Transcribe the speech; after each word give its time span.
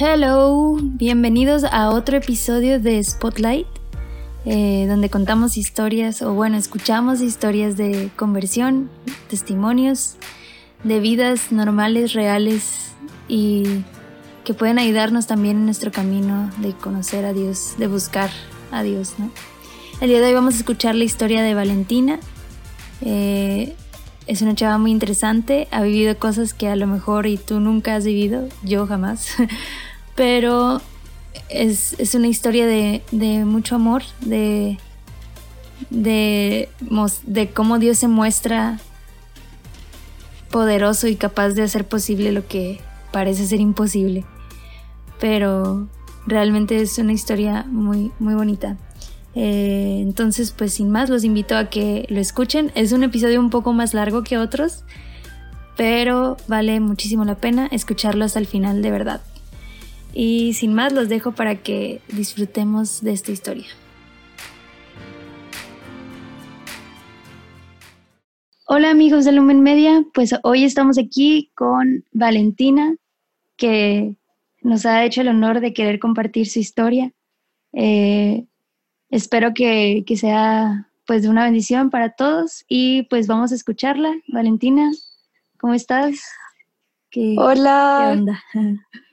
Hello, 0.00 0.76
bienvenidos 0.80 1.64
a 1.64 1.90
otro 1.90 2.18
episodio 2.18 2.78
de 2.78 3.02
Spotlight, 3.02 3.66
eh, 4.44 4.86
donde 4.88 5.10
contamos 5.10 5.56
historias, 5.56 6.22
o 6.22 6.34
bueno, 6.34 6.56
escuchamos 6.56 7.20
historias 7.20 7.76
de 7.76 8.08
conversión, 8.14 8.90
testimonios 9.28 10.14
de 10.84 11.00
vidas 11.00 11.50
normales, 11.50 12.12
reales 12.12 12.92
y 13.26 13.64
que 14.44 14.54
pueden 14.54 14.78
ayudarnos 14.78 15.26
también 15.26 15.56
en 15.56 15.64
nuestro 15.64 15.90
camino 15.90 16.48
de 16.58 16.74
conocer 16.74 17.24
a 17.24 17.32
Dios, 17.32 17.74
de 17.76 17.88
buscar 17.88 18.30
a 18.70 18.84
Dios, 18.84 19.14
¿no? 19.18 19.32
El 20.00 20.10
día 20.10 20.20
de 20.20 20.26
hoy 20.26 20.34
vamos 20.34 20.54
a 20.54 20.58
escuchar 20.58 20.94
la 20.94 21.02
historia 21.02 21.42
de 21.42 21.54
Valentina. 21.54 22.20
Eh, 23.00 23.74
es 24.28 24.42
una 24.42 24.54
chava 24.54 24.78
muy 24.78 24.90
interesante, 24.90 25.66
ha 25.70 25.82
vivido 25.82 26.16
cosas 26.18 26.52
que 26.54 26.68
a 26.68 26.76
lo 26.76 26.86
mejor 26.86 27.26
y 27.26 27.38
tú 27.38 27.60
nunca 27.60 27.96
has 27.96 28.04
vivido, 28.04 28.46
yo 28.62 28.86
jamás, 28.86 29.34
pero 30.18 30.80
es, 31.48 31.94
una 32.16 32.26
historia 32.26 32.66
de, 32.66 33.02
mucho 33.44 33.76
amor, 33.76 34.02
de, 34.20 34.76
de, 35.90 36.68
de 37.22 37.50
cómo 37.50 37.78
Dios 37.78 37.98
se 37.98 38.08
muestra 38.08 38.80
poderoso 40.50 41.06
y 41.06 41.14
capaz 41.14 41.50
de 41.50 41.62
hacer 41.62 41.86
posible 41.86 42.32
lo 42.32 42.48
que 42.48 42.80
parece 43.12 43.46
ser 43.46 43.60
imposible. 43.60 44.24
Pero 45.20 45.86
realmente 46.26 46.82
es 46.82 46.98
una 46.98 47.12
historia 47.12 47.64
muy, 47.68 48.10
muy 48.18 48.34
bonita. 48.34 48.76
Eh, 49.36 50.00
entonces, 50.02 50.50
pues 50.50 50.74
sin 50.74 50.90
más, 50.90 51.10
los 51.10 51.22
invito 51.22 51.56
a 51.56 51.70
que 51.70 52.06
lo 52.08 52.18
escuchen. 52.18 52.72
Es 52.74 52.90
un 52.90 53.04
episodio 53.04 53.38
un 53.38 53.50
poco 53.50 53.72
más 53.72 53.94
largo 53.94 54.24
que 54.24 54.36
otros, 54.36 54.82
pero 55.76 56.36
vale 56.48 56.80
muchísimo 56.80 57.24
la 57.24 57.36
pena 57.36 57.68
escucharlo 57.70 58.24
hasta 58.24 58.40
el 58.40 58.48
final 58.48 58.82
de 58.82 58.90
verdad. 58.90 59.20
Y 60.12 60.54
sin 60.54 60.74
más, 60.74 60.92
los 60.92 61.08
dejo 61.08 61.32
para 61.32 61.56
que 61.56 62.00
disfrutemos 62.08 63.02
de 63.02 63.12
esta 63.12 63.32
historia. 63.32 63.66
Hola 68.70 68.90
amigos 68.90 69.24
de 69.24 69.32
Lumen 69.32 69.62
Media, 69.62 70.04
pues 70.12 70.34
hoy 70.42 70.64
estamos 70.64 70.98
aquí 70.98 71.50
con 71.54 72.04
Valentina, 72.12 72.96
que 73.56 74.14
nos 74.60 74.84
ha 74.84 75.04
hecho 75.04 75.22
el 75.22 75.28
honor 75.28 75.60
de 75.60 75.72
querer 75.72 75.98
compartir 75.98 76.48
su 76.48 76.58
historia. 76.58 77.12
Eh, 77.72 78.44
espero 79.10 79.54
que, 79.54 80.04
sea 80.16 80.90
pues 81.06 81.22
de 81.22 81.30
una 81.30 81.44
bendición 81.44 81.88
para 81.88 82.10
todos 82.10 82.66
y 82.68 83.04
pues 83.04 83.26
vamos 83.26 83.52
a 83.52 83.54
escucharla. 83.54 84.12
Valentina, 84.28 84.90
¿cómo 85.58 85.72
estás? 85.72 86.16
Hola. 87.38 88.12
¿Qué 88.12 88.18
onda? 88.18 88.44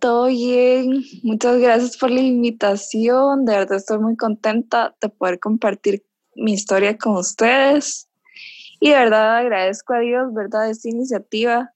Todo 0.00 0.28
bien, 0.28 1.04
muchas 1.22 1.58
gracias 1.58 1.98
por 1.98 2.10
la 2.10 2.20
invitación, 2.20 3.44
de 3.44 3.52
verdad 3.52 3.76
estoy 3.76 3.98
muy 3.98 4.16
contenta 4.16 4.96
de 4.98 5.10
poder 5.10 5.38
compartir 5.38 6.06
mi 6.34 6.54
historia 6.54 6.96
con 6.96 7.16
ustedes. 7.16 8.08
Y 8.80 8.88
de 8.88 8.94
verdad 8.94 9.36
agradezco 9.36 9.92
a 9.92 9.98
Dios, 9.98 10.32
¿verdad? 10.32 10.70
Esta 10.70 10.88
iniciativa 10.88 11.74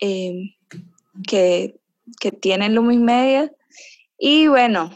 eh, 0.00 0.56
que, 1.26 1.78
que 2.18 2.32
tiene 2.32 2.70
Lumi 2.70 2.96
Media. 2.96 3.52
Y 4.16 4.48
bueno, 4.48 4.90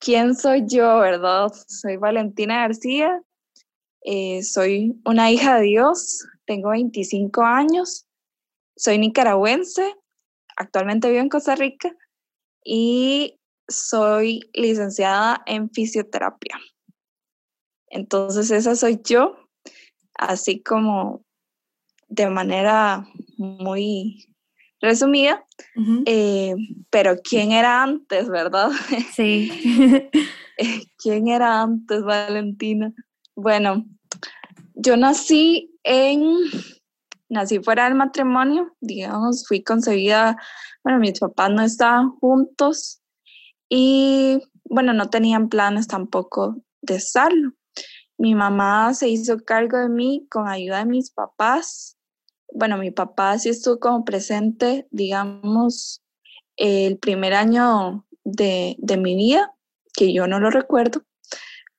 ¿quién 0.00 0.34
soy 0.34 0.64
yo, 0.66 0.98
verdad? 0.98 1.52
Soy 1.66 1.98
Valentina 1.98 2.62
García, 2.62 3.20
eh, 4.00 4.42
soy 4.42 4.98
una 5.04 5.30
hija 5.30 5.58
de 5.58 5.64
Dios, 5.64 6.26
tengo 6.46 6.70
25 6.70 7.42
años, 7.42 8.06
soy 8.76 8.96
nicaragüense, 8.96 9.94
actualmente 10.56 11.10
vivo 11.10 11.22
en 11.22 11.28
Costa 11.28 11.54
Rica 11.54 11.94
y 12.64 13.38
soy 13.68 14.40
licenciada 14.54 15.42
en 15.46 15.70
fisioterapia. 15.70 16.58
Entonces 17.88 18.50
esa 18.50 18.74
soy 18.74 19.00
yo 19.04 19.36
así 20.14 20.62
como 20.62 21.24
de 22.08 22.28
manera 22.28 23.06
muy 23.36 24.26
resumida, 24.80 25.46
eh, 26.06 26.54
pero 26.90 27.16
¿quién 27.22 27.52
era 27.52 27.82
antes, 27.82 28.28
verdad? 28.28 28.70
Sí. 29.14 29.50
¿Quién 30.98 31.28
era 31.28 31.62
antes, 31.62 32.02
Valentina? 32.02 32.92
Bueno, 33.34 33.86
yo 34.74 34.96
nací 34.96 35.70
en, 35.84 36.22
nací 37.32 37.60
fuera 37.60 37.84
del 37.84 37.94
matrimonio, 37.94 38.76
digamos, 38.80 39.46
fui 39.48 39.62
concebida, 39.62 40.36
bueno, 40.84 40.98
mis 40.98 41.18
papás 41.18 41.50
no 41.50 41.62
estaban 41.62 42.10
juntos 42.10 43.00
y, 43.68 44.42
bueno, 44.64 44.92
no 44.92 45.08
tenían 45.08 45.48
planes 45.48 45.86
tampoco 45.86 46.62
de 46.82 46.96
estarlo. 46.96 47.52
Mi 48.18 48.34
mamá 48.34 48.92
se 48.92 49.08
hizo 49.08 49.38
cargo 49.38 49.78
de 49.78 49.88
mí 49.88 50.26
con 50.30 50.46
ayuda 50.46 50.78
de 50.78 50.84
mis 50.84 51.10
papás. 51.10 51.96
Bueno, 52.52 52.76
mi 52.76 52.90
papá 52.90 53.38
sí 53.38 53.48
estuvo 53.48 53.80
como 53.80 54.04
presente, 54.04 54.86
digamos, 54.90 56.02
el 56.56 56.98
primer 56.98 57.32
año 57.32 58.06
de, 58.24 58.76
mi 58.98 59.16
vida, 59.16 59.54
que 59.94 60.12
yo 60.12 60.26
no 60.26 60.38
lo 60.38 60.50
recuerdo, 60.50 61.02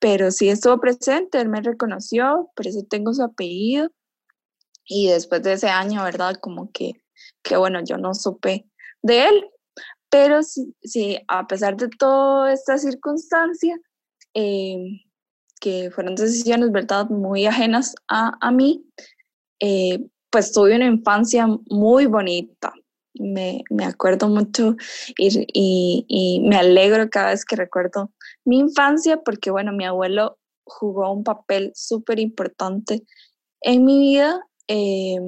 pero 0.00 0.32
sí 0.32 0.48
estuvo 0.48 0.80
presente, 0.80 1.40
él 1.40 1.48
me 1.48 1.60
reconoció, 1.60 2.50
por 2.56 2.66
eso 2.66 2.84
tengo 2.90 3.14
su 3.14 3.22
apellido. 3.22 3.90
Y 4.86 5.08
después 5.08 5.42
de 5.42 5.54
ese 5.54 5.68
año, 5.68 6.02
¿verdad? 6.04 6.36
Como 6.40 6.70
que, 6.72 6.92
que 7.42 7.56
bueno, 7.56 7.80
yo 7.84 7.96
no 7.96 8.14
supe 8.14 8.66
de 9.02 9.28
él, 9.28 9.50
pero 10.10 10.42
sí, 10.42 10.74
sí 10.82 11.18
a 11.28 11.46
pesar 11.46 11.76
de 11.76 11.88
toda 11.88 12.52
esta 12.52 12.78
circunstancia, 12.78 13.78
eh, 14.34 15.04
que 15.60 15.90
fueron 15.90 16.14
decisiones, 16.14 16.70
¿verdad?, 16.72 17.08
muy 17.08 17.46
ajenas 17.46 17.94
a, 18.08 18.50
mí, 18.50 18.84
eh, 19.60 19.98
pues 20.30 20.52
tuve 20.52 20.76
una 20.76 20.86
infancia 20.86 21.46
muy 21.68 22.06
bonita. 22.06 22.74
Me, 23.14 23.62
acuerdo 23.82 24.28
mucho 24.28 24.76
y, 25.16 25.46
y, 26.08 26.40
me 26.40 26.56
alegro 26.56 27.08
cada 27.08 27.30
vez 27.30 27.44
que 27.44 27.54
recuerdo 27.54 28.10
mi 28.44 28.58
infancia 28.58 29.22
porque, 29.24 29.50
bueno, 29.52 29.72
mi 29.72 29.84
abuelo 29.84 30.38
jugó 30.64 31.12
un 31.12 31.22
papel 31.22 31.72
súper 31.74 32.18
importante 32.18 33.04
en 33.60 33.84
mi 33.84 33.98
vida. 34.00 34.44
Eh, 34.68 35.18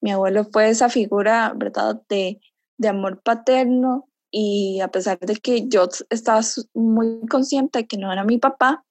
mi 0.00 0.10
abuelo 0.12 0.44
fue 0.52 0.68
esa 0.68 0.88
figura, 0.88 1.52
¿verdad?, 1.56 2.02
de, 2.08 2.40
de 2.78 2.88
amor 2.88 3.22
paterno 3.22 4.08
y 4.30 4.80
a 4.80 4.88
pesar 4.88 5.18
de 5.20 5.36
que 5.36 5.68
yo 5.68 5.88
estaba 6.10 6.40
muy 6.74 7.20
consciente 7.28 7.80
de 7.80 7.86
que 7.86 7.96
no 7.96 8.12
era 8.12 8.24
mi 8.24 8.38
papá, 8.38 8.84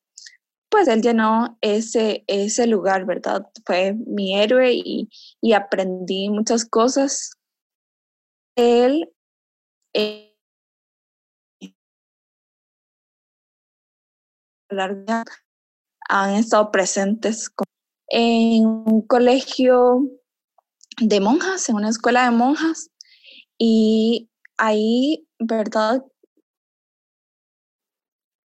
pues 0.70 0.88
él 0.88 1.04
llenó 1.04 1.58
ese, 1.62 2.24
ese 2.28 2.66
lugar, 2.66 3.06
¿verdad? 3.06 3.46
Fue 3.66 3.94
mi 3.94 4.40
héroe 4.40 4.74
y, 4.74 5.10
aprendí 5.54 6.30
muchas 6.30 6.66
cosas. 6.66 7.34
Él 8.56 9.12
eh, 9.94 10.36
han 16.10 16.36
estado 16.36 16.72
presentes 16.72 17.52
en 18.08 18.66
un 18.66 19.06
colegio 19.08 20.08
de 21.00 21.20
monjas, 21.20 21.70
en 21.70 21.76
una 21.76 21.90
escuela 21.90 22.26
de 22.26 22.32
monjas, 22.32 22.90
y 23.58 24.30
ahí, 24.58 25.28
¿verdad? 25.40 26.04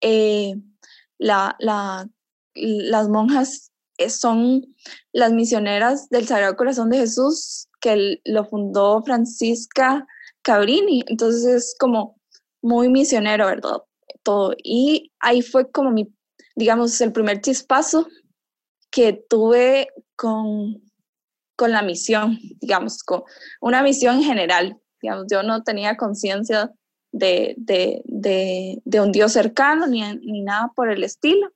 Eh, 0.00 0.54
la, 1.18 1.56
la 1.58 2.08
las 2.58 3.08
monjas 3.08 3.72
eh, 3.98 4.10
son 4.10 4.74
las 5.12 5.32
misioneras 5.32 6.08
del 6.08 6.26
Sagrado 6.26 6.56
Corazón 6.56 6.90
de 6.90 6.98
Jesús, 6.98 7.68
que 7.80 8.20
lo 8.24 8.44
fundó 8.44 9.02
Francisca 9.02 10.06
Cabrini. 10.42 11.04
Entonces 11.06 11.44
es 11.44 11.76
como 11.78 12.20
muy 12.62 12.88
misionero, 12.88 13.46
¿verdad? 13.46 13.78
Todo. 14.22 14.54
Y 14.62 15.12
ahí 15.20 15.42
fue 15.42 15.70
como 15.70 15.90
mi, 15.90 16.12
digamos, 16.56 17.00
el 17.00 17.12
primer 17.12 17.40
chispazo 17.40 18.06
que 18.90 19.12
tuve 19.12 19.88
con, 20.16 20.82
con 21.56 21.72
la 21.72 21.82
misión, 21.82 22.38
digamos, 22.60 23.02
con 23.02 23.22
una 23.60 23.82
misión 23.82 24.22
general. 24.22 24.78
Digamos, 25.00 25.26
yo 25.30 25.42
no 25.42 25.62
tenía 25.62 25.96
conciencia 25.96 26.72
de, 27.12 27.54
de, 27.56 29.00
un 29.00 29.12
Dios 29.12 29.32
cercano 29.32 29.86
ni, 29.86 30.02
ni 30.18 30.42
nada 30.42 30.72
por 30.74 30.90
el 30.90 31.04
estilo 31.04 31.52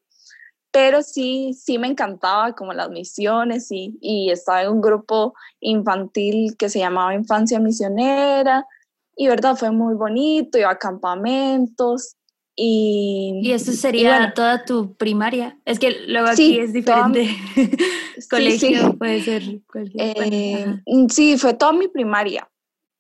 pero 0.73 1.03
sí, 1.03 1.53
sí 1.53 1.79
me 1.79 1.87
encantaba 1.87 2.55
como 2.55 2.73
las 2.73 2.89
misiones 2.89 3.71
y, 3.71 3.99
y 4.01 4.31
estaba 4.31 4.63
en 4.63 4.71
un 4.71 4.81
grupo 4.81 5.35
infantil 5.61 6.57
que 6.57 6.71
se 6.71 6.79
llamaba 6.79 7.15
Infancia 7.15 7.61
Misionera 7.61 8.67
y 9.15 9.29
verdad 9.29 9.55
fue 9.55 9.71
muy 9.71 9.95
bonito, 9.95 10.59
iba 10.59 10.71
a 10.71 10.79
campamentos 10.79 12.17
y... 12.57 13.41
Y 13.43 13.53
eso 13.53 13.73
sería 13.73 14.33
toda 14.35 14.65
tu 14.65 14.95
primaria. 14.95 15.59
Es 15.65 15.79
que 15.79 16.07
luego 16.07 16.29
aquí 16.29 16.59
es 16.59 16.73
diferente. 16.73 17.29
Colegio 18.31 18.97
puede 18.99 19.23
ser 19.23 19.61
cualquier. 19.67 20.15
Eh, 20.17 20.67
sí, 21.11 21.37
fue 21.39 21.55
toda 21.55 21.73
mi 21.73 21.89
primaria. 21.89 22.49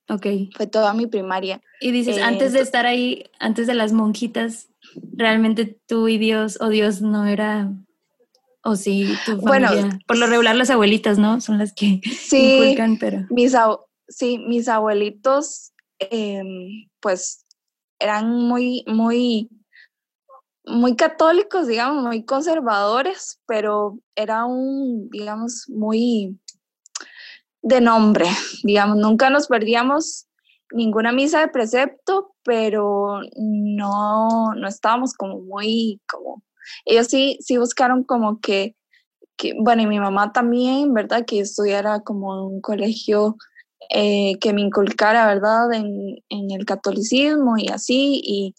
Ok. 0.08 0.26
Fue 0.56 0.66
toda 0.66 0.94
mi 0.94 1.06
primaria. 1.06 1.60
Y 1.80 1.92
dices, 1.92 2.20
antes 2.22 2.52
de 2.52 2.60
estar 2.60 2.86
ahí, 2.86 3.24
antes 3.38 3.66
de 3.66 3.74
las 3.74 3.92
monjitas, 3.92 4.68
¿realmente 5.14 5.78
tú 5.86 6.08
y 6.08 6.18
Dios 6.18 6.58
o 6.60 6.68
Dios 6.68 7.00
no 7.00 7.26
era 7.26 7.70
o 8.64 8.76
sí, 8.76 9.12
tu 9.26 9.40
familia. 9.40 9.70
Bueno, 9.70 9.98
por 10.06 10.18
lo 10.18 10.26
regular 10.26 10.54
las 10.54 10.70
abuelitas, 10.70 11.18
¿no? 11.18 11.40
Son 11.40 11.58
las 11.58 11.72
que 11.72 12.00
sí, 12.18 12.54
inculcan, 12.54 12.98
pero. 12.98 13.26
Mis 13.30 13.54
sí, 14.08 14.38
mis 14.38 14.68
abuelitos, 14.68 15.72
em, 15.98 16.88
pues, 17.00 17.41
eran 18.02 18.30
muy, 18.30 18.84
muy, 18.86 19.48
muy 20.64 20.96
católicos, 20.96 21.66
digamos, 21.66 22.04
muy 22.04 22.24
conservadores, 22.24 23.40
pero 23.46 23.98
era 24.14 24.44
un, 24.44 25.08
digamos, 25.10 25.66
muy 25.68 26.38
de 27.62 27.80
nombre, 27.80 28.26
digamos, 28.64 28.96
nunca 28.96 29.30
nos 29.30 29.46
perdíamos 29.46 30.26
ninguna 30.72 31.12
misa 31.12 31.40
de 31.40 31.48
precepto, 31.48 32.34
pero 32.42 33.20
no, 33.36 34.54
no 34.54 34.68
estábamos 34.68 35.14
como 35.14 35.40
muy, 35.40 36.00
como 36.08 36.42
ellos 36.84 37.08
sí, 37.08 37.38
sí 37.40 37.56
buscaron 37.58 38.04
como 38.04 38.40
que, 38.40 38.76
bueno, 39.58 39.82
y 39.82 39.86
mi 39.86 39.98
mamá 39.98 40.32
también, 40.32 40.94
¿verdad? 40.94 41.24
Que 41.26 41.40
estudiara 41.40 42.00
como 42.00 42.46
un 42.46 42.60
colegio 42.60 43.36
eh, 43.90 44.38
que 44.40 44.52
me 44.52 44.60
inculcara, 44.60 45.26
¿verdad? 45.26 45.72
En, 45.72 46.22
el 46.28 46.64
catolicismo 46.66 47.56
y 47.58 47.68
así, 47.68 48.20
y, 48.24 48.54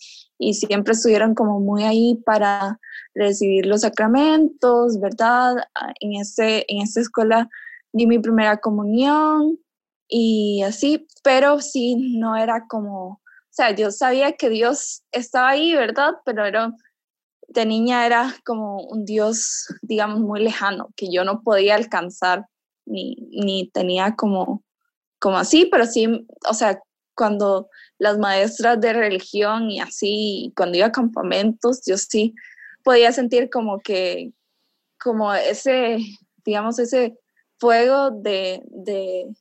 siempre 0.54 0.94
estuvieron 0.94 1.36
como 1.36 1.62
muy 1.62 1.84
ahí 1.84 2.16
para 2.26 2.78
recibir 3.16 3.66
los 3.66 3.82
sacramentos, 3.82 5.00
¿verdad? 5.00 5.56
Ah, 5.74 5.94
en, 6.02 6.20
este, 6.20 6.66
en 6.72 6.82
esta 6.82 7.00
escuela 7.00 7.50
di 7.94 8.08
mi 8.08 8.20
primera 8.20 8.58
comunión 8.58 9.58
y 10.08 10.62
así, 10.64 11.08
pero 11.24 11.62
sí, 11.62 11.96
no 12.18 12.36
era 12.36 12.66
como, 12.68 13.08
o 13.08 13.22
sea, 13.52 13.72
yo 13.74 13.92
sabía 13.92 14.34
que 14.34 14.50
Dios 14.50 15.04
estaba 15.12 15.50
ahí, 15.50 15.74
¿verdad? 15.76 16.16
Pero 16.26 16.46
era 16.46 16.74
de 17.48 17.66
niña 17.66 18.06
era 18.06 18.36
como 18.46 18.78
un 18.84 19.06
Dios, 19.06 19.68
digamos, 19.82 20.20
muy 20.20 20.42
lejano, 20.42 20.90
que 20.96 21.12
yo 21.12 21.24
no 21.24 21.42
podía 21.42 21.76
alcanzar, 21.76 22.48
ni, 22.86 23.16
ni 23.32 23.70
tenía 23.70 24.16
como, 24.16 24.63
como 25.24 25.38
así, 25.38 25.66
pero 25.72 25.86
sí, 25.86 26.28
o 26.50 26.54
sea, 26.54 26.82
cuando 27.16 27.70
las 27.98 28.18
maestras 28.18 28.82
de 28.82 28.92
religión 28.92 29.72
y 29.72 29.80
así, 29.80 30.52
cuando 30.54 30.78
iba 30.78 30.88
a 30.88 30.92
campamentos, 30.92 31.82
yo 31.86 31.98
sí 31.98 32.36
podía 32.84 33.14
sentir 33.14 33.50
como 33.50 33.80
que, 33.80 34.34
como 35.02 35.34
ese, 35.34 36.00
digamos, 36.44 36.78
ese 36.78 37.18
fuego 37.58 38.12
de, 38.12 38.64
de, 38.66 39.34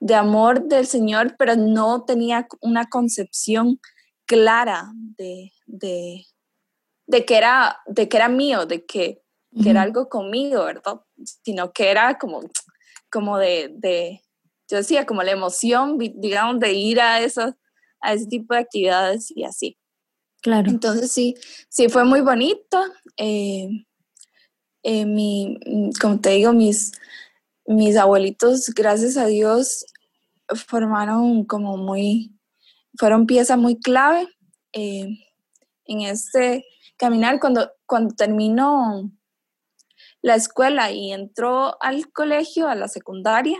de 0.00 0.14
amor 0.14 0.64
del 0.64 0.86
Señor, 0.86 1.34
pero 1.38 1.56
no 1.56 2.04
tenía 2.04 2.46
una 2.60 2.84
concepción 2.84 3.80
clara 4.26 4.92
de, 5.16 5.50
de, 5.64 6.26
de 7.06 7.24
que 7.24 7.38
era, 7.38 7.78
de 7.86 8.06
que 8.06 8.18
era 8.18 8.28
mío, 8.28 8.66
de 8.66 8.84
que, 8.84 9.22
era 9.64 9.80
algo 9.80 10.10
conmigo, 10.10 10.66
¿verdad? 10.66 11.00
Sino 11.42 11.72
que 11.72 11.90
era 11.90 12.18
como, 12.18 12.42
como 13.10 13.38
de, 13.38 13.70
de, 13.72 14.20
yo 14.68 14.78
decía, 14.78 15.06
como 15.06 15.22
la 15.22 15.32
emoción, 15.32 15.98
digamos, 15.98 16.60
de 16.60 16.72
ir 16.72 17.00
a, 17.00 17.20
esas, 17.20 17.54
a 18.00 18.14
ese 18.14 18.26
tipo 18.26 18.54
de 18.54 18.60
actividades 18.60 19.30
y 19.34 19.44
así. 19.44 19.78
Claro. 20.42 20.70
Entonces 20.70 21.10
sí, 21.10 21.34
sí 21.68 21.88
fue 21.88 22.04
muy 22.04 22.20
bonito. 22.20 22.78
Eh, 23.16 23.68
eh, 24.82 25.04
mi, 25.04 25.58
como 26.00 26.20
te 26.20 26.30
digo, 26.30 26.52
mis, 26.52 26.92
mis 27.66 27.96
abuelitos, 27.96 28.70
gracias 28.70 29.16
a 29.16 29.26
Dios, 29.26 29.84
formaron 30.68 31.44
como 31.44 31.76
muy, 31.76 32.32
fueron 32.96 33.26
pieza 33.26 33.56
muy 33.56 33.80
clave 33.80 34.28
eh, 34.72 35.08
en 35.86 36.00
este 36.02 36.64
caminar. 36.96 37.40
Cuando, 37.40 37.70
cuando 37.86 38.14
terminó 38.14 39.10
la 40.22 40.36
escuela 40.36 40.90
y 40.90 41.12
entró 41.12 41.82
al 41.82 42.12
colegio, 42.12 42.68
a 42.68 42.74
la 42.74 42.88
secundaria, 42.88 43.58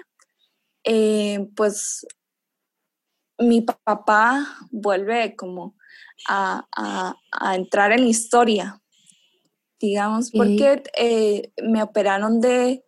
eh, 0.88 1.48
pues 1.56 2.06
mi 3.38 3.60
papá 3.60 4.46
vuelve 4.70 5.34
como 5.34 5.74
a, 6.28 7.14
entrar 7.54 7.92
en 7.92 8.02
la 8.02 8.08
historia, 8.08 8.80
digamos, 9.80 10.30
porque 10.30 10.82
eh, 10.96 11.52
me 11.62 11.82
operaron 11.82 12.40
de, 12.40 12.84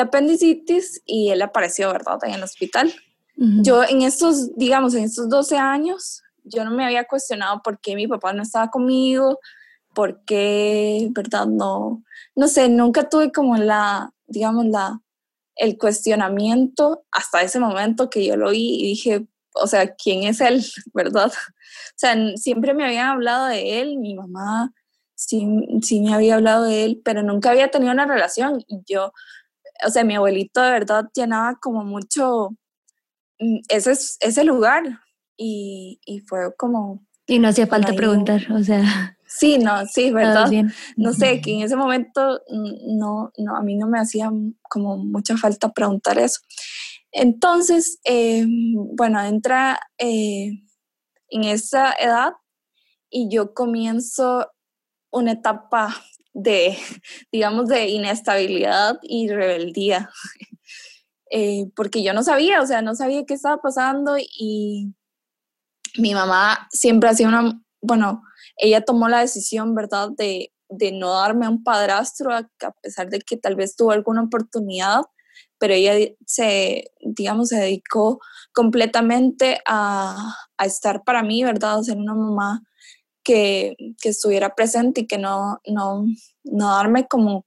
apendicitis 0.00 1.02
y 1.04 1.30
él 1.30 1.42
apareció, 1.42 1.92
¿verdad?, 1.92 2.18
en 2.22 2.34
el 2.34 2.42
hospital. 2.42 2.92
Yo 3.36 3.82
en 3.82 4.02
estos, 4.02 4.54
digamos, 4.56 4.94
en 4.94 5.04
estos 5.04 5.28
12 5.28 5.58
años, 5.58 6.22
yo 6.44 6.64
no 6.64 6.70
me 6.70 6.84
había 6.84 7.04
cuestionado 7.04 7.60
por 7.62 7.80
qué 7.80 7.96
mi 7.96 8.06
papá 8.06 8.32
no 8.32 8.42
estaba 8.42 8.70
conmigo, 8.70 9.38
porque, 9.92 11.08
¿verdad? 11.10 11.46
No, 11.46 12.02
no 12.34 12.48
sé, 12.48 12.68
nunca 12.68 13.08
tuve 13.08 13.32
como 13.32 13.56
la, 13.56 14.12
digamos, 14.26 14.66
la, 14.66 15.00
el 15.56 15.78
cuestionamiento 15.78 17.04
hasta 17.10 17.42
ese 17.42 17.60
momento 17.60 18.10
que 18.10 18.24
yo 18.24 18.36
lo 18.36 18.48
oí 18.48 18.80
y 18.80 18.86
dije, 18.88 19.26
o 19.54 19.66
sea, 19.66 19.94
¿quién 19.94 20.24
es 20.24 20.40
él, 20.40 20.64
verdad? 20.94 21.32
O 21.32 21.96
sea, 21.96 22.16
siempre 22.36 22.74
me 22.74 22.84
habían 22.84 23.08
hablado 23.08 23.46
de 23.46 23.80
él, 23.80 23.98
mi 23.98 24.14
mamá 24.14 24.72
sí, 25.14 25.46
sí 25.82 26.00
me 26.00 26.14
había 26.14 26.34
hablado 26.34 26.64
de 26.64 26.84
él, 26.84 27.02
pero 27.04 27.22
nunca 27.22 27.50
había 27.50 27.70
tenido 27.70 27.92
una 27.92 28.06
relación 28.06 28.62
y 28.66 28.82
yo, 28.86 29.12
o 29.84 29.90
sea, 29.90 30.04
mi 30.04 30.14
abuelito 30.14 30.60
de 30.62 30.70
verdad 30.70 31.08
llenaba 31.14 31.58
como 31.60 31.84
mucho 31.84 32.50
mm, 33.38 33.58
ese, 33.68 33.92
ese 34.20 34.44
lugar 34.44 34.82
y, 35.36 36.00
y 36.04 36.20
fue 36.20 36.54
como... 36.56 37.04
Y 37.26 37.38
no 37.38 37.48
hacía 37.48 37.66
falta 37.66 37.92
preguntar, 37.94 38.46
o 38.52 38.62
sea... 38.62 39.18
Sí, 39.36 39.58
no, 39.58 39.84
sí, 39.86 40.12
¿verdad? 40.12 40.50
No 40.96 41.12
sé, 41.12 41.40
que 41.40 41.52
en 41.52 41.62
ese 41.62 41.76
momento 41.76 42.40
mm, 42.48 42.98
no, 42.98 43.32
no, 43.36 43.56
a 43.56 43.62
mí 43.62 43.76
no 43.76 43.88
me 43.88 43.98
hacía 43.98 44.30
como 44.68 44.96
mucha 44.96 45.36
falta 45.36 45.72
preguntar 45.72 46.18
eso. 46.18 46.40
Entonces, 47.10 47.98
eh, 48.04 48.44
bueno, 48.46 49.20
entra 49.22 49.80
eh, 49.98 50.50
en 51.28 51.44
esa 51.44 51.92
edad 51.92 52.32
y 53.10 53.28
yo 53.28 53.54
comienzo 53.54 54.50
una 55.10 55.32
etapa 55.32 55.94
de, 56.32 56.76
digamos, 57.32 57.68
de 57.68 57.88
inestabilidad 57.88 58.98
y 59.02 59.28
rebeldía, 59.28 60.10
eh, 61.30 61.66
porque 61.74 62.04
yo 62.04 62.12
no 62.12 62.22
sabía, 62.22 62.60
o 62.60 62.66
sea, 62.66 62.82
no 62.82 62.94
sabía 62.94 63.24
qué 63.26 63.34
estaba 63.34 63.60
pasando 63.60 64.16
y 64.18 64.94
mi 65.96 66.14
mamá 66.14 66.68
siempre 66.70 67.08
hacía 67.08 67.28
una, 67.28 67.60
bueno, 67.80 68.22
ella 68.56 68.84
tomó 68.84 69.08
la 69.08 69.20
decisión, 69.20 69.74
¿verdad?, 69.74 70.10
de, 70.16 70.50
no 70.92 71.12
darme 71.12 71.46
a 71.46 71.50
un 71.50 71.62
padrastro, 71.62 72.34
a, 72.34 72.48
pesar 72.82 73.08
de 73.08 73.20
que 73.20 73.36
tal 73.36 73.54
vez 73.54 73.76
tuvo 73.76 73.92
alguna 73.92 74.22
oportunidad, 74.22 75.02
pero 75.58 75.74
ella 75.74 75.94
se, 76.26 76.90
digamos, 77.00 77.48
se 77.48 77.56
dedicó 77.56 78.20
completamente 78.52 79.60
a, 79.66 80.34
estar 80.64 81.04
para 81.04 81.22
mí, 81.22 81.44
¿verdad?, 81.44 81.78
a 81.78 81.84
ser 81.84 81.96
una 81.96 82.14
mamá 82.14 82.62
que, 83.22 83.76
estuviera 84.02 84.54
presente 84.54 85.02
y 85.02 85.06
que 85.06 85.18
no, 85.18 85.60
no, 85.66 86.04
no 86.44 86.70
darme 86.70 87.06
como, 87.06 87.44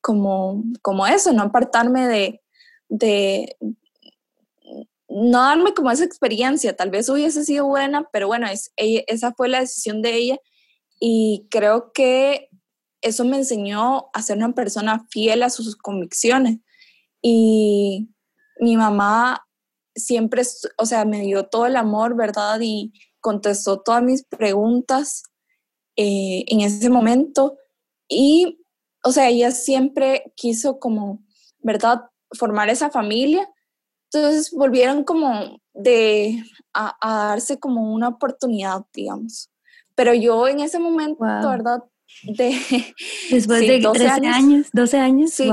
como, 0.00 0.62
como 0.82 1.06
eso, 1.06 1.32
no 1.32 1.42
apartarme 1.42 2.06
de, 2.06 2.42
de, 2.88 3.56
no 5.20 5.42
darme 5.42 5.74
como 5.74 5.90
esa 5.90 6.04
experiencia, 6.04 6.76
tal 6.76 6.90
vez 6.90 7.08
hubiese 7.08 7.44
sido 7.44 7.66
buena, 7.66 8.08
pero 8.12 8.26
bueno, 8.26 8.46
es, 8.46 8.72
esa 8.76 9.32
fue 9.34 9.48
la 9.48 9.60
decisión 9.60 10.02
de 10.02 10.14
ella 10.14 10.38
y 11.00 11.46
creo 11.50 11.92
que 11.92 12.48
eso 13.00 13.24
me 13.24 13.36
enseñó 13.36 14.06
a 14.12 14.22
ser 14.22 14.38
una 14.38 14.52
persona 14.52 15.06
fiel 15.10 15.42
a 15.42 15.50
sus 15.50 15.76
convicciones. 15.76 16.58
Y 17.22 18.08
mi 18.60 18.76
mamá 18.76 19.46
siempre, 19.94 20.42
o 20.76 20.86
sea, 20.86 21.04
me 21.04 21.20
dio 21.20 21.46
todo 21.46 21.66
el 21.66 21.76
amor, 21.76 22.16
¿verdad? 22.16 22.58
Y 22.60 22.92
contestó 23.20 23.80
todas 23.80 24.02
mis 24.02 24.24
preguntas 24.24 25.22
eh, 25.96 26.44
en 26.48 26.60
ese 26.60 26.90
momento. 26.90 27.56
Y, 28.08 28.60
o 29.04 29.12
sea, 29.12 29.28
ella 29.28 29.50
siempre 29.50 30.32
quiso 30.36 30.78
como, 30.78 31.22
¿verdad? 31.60 32.02
Formar 32.32 32.68
esa 32.68 32.90
familia 32.90 33.48
entonces 34.12 34.50
volvieron 34.52 35.04
como 35.04 35.60
de 35.74 36.42
a, 36.72 36.96
darse 37.28 37.58
como 37.58 37.92
una 37.92 38.08
oportunidad, 38.08 38.84
digamos. 38.92 39.50
Pero 39.94 40.14
yo 40.14 40.48
en 40.48 40.60
ese 40.60 40.78
momento, 40.78 41.24
¿verdad? 41.24 41.84
De, 42.22 42.56
Después 43.30 43.60
de 43.60 43.80
13 43.80 44.26
años, 44.26 44.68
12 44.72 44.98
años, 44.98 45.30
sí, 45.32 45.50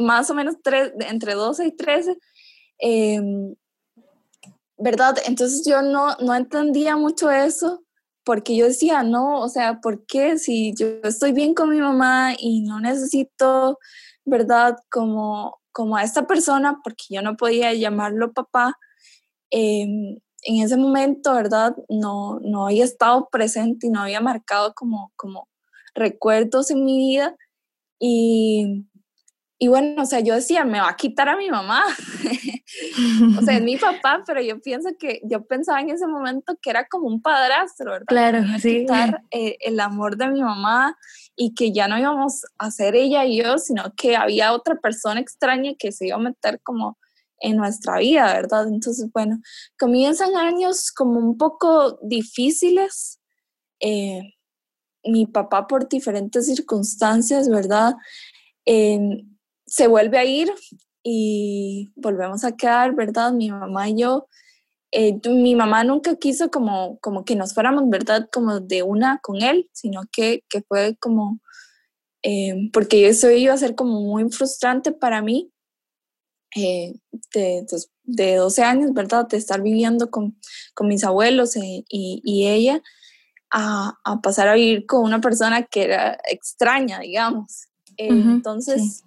más 0.00 0.30
o 0.30 0.34
menos 0.34 0.56
tres, 0.62 0.92
entre 1.00 1.34
12 1.34 1.66
y 1.66 1.72
13, 1.72 2.18
em, 2.78 3.54
¿verdad? 4.78 5.16
Entonces 5.26 5.64
yo 5.66 5.82
no, 5.82 6.16
no 6.16 6.34
entendía 6.34 6.96
mucho 6.96 7.30
eso 7.30 7.84
porque 8.24 8.56
yo 8.56 8.66
decía, 8.66 9.04
no, 9.04 9.40
o 9.40 9.48
sea, 9.48 9.80
¿por 9.80 10.04
qué 10.06 10.38
si 10.38 10.74
yo 10.74 10.88
estoy 11.04 11.32
bien 11.32 11.54
con 11.54 11.70
mi 11.70 11.78
mamá 11.78 12.32
y 12.36 12.62
no 12.62 12.80
necesito, 12.80 13.78
¿verdad? 14.24 14.76
Como 14.90 15.60
como 15.76 15.98
a 15.98 16.02
esta 16.02 16.26
persona, 16.26 16.80
porque 16.82 17.04
yo 17.10 17.20
no 17.20 17.36
podía 17.36 17.74
llamarlo 17.74 18.32
papá, 18.32 18.78
em, 19.50 20.16
en 20.44 20.62
ese 20.62 20.78
momento, 20.78 21.34
¿verdad? 21.34 21.76
No, 21.90 22.40
no 22.40 22.68
había 22.68 22.84
estado 22.84 23.28
presente 23.30 23.86
y 23.86 23.90
no 23.90 24.00
había 24.00 24.22
marcado 24.22 24.72
como, 24.72 25.12
como 25.16 25.50
recuerdos 25.94 26.70
en 26.70 26.82
mi 26.82 26.96
vida. 26.96 27.36
Y, 27.98 28.86
y 29.58 29.68
bueno, 29.68 30.02
o 30.02 30.06
sea, 30.06 30.20
yo 30.20 30.34
decía, 30.34 30.64
me 30.64 30.80
va 30.80 30.88
a 30.88 30.96
quitar 30.96 31.28
a 31.28 31.36
mi 31.36 31.50
mamá. 31.50 31.84
o 33.38 33.42
sea, 33.42 33.56
es 33.56 33.62
mi 33.62 33.76
papá, 33.76 34.22
pero 34.26 34.40
yo 34.40 34.58
pienso 34.62 34.88
que, 34.98 35.20
yo 35.24 35.44
pensaba 35.44 35.82
en 35.82 35.90
ese 35.90 36.06
momento 36.06 36.56
que 36.62 36.70
era 36.70 36.86
como 36.88 37.06
un 37.06 37.20
padrastro, 37.20 37.90
¿verdad? 37.90 38.06
Claro, 38.06 38.44
sí. 38.60 38.80
Quitar 38.80 39.24
eh, 39.30 39.58
el 39.60 39.78
amor 39.78 40.16
de 40.16 40.28
mi 40.28 40.40
mamá 40.40 40.96
y 41.36 41.54
que 41.54 41.72
ya 41.72 41.86
no 41.86 41.98
íbamos 41.98 42.42
a 42.58 42.70
ser 42.70 42.96
ella 42.96 43.24
y 43.26 43.42
yo, 43.42 43.58
sino 43.58 43.92
que 43.96 44.16
había 44.16 44.52
otra 44.52 44.76
persona 44.76 45.20
extraña 45.20 45.74
que 45.78 45.92
se 45.92 46.06
iba 46.06 46.16
a 46.16 46.20
meter 46.20 46.60
como 46.62 46.98
en 47.40 47.56
nuestra 47.56 47.98
vida, 47.98 48.32
¿verdad? 48.32 48.66
Entonces, 48.68 49.10
bueno, 49.12 49.38
comienzan 49.78 50.34
años 50.36 50.90
como 50.90 51.20
un 51.20 51.36
poco 51.36 51.98
difíciles. 52.02 53.20
Eh, 53.80 54.22
mi 55.04 55.26
papá 55.26 55.66
por 55.66 55.88
diferentes 55.88 56.46
circunstancias, 56.46 57.48
¿verdad? 57.48 57.94
se 59.66 59.86
vuelve 59.86 60.18
a 60.18 60.24
ir 60.24 60.52
y 61.04 61.92
volvemos 61.94 62.42
a 62.42 62.56
quedar, 62.56 62.96
¿verdad? 62.96 63.32
Mi 63.32 63.48
mamá 63.48 63.88
y 63.88 64.00
yo. 64.00 64.26
Eh, 64.92 65.18
mi 65.28 65.54
mamá 65.54 65.84
nunca 65.84 66.16
quiso 66.16 66.50
como, 66.50 66.98
como 67.00 67.24
que 67.24 67.36
nos 67.36 67.54
fuéramos, 67.54 67.88
¿verdad? 67.88 68.28
Como 68.32 68.60
de 68.60 68.82
una 68.82 69.18
con 69.18 69.42
él, 69.42 69.68
sino 69.72 70.02
que, 70.12 70.44
que 70.48 70.62
fue 70.62 70.96
como, 70.96 71.40
eh, 72.22 72.70
porque 72.72 73.08
eso 73.08 73.30
iba 73.30 73.52
a 73.52 73.58
ser 73.58 73.74
como 73.74 74.00
muy 74.00 74.30
frustrante 74.30 74.92
para 74.92 75.22
mí 75.22 75.52
eh, 76.54 76.94
de, 77.34 77.66
de, 78.04 78.36
12 78.36 78.62
años, 78.62 78.92
¿verdad? 78.94 79.26
De 79.28 79.36
estar 79.36 79.60
viviendo 79.60 80.10
con, 80.10 80.38
con 80.74 80.88
mis 80.88 81.04
abuelos 81.04 81.56
y, 81.56 81.84
y, 81.88 82.46
ella, 82.46 82.80
a, 83.50 83.98
a, 84.04 84.20
pasar 84.20 84.48
a 84.48 84.54
vivir 84.54 84.86
con 84.86 85.02
una 85.02 85.20
persona 85.20 85.64
que 85.64 85.84
era 85.84 86.18
extraña, 86.30 87.00
digamos. 87.00 87.68
entonces, 87.98 89.02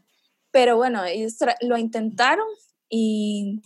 pero 0.51 0.75
bueno, 0.75 1.05
ellos 1.05 1.35
lo 1.61 1.77
intentaron 1.77 2.47
y 2.89 3.61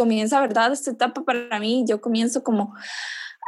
comienza, 0.00 0.40
¿verdad? 0.40 0.72
Esta 0.72 0.92
etapa 0.92 1.24
para 1.24 1.60
mí, 1.60 1.84
yo 1.86 2.00
comienzo 2.00 2.42
como 2.42 2.74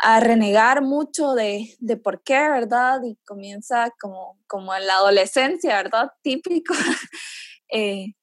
a 0.03 0.21
renegar 0.21 0.83
mucho 0.83 1.33
de, 1.33 1.75
de 1.79 1.97
por 1.97 2.23
qué, 2.23 2.35
¿verdad? 2.35 3.01
Y 3.05 3.17
comienza 3.25 3.91
como, 3.99 4.39
como 4.47 4.75
en 4.75 4.87
la 4.87 4.97
adolescencia, 4.97 5.77
¿verdad? 5.77 6.11
Típico, 6.23 6.75
eh, 7.73 8.15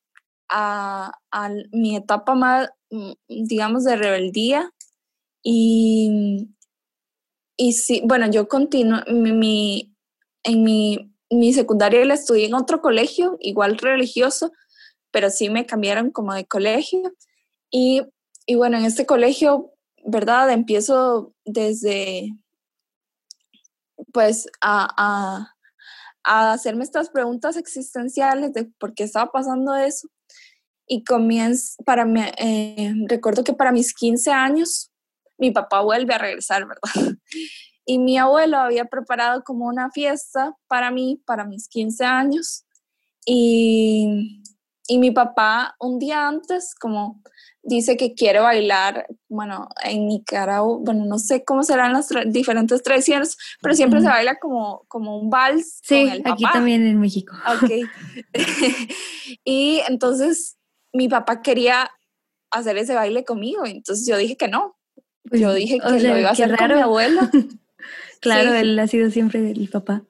a, 0.50 1.12
a, 1.32 1.50
mi 1.72 1.96
etapa 1.96 2.36
más, 2.36 2.70
mm, 2.92 3.14
digamos, 3.28 3.86
de 3.86 3.96
rebeldía. 3.96 4.72
Y, 5.42 6.50
y 7.58 7.74
sí, 7.74 8.04
bueno, 8.06 8.30
yo 8.30 8.48
continuo, 8.48 9.00
mi, 9.08 9.96
en 10.44 10.64
mi 10.64 11.10
mi 11.30 11.54
secundaria 11.54 12.04
la 12.06 12.16
estudié 12.16 12.48
en 12.48 12.56
otro 12.56 12.82
colegio, 12.82 13.38
igual 13.40 13.78
religioso, 13.78 14.52
pero 15.12 15.30
sí 15.30 15.50
me 15.50 15.66
cambiaron 15.66 16.12
como 16.12 16.34
de 16.34 16.46
colegio. 16.46 17.14
Y, 17.72 18.02
y 18.50 18.56
bueno, 18.56 18.80
en 18.80 18.86
este 18.86 19.06
colegio, 19.06 19.76
¿verdad? 20.04 20.50
Empiezo 20.50 21.36
desde, 21.46 22.36
pues, 24.12 24.48
a, 24.60 24.88
a, 24.98 25.56
a 26.24 26.54
hacerme 26.54 26.84
estas 26.84 27.12
preguntas 27.12 27.58
existenciales 27.58 28.52
de 28.54 28.66
por 28.66 28.96
qué 28.96 29.04
estaba 29.04 29.32
pasando 29.32 29.76
eso. 29.76 30.10
Y 30.88 31.04
comienzo, 31.04 31.76
para 31.86 32.06
mí, 32.06 32.22
eh, 32.40 32.92
recuerdo 33.08 33.44
que 33.44 33.54
para 33.54 33.72
mis 33.72 33.94
15 33.94 34.32
años, 34.32 34.92
mi 35.38 35.52
papá 35.52 35.82
vuelve 35.82 36.16
a 36.16 36.18
regresar, 36.18 36.66
¿verdad? 36.68 36.82
Y 37.86 38.00
mi 38.00 38.18
abuelo 38.18 38.58
había 38.58 38.86
preparado 38.86 39.44
como 39.44 39.68
una 39.68 39.92
fiesta 39.92 40.56
para 40.68 40.90
mí, 40.90 41.22
para 41.24 41.46
mis 41.46 41.68
15 41.68 42.04
años. 42.04 42.66
Y, 43.26 44.42
y 44.88 44.98
mi 44.98 45.12
papá 45.12 45.76
un 45.80 46.00
día 46.00 46.28
antes 46.28 46.74
como 46.74 47.22
dice 47.64 47.98
que 47.98 48.14
quiere 48.14 48.40
bailar, 48.40 49.08
bueno, 49.28 49.70
en 49.84 50.08
Nicaragua, 50.08 50.78
bueno, 50.82 51.06
no 51.06 51.20
sé 51.20 51.44
cómo 51.44 51.64
serán 51.64 51.94
las 51.94 52.10
diferentes 52.28 52.82
tradiciones, 52.84 53.38
pero 53.62 53.76
siempre 53.76 54.02
se 54.02 54.08
baila 54.08 54.40
como, 54.40 54.86
como 54.88 55.18
un 55.18 55.30
vals. 55.30 55.80
Sí, 55.84 56.04
con 56.04 56.14
el 56.14 56.22
papá. 56.24 56.34
aquí 56.34 56.44
también 56.54 56.86
en 56.86 57.00
México. 57.00 57.36
Ok. 57.62 57.72
y 59.44 59.82
entonces 59.88 60.58
mi 60.94 61.08
papá 61.08 61.42
quería 61.42 61.90
hacer 62.52 62.78
ese 62.78 62.96
baile 62.96 63.24
conmigo, 63.24 63.66
entonces 63.66 64.08
yo 64.08 64.18
dije 64.18 64.38
que 64.38 64.48
no. 64.48 64.78
Yo 65.32 65.50
pues, 65.50 65.56
dije 65.56 65.80
que 65.80 66.00
lo 66.00 66.18
iba 66.18 66.30
a 66.30 66.32
hacer 66.32 66.56
con 66.56 66.68
mi 66.68 66.82
abuelo. 66.82 67.22
Claro, 68.22 68.54
él 68.54 68.78
ha 68.78 68.86
sido 68.86 69.10
siempre 69.10 69.52
el 69.52 69.70
papá. 69.70 70.04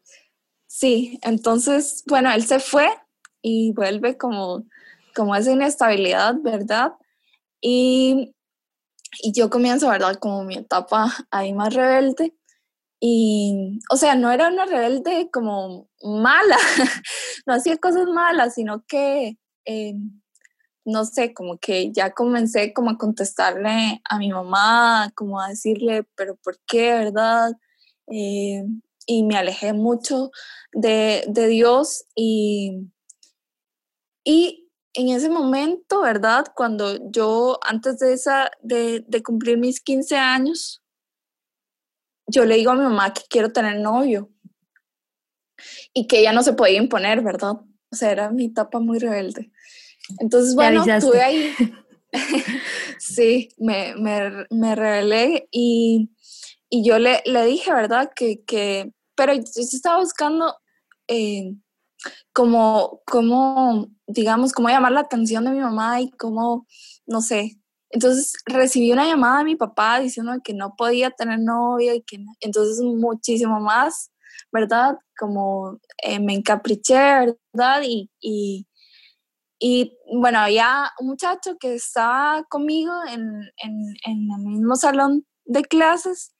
Sí, 0.65 1.19
entonces, 1.21 2.03
bueno, 2.07 2.31
él 2.31 2.43
se 2.43 2.59
fue 2.59 2.89
y 3.39 3.71
vuelve 3.73 4.17
como, 4.17 4.65
como 5.13 5.35
esa 5.35 5.51
inestabilidad, 5.51 6.33
¿verdad? 6.41 6.93
Y, 7.61 8.35
y 9.21 9.31
yo 9.33 9.49
comienzo, 9.49 9.89
¿verdad? 9.89 10.15
Como 10.15 10.43
mi 10.43 10.55
etapa 10.55 11.13
ahí 11.31 11.53
más 11.53 11.73
rebelde. 11.73 12.33
Y, 13.01 13.79
o 13.89 13.95
sea, 13.95 14.15
no 14.15 14.31
era 14.31 14.49
una 14.49 14.65
rebelde 14.65 15.29
como 15.31 15.89
mala, 16.03 16.57
no 17.45 17.53
hacía 17.53 17.77
cosas 17.77 18.07
malas, 18.07 18.55
sino 18.55 18.83
que, 18.85 19.37
eh, 19.65 19.93
no 20.83 21.05
sé, 21.05 21.33
como 21.33 21.57
que 21.59 21.91
ya 21.93 22.11
comencé 22.11 22.73
como 22.73 22.89
a 22.91 22.97
contestarle 22.97 24.01
a 24.03 24.17
mi 24.17 24.29
mamá, 24.29 25.11
como 25.15 25.39
a 25.39 25.49
decirle, 25.49 26.03
pero 26.15 26.35
¿por 26.43 26.59
qué, 26.67 26.93
verdad? 26.93 27.53
Eh, 28.07 28.65
y 29.05 29.23
me 29.23 29.37
alejé 29.37 29.73
mucho 29.73 30.31
de, 30.73 31.23
Dios 31.33 32.05
y, 32.15 32.91
y 34.23 34.68
en 34.99 35.09
ese 35.09 35.29
momento, 35.29 36.01
¿verdad? 36.01 36.45
Cuando 36.55 37.09
yo, 37.11 37.59
antes 37.65 37.99
de, 37.99 38.13
esa, 38.13 38.51
de, 38.61 39.03
cumplir 39.23 39.57
mis 39.57 39.81
15 39.81 40.15
años, 40.17 40.81
yo 42.27 42.45
le 42.45 42.55
digo 42.55 42.71
a 42.71 42.75
mi 42.75 42.83
mamá 42.83 43.13
que 43.13 43.21
quiero 43.29 43.51
tener 43.51 43.79
novio 43.79 44.29
y 45.93 46.07
que 46.07 46.19
ella 46.19 46.33
no 46.33 46.43
se 46.43 46.53
podía 46.53 46.77
imponer, 46.77 47.21
¿verdad? 47.21 47.53
O 47.91 47.95
sea, 47.95 48.11
era 48.11 48.29
mi 48.29 48.45
etapa 48.45 48.79
muy 48.79 48.99
rebelde. 48.99 49.51
Entonces, 50.19 50.55
bueno, 50.55 50.83
estuve 50.85 51.21
ahí. 51.21 51.53
sí, 52.99 53.49
me, 53.57 53.95
me, 53.95 54.45
me 54.49 54.75
rebelé 54.75 55.47
y 55.51 56.09
y 56.69 56.83
yo 56.83 56.99
le, 56.99 57.21
le 57.25 57.45
dije, 57.45 57.73
¿verdad? 57.73 58.11
Que, 58.15 58.43
que, 58.43 58.93
pero 59.15 59.33
yo 59.33 59.41
estaba 59.41 59.99
buscando 59.99 60.55
eh, 61.07 61.55
como, 62.33 63.01
como, 63.05 63.87
digamos, 64.07 64.53
cómo 64.53 64.69
llamar 64.69 64.91
la 64.91 65.01
atención 65.01 65.45
de 65.45 65.51
mi 65.51 65.59
mamá 65.59 66.01
y 66.01 66.11
cómo, 66.11 66.67
no 67.05 67.21
sé. 67.21 67.59
Entonces 67.91 68.33
recibí 68.45 68.91
una 68.91 69.05
llamada 69.07 69.39
de 69.39 69.45
mi 69.45 69.55
papá 69.55 69.99
diciendo 69.99 70.33
que 70.43 70.53
no 70.53 70.75
podía 70.77 71.11
tener 71.11 71.39
novia 71.39 71.95
y 71.95 72.03
que 72.03 72.19
entonces 72.39 72.81
muchísimo 72.83 73.59
más, 73.59 74.11
¿verdad? 74.51 74.97
Como 75.17 75.79
eh, 76.03 76.19
me 76.19 76.35
encapriché, 76.35 77.35
¿verdad? 77.53 77.81
Y, 77.83 78.11
y, 78.21 78.67
y, 79.59 79.97
bueno, 80.13 80.39
había 80.39 80.91
un 80.99 81.07
muchacho 81.07 81.57
que 81.59 81.73
estaba 81.75 82.43
conmigo 82.49 82.93
en, 83.11 83.23
en, 83.63 83.95
en 84.05 84.31
el 84.31 84.45
mismo 84.45 84.75
salón 84.75 85.25
de 85.45 85.63
clases 85.63 86.33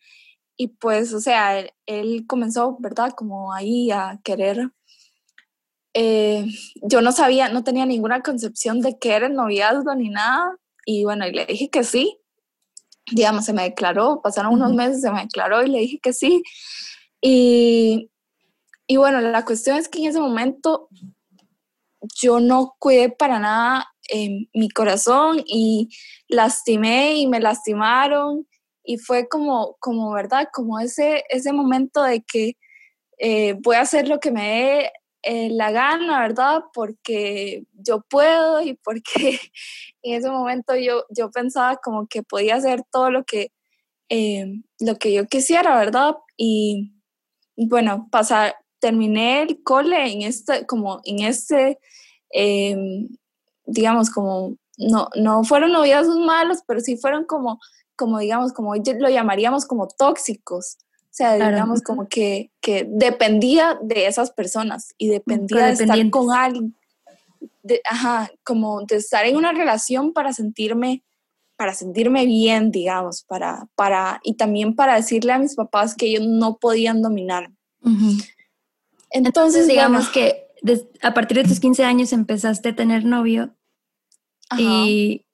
y 0.61 0.67
pues, 0.67 1.13
o 1.13 1.21
sea, 1.21 1.57
él, 1.85 2.25
comenzó, 2.27 2.75
¿verdad? 2.81 3.13
Como 3.15 3.53
ahí 3.53 3.91
a 3.91 4.19
querer 4.25 4.71
eh, 5.93 6.45
yo 6.81 7.01
no 7.01 7.11
sabía, 7.11 7.49
no 7.49 7.63
tenía 7.63 7.85
ninguna 7.85 8.21
concepción 8.21 8.81
de 8.81 8.97
qué 8.99 9.13
era 9.15 9.27
el 9.27 9.33
noviazgo 9.33 9.95
ni 9.95 10.09
nada. 10.09 10.55
Y 10.85 11.03
bueno, 11.03 11.27
y 11.27 11.31
le 11.31 11.45
dije 11.45 11.69
que 11.69 11.83
sí. 11.83 12.19
Digamos, 13.11 13.45
se 13.45 13.53
me 13.53 13.63
declaró, 13.63 14.21
pasaron 14.21 14.53
unos 14.53 14.73
meses, 14.73 15.01
se 15.01 15.11
me 15.11 15.21
declaró 15.21 15.63
y 15.63 15.69
le 15.69 15.79
dije 15.79 15.99
que 16.01 16.13
sí. 16.13 16.43
Y, 17.21 18.11
y 18.87 18.97
bueno, 18.97 19.19
la 19.21 19.45
cuestión 19.45 19.77
es 19.77 19.89
que 19.89 19.99
en 19.99 20.05
ese 20.09 20.19
momento 20.19 20.89
yo 22.21 22.39
no 22.39 22.75
cuidé 22.79 23.09
para 23.09 23.39
nada 23.39 23.87
mi 24.53 24.69
corazón 24.69 25.43
y 25.45 25.89
lastimé 26.27 27.17
y 27.17 27.27
me 27.27 27.39
lastimaron 27.39 28.47
y 28.83 28.97
fue 28.97 29.27
como, 29.27 29.75
como 29.79 30.11
¿verdad? 30.11 30.47
Como 30.51 30.79
ese, 30.79 31.23
ese 31.29 31.53
momento 31.53 32.01
de 32.03 32.23
que 32.23 32.57
eh, 33.19 33.55
voy 33.59 33.75
a 33.75 33.81
hacer 33.81 34.07
lo 34.07 34.19
que 34.19 34.31
me 34.31 34.47
dé 34.47 34.91
eh, 35.23 35.49
la 35.51 35.71
gana, 35.71 36.21
¿verdad? 36.21 36.63
Porque 36.73 37.65
yo 37.73 38.01
puedo 38.01 38.61
y 38.61 38.75
porque 38.75 39.39
en 40.01 40.15
ese 40.15 40.29
momento 40.29 40.75
yo, 40.75 41.05
yo 41.09 41.31
pensaba 41.31 41.77
como 41.77 42.07
que 42.07 42.23
podía 42.23 42.55
hacer 42.55 42.83
todo 42.91 43.11
lo 43.11 43.23
que, 43.25 43.51
eh, 44.09 44.61
lo 44.79 44.95
que 44.97 45.13
yo 45.13 45.27
quisiera, 45.27 45.77
¿verdad? 45.77 46.15
Y, 46.37 46.93
bueno, 47.57 48.07
pasar, 48.11 48.55
terminé 48.79 49.41
el 49.41 49.61
cole 49.63 50.11
en 50.11 50.21
este, 50.21 50.65
como 50.65 51.01
en 51.03 51.19
este, 51.19 51.79
digamos, 53.65 54.09
como 54.09 54.57
no, 54.79 55.09
no 55.15 55.43
fueron 55.43 55.73
noviazgos 55.73 56.17
malos, 56.17 56.59
pero 56.65 56.79
sí 56.79 56.97
fueron 56.97 57.25
como, 57.25 57.59
como 57.95 58.19
digamos, 58.19 58.53
como 58.53 58.73
lo 58.75 59.09
llamaríamos 59.09 59.65
como 59.65 59.87
tóxicos. 59.87 60.77
Sea, 61.19 61.33
digamos 61.33 61.81
como 61.81 62.07
que, 62.07 62.49
que 62.61 62.87
dependía 62.87 63.77
de 63.81 64.07
esas 64.07 64.31
personas 64.31 64.93
y 64.97 65.09
dependía 65.09 65.65
de 65.65 65.73
estar 65.73 66.09
con 66.09 66.31
alguien. 66.31 66.77
De, 67.61 67.81
ajá, 67.83 68.31
como 68.45 68.85
de 68.85 68.95
estar 68.95 69.25
en 69.25 69.35
una 69.35 69.51
relación 69.51 70.13
para 70.13 70.31
sentirme 70.31 71.03
para 71.57 71.73
sentirme 71.73 72.25
bien, 72.25 72.71
digamos, 72.71 73.23
para, 73.23 73.67
para, 73.75 74.21
y 74.23 74.35
también 74.35 74.77
para 74.77 74.95
decirle 74.95 75.33
a 75.33 75.39
mis 75.39 75.55
papás 75.55 75.93
que 75.93 76.05
ellos 76.05 76.25
no 76.25 76.55
podían 76.55 77.01
dominar. 77.01 77.51
Entonces, 79.09 79.67
digamos 79.67 80.07
que 80.07 80.47
a 81.01 81.13
partir 81.13 81.35
de 81.35 81.43
tus 81.43 81.59
15 81.59 81.83
años 81.83 82.13
empezaste 82.13 82.69
a 82.69 82.75
tener 82.77 83.03
novio 83.03 83.57
y, 84.57 85.25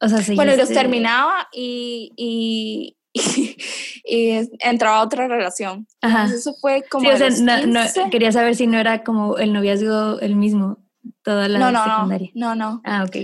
o 0.00 0.08
sea, 0.08 0.18
Bueno, 0.34 0.56
los 0.56 0.70
terminaba 0.70 1.46
y, 1.52 2.12
y, 2.16 2.97
y, 4.04 4.48
entraba 4.60 4.98
a 4.98 5.02
otra 5.02 5.28
relación. 5.28 5.86
Ajá. 6.00 6.26
eso 6.32 6.54
fue 6.60 6.84
como. 6.90 7.04
Sí, 7.04 7.22
o 7.22 7.30
sea, 7.30 7.66
no, 7.66 8.10
quería 8.10 8.32
saber 8.32 8.56
si 8.56 8.66
no 8.66 8.78
era 8.78 9.04
como 9.04 9.38
el 9.38 9.52
noviazgo 9.52 10.20
el 10.20 10.36
mismo 10.36 10.78
toda 11.22 11.48
la 11.48 11.58
no, 11.58 11.70
no, 11.70 11.84
secundaria. 11.84 12.30
No, 12.34 12.54
no, 12.54 12.72
no. 12.72 12.80
Ah, 12.84 13.04
ok 13.04 13.16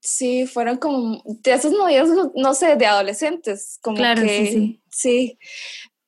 sí, 0.00 0.46
fueron 0.46 0.76
como 0.76 1.22
de 1.24 1.52
esos 1.52 1.72
noviazgos, 1.72 2.30
no 2.34 2.54
sé, 2.54 2.76
de 2.76 2.86
adolescentes, 2.86 3.78
como 3.82 3.96
claro, 3.96 4.22
que 4.22 4.46
sí, 4.46 4.82
sí. 4.88 5.38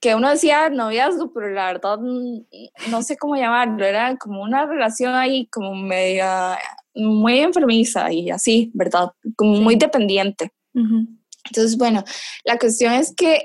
que 0.01 0.15
uno 0.15 0.31
decía 0.31 0.71
noviazgo, 0.71 1.33
pero 1.33 1.51
la 1.51 1.67
verdad 1.67 1.99
no 1.99 3.03
sé 3.03 3.17
cómo 3.17 3.37
llamarlo, 3.37 3.85
era 3.85 4.17
como 4.17 4.43
una 4.43 4.67
relación 4.67 5.15
ahí 5.15 5.47
como 5.49 5.75
media, 5.75 6.59
muy 6.95 7.41
enfermiza 7.41 8.13
y 8.13 8.31
así, 8.31 8.71
¿verdad? 8.75 9.11
Como 9.37 9.61
muy 9.61 9.77
dependiente. 9.77 10.53
Entonces, 11.49 11.76
bueno, 11.76 12.05
la 12.45 12.59
cuestión 12.59 12.93
es 12.95 13.14
que, 13.14 13.43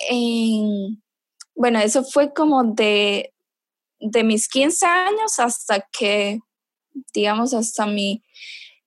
bueno, 1.55 1.79
eso 1.79 2.03
fue 2.03 2.33
como 2.33 2.63
de, 2.63 3.33
de 3.99 4.23
mis 4.23 4.47
15 4.47 4.85
años 4.85 5.39
hasta 5.39 5.87
que, 5.91 6.39
digamos, 7.13 7.53
hasta 7.53 7.85
mi 7.85 8.23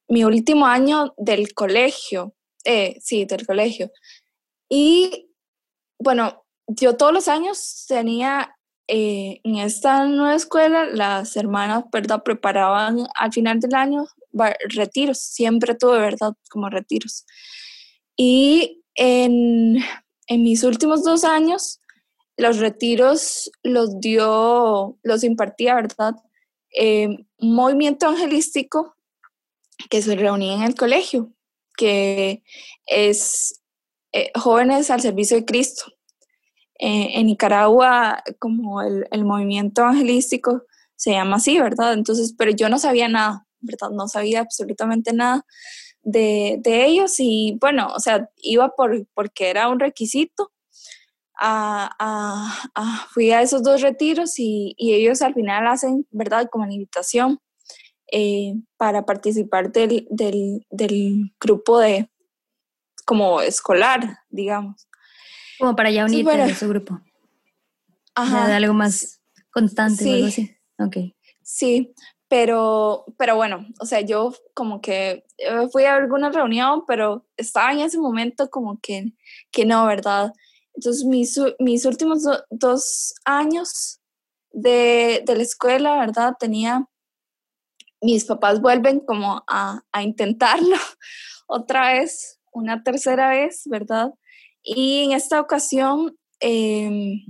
mi 0.09 0.25
último 0.25 0.67
año 0.67 1.15
del 1.17 1.53
colegio, 1.55 2.35
eh, 2.65 2.97
sí, 3.01 3.25
del 3.25 3.47
colegio. 3.47 3.91
Y 4.69 5.31
bueno, 5.99 6.45
yo 6.67 6.97
todos 6.97 7.13
los 7.13 7.29
años 7.29 7.85
tenía 7.89 8.57
eh, 8.89 9.41
en 9.43 9.57
esta 9.57 10.07
nueva 10.07 10.35
escuela, 10.35 10.85
las 10.85 11.37
hermanas, 11.37 11.85
¿verdad? 11.93 12.23
Preparaban 12.23 13.07
al 13.15 13.33
final 13.33 13.61
del 13.61 13.75
año 13.75 14.07
retiros, 14.69 15.19
siempre 15.19 15.75
tuve, 15.75 15.99
¿verdad? 15.99 16.35
Como 16.51 16.69
retiros. 16.69 17.25
Y 18.17 18.85
en, 18.97 19.77
en 20.27 20.43
mis 20.43 20.65
últimos 20.65 21.05
dos 21.05 21.25
años, 21.25 21.81
los 22.37 22.59
retiros 22.59 23.51
los 23.63 24.01
dio, 24.01 24.99
los 25.03 25.25
impartía, 25.25 25.75
¿verdad? 25.75 26.15
Eh, 26.79 27.09
movimiento 27.39 28.09
angelístico 28.09 28.95
que 29.89 30.03
se 30.03 30.17
reunía 30.17 30.55
en 30.55 30.63
el 30.63 30.75
colegio, 30.75 31.33
que 31.77 32.43
es 32.87 33.63
eh, 34.13 34.31
Jóvenes 34.35 34.91
al 34.91 35.01
Servicio 35.01 35.37
de 35.37 35.45
Cristo. 35.45 35.85
Eh, 36.79 37.19
en 37.19 37.27
Nicaragua, 37.27 38.23
como 38.39 38.83
el, 38.83 39.07
el, 39.11 39.25
movimiento 39.25 39.81
evangelístico 39.81 40.65
se 40.95 41.13
llama 41.13 41.37
así, 41.37 41.59
¿verdad? 41.59 41.95
Entonces, 41.95 42.35
pero 42.37 42.51
yo 42.51 42.69
no 42.69 42.79
sabía 42.79 43.09
nada, 43.09 43.47
¿verdad? 43.61 43.89
No 43.93 44.09
sabía 44.09 44.41
absolutamente 44.41 45.15
nada 45.15 45.47
de, 46.07 46.59
de 46.63 46.87
ellos 46.87 47.17
y 47.19 47.59
bueno, 47.61 47.89
o 47.89 47.99
sea, 47.99 48.31
iba 48.37 48.71
por, 48.71 49.07
porque 49.13 49.51
era 49.51 49.69
un 49.69 49.81
requisito. 49.81 50.53
A, 51.39 51.91
a, 51.99 53.07
fui 53.11 53.31
a 53.31 53.43
esos 53.43 53.63
dos 53.63 53.83
retiros 53.83 54.39
y, 54.39 54.75
y, 54.79 54.95
ellos 54.95 55.21
al 55.21 55.35
final 55.35 55.67
hacen, 55.67 56.07
¿verdad? 56.11 56.49
Como 56.51 56.65
una 56.65 56.73
invitación 56.73 57.41
eh, 58.11 58.55
para 58.79 59.05
participar 59.05 59.71
del, 59.71 60.09
grupo 61.39 61.79
de 61.79 62.11
como 63.05 63.43
escolar, 63.43 64.21
digamos. 64.31 64.89
Como 65.59 65.77
para 65.77 65.91
ya 65.91 66.07
unirte 66.07 66.41
a 66.41 66.55
su 66.55 66.69
grupo. 66.69 67.03
Ajá. 68.15 68.49
de 68.49 68.55
algo 68.55 68.73
más 68.73 69.21
constante 69.51 70.05
sí, 70.05 70.11
o 70.11 70.15
algo 70.15 70.27
así. 70.29 70.57
Ok. 70.79 70.97
Sí, 71.43 71.93
pero, 72.29 73.05
pero 73.19 73.37
bueno, 73.37 73.67
o 73.81 73.87
sea, 73.87 74.01
yo 74.01 74.33
como 74.55 74.81
que 74.81 75.25
eh, 75.39 75.69
fui 75.73 75.85
a 75.85 75.97
alguna 75.97 76.31
reunión, 76.31 76.85
pero 76.87 77.25
estaba 77.37 77.73
en 77.73 77.81
ese 77.81 77.99
momento 77.99 78.51
como 78.51 78.81
que, 78.81 79.13
que 79.51 79.65
no, 79.65 79.87
¿verdad? 79.87 80.33
Entonces, 80.75 81.05
mis, 81.05 81.41
mis 81.59 81.85
últimos 81.87 82.25
dos 82.51 83.15
años 83.25 84.01
de, 84.51 85.23
de, 85.25 85.37
la 85.37 85.43
escuela, 85.43 85.99
¿verdad? 85.99 86.35
Tenía 86.39 86.87
mis 88.01 88.25
papás 88.25 88.61
vuelven 88.61 89.01
como 89.01 89.43
a, 89.47 89.83
intentarlo 90.03 90.77
otra 91.47 91.93
vez, 91.93 92.41
una 92.53 92.83
tercera 92.83 93.31
vez, 93.31 93.63
¿verdad? 93.67 94.13
Y 94.63 95.05
en 95.05 95.13
esta 95.13 95.41
ocasión 95.41 96.17
em, 96.41 97.25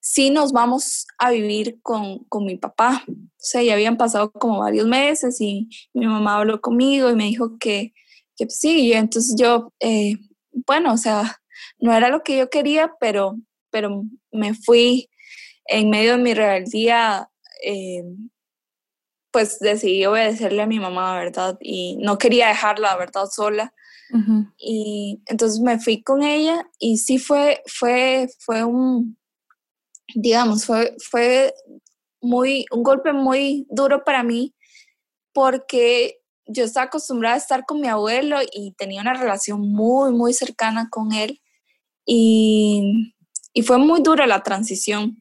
sí 0.00 0.30
nos 0.30 0.52
vamos 0.52 1.06
a 1.18 1.30
vivir 1.30 1.80
con, 1.82 2.26
mi 2.40 2.56
papá. 2.56 3.04
O 3.08 3.14
sea, 3.36 3.62
ya 3.62 3.74
habían 3.74 3.96
pasado 3.96 4.32
como 4.32 4.60
varios 4.60 4.86
meses 4.86 5.40
y 5.40 5.68
mi 5.92 6.06
mamá 6.06 6.36
habló 6.36 6.60
conmigo 6.60 7.10
y 7.10 7.14
me 7.14 7.24
dijo 7.24 7.58
que, 7.58 7.92
que 8.36 8.48
sí, 8.48 8.86
y 8.86 8.92
entonces 8.94 9.34
yo, 9.38 9.72
eh, 9.80 10.16
bueno, 10.66 10.94
o 10.94 10.96
sea, 10.96 11.40
no 11.78 11.94
era 11.94 12.08
lo 12.08 12.22
que 12.22 12.36
yo 12.38 12.50
quería, 12.50 12.92
pero, 12.98 13.36
pero 13.70 14.04
me 14.32 14.54
fui 14.54 15.08
en 15.66 15.90
medio 15.90 16.16
de 16.16 16.22
mi 16.22 16.34
rebeldía. 16.34 17.30
Eh, 17.64 18.02
pues 19.30 19.60
decidí 19.60 20.04
obedecerle 20.06 20.62
a 20.62 20.66
mi 20.66 20.80
mamá, 20.80 21.16
¿verdad? 21.16 21.56
Y 21.60 21.96
no 21.98 22.18
quería 22.18 22.48
dejarla, 22.48 22.96
¿verdad? 22.96 23.26
Sola. 23.30 23.72
Y 24.58 25.22
entonces 25.26 25.60
me 25.60 25.78
fui 25.78 26.02
con 26.02 26.24
ella 26.24 26.68
y 26.80 26.98
sí 26.98 27.18
fue, 27.18 27.62
fue, 27.66 28.28
fue 28.40 28.64
un, 28.64 29.16
digamos, 30.14 30.64
fue, 30.64 30.96
fue 31.10 31.54
muy, 32.20 32.66
un 32.70 32.82
golpe 32.82 33.12
muy 33.12 33.66
duro 33.70 34.04
para 34.04 34.22
mí 34.22 34.54
porque 35.32 36.20
yo 36.46 36.64
estaba 36.64 36.86
acostumbrada 36.86 37.36
a 37.36 37.38
estar 37.38 37.64
con 37.64 37.80
mi 37.80 37.88
abuelo 37.88 38.38
y 38.52 38.72
tenía 38.72 39.00
una 39.00 39.14
relación 39.14 39.60
muy, 39.60 40.12
muy 40.12 40.32
cercana 40.32 40.88
con 40.90 41.12
él 41.12 41.40
y, 42.04 43.14
y 43.52 43.62
fue 43.62 43.78
muy 43.78 44.02
dura 44.02 44.26
la 44.26 44.42
transición. 44.42 45.16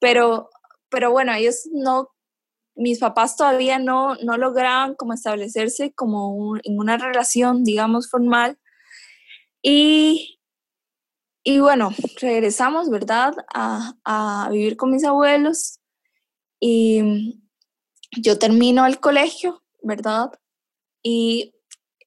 Pero, 0.00 0.50
pero 0.88 1.10
bueno, 1.12 1.34
ellos 1.34 1.68
no 1.72 2.12
mis 2.74 2.98
papás 2.98 3.36
todavía 3.36 3.78
no, 3.78 4.16
no 4.16 4.36
lograban 4.38 4.94
como 4.94 5.12
establecerse 5.12 5.92
como 5.92 6.56
en 6.62 6.78
una 6.78 6.96
relación, 6.96 7.64
digamos, 7.64 8.08
formal. 8.10 8.58
Y, 9.62 10.40
y 11.44 11.58
bueno, 11.58 11.92
regresamos, 12.20 12.88
¿verdad?, 12.88 13.34
a, 13.52 13.94
a, 14.04 14.48
vivir 14.50 14.76
con 14.76 14.90
mis 14.90 15.04
abuelos. 15.04 15.80
Y 16.60 17.40
yo 18.16 18.38
termino 18.38 18.86
el 18.86 19.00
colegio, 19.00 19.62
¿verdad? 19.82 20.30
Y 21.02 21.54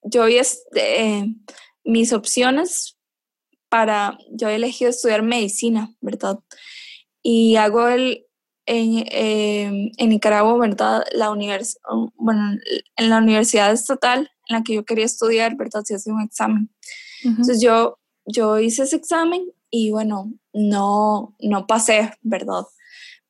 yo 0.04 0.26
este, 0.28 1.36
mis 1.84 2.14
opciones 2.14 2.98
para, 3.70 4.18
yo 4.32 4.48
he 4.48 4.56
elegido 4.56 4.90
estudiar 4.90 5.24
medicina, 5.24 5.94
¿verdad? 6.00 6.40
Y 7.22 7.58
hago 7.58 7.88
el, 7.88 8.26
en, 8.66 9.92
en 9.98 10.10
Nicaragua, 10.10 10.58
¿verdad? 10.58 11.04
La 11.12 11.32
univers 11.32 11.78
bueno, 12.16 12.58
en 12.96 13.10
la 13.10 13.18
universidad 13.18 13.72
estatal 13.72 14.32
en 14.48 14.58
la 14.58 14.64
que 14.64 14.76
yo 14.76 14.86
quería 14.86 15.06
estudiar, 15.06 15.56
¿verdad? 15.56 15.84
Se 15.84 15.96
hace 15.96 16.12
un 16.12 16.22
examen. 16.22 16.70
Entonces 17.24 17.60
yo, 17.62 17.98
yo 18.26 18.60
hice 18.60 18.84
ese 18.84 18.96
examen 18.96 19.52
y 19.70 19.92
bueno, 19.92 20.34
no, 20.54 21.36
no 21.40 21.68
pasé, 21.68 22.12
¿verdad? 22.22 22.64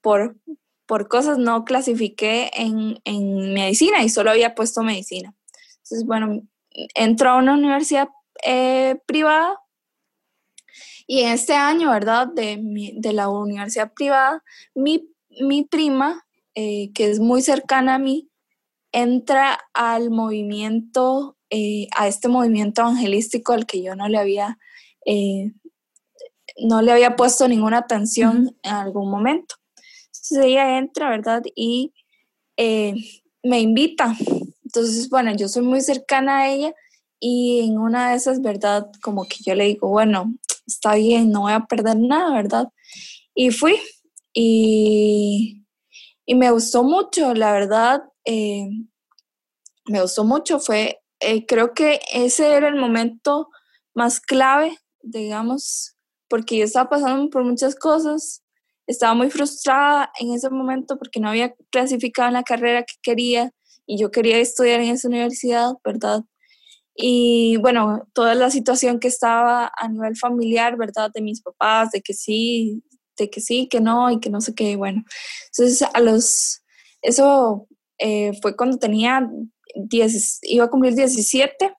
Por, 0.01 0.37
por 0.85 1.07
cosas 1.07 1.37
no 1.37 1.65
clasifiqué 1.65 2.51
en, 2.53 2.99
en 3.03 3.53
medicina 3.53 4.03
y 4.03 4.09
solo 4.09 4.31
había 4.31 4.55
puesto 4.55 4.83
medicina. 4.83 5.33
Entonces, 5.83 6.05
bueno, 6.05 6.41
entró 6.93 7.31
a 7.31 7.37
una 7.37 7.53
universidad 7.53 8.09
eh, 8.45 8.99
privada 9.05 9.59
y 11.07 11.21
en 11.21 11.33
este 11.33 11.53
año, 11.53 11.91
¿verdad? 11.91 12.27
De, 12.27 12.59
de 12.95 13.13
la 13.13 13.29
universidad 13.29 13.93
privada, 13.93 14.43
mi 14.73 15.09
mi 15.41 15.63
prima, 15.63 16.25
eh, 16.55 16.91
que 16.93 17.09
es 17.09 17.19
muy 17.19 17.41
cercana 17.41 17.95
a 17.95 17.99
mí, 17.99 18.29
entra 18.91 19.59
al 19.73 20.09
movimiento, 20.09 21.37
eh, 21.49 21.87
a 21.95 22.07
este 22.07 22.27
movimiento 22.27 22.81
evangelístico 22.81 23.53
al 23.53 23.65
que 23.65 23.81
yo 23.81 23.95
no 23.95 24.07
le 24.07 24.17
había, 24.17 24.57
eh, 25.05 25.53
no 26.57 26.81
le 26.81 26.91
había 26.91 27.15
puesto 27.15 27.47
ninguna 27.47 27.79
atención 27.79 28.55
en 28.63 28.73
algún 28.73 29.09
momento. 29.09 29.55
Entonces 30.07 30.45
ella 30.45 30.77
entra, 30.77 31.09
¿verdad? 31.09 31.43
Y 31.55 31.93
me 33.43 33.59
invita. 33.59 34.15
Entonces, 34.63 35.09
bueno, 35.09 35.33
yo 35.35 35.47
soy 35.47 35.63
muy 35.63 35.81
cercana 35.81 36.39
a 36.39 36.49
ella 36.49 36.73
y 37.19 37.61
en 37.61 37.77
una 37.77 38.09
de 38.09 38.17
esas, 38.17 38.41
¿verdad? 38.41 38.89
Como 39.01 39.25
que 39.25 39.37
yo 39.45 39.55
le 39.55 39.65
digo, 39.65 39.87
bueno, 39.87 40.33
está 40.67 40.95
bien, 40.95 41.31
no 41.31 41.41
voy 41.41 41.53
a 41.53 41.65
perder 41.65 41.97
nada, 41.97 42.33
¿verdad? 42.33 42.67
Y 43.33 43.51
fui 43.51 43.79
y, 44.33 45.63
y 46.25 46.35
me 46.35 46.51
gustó 46.51 46.83
mucho, 46.83 47.33
la 47.33 47.53
verdad, 47.53 48.03
eh, 48.25 48.67
me 49.85 50.01
gustó 50.01 50.23
mucho, 50.23 50.59
fue, 50.59 50.99
eh, 51.19 51.45
creo 51.45 51.73
que 51.73 52.01
ese 52.13 52.53
era 52.53 52.67
el 52.67 52.75
momento 52.75 53.49
más 53.93 54.19
clave, 54.19 54.77
digamos, 55.05 55.95
porque 56.27 56.57
yo 56.57 56.65
estaba 56.65 56.89
pasando 56.89 57.29
por 57.29 57.43
muchas 57.43 57.75
cosas, 57.75 58.43
estaba 58.87 59.13
muy 59.13 59.29
frustrada 59.29 60.11
en 60.19 60.33
ese 60.33 60.49
momento 60.49 60.97
porque 60.97 61.19
no 61.19 61.29
había 61.29 61.53
clasificado 61.71 62.27
en 62.27 62.33
la 62.33 62.43
carrera 62.43 62.83
que 62.83 62.95
quería 63.01 63.51
y 63.85 63.99
yo 63.99 64.11
quería 64.11 64.37
estudiar 64.39 64.81
en 64.81 64.89
esa 64.89 65.07
universidad, 65.07 65.73
¿verdad? 65.83 66.21
Y 66.95 67.57
bueno, 67.57 68.07
toda 68.13 68.35
la 68.35 68.49
situación 68.49 68.99
que 68.99 69.07
estaba 69.07 69.71
a 69.77 69.87
nivel 69.87 70.15
familiar, 70.15 70.77
¿verdad? 70.77 71.11
De 71.13 71.21
mis 71.21 71.41
papás, 71.41 71.91
de 71.91 72.01
que 72.01 72.13
sí, 72.13 72.83
de 73.17 73.29
que 73.29 73.41
sí, 73.41 73.67
que 73.67 73.81
no 73.81 74.09
y 74.11 74.19
que 74.19 74.29
no 74.29 74.41
sé 74.41 74.55
qué, 74.55 74.75
bueno. 74.75 75.03
Entonces, 75.47 75.87
a 75.93 75.99
los, 75.99 76.61
eso 77.01 77.67
eh, 77.97 78.31
fue 78.41 78.55
cuando 78.55 78.77
tenía 78.77 79.29
10, 79.75 80.39
iba 80.43 80.65
a 80.65 80.69
cumplir 80.69 80.95
17 80.95 81.73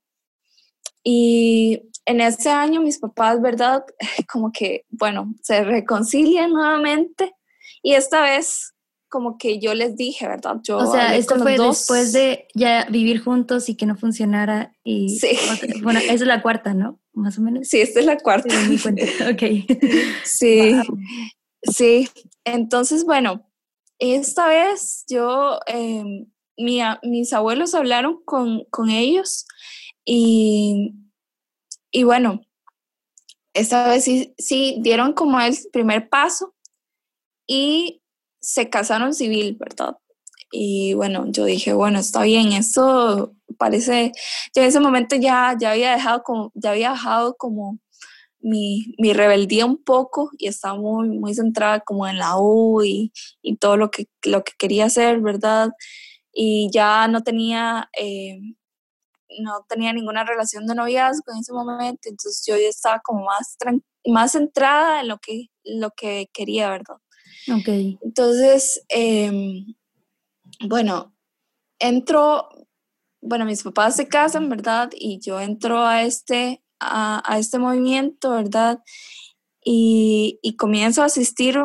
y 1.02 1.82
en 2.06 2.20
ese 2.20 2.50
año 2.50 2.80
mis 2.80 2.98
papás, 2.98 3.42
¿verdad? 3.42 3.84
Como 4.32 4.52
que, 4.52 4.86
bueno, 4.88 5.34
se 5.42 5.62
reconcilian 5.64 6.52
nuevamente 6.52 7.34
y 7.82 7.94
esta 7.94 8.22
vez 8.22 8.72
como 9.08 9.38
que 9.38 9.60
yo 9.60 9.72
les 9.72 9.96
dije, 9.96 10.26
¿verdad? 10.26 10.56
Yo 10.62 10.78
o 10.78 10.92
sea, 10.92 11.14
esto 11.16 11.38
fue 11.38 11.56
después 11.56 12.12
de 12.12 12.48
ya 12.54 12.86
vivir 12.90 13.22
juntos 13.22 13.68
y 13.68 13.76
que 13.76 13.86
no 13.86 13.96
funcionara 13.96 14.74
y... 14.82 15.18
Sí. 15.18 15.38
bueno, 15.82 16.00
esa 16.00 16.12
es 16.12 16.20
la 16.22 16.42
cuarta, 16.42 16.74
¿no? 16.74 17.00
Más 17.12 17.38
o 17.38 17.42
menos. 17.42 17.68
Sí, 17.68 17.80
esta 17.80 18.00
es 18.00 18.06
la 18.06 18.18
cuarta. 18.18 18.54
Sí, 18.66 18.76
ok. 19.30 19.72
Sí, 20.24 20.74
sí. 21.62 22.08
Entonces, 22.44 23.04
bueno, 23.04 23.48
esta 23.98 24.48
vez 24.48 25.04
yo, 25.08 25.60
em, 25.66 26.26
mis 26.58 27.32
abuelos 27.32 27.74
hablaron 27.74 28.22
con, 28.24 28.64
con 28.70 28.90
ellos 28.90 29.46
y 30.04 30.92
y 31.96 32.04
bueno, 32.04 32.42
esta 33.54 33.88
vez 33.88 34.04
sí, 34.04 34.35
sí 34.37 34.76
dieron 34.82 35.14
como 35.14 35.40
el 35.40 35.56
primer 35.72 36.11
paso 36.11 36.54
y 37.46 38.02
se 38.38 38.68
casaron 38.68 39.14
civil, 39.14 39.56
¿verdad? 39.59 39.96
Y 40.52 40.92
bueno, 40.92 41.24
yo 41.28 41.46
dije, 41.46 41.72
bueno, 41.72 41.98
está 41.98 42.24
bien, 42.24 42.52
esto 42.52 43.35
parece, 43.56 44.12
yo 44.54 44.61
en 44.61 44.68
ese 44.68 44.78
momento 44.78 45.16
ya, 45.16 45.56
ya 45.59 45.70
había 45.70 45.92
dejado 45.92 46.22
como, 46.22 46.52
ya 46.54 46.72
había 46.72 46.90
dejado 46.90 47.35
como 47.38 47.78
mi, 48.40 48.94
mi 48.98 49.14
rebeldía 49.14 49.64
un 49.64 49.82
poco 49.82 50.28
y 50.37 50.48
estaba 50.48 50.76
muy, 50.76 51.09
muy 51.09 51.32
centrada 51.32 51.80
como 51.80 52.06
en 52.06 52.18
la 52.18 52.37
U 52.38 52.82
y, 52.82 53.11
y 53.40 53.56
todo 53.56 53.78
lo 53.78 53.90
que, 53.90 54.06
lo 54.22 54.44
que 54.44 54.52
quería 54.59 54.85
hacer, 54.85 55.22
¿verdad? 55.22 55.70
Y 56.30 56.68
ya 56.70 57.09
no 57.09 57.22
tenía 57.22 57.88
eh, 57.98 58.38
no 59.40 59.64
tenía 59.68 59.92
ninguna 59.92 60.24
relación 60.24 60.66
de 60.66 60.74
noviazgo 60.74 61.32
en 61.32 61.38
ese 61.38 61.52
momento, 61.52 62.08
entonces 62.08 62.44
yo 62.46 62.56
ya 62.56 62.68
estaba 62.68 63.00
como 63.00 63.24
más, 63.24 63.56
más 64.06 64.32
centrada 64.32 65.00
en 65.00 65.08
lo 65.08 65.18
que, 65.18 65.46
lo 65.64 65.90
que 65.90 66.28
quería, 66.32 66.70
¿verdad? 66.70 66.96
Ok. 67.52 67.68
Entonces, 68.02 68.84
em, 68.88 69.66
bueno, 70.68 71.14
entro, 71.78 72.48
bueno, 73.20 73.44
mis 73.44 73.62
papás 73.62 73.96
se 73.96 74.08
casan, 74.08 74.48
¿verdad? 74.48 74.90
Y 74.94 75.20
yo 75.20 75.40
entro 75.40 75.84
a 75.84 76.02
este, 76.02 76.62
a, 76.80 77.38
este 77.38 77.58
movimiento, 77.58 78.30
¿verdad? 78.30 78.82
Y, 79.64 80.38
y, 80.42 80.56
comienzo 80.56 81.02
a 81.02 81.06
asistir 81.06 81.58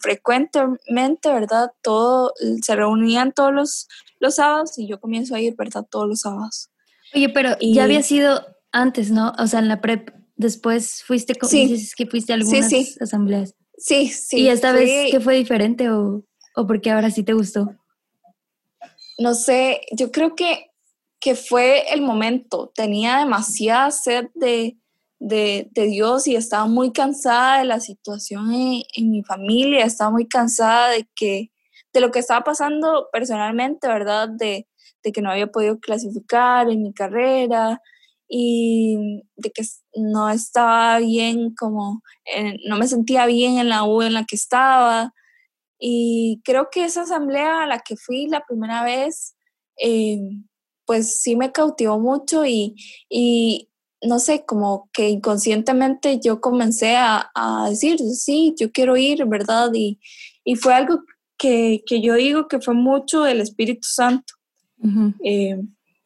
frecuentemente, 0.00 1.32
¿verdad? 1.32 1.72
Todo, 1.82 2.32
se 2.62 2.76
reunían 2.76 3.32
todos 3.32 3.52
los, 3.52 3.88
los 4.20 4.36
sábados 4.36 4.78
y 4.78 4.86
yo 4.86 5.00
comienzo 5.00 5.34
a 5.34 5.40
ir, 5.40 5.56
¿verdad? 5.56 5.84
Todos 5.90 6.08
los 6.08 6.20
sábados. 6.20 6.70
Oye, 7.14 7.28
pero 7.28 7.56
ya 7.60 7.84
había 7.84 8.02
sido 8.02 8.44
antes, 8.72 9.10
¿no? 9.10 9.32
O 9.38 9.46
sea, 9.46 9.60
en 9.60 9.68
la 9.68 9.80
prep, 9.80 10.10
después 10.36 11.02
fuiste, 11.04 11.34
sí. 11.42 11.66
dices 11.68 11.94
que 11.94 12.06
fuiste 12.06 12.32
a 12.32 12.36
algunas 12.36 12.72
asambleas. 13.00 13.54
Sí, 13.76 14.08
sí. 14.08 14.40
¿Y 14.40 14.48
esta 14.48 14.72
vez 14.72 15.10
qué 15.10 15.20
fue 15.20 15.36
diferente 15.36 15.90
o, 15.90 16.24
o 16.56 16.66
porque 16.66 16.90
ahora 16.90 17.10
sí 17.10 17.22
te 17.22 17.32
gustó? 17.32 17.74
No 19.18 19.34
sé, 19.34 19.82
yo 19.92 20.10
creo 20.10 20.34
que, 20.34 20.70
que 21.20 21.34
fue 21.34 21.92
el 21.92 22.02
momento. 22.02 22.72
Tenía 22.74 23.18
demasiada 23.18 23.90
sed 23.90 24.26
de, 24.34 24.76
de, 25.20 25.68
de, 25.70 25.86
Dios 25.86 26.26
y 26.26 26.34
estaba 26.34 26.66
muy 26.66 26.92
cansada 26.92 27.58
de 27.58 27.64
la 27.64 27.80
situación 27.80 28.52
en, 28.52 28.82
en, 28.96 29.10
mi 29.10 29.22
familia, 29.22 29.84
estaba 29.84 30.10
muy 30.10 30.26
cansada 30.26 30.90
de 30.90 31.08
que 31.14 31.50
de 31.92 32.00
lo 32.00 32.10
que 32.10 32.18
estaba 32.18 32.42
pasando 32.42 33.08
personalmente, 33.12 33.86
¿verdad? 33.86 34.28
De, 34.28 34.66
de 35.04 35.12
que 35.12 35.22
no 35.22 35.30
había 35.30 35.46
podido 35.48 35.78
clasificar 35.78 36.70
en 36.70 36.82
mi 36.82 36.92
carrera 36.92 37.80
y 38.28 39.22
de 39.36 39.50
que 39.50 39.62
no 39.94 40.30
estaba 40.30 40.98
bien 40.98 41.54
como, 41.54 42.02
no 42.66 42.78
me 42.78 42.88
sentía 42.88 43.26
bien 43.26 43.58
en 43.58 43.68
la 43.68 43.84
U 43.84 44.02
en 44.02 44.14
la 44.14 44.24
que 44.24 44.36
estaba. 44.36 45.12
Y 45.78 46.40
creo 46.44 46.68
que 46.70 46.84
esa 46.84 47.02
asamblea 47.02 47.62
a 47.62 47.66
la 47.66 47.80
que 47.80 47.96
fui 47.96 48.26
la 48.26 48.42
primera 48.44 48.82
vez, 48.82 49.36
eh, 49.78 50.18
pues 50.86 51.20
sí 51.22 51.36
me 51.36 51.52
cautivó 51.52 51.98
mucho 51.98 52.44
y, 52.44 52.74
y, 53.08 53.70
no 54.02 54.18
sé, 54.18 54.44
como 54.44 54.90
que 54.92 55.08
inconscientemente 55.08 56.20
yo 56.22 56.40
comencé 56.40 56.96
a, 56.96 57.30
a, 57.34 57.68
decir, 57.70 57.98
sí, 57.98 58.54
yo 58.58 58.70
quiero 58.70 58.96
ir, 58.96 59.24
¿verdad? 59.26 59.70
Y, 59.74 60.00
y 60.44 60.56
fue 60.56 60.74
algo 60.74 61.00
que, 61.38 61.82
que, 61.86 62.00
yo 62.00 62.14
digo 62.14 62.48
que 62.48 62.60
fue 62.60 62.74
mucho 62.74 63.22
del 63.22 63.40
Espíritu 63.40 63.88
Santo. 63.88 64.34
Eh, 65.24 65.60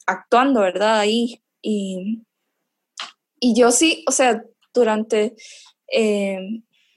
actuando, 0.06 0.60
¿verdad? 0.60 1.00
Ahí. 1.00 1.42
Y, 1.62 2.22
y, 3.40 3.54
yo 3.54 3.70
sí, 3.70 4.04
o 4.06 4.12
sea, 4.12 4.42
durante 4.72 5.34
eh, 5.92 6.38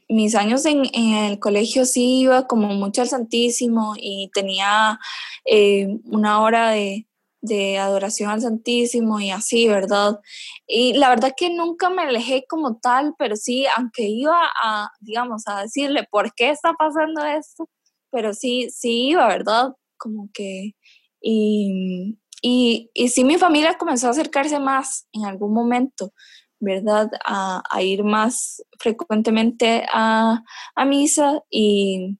mis 0.07 0.35
años 0.35 0.65
en, 0.65 0.85
el 0.93 1.39
colegio 1.39 1.85
sí 1.85 2.21
iba 2.21 2.47
como 2.47 2.67
mucho 2.69 3.01
al 3.01 3.09
Santísimo 3.09 3.95
y 3.97 4.29
tenía 4.33 4.99
eh, 5.45 5.87
una 6.05 6.41
hora 6.41 6.71
de, 6.71 7.07
de 7.41 7.79
adoración 7.79 8.29
al 8.29 8.41
Santísimo 8.41 9.19
y 9.19 9.31
así, 9.31 9.67
¿verdad? 9.67 10.19
Y 10.67 10.93
la 10.93 11.09
verdad 11.09 11.33
que 11.35 11.49
nunca 11.49 11.89
me 11.89 12.03
alejé 12.03 12.45
como 12.47 12.77
tal, 12.77 13.15
pero 13.17 13.35
sí, 13.35 13.65
aunque 13.75 14.03
iba 14.03 14.37
a, 14.63 14.89
digamos, 14.99 15.43
a 15.47 15.61
decirle 15.61 16.07
por 16.09 16.33
qué 16.35 16.51
está 16.51 16.73
pasando 16.73 17.25
esto, 17.25 17.69
pero 18.11 18.33
sí, 18.33 18.69
sí 18.69 19.09
iba, 19.09 19.27
¿verdad? 19.27 19.73
Como 19.97 20.29
que 20.33 20.73
y, 21.21 22.17
y, 22.41 22.89
y 22.93 23.09
sí 23.09 23.23
mi 23.23 23.37
familia 23.37 23.77
comenzó 23.77 24.07
a 24.07 24.11
acercarse 24.11 24.59
más 24.59 25.07
en 25.13 25.25
algún 25.25 25.53
momento, 25.53 26.13
¿verdad? 26.59 27.09
A, 27.23 27.61
a 27.69 27.81
ir 27.83 28.03
más 28.03 28.63
frecuentemente 28.79 29.85
a, 29.93 30.43
a 30.75 30.85
misa 30.85 31.43
y, 31.49 32.17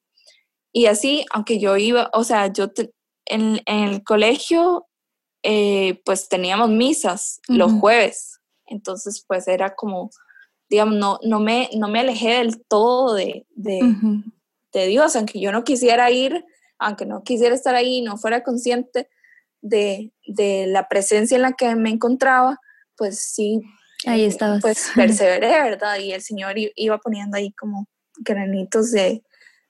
y, 0.71 0.85
así, 0.85 1.25
aunque 1.31 1.59
yo 1.59 1.75
iba, 1.77 2.09
o 2.13 2.23
sea, 2.23 2.47
yo 2.53 2.71
en, 3.25 3.61
en, 3.65 3.89
el 3.89 4.03
colegio 4.03 4.87
eh, 5.43 6.01
pues 6.05 6.29
teníamos 6.29 6.69
misas 6.69 7.41
los 7.47 7.71
jueves, 7.73 8.39
entonces 8.67 9.25
pues 9.27 9.47
era 9.47 9.75
como, 9.75 10.11
digamos, 10.69 10.95
no, 10.95 11.19
no, 11.23 11.39
me, 11.39 11.69
no 11.75 11.87
me 11.87 12.01
alejé 12.01 12.35
del 12.35 12.63
todo 12.67 13.15
de, 13.15 13.47
de, 13.55 13.95
de 14.71 14.87
Dios, 14.87 15.15
aunque 15.15 15.39
yo 15.39 15.51
no 15.51 15.63
quisiera 15.63 16.11
ir 16.11 16.45
aunque 16.81 17.05
no 17.05 17.23
quisiera 17.23 17.53
estar 17.53 17.75
ahí, 17.75 18.01
no 18.01 18.17
fuera 18.17 18.43
consciente 18.43 19.07
de, 19.61 20.11
la 20.67 20.87
presencia 20.89 21.35
en 21.35 21.43
la 21.43 21.53
que 21.53 21.75
me 21.75 21.91
encontraba, 21.91 22.59
pues 22.97 23.19
sí. 23.19 23.61
Ahí 24.07 24.25
estaba. 24.25 24.57
Pues 24.59 24.89
perseveré, 24.95 25.61
¿verdad? 25.61 25.99
Y 25.99 26.11
el 26.11 26.21
Señor 26.21 26.55
iba 26.57 26.97
poniendo 26.97 27.37
ahí 27.37 27.51
como 27.53 27.87
granitos 28.17 28.91
de, 28.91 29.21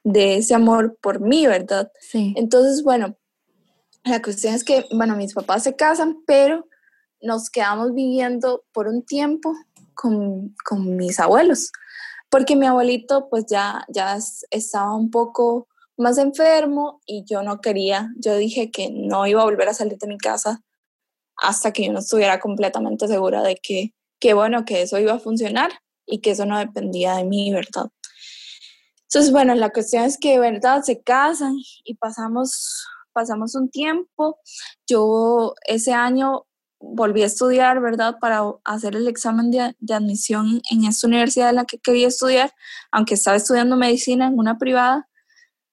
ese 0.03 0.55
amor 0.55 0.97
por 1.01 1.19
mí, 1.19 1.45
¿verdad? 1.45 1.91
Sí. 1.99 2.33
Entonces, 2.37 2.81
bueno, 2.81 3.17
la 4.05 4.21
cuestión 4.21 4.55
es 4.55 4.63
que, 4.63 4.85
bueno, 4.93 5.17
mis 5.17 5.33
papás 5.33 5.63
se 5.63 5.75
casan, 5.75 6.23
pero 6.25 6.65
nos 7.21 7.49
quedamos 7.49 7.93
viviendo 7.93 8.63
por 8.71 8.87
un 8.87 9.05
tiempo 9.05 9.53
con, 9.93 10.55
con 10.63 10.95
mis 10.95 11.19
abuelos, 11.19 11.71
porque 12.29 12.55
mi 12.55 12.65
abuelito 12.65 13.27
pues 13.29 13.45
ya, 13.47 13.85
ya 13.89 14.17
estaba 14.49 14.95
un 14.95 15.11
poco 15.11 15.67
más 15.97 16.17
enfermo 16.17 17.01
y 17.05 17.25
yo 17.29 17.43
no 17.43 17.61
quería, 17.61 18.09
yo 18.17 18.35
dije 18.37 18.71
que 18.71 18.89
no 18.91 19.27
iba 19.27 19.41
a 19.41 19.45
volver 19.45 19.69
a 19.69 19.73
salir 19.73 19.97
de 19.97 20.07
mi 20.07 20.17
casa 20.17 20.61
hasta 21.37 21.71
que 21.71 21.85
yo 21.85 21.93
no 21.93 21.99
estuviera 21.99 22.39
completamente 22.39 23.07
segura 23.07 23.43
de 23.43 23.55
que, 23.55 23.93
que 24.19 24.33
bueno, 24.33 24.65
que 24.65 24.81
eso 24.81 24.99
iba 24.99 25.13
a 25.13 25.19
funcionar 25.19 25.71
y 26.05 26.19
que 26.19 26.31
eso 26.31 26.45
no 26.45 26.57
dependía 26.59 27.15
de 27.15 27.23
mí, 27.23 27.51
¿verdad? 27.51 27.89
Entonces, 29.03 29.31
bueno, 29.31 29.55
la 29.55 29.71
cuestión 29.71 30.05
es 30.05 30.17
que, 30.17 30.39
¿verdad? 30.39 30.83
Se 30.83 31.01
casan 31.01 31.55
y 31.83 31.95
pasamos 31.95 32.85
pasamos 33.13 33.55
un 33.55 33.69
tiempo, 33.69 34.39
yo 34.87 35.53
ese 35.65 35.93
año 35.93 36.45
volví 36.79 37.21
a 37.21 37.27
estudiar, 37.27 37.79
¿verdad? 37.79 38.17
Para 38.19 38.41
hacer 38.63 38.95
el 38.95 39.07
examen 39.07 39.51
de, 39.51 39.75
de, 39.79 39.93
admisión 39.93 40.61
en 40.71 40.85
esta 40.85 41.07
universidad 41.07 41.49
en 41.49 41.57
la 41.57 41.65
que 41.65 41.77
quería 41.77 42.07
estudiar, 42.07 42.51
aunque 42.91 43.13
estaba 43.13 43.37
estudiando 43.37 43.75
medicina 43.75 44.27
en 44.27 44.39
una 44.39 44.57
privada, 44.57 45.07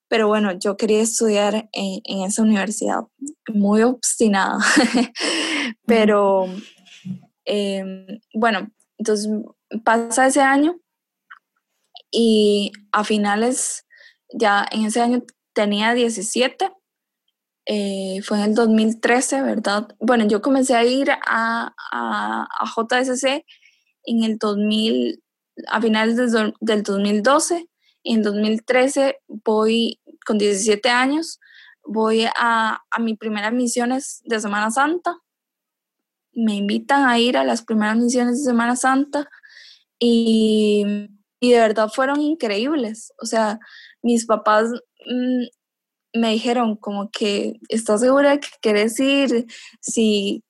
pero 0.09 0.29
bueno, 0.29 0.53
yo 0.59 0.77
quería 0.77 1.03
estudiar 1.03 1.69
en, 1.73 2.01
en 2.05 2.23
esa 2.23 2.43
universidad, 2.43 3.01
muy 3.53 3.83
obstinada, 3.83 4.59
pero 5.87 6.47
eh, 7.45 7.85
bueno, 8.35 8.71
entonces 8.99 9.31
pasa 9.85 10.27
ese 10.27 10.41
año 10.41 10.77
y 12.11 12.73
a 12.93 13.05
finales, 13.05 13.87
ya 14.33 14.67
en 14.71 14.87
ese 14.87 15.01
año 15.01 15.23
tenía 15.53 15.95
17 15.95 16.73
eh, 17.71 18.23
fue 18.23 18.39
en 18.39 18.45
el 18.45 18.55
2013, 18.55 19.43
¿verdad? 19.43 19.89
Bueno, 20.01 20.27
yo 20.27 20.41
comencé 20.41 20.75
a 20.75 20.85
ir 20.85 21.11
a, 21.11 21.75
a, 21.93 22.49
a 22.51 22.65
JSC 22.65 23.45
en 24.05 24.25
el 24.25 24.39
2000, 24.39 25.23
a 25.67 25.81
finales 25.83 26.17
del, 26.33 26.55
del 26.61 26.83
2012. 26.83 27.69
Y 28.03 28.15
en 28.15 28.23
2013 28.23 29.19
voy, 29.45 29.98
con 30.29 30.37
17 30.37 30.91
años, 30.91 31.41
voy 31.83 32.27
a, 32.37 32.83
a 32.91 32.99
mis 32.99 33.17
primeras 33.17 33.55
misiones 33.55 34.21
de 34.27 34.39
Semana 34.39 34.71
Santa. 34.71 35.17
Me 36.35 36.55
invitan 36.55 37.09
a 37.09 37.19
ir 37.19 37.39
a 37.39 37.45
las 37.45 37.63
primeras 37.63 37.97
misiones 37.97 38.39
de 38.39 38.51
Semana 38.51 38.77
Santa 38.77 39.27
y, 39.99 40.85
y 41.41 41.53
de 41.53 41.61
verdad 41.61 41.89
fueron 41.89 42.21
increíbles. 42.21 43.15
O 43.23 43.25
sea, 43.25 43.59
mis 44.03 44.27
papás 44.27 44.69
mmm, 45.07 45.47
me 46.13 46.33
dijeron 46.33 46.77
como 46.77 47.11
que, 47.11 47.59
¿estás 47.71 48.03
segura 48.03 48.39
que 48.39 48.49
quieres 48.61 49.01
ir? 49.01 49.47
Si, 49.81 50.45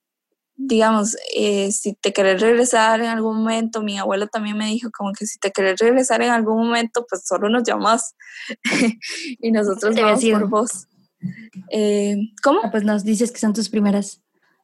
digamos, 0.60 1.16
eh, 1.36 1.70
si 1.70 1.94
te 1.94 2.12
querés 2.12 2.40
regresar 2.40 3.00
en 3.00 3.06
algún 3.06 3.38
momento, 3.38 3.80
mi 3.80 3.96
abuelo 3.96 4.26
también 4.26 4.58
me 4.58 4.66
dijo 4.66 4.90
como 4.90 5.12
que 5.12 5.24
si 5.24 5.38
te 5.38 5.52
querés 5.52 5.78
regresar 5.78 6.20
en 6.20 6.30
algún 6.30 6.66
momento, 6.66 7.06
pues 7.08 7.22
solo 7.24 7.48
nos 7.48 7.62
llamas 7.62 8.16
y 9.40 9.52
nosotros 9.52 9.94
vamos 9.94 10.24
por 10.24 10.48
vos. 10.48 10.88
Eh, 11.70 12.16
¿Cómo? 12.42 12.60
Ah, 12.64 12.70
pues 12.72 12.82
nos 12.82 13.04
dices 13.04 13.30
que 13.30 13.38
son 13.38 13.52
tus 13.52 13.68
primeras, 13.68 14.20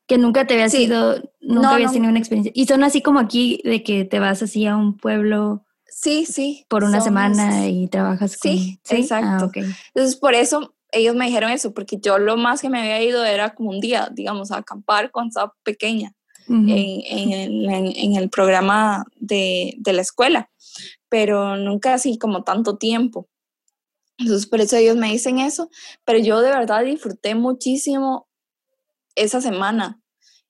que 0.08 0.18
nunca 0.18 0.46
te 0.46 0.54
habías 0.54 0.72
sí. 0.72 0.84
ido, 0.84 1.14
nunca 1.40 1.62
no, 1.62 1.68
habías 1.68 1.90
no. 1.90 1.94
tenido 1.94 2.10
una 2.10 2.18
experiencia. 2.18 2.52
Y 2.54 2.66
son 2.66 2.82
así 2.82 3.00
como 3.00 3.20
aquí, 3.20 3.60
de 3.64 3.84
que 3.84 4.04
te 4.04 4.18
vas 4.18 4.42
así 4.42 4.66
a 4.66 4.76
un 4.76 4.96
pueblo. 4.96 5.64
Sí, 5.86 6.26
sí. 6.26 6.66
Por 6.68 6.82
una 6.82 7.00
semana 7.00 7.34
semana 7.34 7.68
y 7.68 7.86
trabajas 7.86 8.36
con... 8.36 8.50
Sí, 8.50 8.80
¿sí? 8.82 8.96
exacto. 8.96 9.44
Ah, 9.44 9.46
okay. 9.46 9.72
Entonces, 9.94 10.16
por 10.16 10.34
eso 10.34 10.73
ellos 10.94 11.14
me 11.14 11.26
dijeron 11.26 11.50
eso, 11.50 11.74
porque 11.74 11.98
yo 12.00 12.18
lo 12.18 12.36
más 12.36 12.60
que 12.60 12.70
me 12.70 12.80
había 12.80 13.02
ido 13.02 13.24
era 13.24 13.54
como 13.54 13.70
un 13.70 13.80
día, 13.80 14.08
digamos, 14.12 14.50
a 14.50 14.58
acampar 14.58 15.10
cuando 15.10 15.28
estaba 15.28 15.54
pequeña 15.62 16.12
uh 16.48 16.52
-huh. 16.52 16.70
en, 16.70 17.32
en, 17.32 17.70
en, 17.70 17.86
en, 17.96 18.16
el 18.16 18.30
programa 18.30 19.04
de, 19.16 19.74
de, 19.78 19.92
la 19.92 20.02
escuela, 20.02 20.50
pero 21.08 21.56
nunca 21.56 21.94
así 21.94 22.18
como 22.18 22.42
tanto 22.44 22.76
tiempo. 22.76 23.28
Entonces, 24.18 24.46
por 24.46 24.60
eso 24.60 24.76
ellos 24.76 24.96
me 24.96 25.10
dicen 25.10 25.38
eso, 25.38 25.68
pero 26.04 26.18
yo 26.18 26.40
de 26.40 26.50
verdad 26.50 26.84
disfruté 26.84 27.34
muchísimo 27.34 28.28
esa 29.16 29.40
semana 29.40 30.00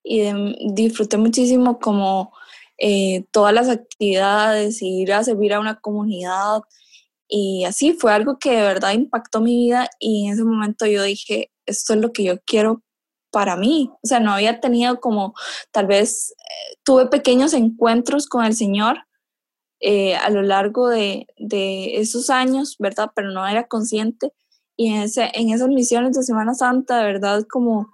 y 0.03 0.21
de, 0.21 0.57
disfruté 0.75 1.17
muchísimo 1.17 1.79
como 1.79 2.33
eh, 2.79 3.25
todas 3.31 3.55
las 3.55 3.69
actividades, 3.69 4.83
ir 4.83 5.13
a 5.13 5.25
servir 5.25 5.55
a 5.55 5.61
una 5.61 5.81
comunidad, 5.81 6.63
y 7.37 7.65
así 7.65 7.95
fue 7.95 8.13
algo 8.13 8.39
que 8.39 8.53
de 8.53 8.63
verdad 8.63 8.93
impactó 8.93 9.41
mi 9.41 9.57
vida 9.57 9.91
y 9.99 10.27
en 10.29 10.35
ese 10.35 10.45
momento 10.45 10.87
yo 10.87 11.03
dije, 11.03 11.51
esto 11.67 11.95
es 11.95 12.01
lo 12.01 12.13
que 12.13 12.23
yo 12.23 12.39
quiero 12.47 12.85
para 13.33 13.57
mí. 13.57 13.91
O 14.05 14.07
sea, 14.07 14.21
no 14.21 14.31
había 14.31 14.61
tenido 14.61 15.01
como, 15.01 15.35
tal 15.73 15.89
vez 15.89 16.31
eh, 16.31 16.77
tuve 16.85 17.07
pequeños 17.07 17.53
encuentros 17.53 18.29
con 18.29 18.45
el 18.45 18.55
Señor 18.55 18.99
eh, 19.81 20.15
a 20.15 20.31
lo 20.31 20.43
largo 20.43 20.89
de, 20.89 21.27
de, 21.37 21.97
esos 21.97 22.31
años, 22.31 22.77
¿verdad? 22.79 23.11
Pero 23.17 23.33
no 23.33 23.45
era 23.49 23.67
consciente. 23.67 24.33
Y 24.77 24.95
en, 24.95 25.03
ese, 25.03 25.33
en 25.35 25.51
esas 25.51 25.67
misiones 25.71 26.17
de 26.17 26.23
Semana 26.23 26.55
Santa, 26.55 26.99
de 26.99 27.05
verdad, 27.05 27.45
como, 27.51 27.91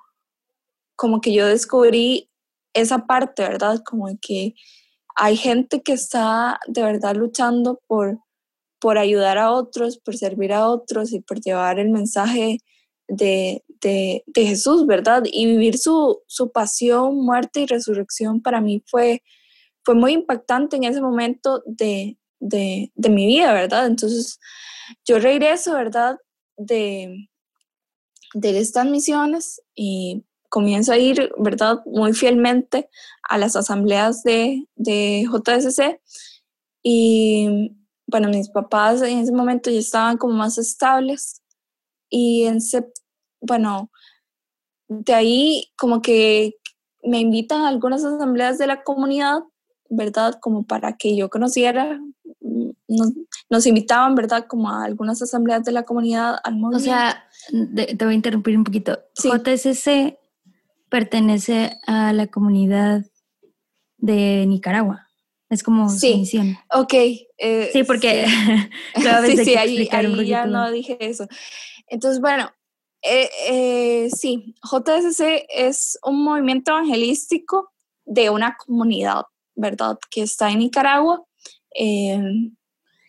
como 0.97 1.23
que 1.23 1.33
yo 1.33 1.47
descubrí 1.47 2.29
esa 2.75 3.07
parte, 3.07 3.43
¿verdad? 3.45 3.81
Como 3.87 4.07
que 4.21 4.53
hay 5.17 5.39
gente 5.39 5.81
que 5.81 5.95
está 5.95 6.61
de 6.67 6.83
verdad 6.83 7.17
luchando 7.17 7.81
por 7.87 8.19
por 8.81 8.99
ayudar 8.99 9.39
a 9.39 9.53
otros, 9.53 9.99
por 9.99 10.17
servir 10.17 10.53
a 10.53 10.67
otros 10.67 11.13
y 11.13 11.21
por 11.21 11.41
llevar 11.41 11.79
el 11.79 11.91
mensaje 11.91 12.59
de, 13.09 13.63
de, 13.81 14.23
Jesús, 14.35 14.87
¿verdad? 14.87 15.25
Y 15.27 15.47
vivir 15.47 15.79
su, 15.79 16.23
su, 16.27 16.51
pasión, 16.53 17.17
muerte 17.17 17.61
y 17.61 17.67
resurrección 17.67 18.41
para 18.41 18.61
mí 18.61 18.83
fue, 18.87 19.23
fue 19.85 19.95
muy 19.95 20.13
impactante 20.13 20.77
en 20.77 20.85
ese 20.85 21.01
momento 21.01 21.63
de, 21.67 22.17
de, 22.39 22.93
de 22.95 23.11
mi 23.11 23.27
vida, 23.27 23.53
¿verdad? 23.53 23.87
Entonces, 23.87 24.39
yo 25.05 25.19
regreso, 25.19 25.75
¿verdad? 25.75 26.19
De, 26.57 27.29
de 28.35 28.59
estas 28.59 28.87
misiones 28.87 29.61
y 29.75 30.25
comienzo 30.49 30.93
a 30.93 30.99
ir, 30.99 31.33
¿verdad? 31.39 31.81
Muy 31.87 32.13
fielmente 32.13 32.89
a 33.29 33.39
las 33.39 33.57
asambleas 33.57 34.23
de, 34.23 34.67
de 34.77 35.27
JSC 35.31 36.01
y 36.83 37.73
bueno, 38.11 38.29
mis 38.29 38.51
papás 38.51 39.03
en 39.03 39.19
ese 39.19 39.33
momento 39.33 39.71
ya 39.71 39.79
estaban 39.79 40.17
como 40.17 40.35
más 40.35 40.59
estables 40.59 41.41
y 42.09 42.45
en 42.45 42.59
bueno, 43.41 43.91
de 44.89 45.15
ahí 45.15 45.73
como 45.77 46.03
que 46.03 46.57
me 47.03 47.21
invitan 47.21 47.63
a 47.63 47.69
algunas 47.69 48.05
asambleas 48.05 48.59
de 48.59 48.67
la 48.67 48.83
comunidad, 48.83 49.43
¿verdad? 49.89 50.39
Como 50.41 50.67
para 50.67 50.97
que 50.97 51.17
yo 51.17 51.31
conociera, 51.31 52.01
mm, 52.41 52.71
nos, 52.89 53.13
nos 53.49 53.67
invitaban, 53.67 54.15
¿verdad? 54.15 54.47
Como 54.47 54.69
a 54.71 54.85
algunas 54.85 55.23
asambleas 55.23 55.65
de 55.65 55.73
la 55.73 55.85
comunidad 55.85 56.37
al 56.43 56.57
movimiento. 56.57 56.77
O 56.77 56.81
sea, 56.81 57.25
de, 57.53 57.87
te 57.87 58.05
voy 58.05 58.13
a 58.13 58.17
interrumpir 58.17 58.59
un 58.59 58.65
poquito. 58.65 58.99
Sí. 59.15 59.31
JSC 59.31 60.19
pertenece 60.91 61.79
a 61.87 62.13
la 62.13 62.27
comunidad 62.27 63.05
de 63.99 64.45
Nicaragua. 64.47 65.10
Es 65.51 65.65
como 65.65 65.89
sí. 65.91 66.13
su 66.13 66.19
misión. 66.19 66.59
Ok. 66.73 66.95
Eh, 66.95 67.71
sí, 67.73 67.83
porque 67.83 68.25
sí, 68.95 69.03
sí, 69.27 69.45
sí 69.45 69.55
ahí, 69.57 69.89
ahí 69.91 70.27
ya 70.27 70.47
no 70.47 70.71
dije 70.71 70.97
eso. 71.01 71.27
Entonces, 71.89 72.21
bueno, 72.21 72.51
eh, 73.03 73.29
eh, 73.49 74.11
sí, 74.11 74.55
JSC 74.63 75.47
es 75.49 75.99
un 76.05 76.23
movimiento 76.23 76.71
evangelístico 76.71 77.73
de 78.05 78.31
una 78.31 78.57
comunidad, 78.57 79.25
¿verdad? 79.55 79.99
Que 80.11 80.23
está 80.23 80.51
en 80.51 80.61
Nicaragua, 80.61 81.25
eh, 81.75 82.21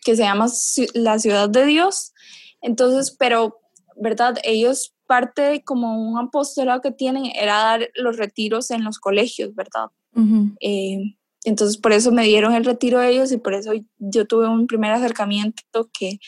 que 0.04 0.16
se 0.16 0.22
llama 0.22 0.48
la 0.94 1.18
Ciudad 1.18 1.48
de 1.48 1.66
Dios. 1.66 2.12
Entonces, 2.60 3.14
pero, 3.16 3.60
¿verdad? 3.96 4.36
Ellos 4.42 4.94
parte 5.06 5.42
de 5.42 5.62
como 5.62 6.10
un 6.10 6.18
apostolado 6.18 6.80
que 6.80 6.90
tienen 6.90 7.26
era 7.34 7.56
dar 7.56 7.90
los 7.94 8.16
retiros 8.16 8.70
en 8.70 8.82
los 8.82 8.98
colegios, 8.98 9.54
¿verdad? 9.54 9.90
Uh 10.14 10.22
-huh. 10.22 11.16
Entonces 11.44 11.76
por 11.76 11.92
eso 11.92 12.12
me 12.12 12.24
dieron 12.24 12.54
el 12.54 12.64
retiro 12.64 13.00
de 13.00 13.10
ellos 13.10 13.32
y 13.32 13.38
por 13.38 13.54
eso 13.54 13.72
yo 13.98 14.26
tuve 14.26 14.48
un 14.48 14.66
primer 14.66 14.92
acercamiento 14.92 15.90
que, 15.92 16.18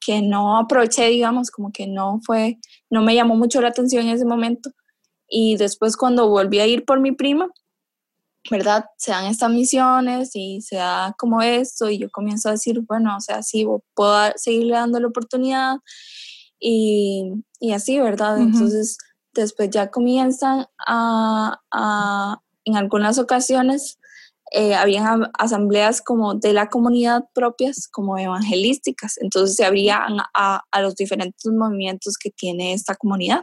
que 0.00 0.20
no 0.20 0.58
aproveché, 0.58 1.08
digamos, 1.08 1.50
como 1.50 1.70
que 1.70 1.86
no 1.86 2.20
fue, 2.24 2.58
no 2.90 3.02
me 3.02 3.14
llamó 3.14 3.36
mucho 3.36 3.60
la 3.60 3.68
atención 3.68 4.06
en 4.06 4.14
ese 4.14 4.24
momento. 4.24 4.70
Y 5.28 5.56
después 5.56 5.96
cuando 5.96 6.28
volví 6.28 6.58
a 6.58 6.66
ir 6.66 6.84
por 6.84 7.00
mi 7.00 7.12
prima, 7.12 7.48
¿verdad? 8.50 8.84
Se 8.98 9.12
dan 9.12 9.26
estas 9.26 9.50
misiones 9.50 10.32
y 10.34 10.60
se 10.60 10.76
da 10.76 11.14
como 11.18 11.40
esto 11.40 11.88
y 11.88 11.98
yo 11.98 12.10
comienzo 12.10 12.48
a 12.48 12.52
decir, 12.52 12.80
bueno, 12.86 13.16
o 13.16 13.20
sea, 13.20 13.42
sí, 13.42 13.66
puedo 13.94 14.32
seguirle 14.36 14.74
dando 14.74 15.00
la 15.00 15.06
oportunidad 15.08 15.76
y, 16.58 17.32
y 17.60 17.72
así, 17.72 17.98
¿verdad? 18.00 18.38
Uh 18.38 18.40
-huh. 18.40 18.52
Entonces 18.52 18.98
después 19.32 19.70
ya 19.70 19.90
comienzan 19.90 20.66
a, 20.86 21.60
a 21.70 22.40
en 22.64 22.76
algunas 22.76 23.18
ocasiones 23.18 23.98
eh, 24.50 24.74
habían 24.74 25.30
asambleas 25.38 26.00
como 26.02 26.34
de 26.34 26.52
la 26.52 26.68
comunidad 26.68 27.24
propias, 27.34 27.88
como 27.88 28.18
evangelísticas, 28.18 29.18
entonces 29.18 29.56
se 29.56 29.64
abrían 29.64 30.18
a, 30.34 30.62
a 30.70 30.80
los 30.82 30.94
diferentes 30.94 31.50
movimientos 31.52 32.16
que 32.18 32.30
tiene 32.30 32.72
esta 32.72 32.94
comunidad. 32.94 33.42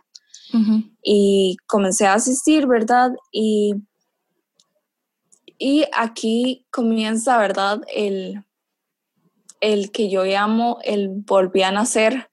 Uh 0.54 0.58
-huh. 0.58 0.98
Y 1.04 1.58
comencé 1.68 2.06
a 2.08 2.14
asistir, 2.14 2.68
¿verdad? 2.68 3.12
Y, 3.32 3.74
y 5.58 5.86
aquí 5.94 6.66
comienza, 6.72 7.38
¿verdad? 7.38 7.82
El, 7.94 8.44
el 9.62 9.92
que 9.92 10.10
yo 10.10 10.24
llamo 10.26 10.80
el 10.84 11.10
volví 11.10 11.62
a 11.64 11.72
nacer 11.72 12.30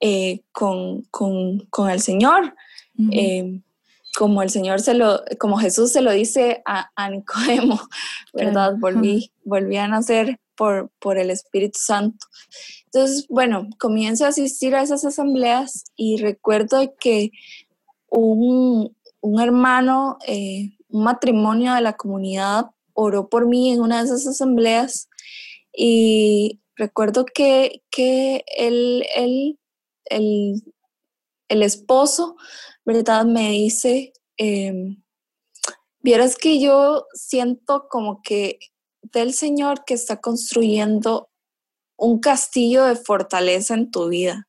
eh, 0.00 0.40
con, 0.52 1.02
con, 1.10 1.66
con, 1.70 1.90
el 1.90 2.00
Señor. 2.00 2.54
Uh 2.98 3.04
-huh. 3.04 3.10
eh, 3.12 3.62
como 4.16 4.42
el 4.42 4.50
Señor 4.50 4.80
se 4.80 4.94
lo, 4.94 5.22
como 5.38 5.58
Jesús 5.58 5.92
se 5.92 6.02
lo 6.02 6.12
dice 6.12 6.62
a, 6.66 6.90
a 6.96 7.10
Nicodemo, 7.10 7.80
¿verdad? 8.34 8.74
Volví, 8.78 9.32
volví 9.44 9.76
a 9.76 9.88
nacer 9.88 10.38
por, 10.56 10.90
por 10.98 11.18
el 11.18 11.30
Espíritu 11.30 11.78
Santo. 11.80 12.26
Entonces, 12.86 13.26
bueno, 13.28 13.68
comienzo 13.78 14.24
a 14.24 14.28
asistir 14.28 14.74
a 14.74 14.82
esas 14.82 15.04
asambleas 15.04 15.84
y 15.96 16.18
recuerdo 16.18 16.94
que 16.98 17.30
un, 18.10 18.94
un 19.20 19.40
hermano, 19.40 20.18
eh, 20.26 20.76
un 20.88 21.04
matrimonio 21.04 21.74
de 21.74 21.80
la 21.80 21.94
comunidad 21.94 22.66
oró 22.92 23.28
por 23.28 23.46
mí 23.46 23.70
en 23.70 23.80
una 23.80 23.98
de 23.98 24.04
esas 24.04 24.26
asambleas 24.26 25.08
y 25.72 26.60
recuerdo 26.76 27.24
que, 27.24 27.82
que 27.90 28.44
el, 28.56 29.06
el, 29.14 29.58
el, 31.50 31.62
esposo, 31.62 32.36
¿verdad? 32.84 33.26
Me 33.26 33.50
dice, 33.50 34.12
em, 34.36 35.02
vieras 36.00 36.36
que 36.36 36.60
yo 36.60 37.06
siento 37.12 37.88
como 37.88 38.22
que 38.22 38.58
del 39.02 39.34
Señor 39.34 39.84
que 39.84 39.94
está 39.94 40.20
construyendo 40.20 41.30
un 41.96 42.20
castillo 42.20 42.84
de 42.84 42.96
fortaleza 42.96 43.74
en 43.74 43.90
tu 43.90 44.08
vida. 44.08 44.48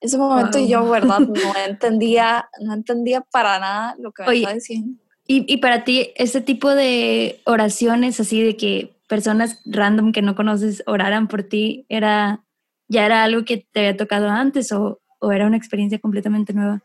Ese 0.00 0.16
momento 0.16 0.58
yo, 0.58 0.88
¿verdad? 0.88 1.18
No 1.28 1.54
entendía, 1.66 2.48
no 2.60 2.74
entendía 2.74 3.20
para 3.20 3.58
nada 3.58 3.96
lo 3.98 4.12
que 4.12 4.22
me 4.22 4.36
estaba 4.36 4.54
diciendo. 4.54 5.02
Y, 5.26 5.44
y 5.52 5.58
para 5.58 5.84
ti, 5.84 6.12
ese 6.16 6.40
tipo 6.40 6.70
de 6.70 7.42
oraciones 7.44 8.18
así 8.18 8.42
de 8.42 8.56
que 8.56 8.96
personas 9.08 9.60
random 9.66 10.12
que 10.12 10.22
no 10.22 10.34
conoces 10.34 10.82
oraran 10.86 11.28
por 11.28 11.42
ti, 11.42 11.84
era 11.88 12.44
ya 12.88 13.04
era 13.04 13.22
algo 13.24 13.44
que 13.44 13.68
te 13.70 13.80
había 13.80 13.96
tocado 13.96 14.28
antes 14.28 14.72
o, 14.72 15.00
o 15.18 15.32
era 15.32 15.46
una 15.46 15.56
experiencia 15.56 15.98
completamente 15.98 16.52
nueva? 16.52 16.82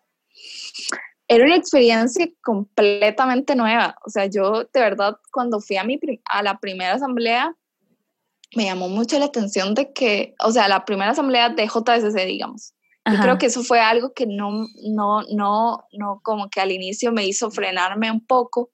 Era 1.27 1.45
una 1.45 1.55
experiencia 1.55 2.27
completamente 2.41 3.55
nueva. 3.55 3.95
O 4.05 4.09
sea, 4.09 4.25
yo 4.25 4.63
de 4.63 4.79
verdad 4.79 5.17
cuando 5.31 5.59
fui 5.59 5.77
a, 5.77 5.83
mi, 5.83 5.99
a 6.25 6.43
la 6.43 6.59
primera 6.59 6.93
asamblea, 6.93 7.55
me 8.55 8.65
llamó 8.65 8.89
mucho 8.89 9.17
la 9.19 9.25
atención 9.25 9.73
de 9.73 9.91
que, 9.93 10.35
o 10.39 10.51
sea, 10.51 10.67
la 10.67 10.85
primera 10.85 11.11
asamblea 11.11 11.49
de 11.49 11.67
JSC, 11.67 12.25
digamos. 12.25 12.73
Yo 13.05 13.19
creo 13.21 13.37
que 13.37 13.47
eso 13.47 13.63
fue 13.63 13.81
algo 13.81 14.13
que 14.13 14.25
no, 14.25 14.65
no, 14.81 15.23
no, 15.23 15.83
no, 15.91 16.21
como 16.23 16.49
que 16.49 16.61
al 16.61 16.71
inicio 16.71 17.11
me 17.11 17.27
hizo 17.27 17.51
frenarme 17.51 18.09
un 18.09 18.25
poco 18.25 18.71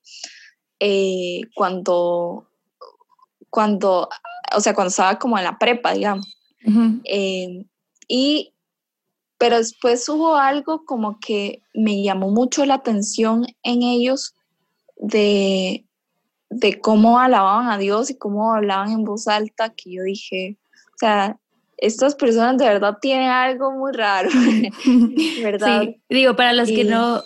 eh, 0.79 1.41
cuando, 1.55 2.47
cuando, 3.49 4.07
o 4.55 4.61
sea, 4.61 4.75
cuando 4.75 4.89
estaba 4.89 5.17
como 5.17 5.35
en 5.37 5.45
la 5.45 5.57
prepa, 5.57 5.93
digamos. 5.93 6.37
Eh, 7.05 7.65
y, 8.07 8.53
pero 9.39 9.57
después 9.57 10.07
hubo 10.09 10.35
algo 10.35 10.85
como 10.85 11.19
que 11.19 11.63
me 11.73 12.03
llamó 12.03 12.29
mucho 12.29 12.65
la 12.65 12.75
atención 12.75 13.47
en 13.63 13.81
ellos 13.81 14.35
de, 14.97 15.85
de 16.49 16.79
cómo 16.81 17.19
alababan 17.19 17.69
a 17.69 17.77
Dios 17.77 18.11
y 18.11 18.17
cómo 18.17 18.53
hablaban 18.53 18.91
en 18.91 19.05
voz 19.05 19.27
alta, 19.29 19.69
que 19.69 19.93
yo 19.93 20.03
dije, 20.03 20.57
o 20.93 20.97
sea, 20.97 21.39
estas 21.77 22.15
personas 22.15 22.57
de 22.57 22.65
verdad 22.65 22.97
tienen 23.01 23.29
algo 23.29 23.71
muy 23.71 23.93
raro, 23.93 24.29
¿verdad? 25.41 25.83
Sí, 25.83 26.01
digo, 26.09 26.35
para 26.35 26.51
los 26.51 26.67
que 26.67 26.83
no, 26.83 27.23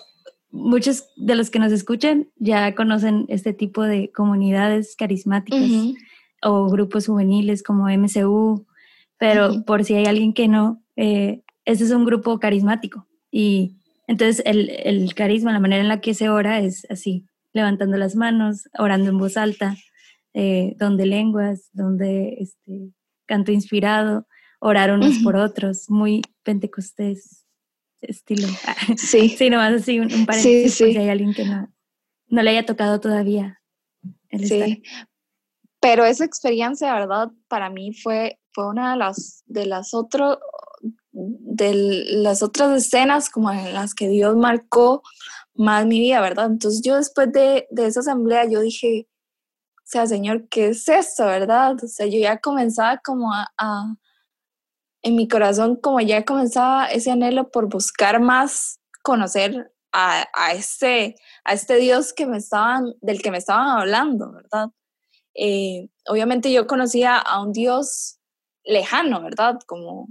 muchos 0.52 1.06
de 1.15 1.34
los 1.34 1.49
que 1.49 1.58
nos 1.58 1.71
escuchan 1.71 2.30
ya 2.38 2.76
conocen 2.76 3.26
este 3.28 3.54
tipo 3.54 3.82
de 3.82 4.12
comunidades 4.12 4.95
carismáticas 4.95 5.95
o 6.43 6.69
grupos 6.69 7.08
juveniles 7.08 7.63
como 7.63 7.89
MCU, 7.89 8.67
pero 9.17 9.63
por 9.65 9.84
si 9.84 9.95
hay 9.95 10.06
alguien 10.06 10.34
que 10.34 10.47
no, 10.47 10.84
eh, 10.95 11.42
este 11.65 11.84
es 11.84 11.91
un 11.91 12.06
grupo 12.06 12.39
carismático 12.39 13.08
y 13.32 13.78
entonces 14.08 14.43
el, 14.45 14.69
el 14.69 15.13
carisma, 15.15 15.54
la 15.54 15.60
manera 15.60 15.82
en 15.82 15.88
la 15.88 16.02
que 16.02 16.13
se 16.13 16.30
ora 16.30 16.60
es 16.60 16.86
así, 16.89 17.26
levantando 17.54 17.97
las 17.97 18.15
manos, 18.15 18.67
orando 18.78 19.10
en 19.10 19.17
voz 19.17 19.38
alta, 19.38 19.76
eh, 20.34 20.76
donde 20.78 21.06
lenguas, 21.06 21.69
donde 21.71 22.38
este, 22.39 22.91
canto 23.26 23.52
inspirado, 23.52 24.28
orar 24.60 24.91
unos 24.91 25.19
por 25.19 25.36
otros, 25.36 25.89
muy 25.89 26.21
pentecostés 26.43 27.45
estilo. 28.02 28.47
Sí. 28.97 29.30
sí, 29.30 29.49
nomás 29.49 29.73
así 29.73 29.99
un, 29.99 30.13
un 30.13 30.26
paréntesis 30.26 30.73
si 30.73 30.97
hay 30.97 31.10
alguien 31.10 31.34
que 31.34 31.45
no, 31.45 31.73
no 32.28 32.43
le 32.43 32.49
haya 32.52 32.65
tocado 32.65 32.99
todavía. 32.99 33.62
sí, 34.32 34.84
pero 35.80 36.06
esa 36.06 36.23
experiencia, 36.23 36.93
¿verdad? 36.93 37.30
Para 37.47 37.69
mí 37.69 37.93
fue, 37.93 38.39
fue 38.54 38.69
una 38.69 38.91
de 38.91 38.97
las, 38.97 39.43
de 39.45 39.65
las 39.65 39.93
otras 39.93 40.38
de 41.13 41.73
las 42.08 42.41
otras 42.41 42.86
escenas 42.86 43.30
como 43.30 43.52
en 43.52 43.73
las 43.73 43.93
que 43.93 44.10
Dios 44.10 44.36
marcó 44.36 45.04
más 45.54 45.86
mi 45.86 45.99
vida, 45.99 46.19
¿verdad? 46.21 46.47
Entonces 46.47 46.82
yo 46.82 46.97
después 46.97 47.32
de, 47.32 47.67
de 47.69 47.86
esa 47.86 47.99
asamblea 48.02 48.45
yo 48.45 48.62
dije, 48.62 49.08
o 49.78 49.86
sea, 49.86 50.08
Señor, 50.08 50.47
¿qué 50.49 50.69
es 50.69 50.89
esto, 50.89 51.26
verdad? 51.26 51.76
O 51.84 51.88
sea, 51.88 52.08
yo 52.08 52.17
ya 52.19 52.39
comenzaba 52.39 52.97
como 52.97 53.32
a, 53.34 53.95
en 55.04 55.15
mi 55.15 55.28
corazón, 55.28 55.76
como 55.76 55.99
ya 55.99 56.26
comenzaba 56.26 56.88
ese 56.88 57.12
anhelo 57.12 57.52
por 57.52 57.69
buscar 57.69 58.19
más, 58.19 58.80
conocer 59.04 59.71
a, 59.91 60.26
a, 60.34 60.54
este, 60.54 61.15
a 61.43 61.54
este 61.54 61.76
Dios 61.76 62.13
que 62.13 62.26
me 62.26 62.38
estaban, 62.38 62.93
del 63.02 63.21
que 63.21 63.30
me 63.30 63.38
estaban 63.38 63.67
hablando, 63.67 64.32
¿verdad? 64.32 64.69
Eh, 65.36 65.89
obviamente 66.08 66.52
yo 66.52 66.65
conocía 66.67 67.17
a 67.17 67.41
un 67.41 67.52
Dios 67.52 68.19
lejano, 68.63 69.21
¿verdad? 69.21 69.60
Como, 69.67 70.08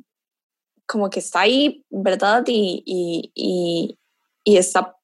como 0.92 1.08
que 1.08 1.20
está 1.20 1.40
ahí, 1.40 1.86
¿verdad? 1.88 2.44
Y, 2.46 2.82
y, 3.34 3.98
y 4.44 4.56
está 4.58 4.94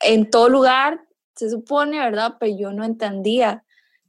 en 0.00 0.28
todo 0.28 0.48
lugar, 0.48 1.00
se 1.36 1.48
supone, 1.48 2.00
¿verdad? 2.00 2.34
Pero 2.40 2.56
yo 2.58 2.72
no 2.72 2.82
entendía 2.82 3.64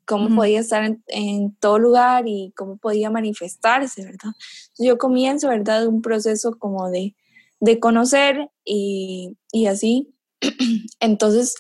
cómo 0.06 0.36
podía 0.36 0.62
estar 0.62 0.98
en, 1.08 1.56
todo 1.58 1.78
lugar 1.78 2.24
y 2.26 2.54
cómo 2.58 2.78
podía 2.78 3.12
manifestarse, 3.12 4.04
¿verdad? 4.04 4.32
Yo 4.80 4.98
comienzo, 4.98 5.48
¿verdad? 5.48 5.86
Un 5.86 6.02
proceso 6.02 6.58
como 6.58 6.90
de, 6.90 7.16
de 7.60 7.80
conocer 7.80 8.50
y, 8.66 9.38
y, 9.52 9.68
así. 9.68 10.12
Entonces, 11.00 11.54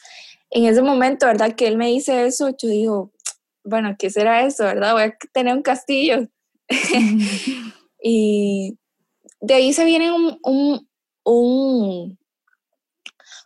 en 0.49 0.65
ese 0.65 0.81
momento, 0.81 1.27
¿verdad? 1.27 1.53
Que 1.53 1.67
él 1.67 1.77
me 1.77 1.89
dice 1.89 2.25
eso, 2.25 2.49
yo 2.49 2.67
digo, 2.67 3.11
bueno, 3.63 3.95
¿qué 3.99 4.09
será 4.09 4.43
eso, 4.43 4.63
verdad? 4.63 4.93
Voy 4.93 5.03
a 5.03 5.15
tener 5.31 5.55
un 5.55 5.61
castillo. 5.61 6.27
y 8.01 8.77
de 9.39 9.53
ahí 9.53 9.73
se 9.73 9.85
viene 9.85 10.11
un, 10.11 10.39
un, 10.43 10.89
un, 11.23 12.19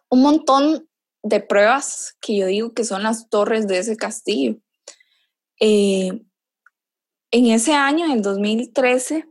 un 0.09 0.21
montón 0.21 0.87
de 1.23 1.39
pruebas 1.41 2.15
que 2.21 2.37
yo 2.37 2.45
digo 2.45 2.73
que 2.73 2.83
son 2.83 3.03
las 3.03 3.29
torres 3.29 3.67
de 3.67 3.79
ese 3.79 3.97
castillo. 3.97 4.57
Eh, 5.59 6.21
en 7.31 7.47
ese 7.47 7.73
año, 7.73 8.05
en 8.05 8.11
el 8.11 8.21
2013, 8.21 9.27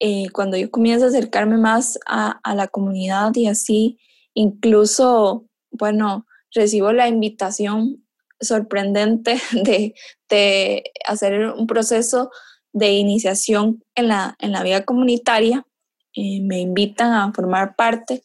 eh, 0.00 0.30
cuando 0.30 0.56
yo 0.56 0.70
comienzo 0.70 1.06
a 1.06 1.08
acercarme 1.08 1.58
más 1.58 1.98
a, 2.06 2.40
la 2.54 2.68
comunidad 2.68 3.34
y 3.34 3.48
así, 3.48 3.98
incluso, 4.34 5.46
bueno, 5.70 6.24
recibo 6.54 6.92
la 6.92 7.08
invitación 7.08 8.06
sorprendente 8.40 9.40
de, 10.30 10.84
hacer 11.04 11.48
un 11.50 11.66
proceso 11.66 12.30
de 12.72 12.92
iniciación 12.92 13.82
en 13.94 14.08
la, 14.08 14.36
en 14.38 14.52
la 14.52 14.62
vida 14.62 14.84
comunitaria. 14.84 15.66
Eh, 16.14 16.40
me 16.42 16.60
invitan 16.60 17.12
a 17.12 17.32
formar 17.32 17.76
parte 17.76 18.24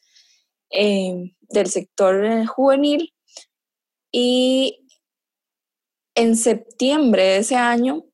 del 0.72 1.68
sector 1.68 2.48
juvenil 2.48 3.14
y 4.12 4.84
en 6.16 6.36
septiembre 6.36 7.24
de 7.24 7.38
ese 7.38 7.56
año, 7.56 8.06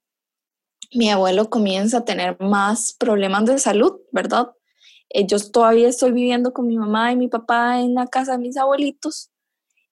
mi 0.93 1.09
abuelo 1.09 1.49
comienza 1.49 1.99
a 1.99 2.05
tener 2.05 2.39
más 2.39 2.95
problemas 2.97 3.45
de 3.45 3.59
salud, 3.59 3.99
¿verdad? 4.11 4.51
Eh, 5.09 5.27
yo 5.27 5.37
todavía 5.51 5.89
estoy 5.89 6.11
viviendo 6.11 6.53
con 6.53 6.67
mi 6.67 6.77
mamá 6.77 7.11
y 7.11 7.17
mi 7.17 7.27
papá 7.27 7.81
en 7.81 7.95
la 7.95 8.07
casa 8.07 8.33
de 8.33 8.37
mis 8.39 8.57
abuelitos 8.57 9.31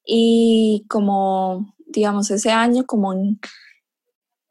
y 0.05 0.85
como, 0.89 1.75
digamos, 1.85 2.31
ese 2.31 2.51
año, 2.51 2.85
como 2.85 3.13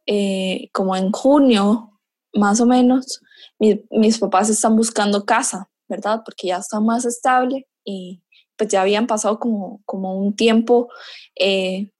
eh, 0.06 0.68
como 0.72 0.96
en 0.96 1.10
junio, 1.12 1.98
más 2.32 2.60
o 2.60 2.66
menos, 2.66 3.20
mis 3.58 4.18
papás 4.18 4.50
están 4.50 4.76
buscando 4.76 5.24
casa, 5.24 5.70
¿verdad? 5.88 6.22
Porque 6.24 6.48
ya 6.48 6.58
está 6.58 6.80
más 6.80 7.04
estable 7.04 7.66
y 7.84 8.22
pues 8.56 8.70
ya 8.70 8.82
habían 8.82 9.06
pasado 9.06 9.38
como, 9.38 9.82
como 9.84 10.16
un 10.18 10.34
tiempo 10.34 10.88
eh, 11.38 11.90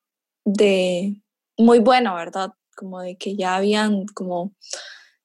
de, 0.45 1.23
muy 1.59 1.79
bueno, 1.81 2.15
¿verdad? 2.15 2.51
Como 2.77 3.01
de 3.01 3.17
que 3.17 3.37
ya 3.37 3.57
habían 3.57 4.07
como, 4.15 4.55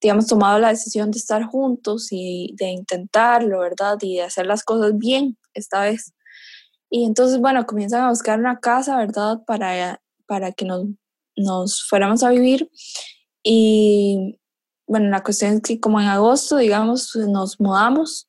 digamos, 0.01 0.27
tomado 0.27 0.59
la 0.59 0.69
decisión 0.69 1.11
de 1.11 1.19
estar 1.19 1.43
juntos 1.45 2.07
y 2.11 2.53
de 2.57 2.69
intentarlo, 2.69 3.59
¿verdad? 3.59 3.97
Y 4.01 4.17
de 4.17 4.23
hacer 4.23 4.45
las 4.45 4.63
cosas 4.63 4.97
bien 4.97 5.37
esta 5.53 5.81
vez. 5.81 6.13
Y 6.89 7.05
entonces, 7.05 7.39
bueno, 7.39 7.65
comienzan 7.65 8.03
a 8.03 8.09
buscar 8.09 8.39
una 8.39 8.59
casa, 8.59 8.97
¿verdad? 8.97 9.39
Para, 9.45 10.01
para 10.27 10.51
que 10.51 10.65
nos, 10.65 10.85
nos 11.35 11.83
fuéramos 11.87 12.23
a 12.23 12.29
vivir. 12.29 12.69
Y 13.43 14.39
bueno, 14.87 15.09
la 15.09 15.23
cuestión 15.23 15.55
es 15.55 15.61
que 15.61 15.79
como 15.79 15.99
en 16.01 16.07
agosto, 16.07 16.57
digamos, 16.57 17.15
nos 17.15 17.59
mudamos 17.59 18.27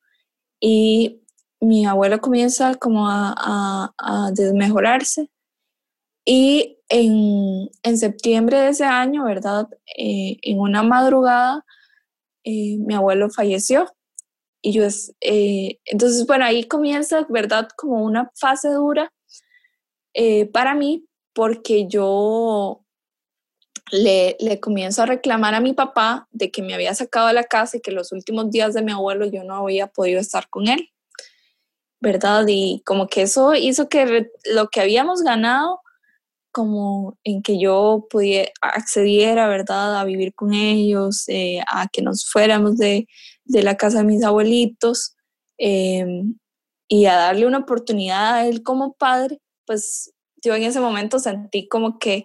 y 0.60 1.22
mi 1.60 1.86
abuelo 1.86 2.20
comienza 2.20 2.74
como 2.74 3.08
a, 3.08 3.94
a, 3.98 4.30
desmejorarse 4.32 5.30
Y 6.24 6.78
en, 6.88 7.68
en 7.82 7.98
septiembre 7.98 8.58
de 8.58 8.68
ese 8.68 8.84
año, 8.84 9.24
¿verdad? 9.24 9.68
Eh, 9.96 10.38
en 10.42 10.60
una 10.60 10.82
madrugada, 10.82 11.64
eh, 12.44 12.76
mi 12.78 12.94
abuelo 12.94 13.30
falleció. 13.30 13.92
Y 14.62 14.72
yo, 14.72 14.84
eh, 15.20 15.80
entonces, 15.84 16.26
bueno, 16.26 16.44
ahí 16.44 16.64
comienza, 16.64 17.26
¿verdad? 17.28 17.68
Como 17.76 18.04
una 18.04 18.30
fase 18.36 18.70
dura 18.70 19.12
para 20.52 20.74
mí, 20.74 21.06
porque 21.34 21.86
yo 21.88 22.81
le, 23.92 24.58
comienzo 24.60 25.02
a 25.02 25.06
reclamar 25.06 25.54
a 25.54 25.60
mi 25.60 25.74
papá 25.74 26.26
de 26.30 26.50
que 26.50 26.62
me 26.62 26.74
había 26.74 26.94
sacado 26.94 27.28
de 27.28 27.34
la 27.34 27.44
casa 27.44 27.76
y 27.76 27.80
que 27.80 27.92
los 27.92 28.10
últimos 28.10 28.50
días 28.50 28.74
de 28.74 28.82
mi 28.82 28.90
abuelo 28.90 29.26
yo 29.26 29.44
no 29.44 29.56
había 29.56 29.86
podido 29.86 30.18
estar 30.18 30.48
con 30.48 30.66
él, 30.66 30.88
¿verdad? 32.00 32.44
Y 32.48 32.82
como 32.86 33.06
que 33.06 33.22
eso 33.22 33.54
hizo 33.54 33.88
que 33.88 34.30
lo 34.46 34.68
que 34.68 34.80
habíamos 34.80 35.22
ganado 35.22 35.80
como 36.52 37.18
en 37.24 37.42
que 37.42 37.58
yo 37.58 38.06
pudiera, 38.10 38.50
accediera, 38.60 39.48
¿verdad?, 39.48 39.98
a 39.98 40.04
vivir 40.04 40.34
con 40.34 40.54
ellos, 40.54 41.24
eh, 41.28 41.60
a 41.66 41.88
que 41.88 42.02
nos 42.02 42.28
fuéramos 42.30 42.76
de, 42.78 43.06
la 43.46 43.76
casa 43.76 43.98
de 43.98 44.04
mis 44.04 44.24
abuelitos 44.24 45.14
em, 45.58 46.38
y 46.88 47.06
a 47.06 47.16
darle 47.16 47.46
una 47.46 47.58
oportunidad 47.58 48.34
a 48.34 48.46
él 48.46 48.62
como 48.62 48.94
padre, 48.94 49.40
pues 49.66 50.12
yo 50.42 50.54
en 50.54 50.64
ese 50.64 50.80
momento 50.80 51.18
sentí 51.18 51.68
como 51.68 51.98
que, 51.98 52.24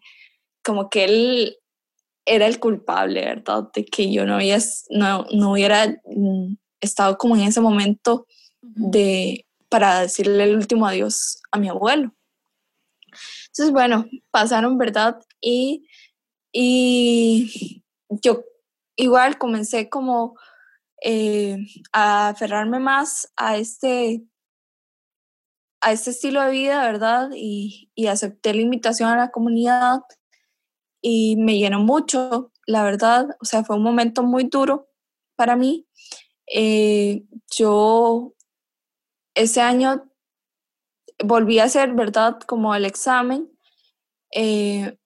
como 0.67 0.89
que 0.89 1.05
él 1.05 1.57
era 2.25 2.45
el 2.45 2.59
culpable, 2.59 3.21
¿verdad?, 3.23 3.69
de 3.73 3.85
que 3.85 4.11
yo 4.11 4.25
no, 4.25 4.35
había, 4.35 4.57
no, 4.89 5.25
no 5.31 5.53
hubiera 5.53 5.87
mm, 6.05 6.57
estado 6.81 7.17
como 7.17 7.37
en 7.37 7.43
ese 7.43 7.61
momento 7.61 8.27
de, 8.61 9.45
para 9.69 10.01
decirle 10.01 10.43
el 10.43 10.57
último 10.57 10.85
adiós 10.85 11.41
a 11.53 11.57
mi 11.57 11.69
abuelo. 11.69 12.13
Entonces, 13.47 13.71
bueno, 13.71 14.05
pasaron, 14.29 14.77
¿verdad? 14.77 15.17
Y, 15.39 15.87
y 16.51 17.81
yo 18.09 18.43
igual 18.97 19.37
comencé 19.37 19.87
como 19.87 20.37
eh, 21.01 21.59
a 21.93 22.29
aferrarme 22.29 22.79
más 22.79 23.31
a 23.37 23.55
este, 23.55 24.21
a 25.79 25.93
este 25.93 26.09
estilo 26.09 26.41
de 26.41 26.51
vida, 26.51 26.81
¿verdad? 26.81 27.29
Y, 27.33 27.89
y 27.95 28.07
acepté 28.07 28.53
la 28.53 28.61
invitación 28.61 29.09
a 29.09 29.15
la 29.15 29.31
comunidad 29.31 30.01
y 31.09 31.37
me 31.37 31.57
llenó 31.57 31.79
mucho, 31.79 32.51
la 32.65 32.83
verdad. 32.83 33.29
O 33.39 33.45
sea, 33.45 33.63
fue 33.63 33.77
un 33.77 33.83
momento 33.83 34.23
muy 34.23 34.43
duro 34.43 34.89
para 35.37 35.55
mí. 35.55 35.87
Eh, 36.53 37.23
yo 37.55 38.33
ese 39.33 39.61
año 39.61 40.11
volví 41.23 41.59
a 41.59 41.63
hacer, 41.63 41.93
¿verdad? 41.93 42.39
Como 42.45 42.75
el 42.75 42.83
examen. 42.83 43.49
Eh, 44.33 44.97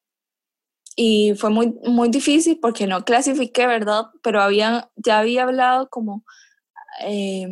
y 0.96 1.36
fue 1.36 1.52
muy, 1.52 1.80
muy 1.84 2.10
difícil 2.10 2.60
porque 2.60 2.88
no 2.88 3.06
clasifiqué, 3.06 3.68
¿verdad? 3.68 4.06
Pero 4.24 4.40
ya 4.50 5.20
había 5.20 5.44
hablado 5.44 5.88
como, 5.90 6.26
eh, 7.06 7.48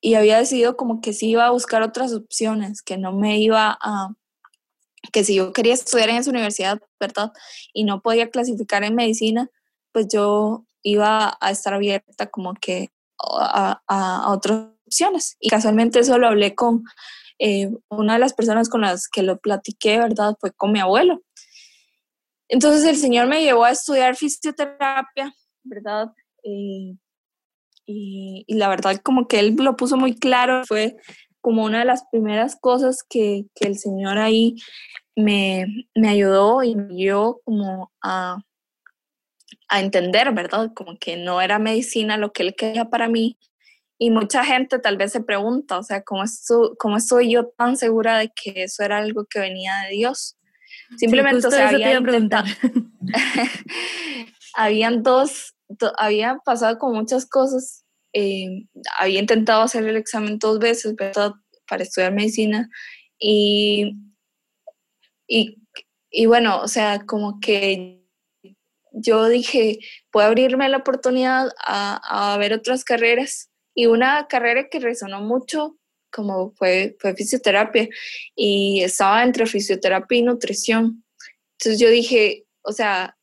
y 0.00 0.14
había 0.14 0.38
decidido 0.38 0.78
como 0.78 1.02
que 1.02 1.12
sí 1.12 1.28
iba 1.28 1.44
a 1.46 1.50
buscar 1.50 1.82
otras 1.82 2.14
opciones, 2.14 2.80
que 2.80 2.96
no 2.96 3.12
me 3.12 3.38
iba 3.38 3.76
a, 3.82 4.14
que 5.12 5.24
si 5.24 5.34
yo 5.34 5.52
quería 5.52 5.74
estudiar 5.74 6.08
en 6.10 6.16
esa 6.16 6.30
universidad, 6.30 6.80
¿verdad? 7.00 7.32
Y 7.72 7.84
no 7.84 8.00
podía 8.00 8.30
clasificar 8.30 8.84
en 8.84 8.94
medicina, 8.94 9.50
pues 9.92 10.08
yo 10.08 10.64
iba 10.82 11.36
a 11.40 11.50
estar 11.50 11.74
abierta 11.74 12.26
como 12.26 12.54
que 12.54 12.90
a, 13.18 13.80
a 13.86 14.30
otras 14.30 14.68
opciones. 14.86 15.36
Y 15.40 15.48
casualmente 15.48 15.98
eso 15.98 16.18
lo 16.18 16.28
hablé 16.28 16.54
con 16.54 16.84
eh, 17.38 17.70
una 17.90 18.14
de 18.14 18.18
las 18.18 18.32
personas 18.32 18.68
con 18.68 18.80
las 18.80 19.08
que 19.08 19.22
lo 19.22 19.38
platiqué, 19.38 19.98
¿verdad? 19.98 20.36
Fue 20.40 20.52
con 20.52 20.72
mi 20.72 20.80
abuelo. 20.80 21.22
Entonces 22.48 22.84
el 22.84 22.96
Señor 22.96 23.26
me 23.26 23.42
llevó 23.42 23.64
a 23.64 23.72
estudiar 23.72 24.16
fisioterapia, 24.16 25.34
¿verdad? 25.64 26.12
Eh, 26.44 26.96
y, 27.84 28.44
la 28.48 28.68
verdad 28.68 28.96
como 29.02 29.28
que 29.28 29.38
Él 29.38 29.56
lo 29.58 29.76
puso 29.76 29.96
muy 29.96 30.14
claro, 30.14 30.64
fue 30.66 30.96
como 31.46 31.62
una 31.62 31.78
de 31.78 31.84
las 31.84 32.04
primeras 32.10 32.56
cosas 32.56 33.04
que, 33.08 33.44
que 33.54 33.68
el 33.68 33.78
Señor 33.78 34.18
ahí 34.18 34.56
me, 35.14 35.86
me, 35.94 36.08
ayudó 36.08 36.64
y 36.64 36.74
me 36.74 36.88
como 37.44 37.92
a, 38.02 38.42
a 39.68 39.80
entender, 39.80 40.34
¿verdad? 40.34 40.72
Como 40.74 40.98
que 40.98 41.16
no 41.16 41.40
era 41.40 41.60
medicina 41.60 42.16
lo 42.16 42.32
que 42.32 42.42
Él 42.42 42.56
quería 42.56 42.86
para 42.86 43.06
mí, 43.08 43.38
y 43.96 44.10
mucha 44.10 44.44
gente 44.44 44.80
tal 44.80 44.96
vez 44.96 45.12
se 45.12 45.20
pregunta, 45.20 45.78
o 45.78 45.84
sea, 45.84 46.02
¿cómo, 46.02 46.24
¿cómo 46.78 46.96
estoy 46.96 47.30
yo 47.30 47.46
tan 47.46 47.76
segura 47.76 48.18
de 48.18 48.32
que 48.34 48.64
eso 48.64 48.82
era 48.82 48.98
algo 48.98 49.24
que 49.26 49.38
venía 49.38 49.82
de 49.88 49.94
Dios? 49.94 50.36
Simplemente, 50.96 51.46
o 51.46 51.50
sea, 51.52 51.68
había 51.68 52.00
habían 54.54 55.04
dos, 55.04 55.54
había 55.96 56.38
pasado 56.44 56.76
con 56.78 56.92
muchas 56.92 57.24
cosas. 57.24 57.85
Eh, 58.18 58.66
había 58.98 59.20
intentado 59.20 59.62
hacer 59.62 59.84
el 59.86 59.96
examen 59.96 60.38
dos 60.38 60.58
veces. 60.58 60.94
Para 61.68 61.82
estudiar 61.82 62.12
medicina. 62.12 62.70
Y, 63.18 63.96
y, 65.26 65.58
y 66.10 66.26
bueno, 66.26 66.60
o 66.62 66.68
sea, 66.68 67.04
como 67.04 67.40
que 67.40 68.04
yo 68.92 69.28
dije, 69.28 69.80
puedo 70.10 70.28
abrirme 70.28 70.68
la 70.68 70.78
oportunidad 70.78 71.50
a, 71.58 72.32
a 72.32 72.38
ver 72.38 72.52
otras 72.52 72.84
carreras 72.84 73.50
y 73.74 73.86
una 73.86 74.26
carrera 74.28 74.68
que 74.70 74.80
resonó 74.80 75.20
mucho 75.20 75.76
como 76.16 76.52
fue, 76.52 76.96
fue 76.98 77.14
fisioterapia 77.14 77.88
y 78.34 78.82
estaba 78.82 79.22
entre 79.22 79.46
fisioterapia 79.46 80.18
y 80.18 80.22
nutrición. 80.22 81.04
Entonces 81.58 81.78
yo 81.78 81.90
dije, 81.90 82.46
o 82.62 82.72
sea, 82.72 83.18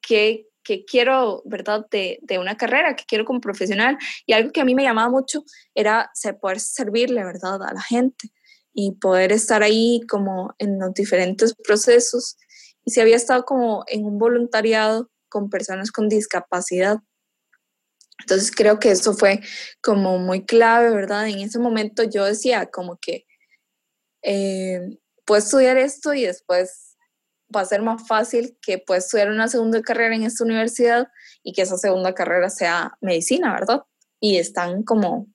¿qué, 0.00 0.46
qué 0.62 0.84
quiero, 0.84 1.42
verdad, 1.44 1.86
de, 1.90 2.18
de, 2.22 2.38
una 2.38 2.56
carrera, 2.56 2.96
que 2.96 3.04
quiero 3.06 3.24
como 3.24 3.40
profesional? 3.40 3.98
Y 4.26 4.32
algo 4.32 4.52
que 4.52 4.60
a 4.60 4.64
mí 4.64 4.74
me 4.74 4.82
llamaba 4.82 5.08
mucho 5.10 5.44
era 5.74 6.10
poder 6.40 6.60
servirle, 6.60 7.24
¿verdad?, 7.24 7.62
a 7.62 7.72
la 7.72 7.82
gente 7.82 8.30
y 8.72 8.92
poder 8.92 9.32
estar 9.32 9.62
ahí 9.62 10.00
como 10.08 10.54
en 10.58 10.78
los 10.78 10.94
diferentes 10.94 11.54
procesos. 11.54 12.36
Y 12.84 12.92
si 12.92 13.00
había 13.00 13.16
estado 13.16 13.44
como 13.44 13.84
en 13.88 14.04
un 14.04 14.18
voluntariado 14.18 15.10
con 15.30 15.48
personas 15.48 15.90
con 15.90 16.10
discapacidad. 16.10 16.98
Entonces 18.18 18.50
creo 18.50 18.78
que 18.78 18.90
eso 18.90 19.14
fue 19.14 19.40
como 19.80 20.18
muy 20.18 20.44
clave, 20.44 20.90
¿verdad? 20.90 21.28
En 21.28 21.38
ese 21.38 21.58
momento 21.58 22.02
yo 22.02 22.26
decía 22.26 22.66
como 22.66 22.98
que 22.98 23.24
eh, 24.22 24.98
puedo 25.24 25.38
estudiar 25.38 25.78
esto 25.78 26.12
y 26.12 26.26
después 26.26 26.89
va 27.54 27.62
a 27.62 27.66
ser 27.66 27.82
más 27.82 28.06
fácil 28.06 28.56
que 28.62 28.78
pueda 28.78 28.98
estudiar 28.98 29.30
una 29.30 29.48
segunda 29.48 29.80
carrera 29.82 30.14
en 30.14 30.22
esta 30.22 30.44
universidad 30.44 31.08
y 31.42 31.52
que 31.52 31.62
esa 31.62 31.76
segunda 31.76 32.14
carrera 32.14 32.50
sea 32.50 32.96
medicina, 33.00 33.52
¿verdad? 33.52 33.82
Y 34.20 34.36
están 34.38 34.82
como 34.82 35.26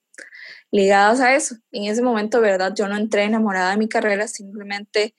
ligadas 0.71 1.19
a 1.19 1.35
eso. 1.35 1.55
En 1.71 1.85
ese 1.85 2.01
momento, 2.01 2.41
¿verdad? 2.41 2.73
Yo 2.75 2.87
no 2.87 2.97
entré 2.97 3.23
enamorada 3.23 3.71
de 3.71 3.77
mi 3.77 3.87
carrera, 3.87 4.27
simplemente 4.27 5.15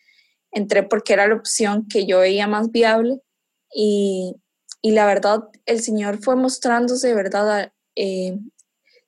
entré 0.52 0.82
porque 0.82 1.12
era 1.12 1.26
la 1.26 1.34
opción 1.34 1.86
que 1.88 2.06
yo 2.06 2.20
veía 2.20 2.46
más 2.46 2.70
viable 2.70 3.20
y, 3.74 4.36
y 4.82 4.92
la 4.92 5.06
verdad, 5.06 5.44
el 5.66 5.82
Señor 5.82 6.18
fue 6.22 6.36
mostrándose, 6.36 7.14
¿verdad? 7.14 7.72
Eh, 7.96 8.38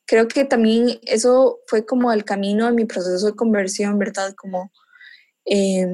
creo 0.06 0.26
que 0.26 0.44
también 0.44 0.98
eso 1.02 1.60
fue 1.66 1.86
como 1.86 2.12
el 2.12 2.24
camino 2.24 2.66
de 2.66 2.72
mi 2.72 2.84
proceso 2.84 3.26
de 3.26 3.36
conversión, 3.36 3.98
¿verdad? 3.98 4.34
Como 4.34 4.72
eh, 5.44 5.86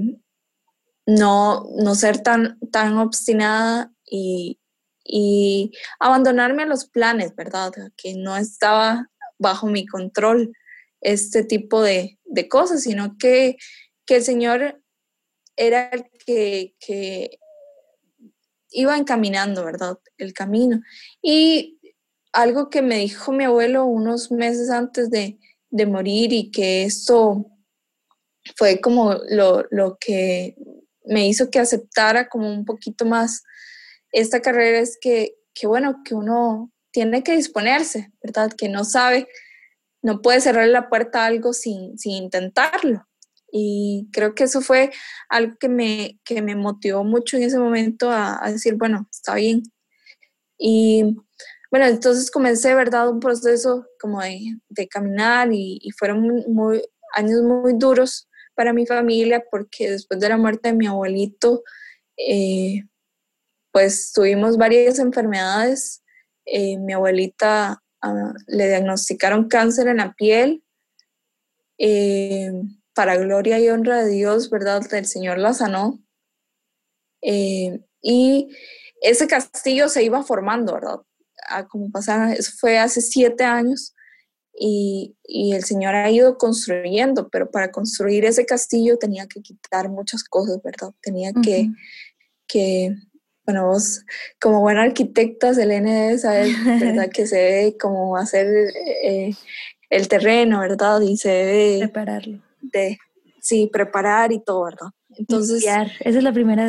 no, 1.06 1.66
no 1.76 1.94
ser 1.94 2.22
tan, 2.22 2.58
tan 2.70 2.98
obstinada 2.98 3.92
y, 4.04 4.58
y 5.04 5.72
abandonarme 6.00 6.62
a 6.62 6.66
los 6.66 6.86
planes, 6.86 7.34
¿verdad? 7.34 7.72
Que 7.96 8.14
no 8.14 8.36
estaba 8.36 9.10
bajo 9.38 9.66
mi 9.66 9.86
control 9.86 10.52
este 11.00 11.44
tipo 11.44 11.82
de, 11.82 12.18
de 12.24 12.48
cosas, 12.48 12.82
sino 12.82 13.16
que, 13.18 13.56
que, 14.06 14.16
el 14.16 14.22
Señor 14.22 14.82
era 15.56 15.88
el 15.90 16.04
que, 16.24 16.74
que 16.80 17.38
iba 18.70 18.96
encaminando, 18.96 19.64
¿verdad? 19.64 19.98
El 20.18 20.32
camino. 20.32 20.80
Y 21.22 21.78
algo 22.34 22.68
que 22.68 22.82
me 22.82 22.98
dijo 22.98 23.32
mi 23.32 23.44
abuelo 23.44 23.86
unos 23.86 24.30
meses 24.30 24.68
antes 24.70 25.10
de, 25.10 25.38
morir 25.86 26.32
y 26.32 26.52
que 26.52 26.84
esto 26.84 27.46
fue 28.56 28.80
como 28.80 29.14
lo, 29.28 29.96
que 29.98 30.54
me 31.04 31.28
hizo 31.28 31.50
que 31.50 31.58
aceptara 31.58 32.28
como 32.28 32.50
un 32.52 32.64
poquito 32.64 33.04
más 33.04 33.42
esta 34.12 34.40
carrera 34.40 34.78
es 34.78 34.96
que, 35.00 35.34
que, 35.54 35.66
bueno, 35.66 36.02
que 36.04 36.14
uno 36.14 36.72
tiene 36.92 37.22
que 37.22 37.36
disponerse, 37.36 38.12
¿verdad? 38.22 38.52
Que 38.52 38.68
no 38.68 38.84
sabe, 38.84 39.28
no 40.02 40.22
puede 40.22 40.40
cerrar 40.40 40.68
la 40.68 40.88
puerta 40.88 41.22
a 41.22 41.26
algo 41.26 41.52
sin, 41.52 41.98
sin 41.98 42.12
intentarlo. 42.12 43.06
Y 43.50 44.08
creo 44.12 44.34
que 44.34 44.44
eso 44.44 44.60
fue 44.60 44.90
algo 45.28 45.56
que 45.58 45.68
me, 45.68 46.20
que 46.24 46.42
me 46.42 46.56
motivó 46.56 47.04
mucho 47.04 47.36
en 47.36 47.44
ese 47.44 47.58
momento 47.58 48.10
a, 48.10 48.40
decir, 48.50 48.74
bueno, 48.76 49.08
está 49.10 49.34
bien. 49.34 49.62
Y 50.58 51.16
bueno, 51.70 51.86
entonces 51.86 52.30
comencé, 52.30 52.74
¿verdad? 52.74 53.10
Un 53.10 53.20
proceso 53.20 53.86
como 54.00 54.20
de, 54.20 54.40
de 54.68 54.88
caminar 54.88 55.48
y, 55.52 55.88
fueron 55.98 56.44
muy, 56.48 56.82
años 57.14 57.42
muy 57.42 57.74
duros, 57.76 58.28
para 58.54 58.72
mi 58.72 58.86
familia 58.86 59.44
porque 59.50 59.90
después 59.90 60.20
de 60.20 60.28
la 60.28 60.36
muerte 60.36 60.70
de 60.70 60.76
mi 60.76 60.86
abuelito, 60.86 61.62
eh, 62.16 62.84
pues 63.72 64.12
tuvimos 64.12 64.56
varias 64.56 64.98
enfermedades. 64.98 66.02
Eh, 66.46 66.78
mi 66.78 66.92
abuelita 66.92 67.82
ah, 68.02 68.32
le 68.46 68.68
diagnosticaron 68.68 69.48
cáncer 69.48 69.88
en 69.88 69.98
la 69.98 70.12
piel. 70.14 70.62
Eh, 71.78 72.52
para 72.94 73.16
gloria 73.16 73.58
y 73.58 73.68
honra 73.68 74.04
de 74.04 74.10
Dios, 74.10 74.50
¿verdad? 74.50 74.82
El 74.94 75.06
Señor 75.06 75.38
la 75.38 75.52
sanó. 75.52 76.00
y 77.20 78.48
ese 79.00 79.26
castillo 79.26 79.88
se 79.88 80.04
iba 80.04 80.22
formando, 80.22 80.74
¿verdad? 80.74 81.00
Ah, 81.48 81.66
como 81.66 81.90
pasaron, 81.90 82.30
eso 82.30 82.52
fue 82.58 82.78
hace 82.78 83.00
siete 83.00 83.44
años 83.44 83.93
y, 84.58 85.16
el 85.52 85.64
Señor 85.64 85.94
ha 85.94 86.10
ido 86.10 86.38
construyendo, 86.38 87.28
pero 87.28 87.50
para 87.50 87.70
construir 87.72 88.24
ese 88.24 88.46
castillo 88.46 88.98
tenía 88.98 89.26
que 89.26 89.40
quitar 89.40 89.88
muchas 89.88 90.22
cosas, 90.24 90.60
¿verdad? 90.62 90.92
Tenía 91.00 91.32
que, 91.32 91.70
que, 92.46 92.94
bueno, 93.44 93.66
vos 93.66 94.04
como 94.40 94.60
buena 94.60 94.82
arquitecta, 94.82 95.54
Selene, 95.54 96.18
sabes, 96.18 96.52
¿verdad? 96.64 97.08
que 97.12 97.26
se 97.26 97.36
debe 97.36 97.76
como 97.78 98.16
hacer 98.16 98.46
eh, 99.02 99.34
el 99.90 100.08
terreno, 100.08 100.60
¿verdad? 100.60 101.00
Y 101.00 101.16
se 101.16 101.30
debe... 101.30 101.78
Prepararlo. 101.80 102.42
De, 102.60 102.98
sí, 103.40 103.68
preparar 103.72 104.32
y 104.32 104.42
todo, 104.42 104.64
¿verdad? 104.64 104.88
Entonces... 105.16 105.62
Limpiar, 105.62 105.90
esa 106.00 106.18
es 106.18 106.24
la 106.24 106.32
primera 106.32 106.68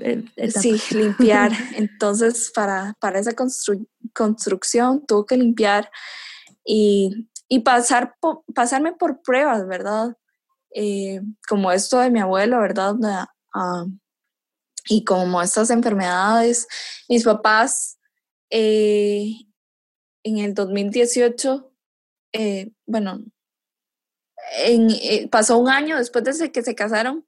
eh, 0.00 0.24
etapa. 0.36 0.60
Sí, 0.60 0.80
limpiar. 0.92 1.52
Entonces, 1.76 2.50
para, 2.54 2.94
para 2.98 3.18
esa 3.18 3.32
construcción 4.12 5.04
tuvo 5.06 5.26
que 5.26 5.36
limpiar 5.36 5.90
y, 6.66 7.28
y 7.48 7.60
pasar 7.60 8.16
pasarme 8.54 8.92
por 8.92 9.22
pruebas, 9.22 9.66
¿verdad? 9.66 10.16
Eh, 10.74 11.20
como 11.48 11.72
esto 11.72 11.98
de 12.00 12.10
mi 12.10 12.20
abuelo, 12.20 12.60
¿verdad? 12.60 12.96
Ah, 13.54 13.86
y 14.88 15.04
como 15.04 15.40
estas 15.40 15.70
enfermedades, 15.70 16.66
mis 17.08 17.24
papás 17.24 17.98
eh, 18.50 19.32
en 20.24 20.38
el 20.38 20.54
2018, 20.54 21.72
eh, 22.32 22.72
bueno, 22.84 23.24
en, 24.64 25.28
pasó 25.30 25.56
un 25.58 25.70
año 25.70 25.96
después 25.96 26.38
de 26.38 26.52
que 26.52 26.62
se 26.62 26.74
casaron, 26.74 27.26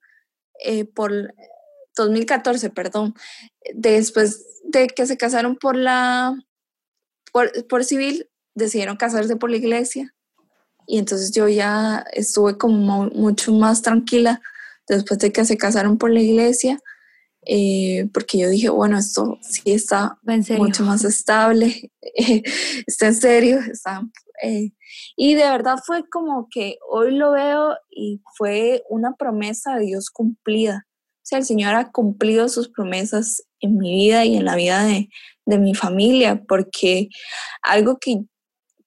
por 0.94 1.32
2014, 1.96 2.70
perdón, 2.70 3.14
después 3.74 4.44
de 4.64 4.88
que 4.88 5.06
se 5.06 5.16
casaron 5.16 5.56
por 5.56 5.76
la, 5.76 6.34
por, 7.32 7.66
por 7.68 7.84
civil, 7.84 8.28
decidieron 8.58 8.96
casarse 8.96 9.36
por 9.36 9.50
la 9.50 9.56
iglesia 9.56 10.14
y 10.88 10.98
entonces 10.98 11.30
yo 11.32 11.46
ya 11.48 12.02
estuve 12.12 12.56
como 12.56 13.10
mucho 13.10 13.52
más 13.52 13.82
tranquila 13.82 14.40
después 14.88 15.20
de 15.20 15.30
que 15.30 15.44
se 15.44 15.58
casaron 15.58 15.98
por 15.98 16.10
la 16.10 16.20
iglesia, 16.20 16.80
eh, 17.44 18.08
porque 18.14 18.38
yo 18.38 18.48
dije, 18.48 18.70
bueno, 18.70 18.98
esto 18.98 19.38
sí 19.42 19.62
está 19.66 20.18
mucho 20.56 20.84
más 20.84 21.04
estable, 21.04 21.92
está 22.86 23.06
en 23.08 23.14
serio, 23.14 23.60
está... 23.70 24.02
Eh, 24.42 24.70
y 25.16 25.34
de 25.34 25.42
verdad 25.42 25.76
fue 25.84 26.08
como 26.08 26.48
que 26.50 26.78
hoy 26.88 27.10
lo 27.10 27.32
veo 27.32 27.76
y 27.90 28.22
fue 28.36 28.82
una 28.88 29.14
promesa 29.14 29.74
de 29.74 29.86
Dios 29.86 30.10
cumplida. 30.10 30.86
O 30.86 31.24
sea, 31.24 31.38
el 31.38 31.44
Señor 31.44 31.74
ha 31.74 31.90
cumplido 31.90 32.48
sus 32.48 32.70
promesas 32.70 33.42
en 33.60 33.76
mi 33.76 33.92
vida 33.92 34.24
y 34.24 34.36
en 34.36 34.44
la 34.44 34.54
vida 34.54 34.84
de, 34.84 35.10
de 35.44 35.58
mi 35.58 35.74
familia, 35.74 36.40
porque 36.46 37.08
algo 37.62 37.98
que 37.98 38.22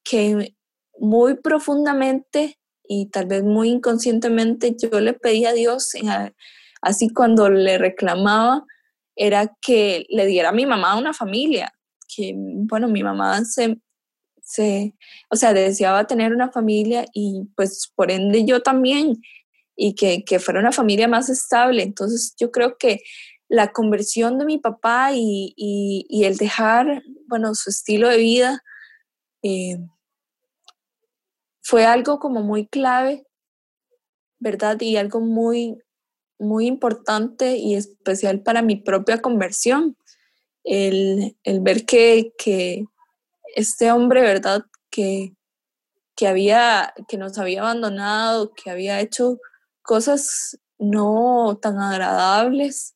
que 0.04 0.54
muy 0.98 1.36
profundamente 1.36 2.58
y 2.84 3.06
tal 3.06 3.26
vez 3.26 3.42
muy 3.42 3.70
inconscientemente 3.70 4.76
yo 4.78 5.00
le 5.00 5.14
pedí 5.14 5.44
a 5.46 5.52
Dios, 5.52 5.92
así 6.80 7.08
cuando 7.10 7.48
le 7.48 7.78
reclamaba, 7.78 8.64
era 9.16 9.56
que 9.60 10.06
le 10.08 10.26
diera 10.26 10.50
a 10.50 10.52
mi 10.52 10.66
mamá 10.66 10.96
una 10.96 11.12
familia, 11.12 11.72
que 12.14 12.34
bueno, 12.36 12.88
mi 12.88 13.02
mamá 13.02 13.44
se, 13.44 13.78
se, 14.42 14.94
o 15.30 15.36
sea, 15.36 15.52
deseaba 15.52 16.06
tener 16.06 16.32
una 16.32 16.50
familia 16.50 17.04
y 17.12 17.44
pues 17.56 17.90
por 17.94 18.10
ende 18.10 18.44
yo 18.44 18.62
también, 18.62 19.20
y 19.76 19.94
que, 19.94 20.24
que 20.24 20.38
fuera 20.38 20.60
una 20.60 20.72
familia 20.72 21.08
más 21.08 21.28
estable. 21.28 21.82
Entonces 21.82 22.34
yo 22.38 22.50
creo 22.50 22.76
que 22.78 23.00
la 23.48 23.72
conversión 23.72 24.38
de 24.38 24.44
mi 24.44 24.58
papá 24.58 25.10
y, 25.14 25.54
y, 25.56 26.24
el 26.24 26.36
dejar, 26.36 27.02
bueno, 27.26 27.54
su 27.54 27.70
estilo 27.70 28.08
de 28.08 28.16
vida, 28.16 28.62
eh, 29.42 29.76
fue 31.62 31.86
algo 31.86 32.18
como 32.18 32.42
muy 32.42 32.66
clave, 32.66 33.24
¿verdad? 34.38 34.80
Y 34.80 34.96
algo 34.96 35.20
muy, 35.20 35.78
muy 36.38 36.66
importante 36.66 37.56
y 37.56 37.76
especial 37.76 38.42
para 38.42 38.62
mi 38.62 38.76
propia 38.76 39.22
conversión. 39.22 39.96
El, 40.64 41.36
ver 41.60 41.86
que, 41.86 42.32
este 43.54 43.90
hombre, 43.92 44.22
¿verdad? 44.22 44.64
Que, 44.90 45.34
que, 46.16 46.26
había, 46.26 46.92
que 47.08 47.16
nos 47.16 47.38
había 47.38 47.62
abandonado, 47.62 48.52
que 48.52 48.70
había 48.70 49.00
hecho 49.00 49.38
cosas 49.82 50.58
no 50.78 51.58
tan 51.62 51.78
agradables 51.78 52.94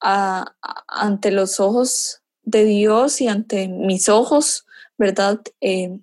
ante 0.00 1.30
los 1.30 1.60
ojos 1.60 2.22
de 2.42 2.64
Dios 2.64 3.20
y 3.20 3.28
ante 3.28 3.68
mis 3.68 4.08
ojos, 4.08 4.66
¿verdad? 4.98 5.40
Eh, 5.60 5.98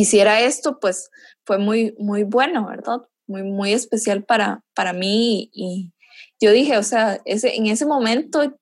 hiciera 0.00 0.40
esto, 0.40 0.78
pues 0.80 1.10
fue 1.44 1.58
muy, 1.58 1.94
muy 1.98 2.24
bueno, 2.24 2.66
¿verdad? 2.66 2.98
Muy, 3.26 3.42
muy 3.42 3.72
especial 3.72 4.24
para, 4.24 4.62
para 4.74 4.92
mí 4.92 5.50
y, 5.52 5.92
yo 6.40 6.52
dije, 6.52 6.76
o 6.76 6.82
sea, 6.82 7.20
ese, 7.24 7.56
en 7.56 7.66
ese 7.66 7.84
momento 7.84 8.56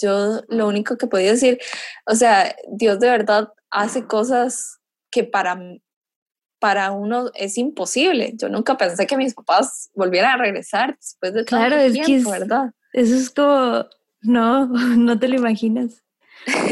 yo 0.00 0.42
lo 0.48 0.68
único 0.68 0.96
que 0.96 1.06
podía 1.06 1.32
decir, 1.32 1.58
o 2.06 2.14
sea, 2.14 2.54
Dios 2.68 2.98
de 3.00 3.08
verdad 3.08 3.48
hace 3.70 4.06
cosas 4.06 4.78
que 5.10 5.24
para, 5.24 5.58
para 6.58 6.90
uno 6.90 7.30
es 7.34 7.58
imposible. 7.58 8.32
Yo 8.36 8.48
nunca 8.48 8.76
pensé 8.76 9.06
que 9.06 9.16
mis 9.16 9.34
papás 9.34 9.90
volvieran 9.94 10.32
a 10.32 10.42
regresar 10.42 10.96
después 10.96 11.32
de 11.32 11.44
claro, 11.44 11.76
tanto 11.76 11.98
es 11.98 12.06
tiempo, 12.06 12.30
¿verdad? 12.30 12.72
Eso 12.92 13.14
es 13.14 13.30
como, 13.30 13.86
no, 14.22 14.66
no 14.96 15.18
te 15.18 15.28
lo 15.28 15.36
imaginas. 15.36 16.02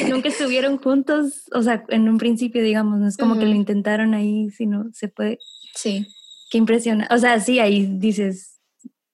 Nunca 0.09 0.29
estuvieron 0.29 0.79
juntos, 0.79 1.45
o 1.53 1.63
sea, 1.63 1.85
en 1.89 2.09
un 2.09 2.19
principio, 2.19 2.63
digamos, 2.63 2.99
no 2.99 3.09
es 3.09 3.17
como 3.17 3.39
que 3.39 3.47
lo 3.47 3.55
intentaron 3.55 4.15
ahí, 4.15 4.51
sino 4.51 4.91
se 4.93 5.09
puede. 5.09 5.39
Sí. 5.75 6.07
Qué 6.51 6.59
impresiona. 6.59 7.09
O 7.11 7.19
sea, 7.19 7.39
sí, 7.41 7.59
ahí 7.59 7.87
dices, 7.87 8.59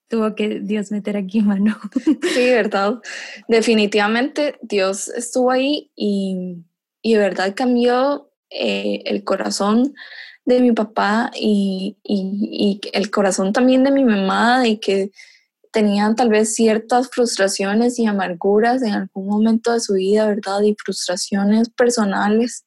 tuvo 0.09 0.34
que 0.34 0.61
Dios 0.61 0.90
meter 0.90 1.16
aquí 1.16 1.40
mano. 1.40 1.78
Sí, 2.34 2.50
verdad. 2.50 3.00
Definitivamente 3.48 4.59
Dios 4.62 5.09
estuvo 5.09 5.50
ahí 5.50 5.90
y, 5.96 6.64
y 7.02 7.14
de 7.14 7.18
verdad 7.18 7.55
cambió 7.57 8.30
eh, 8.50 9.02
el 9.07 9.24
corazón 9.24 9.94
de 10.44 10.61
mi 10.61 10.72
papá 10.72 11.30
y, 11.34 11.96
y, 12.02 12.80
y, 12.82 12.90
el 12.92 13.11
corazón 13.11 13.52
también 13.52 13.82
de 13.82 13.90
mi 13.90 14.05
mamá 14.05 14.68
y 14.68 14.76
que 14.76 15.11
tenían 15.75 16.14
tal 16.14 16.29
vez 16.29 16.55
ciertas 16.55 17.11
frustraciones 17.11 17.99
y 17.99 18.07
amarguras 18.07 18.81
en 18.83 18.93
algún 18.93 19.27
momento 19.27 19.72
de 19.72 19.81
su 19.81 19.95
vida, 19.95 20.25
¿verdad? 20.29 20.62
Y 20.62 20.77
frustraciones 20.79 21.68
personales. 21.68 22.64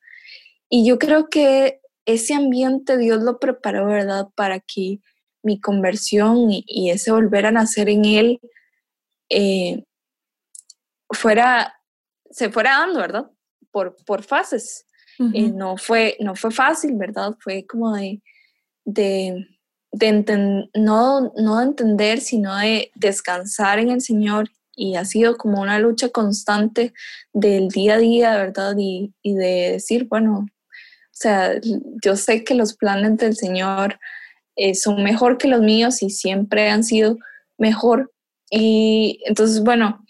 Y 0.69 0.85
yo 0.85 0.99
creo 0.99 1.29
que 1.29 1.79
ese 2.05 2.33
ambiente 2.33 2.97
Dios 2.97 3.23
lo 3.23 3.39
preparó, 3.39 3.85
¿verdad? 3.85 4.27
Para 4.35 4.59
que 4.59 4.99
mi 5.41 5.61
conversión 5.61 6.49
y, 6.51 6.89
ese 6.91 7.13
volver 7.13 7.45
a 7.45 7.51
nacer 7.51 7.87
en 7.87 8.03
Él 8.03 8.41
eh, 9.29 9.85
fuera, 11.09 11.73
se 12.29 12.49
fuera 12.49 12.79
dando, 12.79 12.99
¿verdad? 12.99 13.31
Por, 13.71 13.95
por 14.05 14.21
fases. 14.23 14.85
Eh, 15.33 15.49
no, 15.51 15.77
fue, 15.77 16.17
no 16.19 16.35
fue 16.35 16.51
fácil, 16.51 16.95
¿verdad? 16.95 17.35
Fue 17.39 17.65
como 17.65 17.95
de, 17.95 18.21
de 18.83 19.47
de 19.97 20.69
no, 20.75 21.33
no 21.35 21.61
entender, 21.61 22.19
sino 22.19 22.55
de 22.55 22.91
descansar 22.95 23.79
en 23.79 23.89
el 23.89 24.01
Señor 24.01 24.49
y 24.75 24.95
ha 24.95 25.05
sido 25.05 25.37
como 25.37 25.61
una 25.61 25.79
lucha 25.79 26.09
constante 26.09 26.93
del 27.33 27.69
día 27.69 27.95
a 27.95 27.97
día, 27.97 28.37
¿verdad? 28.37 28.75
Y, 28.77 29.13
y, 29.23 29.33
de 29.33 29.71
decir, 29.73 30.07
bueno, 30.07 30.45
o 30.47 31.19
sea, 31.19 31.59
yo 32.03 32.15
sé 32.15 32.43
que 32.43 32.53
los 32.53 32.75
planes 32.75 33.17
del 33.17 33.35
Señor 33.35 33.99
eh, 34.55 34.75
son 34.75 35.03
mejor 35.03 35.37
que 35.37 35.47
los 35.47 35.61
míos 35.61 36.03
y 36.03 36.11
siempre 36.11 36.69
han 36.69 36.83
sido 36.83 37.17
mejor. 37.57 38.11
Y 38.51 39.19
entonces, 39.25 39.63
bueno, 39.63 40.05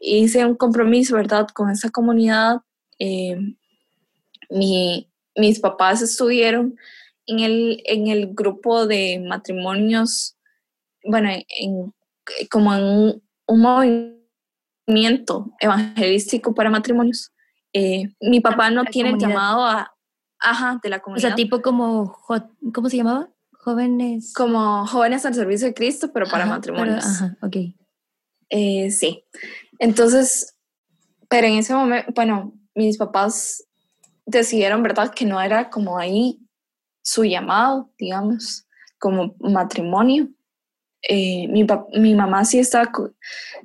hice 0.00 0.44
un 0.46 0.54
compromiso, 0.54 1.16
¿verdad? 1.16 1.48
Con 1.52 1.70
esa 1.70 1.90
comunidad. 1.90 2.58
Eh, 2.98 3.36
mi, 4.50 5.10
mis 5.34 5.60
papás 5.60 6.00
estuvieron 6.00 6.76
en 7.26 7.40
el, 7.40 7.82
en 7.84 8.08
el 8.08 8.34
grupo 8.34 8.86
de 8.86 9.22
matrimonios, 9.26 10.36
bueno, 11.04 11.30
en, 11.30 11.94
como 12.50 12.74
en 12.74 13.22
un, 13.46 13.60
movimiento 13.60 15.52
evangelístico 15.60 16.54
para 16.54 16.70
matrimonios. 16.70 17.32
Eh, 17.72 18.08
mi 18.20 18.40
papá 18.40 18.70
no 18.70 18.84
tiene 18.84 19.16
llamado 19.18 19.64
a, 19.64 19.94
ajá, 20.40 20.80
de 20.82 20.88
la 20.88 21.00
comunidad. 21.00 21.26
O 21.26 21.28
sea, 21.28 21.36
tipo 21.36 21.62
como, 21.62 22.16
¿cómo 22.72 22.88
se 22.88 22.96
llamaba? 22.96 23.28
Jóvenes. 23.52 24.32
Como 24.34 24.86
jóvenes 24.86 25.26
al 25.26 25.34
servicio 25.34 25.68
de 25.68 25.74
Cristo, 25.74 26.12
pero 26.12 26.26
para 26.26 26.46
matrimonios. 26.46 27.04
ajá, 27.04 27.36
ok. 27.42 27.56
Eh, 28.50 28.90
sí. 28.90 29.24
Entonces, 29.78 30.56
pero 31.28 31.46
en 31.46 31.54
ese 31.54 31.74
momento, 31.74 32.12
bueno, 32.14 32.54
mis 32.74 32.96
papás 32.96 33.64
decidieron, 34.24 34.82
¿verdad?, 34.82 35.12
que 35.12 35.24
no 35.24 35.40
era 35.40 35.70
como 35.70 35.98
ahí 35.98 36.45
su 37.06 37.24
llamado, 37.24 37.88
digamos, 37.98 38.66
como 38.98 39.36
matrimonio. 39.38 40.28
Eh, 41.02 41.46
mi, 41.48 41.64
mi, 41.94 42.14
mamá 42.16 42.44
sí 42.44 42.58
está 42.58 42.90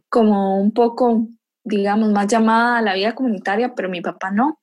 como 0.10 0.62
un 0.62 0.72
poco, 0.72 1.28
digamos, 1.64 2.12
más 2.12 2.28
llamada 2.28 2.78
a 2.78 2.82
la 2.84 2.94
vida 2.94 3.16
comunitaria, 3.16 3.74
pero 3.74 3.90
mi 3.90 4.00
papá 4.00 4.30
no. 4.30 4.60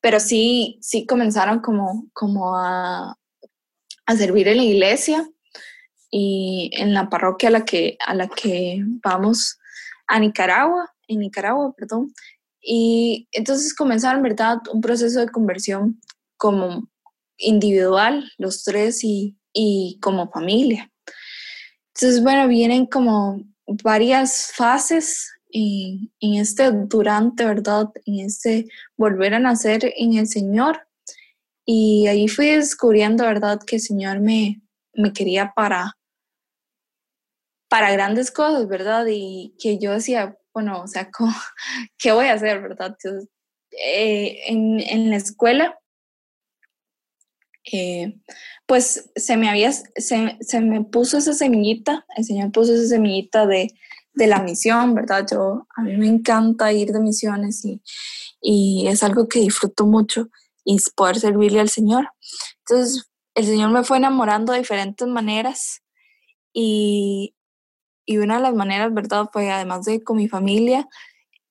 Pero 0.00 0.20
sí, 0.20 0.78
sí 0.80 1.04
comenzaron 1.04 1.60
como, 1.60 2.06
como 2.14 2.56
a, 2.56 3.14
a 4.06 4.16
servir 4.16 4.48
en 4.48 4.56
la 4.56 4.62
iglesia 4.62 5.28
y 6.10 6.70
en 6.72 6.94
la 6.94 7.10
parroquia 7.10 7.50
a 7.50 7.52
la 7.52 7.64
que, 7.66 7.98
a 8.06 8.14
la 8.14 8.28
que 8.28 8.82
vamos 9.04 9.58
a 10.06 10.18
Nicaragua, 10.18 10.94
en 11.08 11.18
Nicaragua, 11.18 11.74
perdón. 11.76 12.14
Y 12.58 13.28
entonces 13.32 13.74
comenzaron, 13.74 14.22
¿verdad?, 14.22 14.60
un 14.72 14.80
proceso 14.80 15.20
de 15.20 15.28
conversión 15.28 16.00
como 16.38 16.88
individual, 17.38 18.30
los 18.36 18.64
tres, 18.64 19.02
y, 19.02 19.36
y 19.52 19.98
como 20.00 20.30
familia. 20.30 20.90
Entonces, 21.94 22.22
bueno, 22.22 22.46
vienen 22.48 22.86
como 22.86 23.42
varias 23.66 24.52
fases 24.54 25.30
en, 25.50 26.12
en, 26.20 26.34
este 26.34 26.70
durante, 26.70 27.44
¿verdad? 27.44 27.88
En 28.04 28.20
este 28.20 28.68
volver 28.96 29.34
a 29.34 29.38
nacer 29.38 29.92
en 29.96 30.14
el 30.14 30.26
Señor. 30.28 30.86
Y 31.64 32.06
ahí 32.06 32.28
fui 32.28 32.46
descubriendo, 32.46 33.24
¿verdad?, 33.24 33.60
que 33.66 33.76
el 33.76 33.82
Señor 33.82 34.20
me, 34.20 34.62
me 34.94 35.12
quería 35.12 35.52
para, 35.54 35.96
para 37.68 37.92
grandes 37.92 38.30
cosas, 38.30 38.68
¿verdad? 38.68 39.06
Y 39.08 39.54
que 39.58 39.78
yo 39.78 39.92
decía, 39.92 40.36
bueno, 40.52 40.82
o 40.82 40.86
sea, 40.86 41.10
¿qué 41.98 42.12
voy 42.12 42.26
a 42.26 42.34
hacer, 42.34 42.60
verdad? 42.60 42.96
Eh, 43.70 44.40
en, 44.46 44.80
en, 44.80 45.10
la 45.10 45.16
escuela, 45.16 45.77
eh, 47.72 48.18
pues 48.66 49.10
se 49.16 49.36
me 49.36 49.48
había, 49.48 49.72
se, 49.72 50.36
se, 50.40 50.60
me 50.60 50.82
puso 50.84 51.18
esa 51.18 51.32
semillita, 51.32 52.06
el 52.16 52.24
Señor 52.24 52.52
puso 52.52 52.74
esa 52.74 52.86
semillita 52.86 53.46
de, 53.46 53.72
de, 54.14 54.26
la 54.26 54.42
misión, 54.42 54.94
¿verdad? 54.94 55.26
Yo, 55.30 55.66
a 55.76 55.82
mí 55.82 55.96
me 55.96 56.08
encanta 56.08 56.72
ir 56.72 56.92
de 56.92 57.00
misiones 57.00 57.64
y, 57.64 57.82
y 58.40 58.86
es 58.88 59.02
algo 59.02 59.28
que 59.28 59.40
disfruto 59.40 59.86
mucho 59.86 60.28
y 60.64 60.78
poder 60.94 61.18
servirle 61.18 61.60
al 61.60 61.68
Señor. 61.68 62.08
Entonces, 62.60 63.10
el 63.34 63.46
Señor 63.46 63.70
me 63.70 63.84
fue 63.84 63.96
enamorando 63.96 64.52
de 64.52 64.58
diferentes 64.58 65.06
maneras 65.06 65.82
y 66.52 67.34
y 68.08 68.16
una 68.16 68.36
de 68.36 68.42
las 68.42 68.54
maneras, 68.54 68.92
¿verdad? 68.94 69.28
Fue 69.30 69.50
además 69.50 69.84
de 69.84 70.02
con 70.02 70.16
mi 70.16 70.28
familia, 70.28 70.88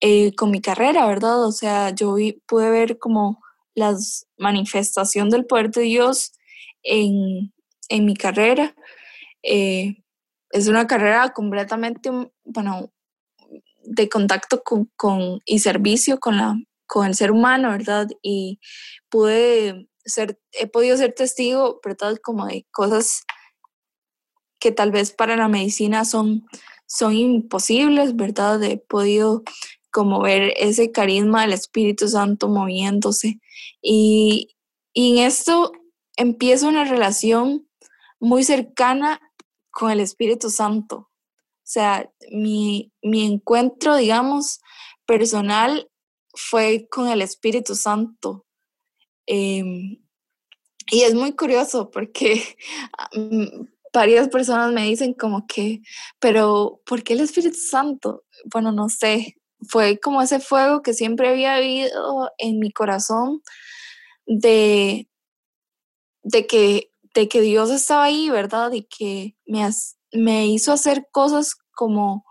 eh, 0.02 0.34
con 0.34 0.50
mi 0.50 0.60
carrera, 0.60 1.06
¿verdad? 1.06 1.46
O 1.46 1.52
sea, 1.52 1.92
yo 1.92 2.16
pude 2.48 2.72
ver 2.72 2.98
como 2.98 3.44
la 3.78 3.96
manifestación 4.38 5.30
del 5.30 5.46
poder 5.46 5.70
de 5.70 5.82
Dios 5.82 6.34
en, 6.82 7.54
en 7.90 8.06
mi 8.06 8.16
carrera. 8.16 8.76
Eh, 9.44 10.04
es 10.50 10.68
una 10.68 10.88
carrera 10.88 11.32
completamente, 11.32 12.10
bueno, 12.44 12.92
de 13.84 14.10
contacto 14.10 14.64
con, 14.64 14.90
con, 14.96 15.42
y 15.46 15.60
servicio 15.60 16.20
con, 16.20 16.38
la, 16.38 16.56
con 16.88 17.06
el 17.06 17.14
ser 17.14 17.30
humano, 17.32 17.70
¿verdad? 17.70 18.08
Y 18.24 18.60
pude 19.10 19.88
ser, 20.04 20.40
he 20.54 20.66
podido 20.66 20.98
ser 20.98 21.14
testigo, 21.14 21.80
¿verdad? 21.86 22.18
Como 22.24 22.48
de 22.48 22.66
cosas 22.72 23.26
que 24.60 24.72
tal 24.72 24.90
vez 24.90 25.12
para 25.12 25.36
la 25.36 25.50
medicina 25.50 26.04
son, 26.04 26.48
son 26.88 27.14
imposibles, 27.14 28.16
¿verdad? 28.16 28.64
He 28.64 28.78
podido 28.78 29.44
como 29.98 30.22
ver 30.22 30.54
ese 30.58 30.92
carisma 30.92 31.42
del 31.42 31.54
Espíritu 31.54 32.08
Santo 32.08 32.50
moviéndose. 32.50 33.40
Y, 33.82 34.56
en 34.94 35.18
esto 35.18 35.72
empieza 36.18 36.68
una 36.68 36.84
relación 36.84 37.68
muy 38.20 38.44
cercana 38.44 39.20
con 39.72 39.90
el 39.90 40.00
Espíritu 40.00 40.52
Santo. 40.52 40.98
O 40.98 41.10
sea, 41.64 42.12
mi, 42.32 42.94
encuentro, 43.02 43.96
digamos, 43.96 44.60
personal 45.08 45.90
fue 46.36 46.88
con 46.92 47.08
el 47.08 47.24
Espíritu 47.24 47.74
Santo. 47.74 48.46
Em, 49.26 49.98
y 50.92 51.02
es 51.02 51.16
muy 51.16 51.32
curioso 51.32 51.90
porque 51.90 52.44
mm, 53.16 53.66
varias 53.92 54.30
personas 54.30 54.72
me 54.74 54.84
dicen 54.84 55.16
como 55.16 55.48
que, 55.48 55.82
pero 56.20 56.84
¿por 56.86 57.02
qué 57.02 57.14
el 57.14 57.22
Espíritu 57.22 57.58
Santo? 57.58 58.26
Bueno, 58.46 58.72
no 58.72 58.90
sé, 58.90 59.38
fue 59.68 60.00
como 60.00 60.22
ese 60.22 60.40
fuego 60.40 60.82
que 60.82 60.94
siempre 60.94 61.30
había 61.30 61.56
habido 61.56 62.32
en 62.38 62.60
mi 62.60 62.72
corazón 62.72 63.42
de, 64.26 65.10
de, 66.24 66.48
que, 66.48 66.92
de 67.14 67.28
que 67.28 67.42
Dios 67.42 67.70
estaba 67.72 68.06
ahí, 68.06 68.30
¿verdad? 68.30 68.72
Y 68.74 68.84
que 68.84 69.36
me, 69.46 69.68
me 70.14 70.48
hizo 70.48 70.72
hacer 70.72 71.08
cosas 71.12 71.56
como, 71.74 72.26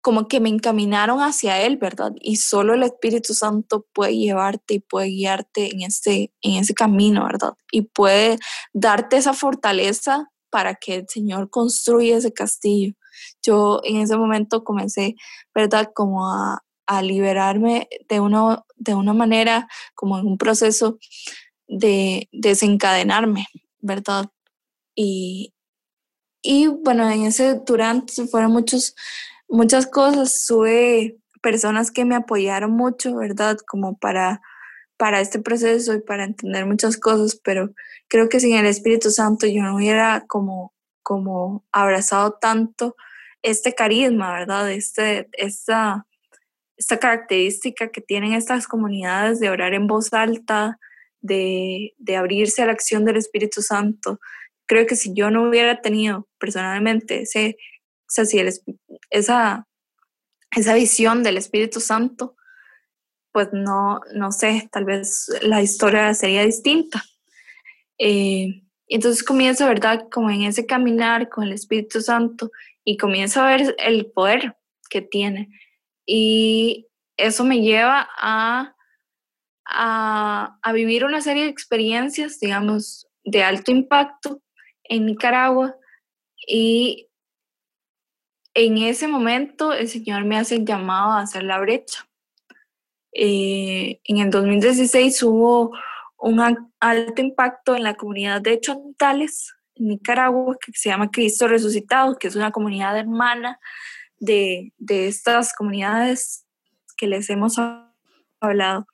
como 0.00 0.26
que 0.26 0.40
me 0.40 0.48
encaminaron 0.48 1.20
hacia 1.20 1.60
Él, 1.62 1.76
¿verdad? 1.76 2.12
Y 2.20 2.36
solo 2.36 2.74
el 2.74 2.82
Espíritu 2.82 3.34
Santo 3.34 3.86
puede 3.92 4.16
llevarte 4.16 4.74
y 4.74 4.80
puede 4.80 5.08
guiarte 5.08 5.72
en, 5.72 5.82
este, 5.82 6.32
en 6.42 6.56
ese 6.56 6.74
camino, 6.74 7.24
¿verdad? 7.24 7.54
Y 7.70 7.82
puede 7.82 8.38
darte 8.72 9.16
esa 9.16 9.32
fortaleza 9.32 10.30
para 10.50 10.74
que 10.74 10.96
el 10.96 11.08
Señor 11.08 11.50
construya 11.50 12.16
ese 12.16 12.32
castillo. 12.32 12.94
Yo 13.42 13.80
en 13.84 13.98
ese 13.98 14.16
momento 14.16 14.64
comencé, 14.64 15.16
¿verdad? 15.54 15.90
Como 15.94 16.28
a, 16.28 16.62
liberarme 17.02 17.88
de 18.06 18.20
una, 18.20 18.64
de 18.76 18.94
una 18.94 19.14
manera, 19.14 19.66
como 19.94 20.18
en 20.18 20.26
un 20.26 20.36
proceso 20.36 20.98
de 21.66 22.28
desencadenarme, 22.32 23.46
¿verdad? 23.80 24.26
Y, 24.94 25.54
y 26.42 26.66
bueno, 26.66 27.08
en 27.10 27.22
ese 27.22 27.60
durante 27.64 28.26
fueron 28.26 28.52
muchos, 28.52 28.94
muchas 29.48 29.86
cosas, 29.86 30.44
tuve 30.46 31.16
personas 31.40 31.90
que 31.90 32.04
me 32.04 32.14
apoyaron 32.14 32.72
mucho, 32.72 33.16
¿verdad? 33.16 33.56
Como 33.66 33.96
para 33.96 34.42
para 35.02 35.20
este 35.20 35.40
proceso 35.40 35.94
y 35.94 36.00
para 36.00 36.22
entender 36.22 36.64
muchas 36.64 36.96
cosas, 36.96 37.34
pero 37.42 37.72
creo 38.06 38.28
que 38.28 38.38
sin 38.38 38.54
el 38.54 38.66
Espíritu 38.66 39.10
Santo 39.10 39.48
yo 39.48 39.60
no 39.64 39.74
hubiera 39.74 40.24
como, 40.28 40.72
como 41.12 41.62
abrazado 41.72 42.38
tanto 42.40 42.96
este 43.42 43.74
carisma, 43.74 44.32
¿verdad? 44.32 44.72
Este, 44.72 45.28
esta, 45.34 46.06
esta 46.78 46.98
característica 46.98 47.90
que 47.90 48.00
tienen 48.00 48.32
estas 48.32 48.66
comunidades 48.66 49.40
de 49.40 49.50
orar 49.50 49.74
en 49.74 49.86
voz 49.86 50.14
alta, 50.14 50.78
de, 51.20 51.92
de 51.98 52.16
abrirse 52.16 52.62
a 52.62 52.66
la 52.66 52.72
acción 52.72 53.04
del 53.04 53.18
Espíritu 53.18 53.60
Santo. 53.60 54.20
Creo 54.66 54.86
que 54.86 54.96
si 54.96 55.12
yo 55.12 55.30
no 55.30 55.46
hubiera 55.46 55.82
tenido 55.82 56.26
personalmente 56.38 57.22
ese, 57.22 57.58
esa, 59.10 59.66
esa 60.50 60.74
visión 60.74 61.22
del 61.22 61.36
Espíritu 61.36 61.80
Santo, 61.80 62.36
pues 63.32 63.48
no, 63.52 64.00
no 64.14 64.32
sé, 64.32 64.70
tal 64.72 64.86
vez 64.86 65.26
la 65.42 65.60
historia 65.60 66.14
sería 66.14 66.46
distinta. 66.46 67.02
Eh, 67.98 68.61
entonces 68.94 69.24
comienzo, 69.24 69.66
¿verdad? 69.66 70.08
Como 70.10 70.30
en 70.30 70.42
ese 70.42 70.66
caminar 70.66 71.28
con 71.28 71.44
el 71.44 71.52
Espíritu 71.52 72.00
Santo 72.00 72.50
y 72.84 72.96
comienzo 72.96 73.40
a 73.40 73.46
ver 73.46 73.74
el 73.78 74.06
poder 74.06 74.56
que 74.90 75.02
tiene. 75.02 75.48
Y 76.06 76.88
eso 77.16 77.44
me 77.44 77.60
lleva 77.60 78.08
a, 78.18 78.74
a, 79.64 80.58
a 80.60 80.72
vivir 80.72 81.04
una 81.04 81.20
serie 81.20 81.44
de 81.44 81.50
experiencias, 81.50 82.40
digamos, 82.40 83.06
de 83.24 83.42
alto 83.42 83.70
impacto 83.70 84.42
en 84.84 85.06
Nicaragua. 85.06 85.76
Y 86.46 87.08
en 88.54 88.78
ese 88.78 89.08
momento 89.08 89.72
el 89.72 89.88
Señor 89.88 90.24
me 90.24 90.36
hace 90.36 90.56
el 90.56 90.66
llamado 90.66 91.12
a 91.12 91.20
hacer 91.20 91.44
la 91.44 91.60
brecha. 91.60 92.08
Eh, 93.12 94.00
en 94.04 94.18
el 94.18 94.30
2016 94.30 95.22
hubo 95.22 95.72
un 96.22 96.40
alto 96.80 97.22
impacto 97.22 97.74
en 97.74 97.82
la 97.82 97.94
comunidad 97.94 98.40
de 98.40 98.60
Chontales, 98.60 99.52
en 99.74 99.88
Nicaragua, 99.88 100.56
que 100.64 100.72
se 100.72 100.88
llama 100.88 101.10
Cristo 101.10 101.48
Resucitado, 101.48 102.16
que 102.16 102.28
es 102.28 102.36
una 102.36 102.52
comunidad 102.52 102.96
hermana 102.96 103.58
de, 104.18 104.72
de 104.78 105.08
estas 105.08 105.52
comunidades 105.52 106.46
que 106.96 107.08
les 107.08 107.28
hemos 107.28 107.56
hablado. 108.40 108.86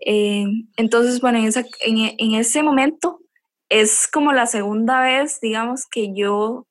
Eh, 0.00 0.46
entonces, 0.76 1.20
bueno, 1.20 1.38
en, 1.38 1.44
esa, 1.44 1.64
en, 1.80 2.14
en, 2.18 2.34
ese 2.34 2.64
momento 2.64 3.20
es 3.68 4.08
como 4.08 4.32
la 4.32 4.46
segunda 4.46 5.00
vez, 5.00 5.40
digamos, 5.40 5.86
que 5.86 6.12
yo, 6.12 6.66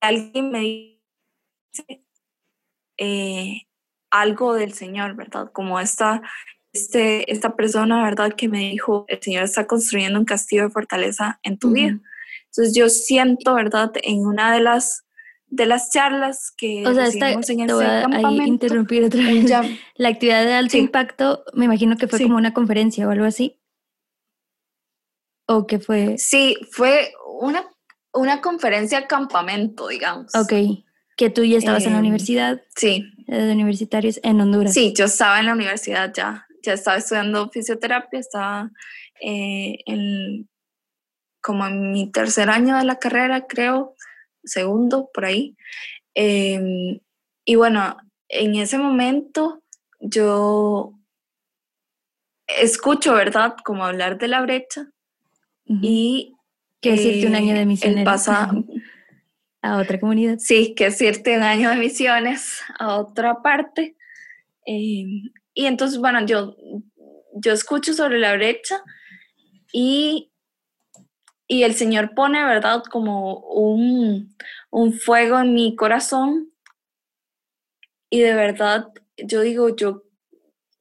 alguien 0.00 0.50
me 0.50 0.60
dice, 0.60 2.04
eh, 2.96 3.62
algo 4.10 4.54
del 4.54 4.72
Señor, 4.72 5.14
¿verdad? 5.14 5.50
Como 5.52 5.78
esta, 5.78 6.22
este, 6.76 7.32
esta 7.32 7.56
persona, 7.56 8.04
¿verdad? 8.04 8.34
Que 8.36 8.48
me 8.48 8.70
dijo, 8.70 9.06
el 9.08 9.20
Señor 9.22 9.44
está 9.44 9.66
construyendo 9.66 10.18
un 10.18 10.26
castillo 10.26 10.64
de 10.64 10.70
fortaleza 10.70 11.40
en 11.42 11.58
tu 11.58 11.72
vida. 11.72 11.98
Entonces 12.46 12.74
yo 12.74 12.88
siento, 12.88 13.54
¿verdad? 13.54 13.92
En 14.02 14.26
una 14.26 14.52
de 14.52 14.60
las 14.60 15.06
de 15.48 15.66
las 15.66 15.90
charlas 15.90 16.52
que 16.56 16.84
o 16.84 16.92
sea, 16.92 17.06
en 17.06 17.66
campamento, 17.68 18.44
interrumpir 18.44 19.04
otra 19.04 19.22
vez. 19.22 19.50
La 19.94 20.08
actividad 20.08 20.44
de 20.44 20.54
alto 20.54 20.76
impacto, 20.76 21.44
me 21.54 21.66
imagino 21.66 21.96
que 21.96 22.08
fue 22.08 22.20
como 22.20 22.36
una 22.36 22.52
conferencia 22.52 23.06
o 23.06 23.10
algo 23.10 23.24
así. 23.24 23.58
¿O 25.46 25.66
que 25.66 25.78
fue? 25.78 26.18
Sí, 26.18 26.56
fue 26.72 27.12
una, 27.40 27.64
una 28.12 28.40
conferencia 28.40 29.06
campamento, 29.06 29.88
digamos. 29.88 30.34
Ok, 30.34 30.52
que 31.16 31.30
tú 31.30 31.44
ya 31.44 31.58
estabas 31.58 31.84
en 31.84 31.92
la 31.92 31.98
em, 31.98 32.04
universidad. 32.04 32.60
Sí. 32.74 33.04
De 33.26 33.52
universitarios 33.52 34.20
en 34.22 34.40
Honduras. 34.40 34.74
Sí, 34.74 34.92
yo 34.96 35.06
estaba 35.06 35.38
en 35.40 35.46
la 35.46 35.52
universidad 35.52 36.12
ya, 36.14 36.45
ya 36.66 36.74
estaba 36.74 36.98
estudiando 36.98 37.48
fisioterapia, 37.50 38.18
estaba 38.18 38.70
eh, 39.20 39.78
en, 39.86 40.48
como 41.40 41.66
en 41.66 41.92
mi 41.92 42.10
tercer 42.10 42.50
año 42.50 42.76
de 42.76 42.84
la 42.84 42.98
carrera, 42.98 43.46
creo, 43.46 43.94
segundo, 44.44 45.10
por 45.14 45.24
ahí. 45.24 45.56
Em, 46.14 46.98
y 47.44 47.54
bueno, 47.54 47.96
en 48.28 48.56
ese 48.56 48.78
momento 48.78 49.62
yo 50.00 50.92
escucho, 52.46 53.14
¿verdad? 53.14 53.56
Como 53.64 53.84
hablar 53.84 54.18
de 54.18 54.28
la 54.28 54.42
brecha 54.42 54.88
y... 55.66 56.32
Que 56.80 56.92
decirte 56.92 57.26
un 57.26 57.34
año 57.34 57.54
de 57.54 57.62
eh, 57.62 57.66
misiones 57.66 58.04
pasa, 58.04 58.50
a 59.62 59.78
otra 59.78 59.98
comunidad. 59.98 60.38
Sí, 60.38 60.74
que 60.74 60.84
decirte 60.84 61.36
un 61.36 61.42
año 61.42 61.70
de 61.70 61.76
misiones 61.76 62.60
a 62.78 62.96
otra 62.96 63.42
parte. 63.42 63.96
Em, 64.64 65.30
y 65.56 65.66
entonces, 65.66 65.98
bueno, 65.98 66.24
yo, 66.24 66.56
yo 67.32 67.52
escucho 67.52 67.94
sobre 67.94 68.20
la 68.20 68.34
brecha 68.34 68.80
y, 69.72 70.30
y 71.48 71.64
el 71.64 71.74
Señor 71.74 72.14
pone, 72.14 72.44
¿verdad? 72.44 72.84
Como 72.88 73.40
un, 73.40 74.36
un 74.70 74.92
fuego 74.92 75.40
en 75.40 75.54
mi 75.54 75.74
corazón. 75.74 76.52
Y 78.10 78.20
de 78.20 78.34
verdad, 78.34 78.86
yo 79.16 79.40
digo, 79.40 79.74
yo 79.74 80.04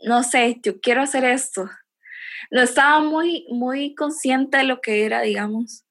no 0.01 0.21
sé, 0.21 0.59
yo 0.61 0.79
quiero 0.79 1.01
hacer 1.01 1.25
esto 1.25 1.67
no 2.51 2.61
estaba 2.61 3.03
muy, 3.03 3.45
muy 3.49 3.95
consciente 3.95 4.57
de 4.57 4.63
lo 4.63 4.81
que 4.81 5.05
era, 5.05 5.21
digamos. 5.21 5.85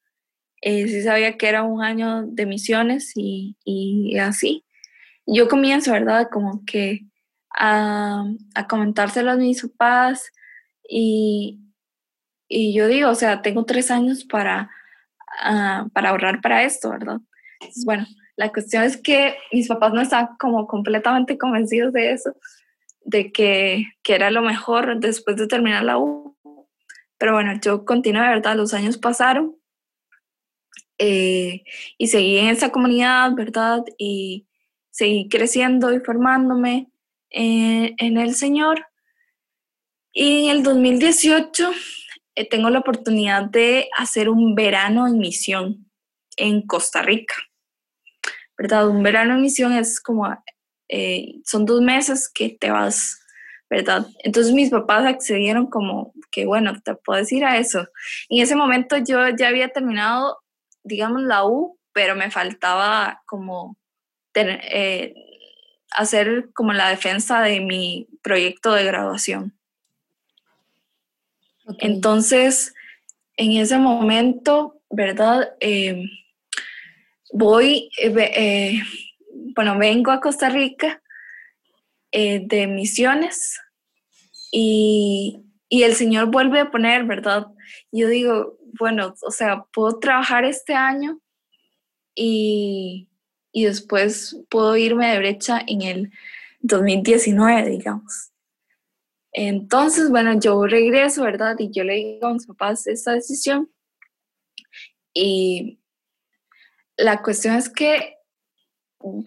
Eh, 0.60 0.88
sí 0.88 1.02
sabía 1.02 1.36
que 1.36 1.48
era 1.48 1.62
un 1.62 1.82
año 1.82 2.26
de 2.26 2.46
misiones 2.46 3.12
y, 3.14 3.56
y 3.64 4.18
así. 4.18 4.64
Yo 5.26 5.48
comienzo, 5.48 5.92
¿verdad? 5.92 6.28
Como 6.32 6.64
que 6.64 7.00
a, 7.56 8.24
a 8.54 8.66
comentárselo 8.66 9.30
a 9.30 9.36
mis 9.36 9.62
papás 9.62 10.32
y, 10.88 11.60
y 12.48 12.74
yo 12.74 12.86
digo, 12.86 13.10
o 13.10 13.14
sea, 13.14 13.42
tengo 13.42 13.64
tres 13.64 13.90
años 13.90 14.24
para, 14.24 14.70
ah, 15.42 15.86
para 15.92 16.10
ahorrar 16.10 16.40
para 16.40 16.64
esto, 16.64 16.90
¿verdad? 16.90 17.18
bueno, 17.86 18.06
la 18.36 18.52
cuestión 18.52 18.82
es 18.82 18.96
que 18.96 19.36
mis 19.52 19.68
papás 19.68 19.92
no 19.92 20.00
estaban 20.00 20.36
como 20.38 20.66
completamente 20.66 21.38
convencidos 21.38 21.92
de 21.92 22.12
eso, 22.12 22.36
de 23.00 23.32
que, 23.32 23.86
que 24.02 24.14
era 24.14 24.30
lo 24.30 24.42
mejor 24.42 24.98
después 25.00 25.36
de 25.36 25.46
terminar 25.46 25.84
la 25.84 25.98
U 25.98 26.34
pero 27.18 27.32
bueno, 27.32 27.52
yo 27.62 27.84
continué, 27.84 28.20
¿verdad? 28.20 28.56
Los 28.56 28.74
años 28.74 28.98
pasaron 28.98 29.56
eh, 30.98 31.64
y 31.96 32.08
seguí 32.08 32.38
en 32.38 32.48
esa 32.48 32.70
comunidad, 32.70 33.32
¿verdad? 33.34 33.82
Y 33.98 34.46
seguí 34.90 35.28
creciendo 35.28 35.92
y 35.92 36.00
formándome 36.00 36.90
eh, 37.34 37.94
en 37.98 38.18
el 38.18 38.34
Señor. 38.34 38.86
Y 40.12 40.44
en 40.44 40.56
el 40.56 40.62
2018 40.62 41.72
eh, 42.36 42.48
tengo 42.48 42.70
la 42.70 42.78
oportunidad 42.78 43.44
de 43.44 43.88
hacer 43.96 44.28
un 44.28 44.54
verano 44.54 45.06
en 45.06 45.18
misión 45.18 45.90
en 46.36 46.62
Costa 46.66 47.02
Rica. 47.02 47.34
¿Verdad? 48.56 48.88
Un 48.88 49.02
verano 49.02 49.34
en 49.34 49.42
misión 49.42 49.72
es 49.72 50.00
como, 50.00 50.28
son 51.44 51.66
dos 51.66 51.80
meses 51.80 52.30
que 52.32 52.50
te 52.50 52.70
vas 52.70 53.24
¿verdad? 53.70 54.06
Entonces 54.20 54.52
mis 54.52 54.70
papás 54.70 55.04
accedieron 55.04 55.66
como 55.66 56.12
que, 56.30 56.46
bueno, 56.46 56.80
te 56.80 56.94
puedes 56.94 57.32
ir 57.32 57.44
a 57.44 57.58
eso. 57.58 57.88
Y 58.28 58.38
en 58.38 58.44
ese 58.44 58.56
momento 58.56 58.96
yo 58.98 59.28
ya 59.36 59.48
había 59.48 59.68
terminado, 59.70 60.38
digamos, 60.84 61.22
la 61.22 61.44
U, 61.44 61.78
pero 61.92 62.14
me 62.14 62.30
faltaba 62.30 63.22
como 63.26 63.76
tener, 64.32 64.60
eh, 64.62 65.14
hacer 65.94 66.50
como 66.52 66.72
la 66.72 66.88
defensa 66.88 67.40
de 67.42 67.60
mi 67.60 68.08
proyecto 68.22 68.72
de 68.72 68.84
graduación. 68.84 69.56
Entonces, 71.78 72.74
en 73.36 73.52
ese 73.52 73.78
momento, 73.78 74.80
¿verdad? 74.90 75.54
Em, 75.60 76.08
voy, 77.32 77.90
eh, 77.98 78.12
eh, 78.16 78.82
bueno, 79.54 79.78
vengo 79.78 80.10
a 80.10 80.20
Costa 80.20 80.48
Rica 80.48 81.00
de 82.12 82.68
misiones 82.68 83.58
y, 84.54 85.40
el 85.68 85.96
Señor 85.96 86.26
vuelve 86.30 86.60
a 86.60 86.70
poner, 86.70 87.02
¿verdad? 87.04 87.48
Yo 87.90 88.06
digo, 88.06 88.56
bueno, 88.78 89.14
o 89.20 89.30
sea, 89.32 89.64
puedo 89.72 89.98
trabajar 89.98 90.44
este 90.44 90.74
año 90.74 91.18
y, 92.14 93.08
después 93.62 94.36
puedo 94.50 94.76
irme 94.76 95.12
de 95.12 95.18
brecha 95.18 95.62
en 95.64 95.82
el 95.82 96.12
2019, 96.60 97.70
digamos. 97.70 98.32
Entonces, 99.32 100.10
bueno, 100.10 100.38
yo 100.38 100.66
regreso, 100.66 101.22
¿verdad? 101.22 101.56
Y 101.58 101.70
yo 101.70 101.84
le 101.84 101.94
digo 101.94 102.26
a 102.26 102.34
mis 102.34 102.46
papás 102.46 102.86
esta 102.86 103.12
decisión. 103.12 103.70
Y 105.14 105.80
la 106.96 107.22
cuestión 107.22 107.54
es 107.54 107.68
que 107.70 108.16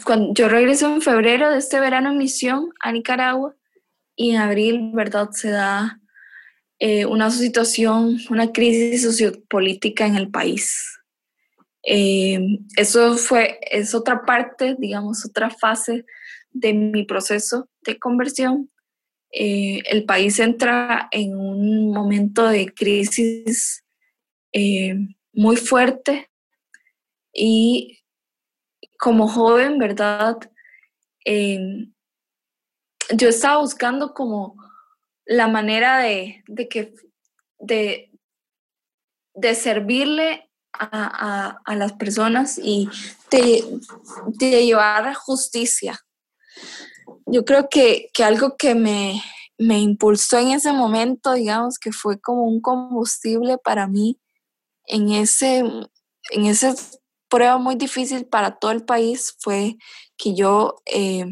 cuando 0.06 0.34
yo 0.34 0.50
regreso 0.50 0.94
en 0.94 1.02
febrero 1.02 1.50
de 1.50 1.58
este 1.58 1.80
verano 1.80 2.12
en 2.12 2.18
misión 2.18 2.70
a 2.82 2.92
Nicaragua, 2.92 3.58
y 4.18 4.32
en 4.32 4.38
abril, 4.42 4.92
¿verdad? 4.94 5.30
Se 5.32 5.52
da 5.52 6.02
eh, 6.80 7.06
una 7.06 7.30
situación, 7.32 8.18
una 8.30 8.52
crisis 8.52 9.04
sociopolítica 9.04 10.06
en 10.06 10.18
el 10.18 10.30
país. 10.30 10.97
Eh, 11.90 12.60
eso 12.76 13.16
fue, 13.16 13.60
es 13.72 13.96
otra 13.96 14.26
parte, 14.26 14.76
digamos, 14.78 15.26
otra 15.26 15.50
fase 15.50 16.06
de 16.52 16.74
mi 16.74 17.06
proceso 17.06 17.70
de 17.82 17.98
conversión. 17.98 18.70
Eh, 19.32 19.82
el 19.90 20.04
país 20.04 20.38
entra 20.40 21.08
en 21.12 21.38
un 21.38 21.92
momento 21.92 22.48
de 22.48 22.74
crisis 22.74 23.84
muy 25.34 25.56
fuerte 25.56 26.32
y 27.32 28.00
como 28.98 29.28
joven, 29.28 29.78
¿verdad? 29.78 30.38
yo 33.16 33.30
estaba 33.30 33.60
buscando 33.60 34.14
como 34.14 34.56
la 35.26 35.48
manera 35.48 36.00
de, 36.00 36.44
que, 36.70 36.94
de, 37.60 38.12
de 39.34 39.56
servirle 39.56 40.47
a, 40.80 41.76
las 41.76 41.94
personas 41.94 42.60
y 42.62 42.90
de, 43.32 43.80
llevar 44.66 45.14
justicia. 45.16 46.00
Yo 47.26 47.46
creo 47.46 47.70
que, 47.70 48.10
algo 48.24 48.56
que 48.58 48.76
me, 48.76 49.22
me, 49.58 49.80
impulsó 49.80 50.38
en 50.38 50.50
ese 50.50 50.72
momento, 50.72 51.34
digamos, 51.34 51.80
que 51.80 51.92
fue 51.92 52.20
como 52.20 52.44
un 52.44 52.62
combustible 52.62 53.58
para 53.58 53.88
mí 53.88 54.20
en 54.86 55.12
ese, 55.12 55.60
en 55.60 56.46
esa 56.46 56.74
prueba 57.28 57.58
muy 57.58 57.76
difícil 57.76 58.26
para 58.26 58.58
todo 58.58 58.72
el 58.72 58.84
país, 58.84 59.36
fue 59.40 59.78
que 60.18 60.34
yo 60.34 60.76
eh, 60.86 61.26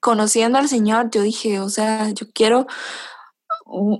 conociendo 0.00 0.58
al 0.58 0.68
Señor, 0.68 1.10
yo 1.10 1.22
dije, 1.22 1.60
o 1.60 1.70
sea, 1.70 2.10
yo 2.10 2.26
quiero 2.34 2.66
mm, 3.64 3.96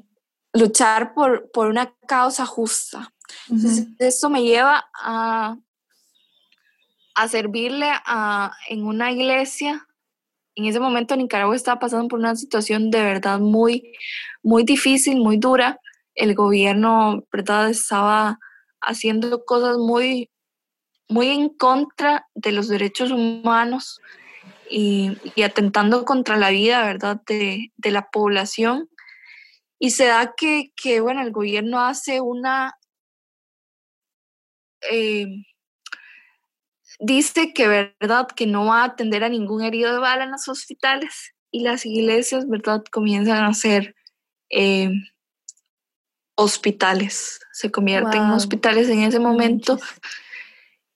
luchar 0.53 1.14
por, 1.14 1.51
por 1.51 1.68
una 1.68 1.95
causa 2.07 2.45
justa. 2.45 3.14
Entonces, 3.49 3.89
eso 3.99 4.31
me 4.31 4.43
lleva 4.43 4.85
a, 4.95 5.57
a 7.14 7.29
servirle 7.29 7.91
a, 7.91 8.53
en 8.68 8.85
una 8.85 9.12
iglesia. 9.12 9.87
En 10.55 10.66
ese 10.66 10.81
momento 10.81 11.16
Nicaragua 11.16 11.57
estaba 11.57 11.81
pasando 11.81 12.09
por 12.09 12.18
una 12.18 12.37
situación 12.37 12.91
de 12.91 13.03
verdad 13.03 13.39
muy, 13.41 13.93
muy 14.43 14.64
difícil, 14.64 15.18
muy 15.18 15.39
dura. 15.39 15.81
El 16.14 16.35
gobierno, 16.35 17.25
¿verdad?, 17.33 17.70
estaba 17.70 18.39
haciendo 18.81 19.45
cosas 19.45 19.79
muy, 19.79 20.31
muy 21.09 21.29
en 21.29 21.49
contra 21.49 22.27
de 22.35 22.53
los 22.53 22.68
derechos 22.68 23.11
humanos 23.11 24.01
y, 24.70 25.16
atentando 25.43 26.05
contra 26.05 26.37
la 26.37 26.51
vida, 26.51 26.85
¿verdad?, 26.85 27.20
de, 27.27 27.72
la 27.91 28.11
población. 28.11 28.89
Y 29.79 29.91
se 29.91 30.07
da 30.07 30.35
que, 30.37 31.01
bueno, 31.01 31.22
el 31.22 31.33
gobierno 31.33 31.81
hace 31.81 32.20
una... 32.20 32.75
Eh, 34.91 35.26
dice 36.99 37.53
que, 37.53 37.68
¿verdad?, 37.68 38.28
que 38.28 38.47
no 38.47 38.66
va 38.66 38.82
a 38.82 38.85
atender 38.85 39.24
a 39.24 39.28
ningún 39.28 39.62
herido 39.62 39.93
de 39.93 39.99
bala 39.99 40.24
en 40.24 40.32
los 40.32 40.49
hospitales 40.49 41.35
y 41.51 41.61
las 41.61 41.87
iglesias, 41.87 42.49
¿verdad?, 42.49 42.85
comienzan 42.91 43.39
a 43.39 43.49
hacer... 43.49 43.95
Eh, 44.51 44.91
hospitales, 46.37 47.41
se 47.53 47.70
convierten 47.70 48.22
en 48.22 48.30
hospitales 48.30 48.89
en 48.89 49.03
ese 49.03 49.20
momento. 49.20 49.78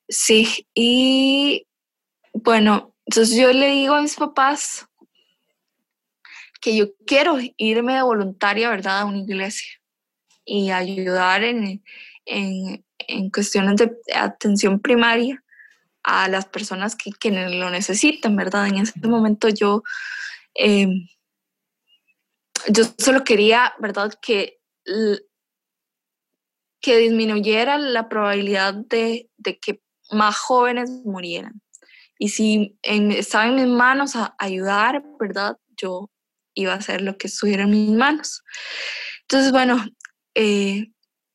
Sí, 0.09 0.67
y 0.75 1.67
bueno, 2.33 2.93
entonces 3.07 3.37
yo 3.37 3.53
le 3.53 3.69
digo 3.69 3.95
a 3.95 4.03
mis 4.03 4.17
papás 4.17 4.89
que 6.61 6.77
yo 6.77 6.87
quiero 7.07 7.39
irme 7.57 7.95
de 7.95 8.03
voluntaria, 8.03 8.69
¿verdad?, 8.69 9.01
a 9.01 9.05
una 9.05 9.19
iglesia 9.19 9.81
y 10.45 10.71
ayudar 10.71 11.45
en, 11.45 11.85
cuestiones 13.33 13.77
de 13.77 13.97
atención 14.15 14.81
primaria 14.81 15.43
a 16.03 16.29
las 16.29 16.47
personas 16.47 16.97
que 16.97 17.13
quienes 17.13 17.53
lo 17.55 17.71
necesitan, 17.71 18.37
¿verdad? 18.37 18.67
En 18.69 18.77
ese 18.77 18.99
momento 19.07 19.49
yo, 19.49 19.83
em, 20.55 21.09
yo 22.69 22.85
solo 22.99 23.25
quería, 23.25 23.75
¿verdad?, 23.79 24.15
que, 24.21 24.61
que 26.81 26.97
disminuyera 26.99 27.79
la 27.79 28.09
probabilidad 28.09 28.75
de, 28.75 29.29
de 29.37 29.59
que 29.59 29.83
más 30.11 30.37
jóvenes 30.39 30.91
murieran. 31.05 31.61
Y 32.19 32.31
si 32.31 32.79
estaba 32.83 33.47
en 33.47 33.57
mis 33.57 33.67
manos 33.67 34.17
a 34.17 34.35
ayudar, 34.39 35.05
¿verdad? 35.21 35.57
Yo 35.77 36.11
iba 36.55 36.73
a 36.73 36.77
hacer 36.77 37.03
lo 37.03 37.17
que 37.17 37.29
estuviera 37.29 37.63
en 37.63 37.71
mis 37.71 37.91
manos. 37.91 38.43
Entonces, 39.23 39.53
bueno, 39.53 39.85
eh, 40.35 40.91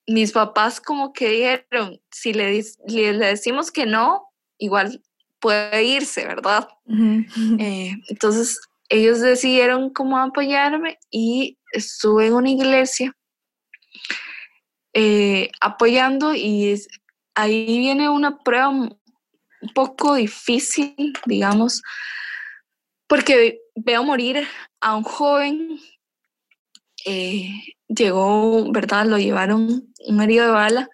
mis 0.08 0.32
papás 0.32 0.82
como 0.82 1.14
que 1.14 1.30
dijeron, 1.30 2.02
si 2.12 2.34
le, 2.34 2.64
le, 2.88 3.14
decimos 3.14 3.72
que 3.72 3.86
no, 3.86 4.28
igual 4.58 5.02
puede 5.40 5.84
irse, 5.84 6.26
¿verdad? 6.26 6.68
Eh, 7.60 7.94
entonces, 8.10 8.60
ellos 8.90 9.22
decidieron 9.22 9.90
cómo 9.92 10.18
apoyarme 10.20 11.00
y 11.10 11.58
estuve 11.72 12.28
en 12.28 12.34
una 12.34 12.50
iglesia 12.50 13.16
eh, 14.94 15.50
apoyando 15.60 16.36
y 16.36 16.80
ahí 17.34 17.66
viene 17.66 18.10
una 18.10 18.38
prueba 18.38 18.70
un 18.70 19.00
poco 19.74 20.16
difícil, 20.16 21.14
digamos, 21.26 21.82
porque 23.08 23.62
veo 23.76 24.04
morir 24.04 24.48
a 24.82 24.96
un 24.96 25.04
joven, 25.04 25.80
eh, 27.06 27.50
llegó, 27.88 28.72
¿verdad? 28.72 29.06
Lo 29.06 29.18
llevaron 29.18 29.94
un 30.06 30.22
herido 30.22 30.46
de 30.46 30.52
bala 30.52 30.90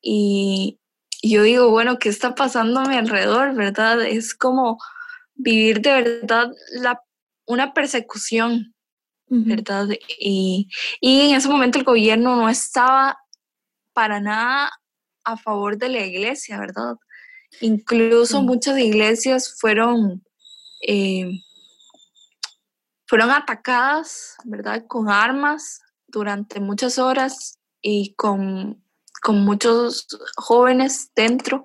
y 0.00 0.78
yo 1.22 1.42
digo, 1.42 1.70
bueno, 1.70 1.98
¿qué 1.98 2.08
está 2.08 2.34
pasando 2.34 2.80
a 2.80 2.88
mi 2.88 2.96
alrededor, 2.96 3.54
verdad? 3.54 4.02
Es 4.04 4.34
como 4.34 4.78
vivir 5.34 5.80
de 5.80 5.92
verdad 5.92 6.50
la, 6.72 7.00
una 7.46 7.72
persecución, 7.72 8.74
¿verdad? 9.26 9.88
Y, 10.20 10.68
y 11.00 11.22
en 11.22 11.36
ese 11.36 11.48
momento 11.48 11.78
el 11.78 11.84
gobierno 11.84 12.36
no 12.36 12.48
estaba 12.48 13.18
para 13.94 14.20
nada 14.20 14.70
a 15.24 15.36
favor 15.36 15.78
de 15.78 15.88
la 15.88 16.04
iglesia, 16.04 16.58
¿verdad? 16.58 16.96
Incluso 17.60 18.42
muchas 18.42 18.78
iglesias 18.78 19.56
fueron, 19.58 20.22
eh, 20.86 21.40
fueron 23.14 23.30
atacadas, 23.30 24.34
¿verdad? 24.42 24.88
Con 24.88 25.08
armas 25.08 25.82
durante 26.08 26.58
muchas 26.58 26.98
horas 26.98 27.60
y 27.80 28.12
con, 28.14 28.82
muchos 29.28 30.08
jóvenes 30.34 31.12
dentro. 31.14 31.62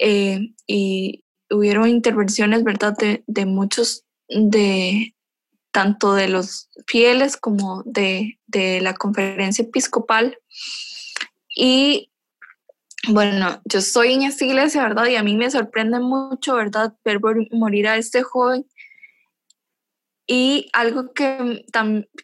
Eh, 0.00 0.52
y 0.66 1.22
hubieron 1.52 1.88
intervenciones, 1.88 2.64
¿verdad? 2.64 2.96
De, 2.98 3.22
de, 3.28 3.46
muchos, 3.46 4.06
de 4.26 5.14
tanto 5.70 6.14
de 6.14 6.26
los 6.26 6.68
fieles 6.88 7.36
como 7.36 7.84
de, 7.84 8.40
de 8.48 8.80
la 8.80 8.94
conferencia 8.94 9.62
episcopal. 9.62 10.36
Y 11.54 12.10
bueno, 13.06 13.62
yo 13.66 13.78
estoy 13.78 14.14
en 14.14 14.22
esta 14.22 14.44
iglesia, 14.44 14.82
¿verdad? 14.82 15.06
Y 15.06 15.14
a 15.14 15.22
mí 15.22 15.36
me 15.36 15.48
sorprende 15.48 16.00
mucho, 16.00 16.56
¿verdad? 16.56 16.92
Ver 17.04 17.20
morir 17.52 17.86
a 17.86 17.98
este 17.98 18.24
joven. 18.24 18.66
Y 20.26 20.70
algo 20.72 21.12
que, 21.12 21.64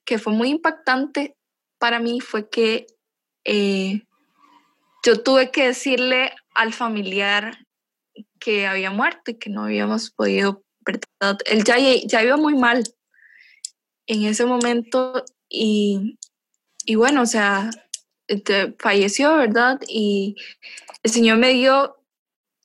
que 0.05 0.19
fue 0.19 0.33
muy 0.33 0.49
impactante 0.49 1.37
para 1.79 1.99
mí 1.99 2.21
fue 2.21 2.49
que 2.49 2.87
eh, 3.45 4.03
yo 5.05 5.23
tuve 5.23 5.51
que 5.51 5.67
decirle 5.67 6.33
al 6.55 6.73
familiar 6.73 7.67
que 8.39 8.67
había 8.67 8.91
muerto 8.91 9.31
y 9.31 9.35
que 9.35 9.51
no 9.51 9.65
habíamos 9.65 10.11
podido, 10.11 10.63
¿verdad? 10.81 11.39
Él 11.47 11.65
ya, 11.65 11.77
ya 11.79 12.23
iba 12.23 12.37
muy 12.37 12.55
mal 12.55 12.83
en 14.07 14.25
ese 14.25 14.47
momento 14.47 15.25
y, 15.49 16.19
y 16.85 16.95
bueno, 16.95 17.23
o 17.23 17.27
sea, 17.27 17.71
este, 18.27 18.75
falleció, 18.79 19.37
¿verdad? 19.37 19.81
Y 19.89 20.37
el 21.03 21.11
Señor 21.11 21.39
me 21.39 21.53
dio 21.53 21.97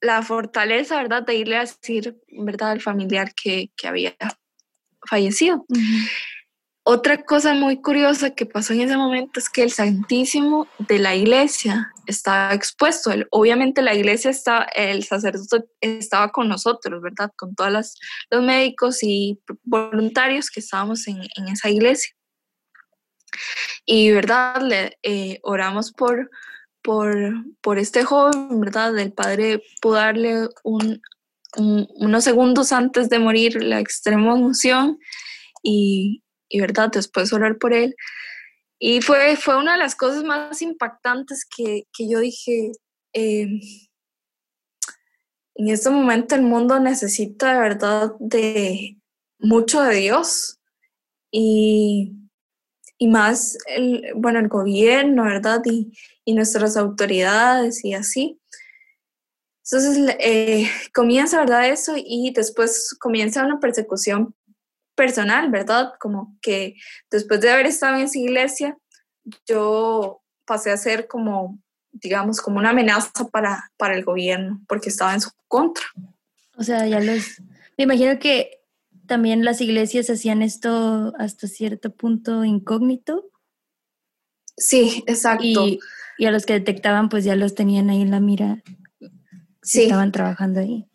la 0.01 0.21
fortaleza, 0.21 0.97
¿verdad?, 0.97 1.23
de 1.23 1.36
irle 1.36 1.57
a 1.57 1.61
decir, 1.61 2.21
¿verdad?, 2.29 2.71
al 2.71 2.81
familiar 2.81 3.33
que, 3.33 3.71
había 3.83 4.15
fallecido. 5.10 5.66
Otra 6.88 7.24
cosa 7.24 7.56
muy 7.56 7.82
curiosa 7.82 8.30
que 8.30 8.45
pasó 8.45 8.74
en 8.74 8.82
ese 8.82 8.95
momento 8.95 9.39
es 9.39 9.49
que 9.49 9.64
el 9.64 9.72
Santísimo 9.72 10.68
de 10.78 10.99
la 10.99 11.16
iglesia 11.16 11.91
estaba 12.06 12.53
expuesto. 12.53 13.12
obviamente 13.32 13.82
la 13.82 13.95
iglesia 13.95 14.30
estaba, 14.30 14.66
el 14.76 15.03
sacerdote 15.03 15.68
estaba 15.82 16.30
con 16.30 16.47
nosotros, 16.47 17.01
¿verdad? 17.01 17.32
Con 17.36 17.56
todos 17.56 17.97
los 18.30 18.43
médicos 18.43 19.01
y 19.01 19.39
voluntarios 19.64 20.51
que 20.51 20.60
estábamos 20.60 21.08
en, 21.08 21.18
en 21.36 21.47
esa 21.47 21.70
iglesia. 21.70 22.14
Y, 23.86 24.12
¿verdad? 24.12 24.62
Le, 24.62 24.97
eh, 25.01 25.39
oramos 25.41 25.91
por, 25.91 26.30
por, 26.82 27.80
este 27.80 28.03
joven, 28.03 28.60
¿verdad? 28.60 28.97
El 28.97 29.12
padre 29.12 29.64
pudo 29.82 29.95
darle 29.95 30.47
unos 31.58 32.24
segundos 32.24 32.72
antes 32.72 33.10
de 33.10 33.20
morir 33.20 33.62
la 33.62 33.80
extrema 33.80 34.36
emoción 34.36 34.99
y, 35.64 36.24
¿verdad? 36.53 36.91
Después 36.91 37.34
orar 37.34 37.58
por 37.58 37.74
él. 37.74 37.95
Y 38.80 39.01
fue, 39.01 39.36
fue 39.38 39.58
una 39.58 39.74
de 39.74 39.80
las 39.80 39.95
cosas 39.95 40.24
más 40.24 40.62
impactantes 40.62 41.45
que, 41.45 41.86
yo 41.97 42.20
dije, 42.20 42.72
em, 43.14 43.60
en 45.56 45.70
este 45.70 45.89
momento 45.89 46.36
el 46.36 46.41
mundo 46.41 46.80
necesita 46.80 47.53
de 47.53 47.60
verdad 47.60 48.12
de 48.20 48.97
mucho 49.39 49.82
de 49.82 49.95
Dios. 49.95 50.60
Y 51.32 52.26
y 52.97 53.08
más, 53.08 53.58
el, 53.68 54.03
bueno, 54.16 54.39
el 54.39 54.47
gobierno, 54.47 55.24
¿verdad? 55.24 55.62
Y, 55.66 55.91
nuestras 56.34 56.76
autoridades 56.76 57.86
y 57.86 57.93
así. 57.93 58.39
Entonces 59.72 60.16
eh, 60.20 60.70
comienza, 60.93 61.39
¿verdad? 61.39 61.70
Eso 61.70 61.95
y 61.97 62.32
después 62.36 62.95
comienza 62.99 63.45
una 63.45 63.59
persecución 63.59 64.36
personal, 64.95 65.49
¿verdad? 65.49 65.93
Como 65.99 66.38
que 66.41 66.76
después 67.09 67.41
de 67.41 67.51
haber 67.51 67.66
estado 67.66 67.95
en 67.95 68.03
esa 68.03 68.20
iglesia, 68.20 68.78
yo 69.47 70.22
pasé 70.45 70.72
a 70.72 70.78
ser 70.78 71.07
como, 71.07 71.59
digamos, 71.91 72.41
como 72.41 72.59
una 72.59 72.70
amenaza 72.70 73.28
para, 73.32 73.72
para 73.78 73.95
el 73.95 74.05
gobierno, 74.05 74.61
porque 74.68 74.89
estaba 74.89 75.13
en 75.13 75.22
su 75.22 75.32
contra. 75.47 75.84
O 76.57 76.63
sea, 76.63 76.88
ya 76.88 76.99
los... 76.99 77.41
Me 77.78 77.84
imagino 77.84 78.20
que 78.20 78.61
también 79.07 79.43
las 79.43 79.61
iglesias 79.61 80.09
hacían 80.09 80.41
esto 80.41 81.13
hasta 81.18 81.47
cierto 81.47 81.93
punto 81.93 82.43
incógnito. 82.43 83.30
Sí, 84.57 85.03
exacto. 85.07 85.43
Y, 85.43 85.80
a 86.26 86.32
los 86.32 86.45
que 86.45 86.53
detectaban, 86.53 87.09
pues 87.09 87.26
ya 87.26 87.36
los 87.36 87.55
tenían 87.55 87.89
ahí 87.89 88.01
en 88.01 88.11
la 88.11 88.22
mira. 88.22 88.63
Sí. 89.66 89.84
Estaban 89.84 90.11
trabajando 90.11 90.59
ahí. 90.59 90.86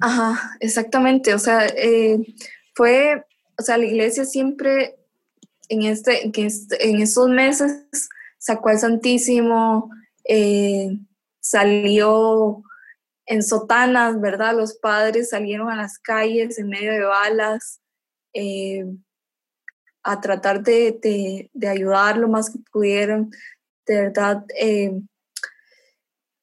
Ajá, 0.00 0.56
exactamente. 0.60 1.34
O 1.34 1.38
sea, 1.38 1.66
eh, 1.66 2.18
fue, 2.74 3.24
o 3.58 3.62
sea, 3.62 3.76
la 3.76 3.86
iglesia 3.86 4.24
siempre 4.24 4.94
en, 5.68 5.82
este, 5.82 6.30
en 6.80 7.02
estos 7.02 7.28
meses 7.28 7.84
sacó 8.38 8.68
al 8.68 8.78
Santísimo, 8.78 9.90
eh, 10.24 10.96
salió 11.40 12.62
en 13.26 13.42
sotanas, 13.42 14.20
¿verdad? 14.20 14.54
Los 14.56 14.74
padres 14.74 15.30
salieron 15.30 15.68
a 15.68 15.76
las 15.76 15.98
calles 15.98 16.58
en 16.58 16.68
medio 16.68 16.92
de 16.92 17.02
balas 17.02 17.80
eh, 18.32 18.86
a 20.04 20.20
tratar 20.20 20.62
de, 20.62 21.50
ayudar 21.68 22.16
lo 22.16 22.28
más 22.28 22.48
que 22.50 22.60
pudieron. 22.72 23.32
De 23.86 24.02
verdad, 24.02 24.44
eh, 24.56 24.92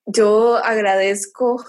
yo 0.06 0.58
agradezco 0.58 1.64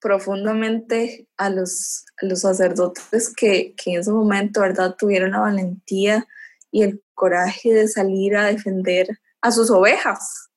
profundamente 0.00 1.28
a 1.36 1.50
los, 1.50 2.04
los 2.22 2.40
sacerdotes 2.40 3.32
que, 3.34 3.74
que, 3.76 3.92
en 3.92 4.00
ese 4.00 4.10
momento, 4.10 4.60
¿verdad?, 4.60 4.96
tuvieron 4.98 5.32
la 5.32 5.40
valentía 5.40 6.26
y 6.70 6.82
el 6.82 7.02
coraje 7.14 7.72
de 7.72 7.88
salir 7.88 8.36
a 8.36 8.46
defender 8.46 9.08
a 9.40 9.50
sus 9.52 9.70
ovejas, 9.70 10.50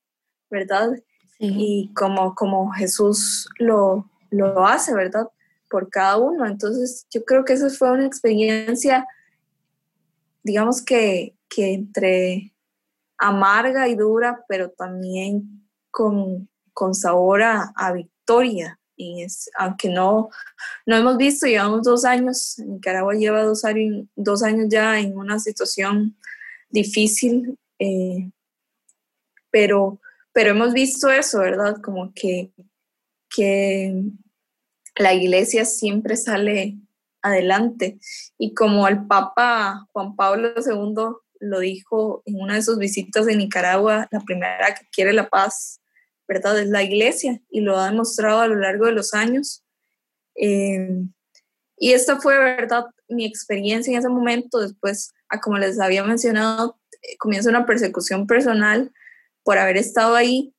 ¿verdad? 0.49 0.91
Y 1.39 1.91
como, 1.93 2.35
como 2.35 2.71
Jesús 2.71 3.49
lo, 3.59 4.09
lo 4.29 4.65
hace, 4.65 4.93
¿verdad? 4.93 5.27
Por 5.69 5.89
cada 5.89 6.17
uno. 6.17 6.45
Entonces, 6.45 7.05
yo 7.11 7.25
creo 7.25 7.43
que 7.43 7.51
esa 7.51 7.69
fue 7.69 7.91
una 7.91 8.05
experiencia, 8.05 9.05
digamos 10.41 10.81
que, 10.81 11.35
entre 11.55 12.53
amarga 13.19 13.87
y 13.87 13.95
dura, 13.95 14.43
pero 14.47 14.71
también 14.71 15.67
con, 15.91 16.49
con 16.73 16.93
sabor 16.93 17.43
a, 17.43 17.93
victoria. 17.93 18.79
Y 18.95 19.23
es, 19.23 19.49
aunque 19.57 19.89
no, 19.89 20.29
no 20.85 20.95
hemos 20.95 21.17
visto, 21.17 21.47
llevamos 21.47 21.83
dos 21.83 22.05
años, 22.05 22.55
Nicaragua 22.59 23.15
lleva 23.15 23.43
dos 23.43 23.65
años, 23.65 24.05
dos 24.15 24.43
años 24.43 24.67
ya 24.69 24.99
en 24.99 25.17
una 25.17 25.39
situación 25.39 26.15
difícil, 26.69 27.57
eh, 27.79 28.29
pero, 29.49 29.99
pero 30.31 30.51
hemos 30.51 30.73
visto 30.73 31.09
eso, 31.09 31.39
¿verdad? 31.39 31.77
Como 31.81 32.13
que, 32.13 32.51
que 33.29 34.03
la 34.95 35.13
iglesia 35.13 35.65
siempre 35.65 36.15
sale 36.17 36.77
adelante. 37.21 37.97
Y 38.37 38.53
como 38.53 38.87
el 38.87 39.07
Papa 39.07 39.87
Juan 39.91 40.15
Pablo 40.15 40.53
II 40.57 41.17
lo 41.39 41.59
dijo 41.59 42.21
en 42.25 42.41
una 42.41 42.55
de 42.55 42.61
sus 42.61 42.77
visitas 42.77 43.27
en 43.27 43.39
Nicaragua, 43.39 44.07
la 44.11 44.19
primera 44.21 44.75
que 44.75 44.87
quiere 44.91 45.13
la 45.13 45.29
paz, 45.29 45.81
¿verdad? 46.27 46.59
Es 46.59 46.69
la 46.69 46.83
iglesia 46.83 47.41
y 47.49 47.61
lo 47.61 47.77
ha 47.77 47.89
demostrado 47.89 48.41
a 48.41 48.47
lo 48.47 48.55
largo 48.55 48.85
de 48.85 48.93
los 48.93 49.13
años. 49.13 49.63
Eh, 50.35 51.03
y 51.77 51.91
esta 51.91 52.19
fue, 52.19 52.37
¿verdad? 52.37 52.85
Mi 53.07 53.25
experiencia 53.25 53.91
en 53.91 53.99
ese 53.99 54.09
momento. 54.09 54.59
Después, 54.59 55.13
a 55.29 55.39
como 55.39 55.57
les 55.57 55.79
había 55.79 56.03
mencionado, 56.03 56.79
eh, 57.01 57.17
comienza 57.17 57.49
una 57.49 57.65
persecución 57.65 58.27
personal 58.27 58.91
por 59.43 59.57
haber 59.57 59.77
estado 59.77 60.15
ahí 60.15 60.53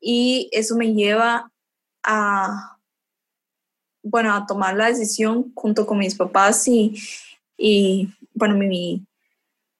y 0.00 0.48
eso 0.52 0.76
me 0.76 0.94
lleva 0.94 1.52
a 2.04 2.78
bueno, 4.02 4.34
a 4.34 4.46
tomar 4.46 4.76
la 4.76 4.86
decisión 4.86 5.52
junto 5.54 5.86
con 5.86 5.98
mis 5.98 6.14
papás 6.14 6.66
y, 6.68 6.94
y 7.56 8.08
bueno, 8.32 8.54
mi, 8.54 9.06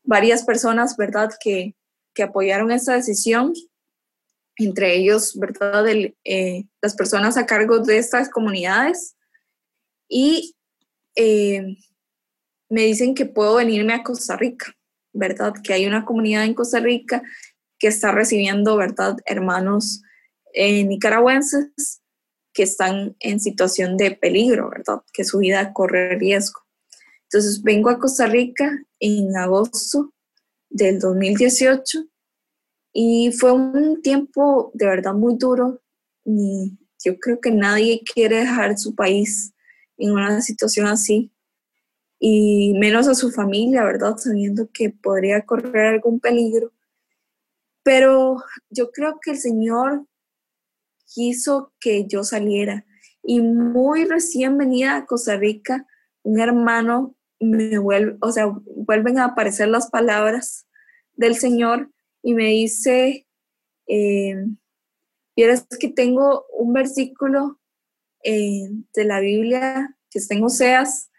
varias 0.03 0.43
personas, 0.43 0.97
¿verdad?, 0.97 1.31
que, 1.41 1.75
que 2.15 2.23
apoyaron 2.23 2.71
esta 2.71 2.95
decisión, 2.95 3.53
entre 4.59 4.97
ellos, 4.97 5.39
¿verdad?, 5.39 5.85
eh, 5.87 6.65
las 6.83 6.95
personas 6.95 7.37
a 7.37 7.47
cargo 7.47 7.79
de 7.79 7.99
estas 7.99 8.29
comunidades. 8.29 9.17
Y 10.09 10.57
eh, 11.15 11.77
me 12.69 12.83
dicen 12.83 13.15
que 13.15 13.27
puedo 13.27 13.57
venirme 13.57 13.95
a 13.95 14.03
Costa 14.03 14.37
Rica, 14.37 14.75
¿verdad? 15.13 15.55
Que 15.63 15.75
hay 15.75 15.87
una 15.87 16.05
comunidad 16.05 16.45
en 16.45 16.55
Costa 16.55 16.81
Rica 16.81 17.23
que 17.79 17.89
está 17.89 18.13
recibiendo, 18.13 18.77
¿verdad?, 18.77 19.17
hermanos 19.27 20.03
eh, 20.55 20.85
nicaragüenses 20.85 22.03
que 22.53 22.65
están 22.65 23.17
en 23.21 23.39
situación 23.39 23.97
de 23.97 24.11
peligro, 24.11 24.71
¿verdad? 24.71 25.03
Que 25.13 25.25
su 25.25 25.39
vida 25.39 25.73
corre 25.73 26.19
riesgo. 26.19 26.61
Entonces 27.25 27.63
vengo 27.63 27.91
a 27.91 27.99
Costa 27.99 28.27
Rica 28.27 28.83
en 28.99 29.37
agosto 29.37 30.13
del 30.71 30.99
2018 30.99 32.09
y 32.93 33.33
fue 33.33 33.53
un 33.53 34.03
tiempo 34.03 34.71
de 34.75 34.87
verdad 34.87 35.15
muy 35.15 35.37
duro. 35.37 35.81
Y 36.25 36.79
yo 37.05 37.19
creo 37.19 37.41
que 37.41 37.51
nadie 37.51 38.03
quiere 38.13 38.41
dejar 38.41 38.79
su 38.79 38.95
país 38.95 39.55
en 39.97 40.13
una 40.13 40.41
situación 40.41 40.87
así 40.87 41.33
y 42.19 42.75
menos 42.79 43.07
a 43.09 43.15
su 43.15 43.31
familia, 43.31 43.85
¿verdad? 43.85 44.17
Sabiendo 44.17 44.69
que 44.73 44.91
podría 44.91 45.43
correr 45.47 45.87
algún 45.87 46.21
peligro. 46.21 46.73
Pero 47.83 48.43
yo 48.71 48.91
creo 48.91 49.19
que 49.23 49.33
el 49.33 49.39
Señor 49.39 50.07
quiso 51.07 51.73
que 51.81 52.07
yo 52.07 52.25
saliera. 52.25 52.85
Y 53.23 53.41
muy 53.41 54.05
recién 54.05 54.59
venida 54.59 54.97
a 54.97 55.07
Costa 55.07 55.37
Rica, 55.37 55.87
un 56.23 56.41
hermano 56.41 57.15
me 57.41 57.79
vuelve, 57.79 58.17
o 58.21 58.33
sea, 58.33 58.47
vuelven 58.47 59.19
a 59.19 59.27
aparecer 59.27 59.69
las 59.69 59.91
palabras 59.91 60.67
del 61.15 61.37
Señor 61.37 61.91
y 62.23 62.35
me 62.35 62.49
dice, 62.49 63.27
eh, 63.87 64.35
que 65.37 65.89
tengo 65.89 66.47
un 66.53 66.73
versículo 66.73 67.61
eh, 68.25 68.69
de 68.95 69.05
la 69.05 69.21
Biblia 69.21 69.97
que 70.11 70.19
está 70.19 70.35
en 70.35 70.45
Oseas 70.45 71.11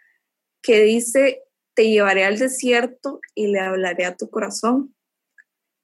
que 0.61 0.81
dice, 0.81 1.43
te 1.73 1.89
llevaré 1.89 2.25
al 2.25 2.37
desierto 2.37 3.21
y 3.33 3.47
le 3.47 3.59
hablaré 3.59 4.05
a 4.05 4.17
tu 4.17 4.29
corazón. 4.29 4.93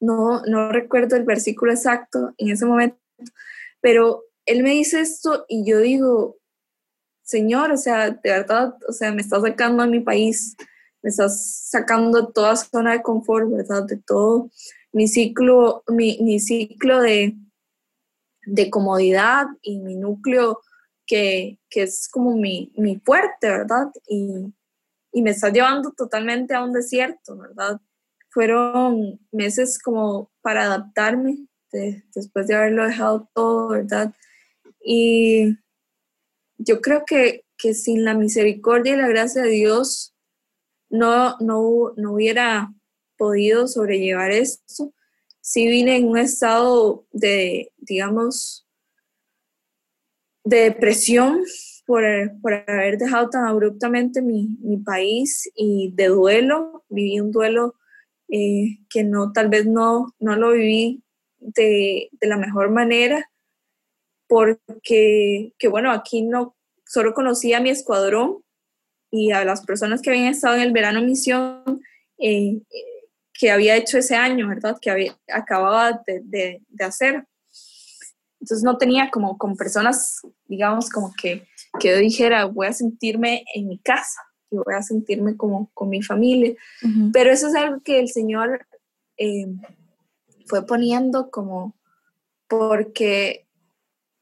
No, 0.02 0.42
no 0.44 0.72
recuerdo 0.72 1.16
el 1.16 1.24
versículo 1.24 1.72
exacto 1.72 2.34
en 2.38 2.50
ese 2.50 2.66
momento, 2.66 3.00
pero 3.80 4.24
él 4.46 4.62
me 4.62 4.72
dice 4.72 5.00
esto 5.00 5.46
y 5.48 5.66
yo 5.66 5.80
digo, 5.80 6.38
Señor, 7.24 7.72
o 7.72 7.78
sea, 7.78 8.12
de 8.12 8.30
verdad, 8.30 8.76
o 8.88 8.92
sea, 8.92 9.12
me 9.12 9.22
está 9.22 9.40
sacando 9.40 9.84
a 9.84 9.88
mi 9.88 10.02
país, 10.02 10.56
me 11.02 11.10
estás 11.10 11.70
sacando 11.70 12.28
toda 12.28 12.56
zona 12.56 12.92
de 12.92 13.02
confort, 13.02 13.50
¿verdad? 13.50 13.86
De 13.86 13.98
todo 13.98 14.52
mi 14.96 15.10
ciclo, 15.10 15.84
mi, 15.90 16.40
ciclo 16.40 17.02
de, 17.02 17.36
de, 18.46 18.70
comodidad 18.70 19.46
y 19.62 19.80
mi 19.80 19.98
núcleo 19.98 20.62
que, 21.06 21.60
es 21.70 22.08
como 22.08 22.38
mi, 22.38 22.72
mi 22.78 23.02
fuerte, 23.04 23.50
¿verdad? 23.50 23.92
Y, 24.08 24.54
y 25.12 25.22
me 25.22 25.32
está 25.32 25.50
llevando 25.50 25.92
totalmente 25.92 26.54
a 26.54 26.64
un 26.64 26.72
desierto, 26.72 27.38
¿verdad? 27.38 27.82
Fueron 28.30 29.20
meses 29.34 29.80
como 29.80 30.32
para 30.42 30.64
adaptarme, 30.64 31.46
después 32.14 32.48
de 32.48 32.56
haberlo 32.56 32.86
dejado 32.86 33.30
todo, 33.34 33.68
¿verdad? 33.68 34.16
Y 34.82 35.58
yo 36.58 36.80
creo 36.80 37.04
que, 37.06 37.44
sin 37.74 38.06
la 38.06 38.14
misericordia 38.14 38.94
y 38.94 38.98
la 38.98 39.10
gracia 39.10 39.42
de 39.42 39.50
Dios 39.50 40.16
no, 40.90 41.36
no, 41.40 41.92
no 41.98 42.14
hubiera 42.14 42.75
podido 43.18 43.68
sobrellevar 43.68 44.32
esto. 44.32 44.94
Sí 45.42 45.68
vine 45.68 45.98
en 45.98 46.08
un 46.08 46.18
estado 46.18 47.06
de, 47.12 47.72
digamos, 47.78 48.68
de 50.44 50.58
depresión 50.62 51.44
por, 51.86 52.04
haber 52.06 52.98
dejado 52.98 53.30
tan 53.30 53.46
abruptamente 53.46 54.22
mi, 54.22 54.78
país 54.86 55.50
y 55.56 55.92
de 55.94 56.08
duelo. 56.08 56.84
Viví 56.90 57.20
un 57.20 57.32
duelo 57.32 57.76
eh, 58.30 58.80
que 58.90 59.04
no, 59.04 59.32
tal 59.32 59.50
vez 59.50 59.66
no, 59.66 60.14
no 60.20 60.36
lo 60.36 60.52
viví 60.52 61.04
de, 61.40 62.10
la 62.22 62.38
mejor 62.38 62.72
manera, 62.72 63.30
porque, 64.28 65.54
que 65.58 65.68
bueno, 65.68 65.92
aquí 65.92 66.24
no, 66.24 66.56
solo 66.86 67.14
conocí 67.14 67.54
a 67.54 67.60
mi 67.60 67.70
escuadrón 67.70 68.44
y 69.12 69.32
a 69.32 69.46
las 69.46 69.66
personas 69.66 70.02
que 70.02 70.10
habían 70.10 70.26
estado 70.26 70.56
en 70.56 70.62
el 70.62 70.74
verano 70.74 71.02
misión 71.02 71.82
eh, 72.18 72.62
que 73.38 73.52
había 73.52 73.76
hecho 73.76 73.98
ese 73.98 74.16
año, 74.16 74.48
¿verdad? 74.48 74.78
Que 74.80 74.90
había, 74.90 75.18
acababa 75.32 76.02
de, 76.06 76.62
hacer. 76.80 77.26
Entonces 78.40 78.64
no 78.64 78.78
tenía 78.78 79.10
como 79.10 79.38
con 79.38 79.56
personas, 79.56 80.22
digamos, 80.46 80.90
como 80.90 81.14
que, 81.14 81.48
que 81.80 81.90
yo 81.90 81.98
dijera, 81.98 82.46
voy 82.46 82.68
a 82.68 82.74
sentirme 82.74 83.44
en 83.54 83.68
mi 83.68 83.80
casa 83.80 84.22
y 84.52 84.58
voy 84.58 84.74
a 84.76 84.82
sentirme 84.82 85.36
como 85.36 85.70
con 85.74 85.90
mi 85.90 86.02
familia. 86.02 86.56
Pero 87.12 87.32
eso 87.32 87.48
es 87.48 87.56
algo 87.56 87.82
que 87.82 88.00
el 88.00 88.10
Señor 88.10 88.66
eh, 89.18 89.48
fue 90.46 90.66
poniendo 90.66 91.32
como, 91.32 91.76
porque 92.48 93.48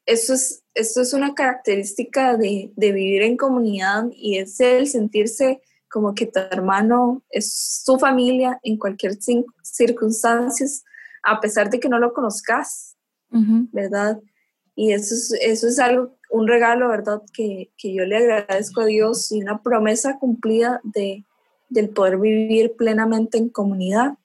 eso 0.06 0.34
es, 0.34 0.64
eso 0.74 1.02
es 1.02 1.12
una 1.12 1.34
característica 1.34 2.36
de, 2.36 2.72
vivir 2.76 3.22
en 3.22 3.36
comunidad 3.36 4.06
y 4.12 4.38
es 4.38 4.58
el 4.60 4.86
sentirse 4.86 5.60
como 5.94 6.12
que 6.12 6.26
tu 6.26 6.40
hermano 6.40 7.22
es 7.30 7.82
su 7.84 8.00
familia 8.00 8.58
en 8.64 8.76
cualquier 8.78 9.16
circunstancia, 9.62 10.66
a 11.22 11.40
pesar 11.40 11.70
de 11.70 11.78
que 11.78 11.88
no 11.88 12.00
lo 12.00 12.12
conozcas, 12.12 12.96
¿verdad? 13.30 14.20
Y 14.74 14.90
eso 14.90 15.14
es, 15.14 15.32
eso 15.40 15.68
es 15.68 15.78
algo, 15.78 16.18
un 16.30 16.48
regalo, 16.48 16.88
¿verdad? 16.88 17.22
Que, 17.32 17.70
yo 17.80 18.04
le 18.06 18.16
agradezco 18.16 18.80
a 18.80 18.86
Dios 18.86 19.30
y 19.30 19.40
una 19.40 19.62
promesa 19.62 20.18
cumplida 20.18 20.80
de, 20.82 21.24
del 21.68 21.90
poder 21.90 22.18
vivir 22.18 22.74
plenamente 22.76 23.38
en 23.38 23.48
comunidad. 23.48 24.18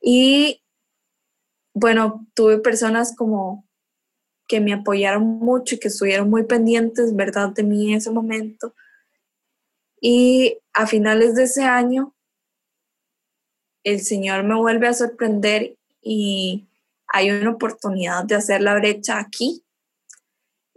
Y 0.00 0.62
bueno, 1.74 2.28
tuve 2.34 2.58
personas 2.58 3.16
como 3.16 3.66
que 4.46 4.60
me 4.60 4.72
apoyaron 4.72 5.24
mucho 5.24 5.74
y 5.74 5.78
que 5.80 5.88
estuvieron 5.88 6.30
muy 6.30 6.44
pendientes, 6.44 7.16
¿verdad?, 7.16 7.48
de 7.48 7.64
mí 7.64 7.90
en 7.90 7.96
ese 7.96 8.12
momento. 8.12 8.72
Y 10.00 10.58
a 10.72 10.86
finales 10.86 11.34
de 11.34 11.44
ese 11.44 11.64
año, 11.64 12.14
el 13.82 14.00
Señor 14.00 14.42
me 14.44 14.56
vuelve 14.56 14.88
a 14.88 14.94
sorprender 14.94 15.76
y 16.02 16.66
hay 17.08 17.30
una 17.30 17.50
oportunidad 17.50 18.24
de 18.24 18.34
hacer 18.34 18.60
la 18.60 18.74
brecha 18.74 19.18
aquí. 19.18 19.64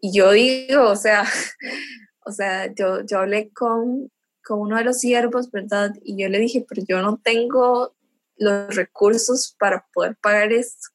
Y 0.01 0.13
yo 0.13 0.31
digo, 0.31 0.89
o 0.89 0.95
sea, 0.95 1.25
o 2.25 2.31
sea, 2.31 2.73
yo, 2.73 3.01
yo 3.05 3.19
hablé 3.19 3.51
con, 3.51 4.11
con 4.43 4.59
uno 4.59 4.77
de 4.77 4.83
los 4.83 4.99
siervos, 4.99 5.51
¿verdad? 5.51 5.91
Y 6.03 6.21
yo 6.21 6.29
le 6.29 6.39
dije, 6.39 6.65
pero 6.67 6.83
yo 6.87 7.01
no 7.01 7.17
tengo 7.17 7.95
los 8.37 8.75
recursos 8.75 9.55
para 9.59 9.85
poder 9.93 10.15
pagar 10.15 10.53
esto, 10.53 10.89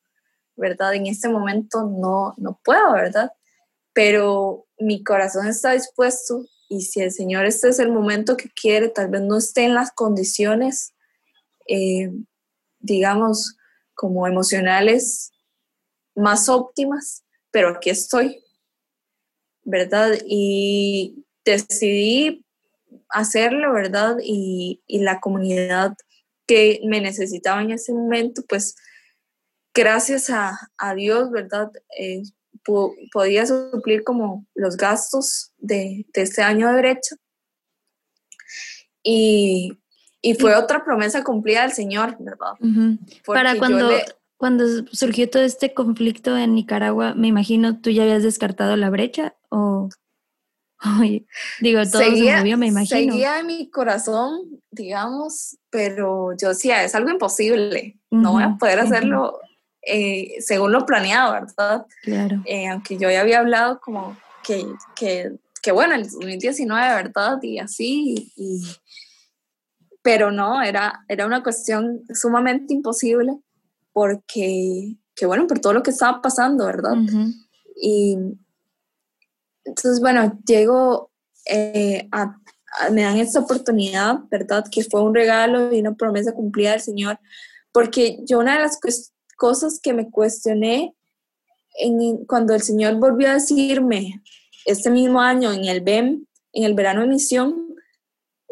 ¿verdad? 0.57 0.95
En 0.95 1.07
este 1.07 1.29
momento 1.29 1.83
no, 1.85 2.35
no 2.39 2.59
puedo, 2.65 2.93
¿verdad? 2.93 3.33
Pero 3.93 4.67
mi 4.79 5.05
corazón 5.05 5.47
está 5.47 5.73
dispuesto 5.73 6.47
y 6.75 6.83
si 6.83 7.01
el 7.01 7.13
Señor 7.13 7.47
este 7.47 7.69
es 7.69 7.79
el 7.79 7.93
momento 7.93 8.37
que 8.37 8.51
quiere, 8.51 8.89
tal 8.89 9.09
vez 9.09 9.23
no 9.23 9.39
esté 9.39 9.65
en 9.65 9.75
las 9.75 9.93
condiciones, 9.93 10.93
eh, 11.69 12.11
digamos, 12.81 13.57
como 13.95 14.27
emocionales 14.27 15.33
más 16.17 16.49
óptimas, 16.49 17.25
pero 17.53 17.69
aquí 17.69 17.91
estoy, 17.91 18.45
¿verdad? 19.63 20.19
Y 20.27 21.25
decidí 21.45 22.45
hacerlo, 23.09 23.73
¿verdad? 23.73 24.17
Y, 24.21 24.81
la 24.89 25.21
comunidad 25.21 25.97
que 26.47 26.81
me 26.85 27.01
necesitaba 27.01 27.63
en 27.63 27.71
ese 27.71 27.93
momento, 27.93 28.43
pues 28.49 28.75
gracias 29.73 30.29
a, 30.31 30.95
Dios, 30.97 31.31
¿verdad? 31.31 31.71
Eh, 31.99 32.23
podía 32.65 33.47
suplir 33.47 34.05
como 34.05 34.47
los 34.55 34.77
gastos 34.77 35.53
de, 35.59 36.07
este 36.13 36.43
año 36.43 36.73
de 36.73 36.79
brecha. 36.79 37.17
Y, 39.03 39.79
fue 40.41 40.57
otra 40.57 40.83
promesa 40.85 41.23
cumplida 41.23 41.63
del 41.63 41.73
Señor, 41.73 42.17
¿verdad? 42.19 42.55
Para 43.27 43.59
cuando, 43.59 43.91
cuando 44.39 44.65
surgió 44.91 45.29
todo 45.29 45.43
este 45.43 45.75
conflicto 45.75 46.37
en 46.37 46.55
Nicaragua, 46.55 47.15
me 47.15 47.29
imagino 47.29 47.81
tú 47.81 47.91
ya 47.91 48.05
habías 48.05 48.23
descartado 48.23 48.77
la 48.77 48.91
brecha 48.91 49.35
o... 49.51 49.89
digo, 51.61 51.83
todo 51.91 52.03
seguía, 52.03 52.43
se 52.43 52.57
me 52.57 52.67
imagino. 52.67 53.13
Seguía 53.13 53.41
en 53.41 53.47
mi 53.47 53.71
corazón, 53.71 54.61
digamos, 54.71 55.59
pero 55.71 56.37
yo 56.37 56.51
decía, 56.51 56.85
es 56.85 56.95
algo 56.95 57.11
imposible, 57.11 57.99
no 58.11 58.33
voy 58.33 58.43
a 58.43 58.57
poder 58.59 58.81
hacerlo 58.81 59.41
eh, 59.87 60.37
según 60.41 60.73
lo 60.73 60.87
planeado, 60.87 61.33
¿verdad? 61.33 61.87
Claro. 62.03 62.43
Eh, 62.45 62.69
aunque 62.69 62.97
yo 62.97 63.11
ya 63.11 63.21
había 63.21 63.41
hablado 63.41 63.81
como 63.81 64.17
que, 64.43 64.65
que, 64.97 65.33
que, 65.63 65.73
bueno, 65.73 65.95
el 65.95 66.09
2019, 66.11 66.95
¿verdad? 66.95 67.39
Y 67.43 67.59
así, 67.59 68.33
y, 68.37 68.63
pero 70.03 70.31
no, 70.31 70.63
era, 70.63 71.05
era 71.09 71.27
una 71.27 71.43
cuestión 71.43 72.03
sumamente 72.13 72.75
imposible 72.75 73.39
porque, 73.93 74.97
que 75.15 75.27
bueno, 75.27 75.47
por 75.47 75.61
todo 75.61 75.73
lo 75.73 75.83
que 75.83 75.91
estaba 75.91 76.21
pasando, 76.21 76.67
¿verdad? 76.67 76.97
Y 77.77 78.17
entonces, 79.65 80.01
bueno, 80.01 80.39
llego 80.45 81.11
eh, 81.47 82.09
a, 82.13 82.37
me 82.91 83.03
dan 83.03 83.19
esta 83.19 83.41
oportunidad, 83.41 84.21
¿verdad? 84.31 84.65
Que 84.71 84.85
fue 84.85 85.03
un 85.03 85.15
regalo 85.15 85.73
y 85.73 85.81
una 85.81 85.95
promesa 85.95 86.33
cumplida 86.33 86.73
del 86.73 86.81
Señor, 86.81 87.19
porque 87.73 88.19
yo 88.25 88.39
una 88.39 88.55
de 88.55 88.63
las 88.63 88.79
cosas 89.37 89.81
que 89.83 89.93
me 89.93 90.11
cuestioné 90.11 90.95
en, 91.79 92.25
cuando 92.27 92.55
el 92.55 92.63
Señor 92.63 92.97
volvió 92.97 93.29
a 93.29 93.35
decirme 93.35 94.23
este 94.65 94.91
mismo 94.91 95.21
año 95.21 95.53
en 95.53 95.65
el 95.65 95.81
BEM, 95.81 96.25
en 96.53 96.65
el 96.65 96.75
verano 96.75 97.03
de 97.03 97.09
misión, 97.09 97.75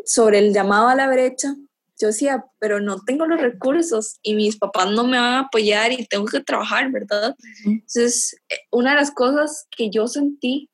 sobre 0.05 0.39
el 0.39 0.53
llamado 0.53 0.89
a 0.89 0.95
la 0.95 1.09
brecha, 1.09 1.55
yo 2.03 2.09
decía, 2.09 2.45
pero 2.59 2.81
no 2.81 3.01
tengo 3.05 3.27
los 3.27 3.41
recursos 3.41 4.19
y 4.23 4.35
mis 4.35 4.57
papás 4.57 4.91
no 4.91 5.05
me 5.05 5.19
van 5.19 5.35
a 5.35 5.39
apoyar 5.41 5.93
y 5.93 6.05
tengo 6.07 6.25
que 6.27 6.41
trabajar, 6.41 6.91
¿verdad? 6.91 7.37
Entonces, 7.65 8.37
eh, 8.49 8.57
una 8.73 8.91
de 8.91 8.97
las 8.97 9.13
cosas 9.13 9.67
que 9.71 9.89
yo 9.89 10.09
sentí 10.09 10.69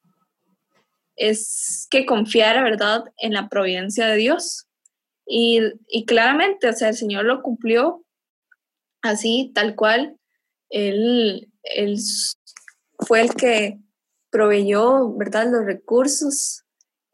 es 1.16 1.86
que 1.90 2.06
confiara, 2.06 2.62
¿verdad?, 2.62 3.04
en 3.18 3.34
la 3.34 3.48
providencia 3.48 4.06
de 4.06 4.16
Dios. 4.16 4.66
Y, 5.26 5.61
y 5.88 6.06
claramente, 6.06 6.68
o 6.68 6.72
sea, 6.72 6.88
el 6.88 6.96
Señor 6.96 7.26
lo 7.26 7.42
cumplió 7.42 8.02
así, 9.03 9.53
tal 9.55 9.74
cual. 9.74 10.18
Él, 10.70 11.51
él 11.62 11.99
fue 12.99 13.22
el 13.22 13.34
que 13.34 13.78
proveyó, 14.30 15.12
¿verdad?, 15.14 15.51
los 15.51 15.64
recursos 15.64 16.64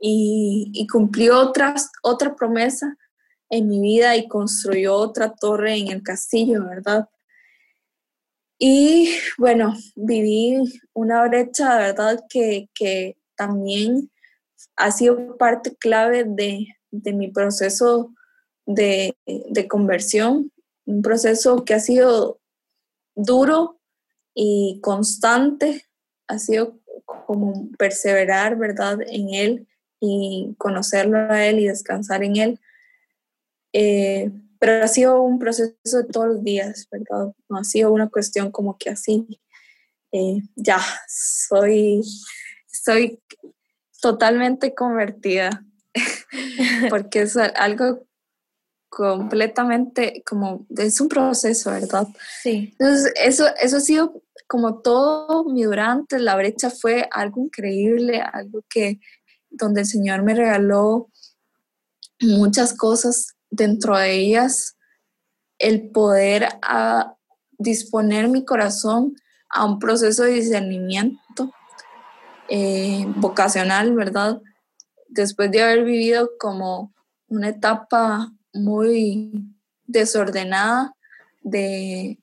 y, 0.00 0.86
cumplió 0.90 1.40
otras, 1.40 1.90
otra 2.02 2.34
promesa 2.34 2.96
en 3.48 3.68
mi 3.68 3.80
vida 3.80 4.16
y 4.16 4.28
construyó 4.28 4.94
otra 4.96 5.34
torre 5.34 5.76
en 5.76 5.88
el 5.88 6.02
castillo, 6.02 6.66
¿verdad? 6.66 7.08
Y 8.58 9.14
bueno, 9.38 9.74
viví 9.96 10.58
una 10.92 11.26
brecha, 11.26 11.78
¿verdad? 11.78 12.24
Que, 12.28 12.68
que 12.74 13.16
también 13.36 14.10
ha 14.76 14.90
sido 14.90 15.36
parte 15.36 15.74
clave 15.76 16.24
de, 16.26 16.66
de 16.90 17.12
mi 17.12 17.30
proceso 17.30 18.12
de, 18.66 19.16
de, 19.26 19.68
conversión, 19.68 20.50
un 20.86 21.02
proceso 21.02 21.64
que 21.64 21.74
ha 21.74 21.80
sido 21.80 22.40
duro 23.14 23.80
y 24.34 24.80
constante, 24.82 25.86
ha 26.26 26.38
sido 26.38 26.78
como 27.26 27.70
perseverar, 27.78 28.56
¿verdad?, 28.56 28.98
en 29.06 29.34
Él 29.34 29.68
y 30.00 30.54
conocerlo 30.58 31.18
a 31.18 31.46
Él 31.46 31.60
y 31.60 31.68
descansar 31.68 32.24
en 32.24 32.36
Él. 32.36 32.60
Eh, 33.72 34.30
pero 34.58 34.84
ha 34.84 34.88
sido 34.88 35.20
un 35.20 35.38
proceso 35.38 35.74
de 35.84 36.04
todos 36.04 36.28
los 36.28 36.44
días, 36.44 36.88
¿verdad? 36.90 37.34
No 37.48 37.58
ha 37.58 37.64
sido 37.64 37.92
una 37.92 38.08
cuestión 38.08 38.50
como 38.50 38.78
que 38.78 38.90
así, 38.90 39.40
eh, 40.12 40.40
ya, 40.54 40.80
soy, 41.08 42.02
soy 42.66 43.20
totalmente 44.00 44.74
convertida, 44.74 45.64
porque 46.90 47.22
es 47.22 47.36
algo 47.36 48.06
completamente 48.94 50.22
como, 50.24 50.66
es 50.76 51.00
un 51.00 51.08
proceso, 51.08 51.72
¿verdad? 51.72 52.06
Sí. 52.42 52.74
Entonces, 52.78 53.12
eso, 53.16 53.46
eso 53.60 53.78
ha 53.78 53.80
sido 53.80 54.22
como 54.46 54.82
todo 54.82 55.44
mi 55.44 55.64
durante, 55.64 56.20
la 56.20 56.36
brecha 56.36 56.70
fue 56.70 57.08
algo 57.10 57.42
increíble, 57.42 58.20
algo 58.20 58.60
que, 58.68 59.00
donde 59.50 59.80
el 59.80 59.86
Señor 59.86 60.22
me 60.22 60.34
regaló 60.34 61.08
muchas 62.20 62.72
cosas 62.72 63.34
dentro 63.50 63.98
de 63.98 64.12
ellas 64.12 64.76
el 65.58 65.90
poder 65.90 66.48
a 66.62 67.16
disponer 67.58 68.28
mi 68.28 68.44
corazón 68.44 69.16
a 69.48 69.64
un 69.64 69.80
proceso 69.80 70.22
de 70.22 70.32
discernimiento 70.32 71.52
eh, 72.48 73.06
vocacional, 73.16 73.92
¿verdad? 73.94 74.40
Después 75.08 75.50
de 75.50 75.62
haber 75.62 75.84
vivido 75.84 76.30
como 76.38 76.92
una 77.26 77.48
etapa 77.48 78.32
muy 78.54 79.32
desordenada 79.86 80.94
de, 81.42 82.18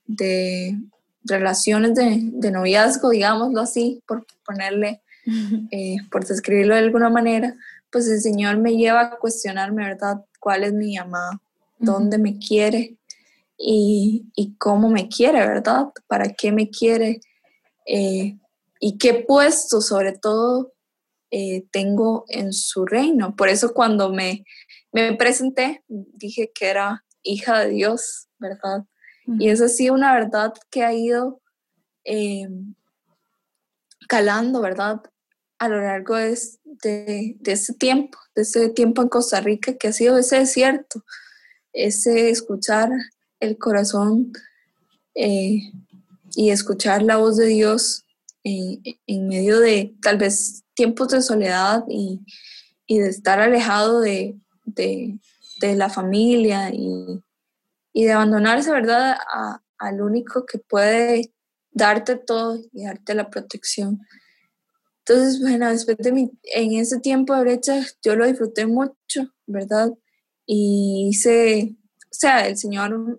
relaciones 1.24 1.94
de, 1.94 2.50
noviazgo, 2.50 3.10
digámoslo 3.10 3.60
así, 3.60 4.02
por 4.06 4.26
ponerle, 4.44 5.02
eh, 5.70 5.96
por 6.10 6.26
describirlo 6.26 6.74
de 6.74 6.80
alguna 6.80 7.10
manera, 7.10 7.54
pues 7.90 8.08
el 8.08 8.20
Señor 8.20 8.56
me 8.56 8.76
lleva 8.76 9.02
a 9.02 9.18
cuestionarme, 9.18 9.84
¿verdad? 9.84 10.24
¿Cuál 10.40 10.64
es 10.64 10.72
mi 10.72 10.94
llamada? 10.94 11.40
¿Dónde 11.78 12.18
me 12.18 12.38
quiere? 12.38 12.96
Y, 13.56 14.26
cómo 14.58 14.88
me 14.88 15.08
quiere, 15.08 15.46
¿verdad? 15.46 15.86
¿Para 16.08 16.32
qué 16.32 16.50
me 16.50 16.68
quiere? 16.70 17.20
Eh, 17.86 18.36
y 18.80 18.98
qué 18.98 19.14
puesto 19.14 19.80
sobre 19.80 20.12
todo 20.12 20.72
eh, 21.30 21.64
tengo 21.70 22.24
en 22.28 22.52
su 22.52 22.84
reino. 22.84 23.36
Por 23.36 23.48
eso 23.48 23.72
cuando 23.72 24.12
me, 24.12 24.44
me, 24.92 25.14
presenté 25.14 25.82
dije 25.88 26.50
que 26.54 26.66
era 26.66 27.04
hija 27.22 27.60
de 27.60 27.70
Dios, 27.70 28.28
¿verdad? 28.38 28.84
Y 29.38 29.50
eso 29.50 29.68
sí, 29.68 29.88
una 29.88 30.12
verdad 30.14 30.52
que 30.70 30.82
ha 30.82 30.92
ido 30.92 31.40
eh, 32.04 32.48
calando, 34.08 34.60
¿verdad? 34.60 35.00
a 35.62 35.68
lo 35.68 35.80
largo 35.80 36.16
de, 36.16 36.36
de, 36.82 37.52
ese 37.52 37.72
tiempo, 37.74 38.18
de 38.34 38.42
ese 38.42 38.68
tiempo 38.70 39.00
en 39.00 39.08
Costa 39.08 39.40
Rica, 39.40 39.76
que 39.76 39.86
ha 39.86 39.92
sido 39.92 40.18
ese 40.18 40.40
desierto, 40.40 41.04
ese 41.72 42.30
escuchar 42.30 42.90
el 43.38 43.56
corazón 43.58 44.32
eh, 45.14 45.60
y 46.34 46.50
escuchar 46.50 47.04
la 47.04 47.16
voz 47.18 47.36
de 47.36 47.46
Dios 47.46 48.04
en, 48.42 49.28
medio 49.28 49.60
de 49.60 49.94
tal 50.02 50.18
vez 50.18 50.64
tiempos 50.74 51.10
de 51.10 51.22
soledad 51.22 51.84
y, 51.88 52.18
de 52.88 53.08
estar 53.08 53.38
alejado 53.38 54.00
de, 54.00 54.34
la 55.60 55.88
familia 55.90 56.70
y, 56.72 57.22
de 57.94 58.12
abandonarse, 58.12 58.70
¿verdad?, 58.70 59.16
al 59.78 60.00
único 60.00 60.46
que 60.46 60.58
puede 60.58 61.32
darte 61.70 62.16
todo 62.16 62.58
y 62.72 62.84
darte 62.84 63.14
la 63.14 63.30
protección. 63.30 64.00
Entonces, 65.04 65.40
bueno, 65.40 65.68
después 65.68 65.96
de 65.98 66.12
mi, 66.12 66.30
en 66.44 66.74
ese 66.74 67.00
tiempo 67.00 67.34
de 67.34 67.42
brecha, 67.42 67.84
yo 68.04 68.14
lo 68.14 68.26
disfruté 68.26 68.66
mucho, 68.66 69.34
¿verdad? 69.46 69.90
Y 70.46 71.08
hice, 71.10 71.74
o 72.04 72.14
sea, 72.14 72.46
el 72.46 72.56
Señor 72.56 73.18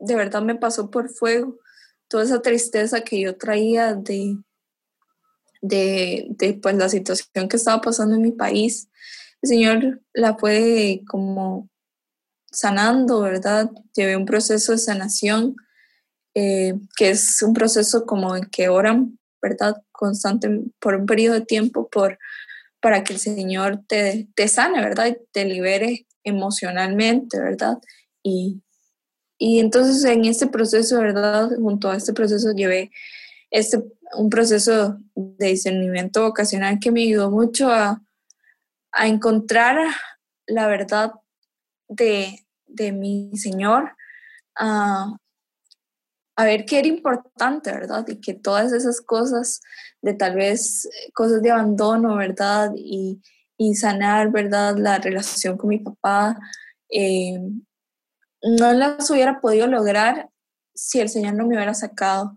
de 0.00 0.14
verdad 0.16 0.42
me 0.42 0.56
pasó 0.56 0.90
por 0.90 1.08
fuego 1.08 1.58
toda 2.08 2.24
esa 2.24 2.42
tristeza 2.42 3.02
que 3.02 3.20
yo 3.20 3.36
traía 3.36 3.94
de, 3.94 4.36
de, 5.60 6.26
de 6.30 6.54
pues, 6.54 6.74
la 6.74 6.88
situación 6.88 7.48
que 7.48 7.56
estaba 7.56 7.80
pasando 7.80 8.16
en 8.16 8.22
mi 8.22 8.32
país. 8.32 8.88
El 9.42 9.48
Señor 9.48 10.02
la 10.12 10.36
fue 10.36 11.02
como 11.08 11.68
sanando, 12.50 13.20
¿verdad? 13.20 13.70
Llevé 13.94 14.16
un 14.16 14.26
proceso 14.26 14.72
de 14.72 14.78
sanación, 14.78 15.56
eh, 16.34 16.74
que 16.96 17.10
es 17.10 17.42
un 17.42 17.54
proceso 17.54 18.04
como 18.06 18.36
en 18.36 18.44
que 18.44 18.68
oran, 18.68 19.18
¿verdad? 19.40 19.76
Constante 19.92 20.48
por 20.78 20.94
un 20.94 21.06
periodo 21.06 21.34
de 21.34 21.46
tiempo 21.46 21.88
por, 21.88 22.18
para 22.80 23.02
que 23.04 23.14
el 23.14 23.18
Señor 23.18 23.82
te, 23.86 24.28
te 24.34 24.48
sane, 24.48 24.80
¿verdad? 24.80 25.06
Y 25.06 25.16
te 25.32 25.44
libere 25.44 26.06
emocionalmente, 26.24 27.40
¿verdad? 27.40 27.78
Y, 28.22 28.62
y 29.38 29.60
entonces 29.60 30.04
en 30.04 30.24
este 30.26 30.48
proceso, 30.48 30.98
¿verdad? 30.98 31.50
Junto 31.56 31.90
a 31.90 31.96
este 31.96 32.12
proceso 32.12 32.52
llevé 32.52 32.90
este, 33.50 33.82
un 34.16 34.28
proceso 34.28 34.98
de 35.14 35.46
discernimiento 35.48 36.22
vocacional 36.22 36.78
que 36.78 36.90
me 36.92 37.02
ayudó 37.02 37.30
mucho 37.30 37.70
a, 37.70 38.02
a 38.92 39.06
encontrar 39.06 39.78
la 40.46 40.66
verdad 40.66 41.12
de, 41.88 42.46
de 42.66 42.92
mi 42.92 43.36
Señor, 43.36 43.96
a, 44.56 45.16
ver 46.38 46.64
qué 46.64 46.78
era 46.78 46.88
importante, 46.88 47.70
¿verdad? 47.70 48.06
Y 48.08 48.18
que 48.18 48.32
todas 48.32 48.72
esas 48.72 49.02
cosas 49.02 49.60
de 50.00 50.14
tal 50.14 50.36
vez 50.36 50.88
cosas 51.12 51.42
de 51.42 51.50
abandono, 51.50 52.16
¿verdad? 52.16 52.72
Y, 52.74 53.20
y 53.58 53.74
sanar, 53.74 54.30
¿verdad? 54.30 54.76
La 54.78 54.98
relación 54.98 55.58
con 55.58 55.68
mi 55.68 55.78
papá, 55.78 56.38
eh, 56.88 57.38
no 58.42 58.72
las 58.72 59.10
hubiera 59.10 59.40
podido 59.40 59.66
lograr 59.66 60.30
si 60.74 61.00
el 61.00 61.08
Señor 61.08 61.34
no 61.34 61.46
me 61.46 61.56
hubiera 61.56 61.74
sacado 61.74 62.36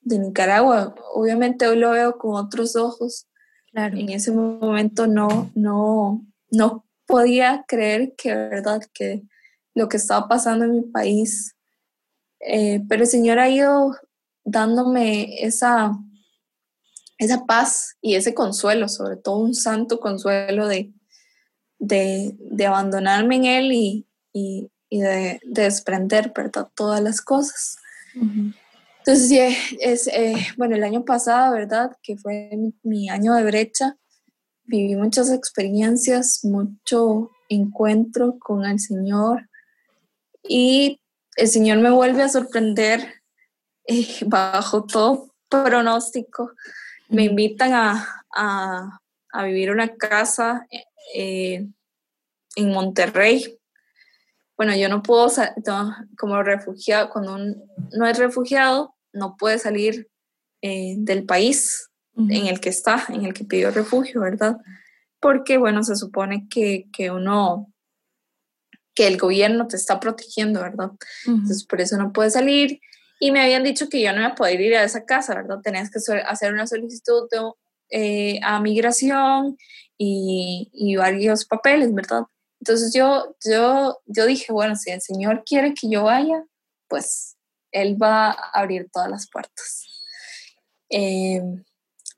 de 0.00 0.18
Nicaragua. 0.18 0.94
Obviamente 1.12 1.66
hoy 1.68 1.76
lo 1.76 1.90
veo 1.90 2.18
con 2.18 2.34
otros 2.34 2.76
ojos. 2.76 3.28
En 3.74 4.08
ese 4.10 4.30
momento 4.30 5.06
no, 5.06 5.50
no, 5.54 6.24
no 6.50 6.86
podía 7.06 7.64
creer 7.66 8.14
que, 8.16 8.34
¿verdad? 8.34 8.82
Que 8.92 9.22
lo 9.74 9.88
que 9.88 9.96
estaba 9.96 10.28
pasando 10.28 10.64
en 10.64 10.72
mi 10.72 10.82
país. 10.82 11.56
Eh, 12.40 12.80
pero 12.88 13.02
el 13.02 13.08
Señor 13.08 13.38
ha 13.38 13.48
ido 13.48 13.96
dándome 14.44 15.44
esa, 15.44 15.98
esa 17.18 17.44
paz 17.46 17.96
y 18.00 18.14
ese 18.14 18.34
consuelo, 18.34 18.88
sobre 18.88 19.16
todo 19.16 19.38
un 19.38 19.54
santo 19.54 19.98
consuelo 19.98 20.68
de, 20.68 20.92
de, 21.78 22.66
abandonarme 22.66 23.36
en 23.36 23.44
Él 23.44 23.72
y, 23.72 24.06
y, 24.32 24.70
de, 24.90 25.40
desprender. 25.44 26.32
Todas 26.74 27.02
las 27.02 27.20
cosas. 27.20 27.78
Entonces, 29.06 29.28
sí, 29.28 29.76
es, 29.80 30.06
eh, 30.06 30.34
bueno, 30.56 30.76
el 30.76 30.82
año 30.82 31.04
pasado, 31.04 31.52
¿verdad? 31.52 31.94
Que 32.02 32.16
fue 32.16 32.50
mi 32.82 33.10
año 33.10 33.34
de 33.34 33.44
brecha, 33.44 33.98
viví 34.64 34.96
muchas 34.96 35.30
experiencias, 35.30 36.40
mucho 36.42 37.30
encuentro 37.50 38.38
con 38.38 38.64
el 38.64 38.80
Señor 38.80 39.50
y 40.42 41.02
el 41.36 41.48
Señor 41.48 41.78
me 41.78 41.90
vuelve 41.90 42.22
a 42.22 42.30
sorprender 42.30 43.22
eh, 43.86 44.06
bajo 44.24 44.84
todo 44.84 45.34
pronóstico. 45.48 46.52
Me 47.08 47.24
invitan 47.24 47.74
a, 47.74 48.24
a, 48.34 49.00
a 49.32 49.44
vivir 49.44 49.70
una 49.70 49.94
casa 49.96 50.66
eh, 51.14 51.66
en 52.56 52.70
Monterrey. 52.70 53.58
Bueno, 54.56 54.74
yo 54.76 54.88
no 54.88 55.02
puedo, 55.02 55.28
como 56.16 56.42
refugiado, 56.42 57.10
cuando 57.10 57.36
no 57.92 58.06
es 58.06 58.18
refugiado, 58.18 58.93
no 59.14 59.36
puede 59.36 59.58
salir 59.58 60.08
eh, 60.62 60.94
del 60.98 61.24
país 61.24 61.90
en 62.16 62.46
el 62.46 62.60
que 62.60 62.68
está, 62.68 63.04
en 63.08 63.24
el 63.24 63.34
que 63.34 63.44
pidió 63.44 63.72
refugio, 63.72 64.20
¿verdad? 64.20 64.58
Porque, 65.20 65.58
bueno, 65.58 65.82
se 65.82 65.96
supone 65.96 66.46
que, 66.48 66.86
que 66.92 67.10
uno, 67.10 67.72
que 68.94 69.08
el 69.08 69.18
gobierno 69.18 69.66
te 69.66 69.76
está 69.76 69.98
protegiendo, 69.98 70.60
¿verdad? 70.60 70.92
Entonces, 71.26 71.64
por 71.64 71.80
eso 71.80 71.96
no 71.96 72.12
puede 72.12 72.30
salir. 72.30 72.80
Y 73.18 73.32
me 73.32 73.42
habían 73.42 73.64
dicho 73.64 73.88
que 73.88 74.00
yo 74.00 74.12
no 74.12 74.20
iba 74.20 74.28
a 74.28 74.34
poder 74.34 74.60
ir 74.60 74.76
a 74.76 74.84
esa 74.84 75.04
casa, 75.04 75.34
¿verdad? 75.34 75.58
Tenías 75.62 75.90
que 75.90 75.98
hacer 76.26 76.52
una 76.52 76.66
solicitud 76.66 77.28
eh, 77.90 78.38
a 78.42 78.60
migración 78.60 79.56
y, 79.98 80.70
y, 80.72 80.96
varios 80.96 81.44
papeles, 81.44 81.92
¿verdad? 81.92 82.22
Entonces 82.60 82.92
yo, 82.94 83.36
yo, 83.44 84.00
yo 84.06 84.26
dije, 84.26 84.52
bueno, 84.52 84.76
si 84.76 84.90
el 84.90 85.00
Señor 85.00 85.42
quiere 85.44 85.74
que 85.74 85.88
yo 85.90 86.04
vaya, 86.04 86.44
pues 86.88 87.33
Él 87.74 88.00
va 88.00 88.30
a 88.30 88.50
abrir 88.52 88.88
todas 88.90 89.10
las 89.10 89.28
puertas. 89.28 89.84
Eh, 90.88 91.42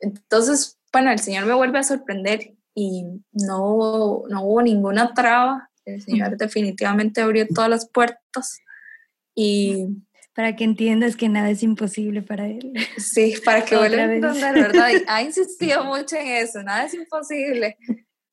entonces, 0.01 0.79
bueno, 0.93 1.11
el 1.11 1.19
Señor 1.19 1.47
me 1.47 1.55
vuelve 1.55 1.79
a 1.79 1.83
sorprender 1.83 2.55
y 2.75 3.05
no, 3.33 4.23
no 4.29 4.43
hubo 4.45 4.63
ninguna 4.63 5.15
traba. 5.15 5.71
El 5.87 6.03
Señor 6.03 6.37
definitivamente 6.37 7.23
abrió 7.23 7.47
todas 7.49 7.71
las 7.71 7.89
puertas 7.89 8.59
y... 9.35 9.87
Para 10.35 10.55
que 10.55 10.65
entiendas 10.65 11.17
que 11.17 11.31
nada 11.31 11.49
es 11.49 11.63
imposible 11.63 12.21
para 12.21 12.47
Él. 12.47 12.75
Sí, 12.99 13.35
para 13.43 13.65
que 13.65 13.77
vuelva 13.79 14.03
a 14.03 14.15
entender, 14.15 14.55
¿verdad? 14.55 14.91
ha 15.09 15.23
insistido 15.23 15.85
mucho 15.87 16.17
en 16.17 16.27
eso, 16.27 16.63
nada 16.63 16.85
es 16.85 16.93
imposible. 16.93 17.79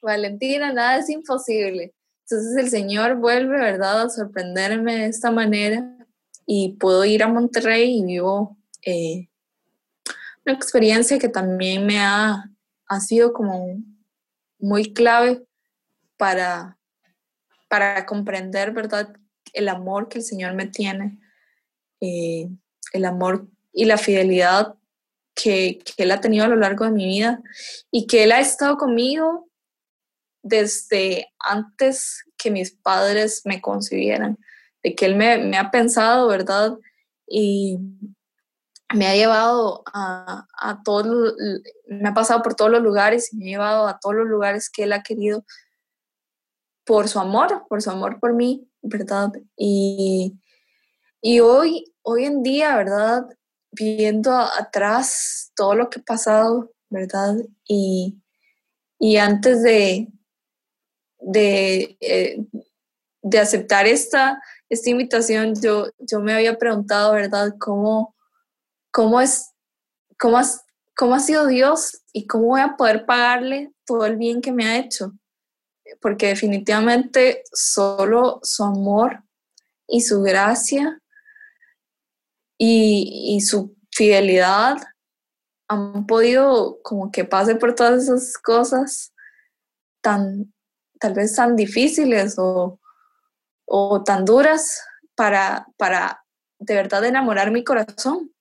Valentina, 0.02 0.74
nada 0.74 0.98
es 0.98 1.10
imposible. 1.10 1.94
Entonces 2.28 2.58
el 2.58 2.70
Señor 2.70 3.16
vuelve, 3.16 3.58
¿verdad?, 3.58 4.02
a 4.02 4.10
sorprenderme 4.10 4.98
de 4.98 5.06
esta 5.06 5.32
manera 5.32 5.93
y 6.45 6.74
puedo 6.74 7.06
ir 7.06 7.24
a 7.24 7.28
Monterrey 7.28 7.99
y 7.99 8.03
vivo 8.03 8.57
eh, 8.86 9.30
una 10.45 10.56
experiencia 10.56 11.20
que 11.20 11.30
también 11.30 11.86
me 11.86 11.99
ha, 11.99 12.49
ha 12.88 12.99
sido 12.99 13.34
como 13.34 13.82
muy 14.60 14.94
clave 14.94 15.45
para, 16.18 16.78
para 17.70 18.06
comprender, 18.06 18.72
¿verdad?, 18.72 19.14
el 19.53 19.70
amor 19.70 20.10
que 20.10 20.18
el 20.18 20.24
Señor 20.24 20.53
me 20.56 20.68
tiene, 20.68 21.20
eh, 22.02 22.49
el 22.91 23.06
amor 23.06 23.48
y 23.72 23.86
la 23.86 23.98
fidelidad 23.98 24.76
que, 25.36 25.80
que, 25.86 26.03
Él 26.03 26.11
ha 26.11 26.22
tenido 26.22 26.45
a 26.45 26.48
lo 26.48 26.56
largo 26.56 26.86
de 26.86 26.91
mi 26.91 27.06
vida 27.06 27.41
y 27.91 28.07
que 28.07 28.24
Él 28.24 28.32
ha 28.32 28.40
estado 28.40 28.78
conmigo 28.78 29.48
desde 30.41 31.32
antes 31.40 32.24
que 32.38 32.52
mis 32.52 32.72
padres 32.72 33.41
me 33.45 33.61
concibieran, 33.61 34.38
de 34.84 34.95
que 34.95 35.05
Él 35.05 35.15
me, 35.15 35.57
ha 35.57 35.72
pensado, 35.72 36.27
¿verdad? 36.27 36.77
Y, 37.27 37.80
me 38.93 39.07
ha 39.07 39.15
llevado 39.15 39.81
a, 39.91 40.45
a 40.55 40.84
todos, 40.84 41.34
me 41.88 42.10
ha 42.10 42.14
pasado 42.14 42.43
por 42.43 42.53
todos 42.53 42.69
los 42.69 42.84
lugares 42.84 43.34
y 43.34 43.38
me 43.38 43.45
ha 43.45 43.49
llevado 43.49 43.88
a 43.88 43.99
todos 43.99 44.15
los 44.15 44.27
lugares 44.27 44.69
que 44.69 44.84
él 44.84 44.93
ha 44.93 45.01
querido 45.01 45.43
por 46.85 47.07
su 47.07 47.19
amor, 47.19 47.65
por 47.68 47.81
su 47.81 47.89
amor 47.89 48.19
por 48.19 48.34
mí, 48.34 48.69
¿verdad? 48.81 49.31
Y, 49.55 50.38
y 51.22 51.39
hoy, 51.39 51.93
hoy 52.01 52.26
en 52.26 52.43
día, 52.43 52.76
¿verdad? 52.76 53.26
Viendo 53.72 54.31
atrás 54.31 55.51
todo 55.55 55.76
lo 55.76 55.89
que 55.89 55.99
ha 55.99 56.03
pasado, 56.03 56.72
¿verdad? 56.89 57.35
Y, 57.65 58.22
y 58.99 59.18
antes 59.18 59.64
de, 59.64 60.10
de, 61.19 61.97
eh, 62.01 62.45
de 63.22 63.39
aceptar 63.39 63.88
esta, 63.88 64.41
esta 64.74 64.90
invitación, 64.90 65.54
yo, 65.62 65.88
yo 66.00 66.20
me 66.20 66.34
había 66.34 66.58
preguntado, 66.58 67.14
¿verdad? 67.14 67.54
¿Cómo, 67.60 68.16
cómo 68.91 69.22
es, 69.22 69.52
cómo, 70.20 70.40
cómo 70.95 71.16
ha 71.16 71.20
sido 71.20 71.48
Dios 71.48 72.04
y 72.12 72.28
cómo 72.28 72.48
voy 72.48 72.62
a 72.62 72.76
poder 72.76 73.06
pagarle 73.06 73.72
todo 73.86 74.06
el 74.06 74.18
bien 74.18 74.41
que 74.41 74.52
me 74.52 74.66
ha 74.66 74.78
hecho. 74.78 75.14
Porque 76.02 76.28
definitivamente 76.28 77.44
solo 77.52 78.40
su 78.44 78.64
amor 78.64 79.24
y 79.88 80.02
su 80.02 80.22
gracia 80.22 81.00
y, 82.58 83.36
y 83.36 83.41
su 83.41 83.76
fidelidad 83.91 84.78
han 85.68 86.06
podido 86.06 86.82
como 86.84 87.12
que 87.12 87.26
pase 87.26 87.56
por 87.56 87.76
todas 87.76 88.04
esas 88.04 88.38
cosas 88.38 89.14
tan, 90.02 90.54
tal 91.00 91.14
vez 91.14 91.36
tan 91.36 91.56
difíciles 91.56 92.36
o, 92.38 92.80
o 93.65 94.03
tan 94.03 94.26
duras 94.26 94.81
para, 95.15 95.68
para 95.77 96.23
de 96.60 96.76
verdad 96.76 97.06
enamorar 97.06 97.52
mi 97.52 97.64
corazón 97.64 98.31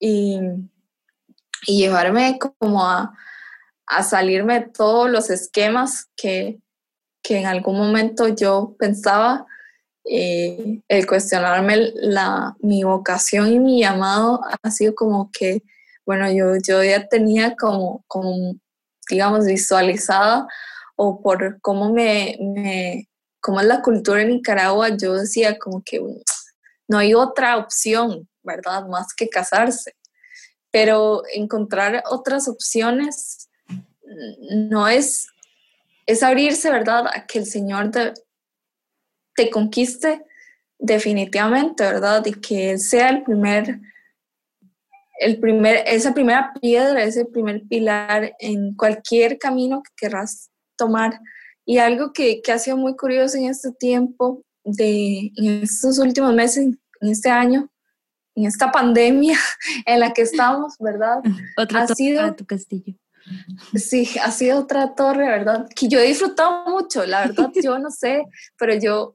y, 0.00 0.40
llevarme 1.66 2.38
como 2.38 2.84
a, 2.84 3.12
salirme 4.02 4.60
de 4.60 4.68
todos 4.68 5.10
los 5.10 5.28
esquemas 5.30 6.08
que, 6.16 6.60
en 7.28 7.46
algún 7.46 7.76
momento 7.76 8.28
yo 8.28 8.74
pensaba, 8.78 9.46
eh, 10.04 10.80
el 10.88 11.06
cuestionarme 11.06 11.92
la, 11.94 12.56
mi 12.60 12.84
vocación 12.84 13.52
y 13.52 13.58
mi 13.58 13.80
llamado 13.80 14.40
ha 14.62 14.70
sido 14.70 14.94
como 14.94 15.30
que, 15.30 15.62
bueno, 16.06 16.30
yo, 16.30 16.56
yo 16.66 16.82
ya 16.82 17.06
tenía 17.08 17.54
como, 17.56 18.02
como, 18.06 18.54
digamos, 19.10 19.44
visualizada 19.44 20.46
o 20.96 21.20
por 21.20 21.60
cómo 21.60 21.92
me, 21.92 23.07
cómo 23.40 23.60
es 23.60 23.66
la 23.66 23.82
cultura 23.82 24.22
en 24.22 24.28
Nicaragua, 24.28 24.90
yo 24.96 25.14
decía 25.14 25.58
como 25.58 25.82
que 25.84 26.00
no 26.88 26.98
hay 26.98 27.14
otra 27.14 27.56
opción, 27.56 28.28
¿verdad? 28.42 28.86
Más 28.86 29.14
que 29.14 29.28
casarse. 29.28 29.94
Pero 30.70 31.22
encontrar 31.32 32.02
otras 32.10 32.48
opciones 32.48 33.48
no 34.50 34.88
es, 34.88 35.28
es 36.06 36.22
abrirse, 36.22 36.70
¿verdad? 36.70 37.06
A 37.12 37.26
que 37.26 37.38
el 37.38 37.46
Señor 37.46 37.90
te, 37.90 38.14
te 39.34 39.50
conquiste 39.50 40.24
definitivamente, 40.78 41.84
¿verdad? 41.84 42.24
Y 42.26 42.32
que 42.32 42.70
Él 42.70 42.80
sea 42.80 43.10
el 43.10 43.22
primer, 43.22 43.80
el 45.20 45.38
primer, 45.40 45.84
esa 45.86 46.14
primera 46.14 46.52
piedra, 46.60 47.02
ese 47.02 47.24
primer 47.24 47.62
pilar 47.68 48.34
en 48.38 48.74
cualquier 48.74 49.38
camino 49.38 49.82
que 49.82 49.92
querrás 49.96 50.50
tomar. 50.76 51.20
Y 51.68 51.76
algo 51.76 52.14
que, 52.14 52.40
que 52.40 52.50
ha 52.50 52.58
sido 52.58 52.78
muy 52.78 52.96
curioso 52.96 53.36
en 53.36 53.44
este 53.44 53.70
tiempo 53.72 54.42
de 54.64 55.30
en 55.36 55.62
estos 55.62 55.98
últimos 55.98 56.32
meses, 56.32 56.64
en 57.02 57.08
este 57.10 57.28
año, 57.28 57.70
en 58.34 58.46
esta 58.46 58.72
pandemia 58.72 59.38
en 59.84 60.00
la 60.00 60.14
que 60.14 60.22
estamos, 60.22 60.76
¿verdad? 60.80 61.18
Otra 61.58 61.82
ha 61.82 61.86
sido, 61.88 62.34
tu 62.34 62.46
castillo. 62.46 62.94
Sí, 63.74 64.08
ha 64.22 64.30
sido 64.30 64.60
otra 64.60 64.94
torre, 64.94 65.28
¿verdad? 65.28 65.68
Que 65.76 65.88
yo 65.88 66.00
he 66.00 66.06
disfrutado 66.06 66.70
mucho, 66.70 67.04
la 67.04 67.26
verdad, 67.26 67.50
yo 67.62 67.78
no 67.78 67.90
sé, 67.90 68.24
pero 68.56 68.74
yo, 68.74 69.12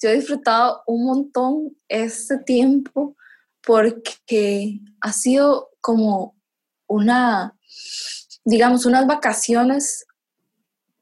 yo 0.00 0.10
he 0.10 0.14
disfrutado 0.14 0.82
un 0.86 1.04
montón 1.04 1.76
este 1.88 2.38
tiempo 2.38 3.16
porque 3.66 4.78
ha 5.00 5.12
sido 5.12 5.70
como 5.80 6.36
una, 6.86 7.58
digamos, 8.44 8.86
unas 8.86 9.08
vacaciones 9.08 10.06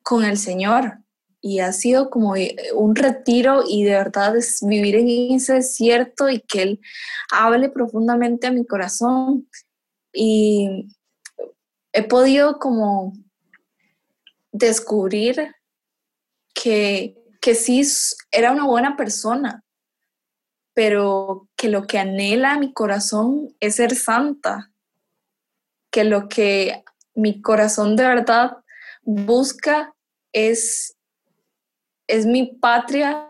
con 0.02 0.24
el 0.24 0.38
Señor. 0.38 0.98
Y 1.40 1.58
ha 1.58 1.72
sido 1.72 2.08
como 2.08 2.36
eh, 2.36 2.56
un 2.74 2.94
retiro 2.94 3.64
y 3.68 3.82
de 3.84 3.92
verdad 3.92 4.36
es 4.36 4.60
vivir 4.64 4.94
en 4.94 5.34
ese 5.34 5.54
desierto 5.54 6.28
y 6.28 6.40
que 6.40 6.62
Él 6.62 6.80
hable 7.32 7.68
profundamente 7.68 8.46
a 8.46 8.52
mi 8.52 8.64
corazón. 8.64 9.48
Y 10.12 10.88
he 11.92 12.02
podido 12.04 12.58
como 12.58 13.12
descubrir 14.52 15.54
que, 16.54 17.16
que 17.40 17.54
sí 17.54 17.82
era 18.30 18.52
una 18.52 18.66
buena 18.66 18.96
persona, 18.96 19.64
pero 20.74 21.48
que 21.56 21.68
lo 21.68 21.86
que 21.86 21.98
anhela 21.98 22.58
mi 22.58 22.72
corazón 22.72 23.54
es 23.60 23.76
ser 23.76 23.94
santa, 23.96 24.70
que 25.90 26.04
lo 26.04 26.28
que 26.28 26.84
mi 27.14 27.42
corazón 27.42 27.96
de 27.96 28.06
verdad 28.06 28.61
busca 29.02 29.94
es, 30.32 30.96
es 32.06 32.26
mi 32.26 32.46
patria 32.46 33.28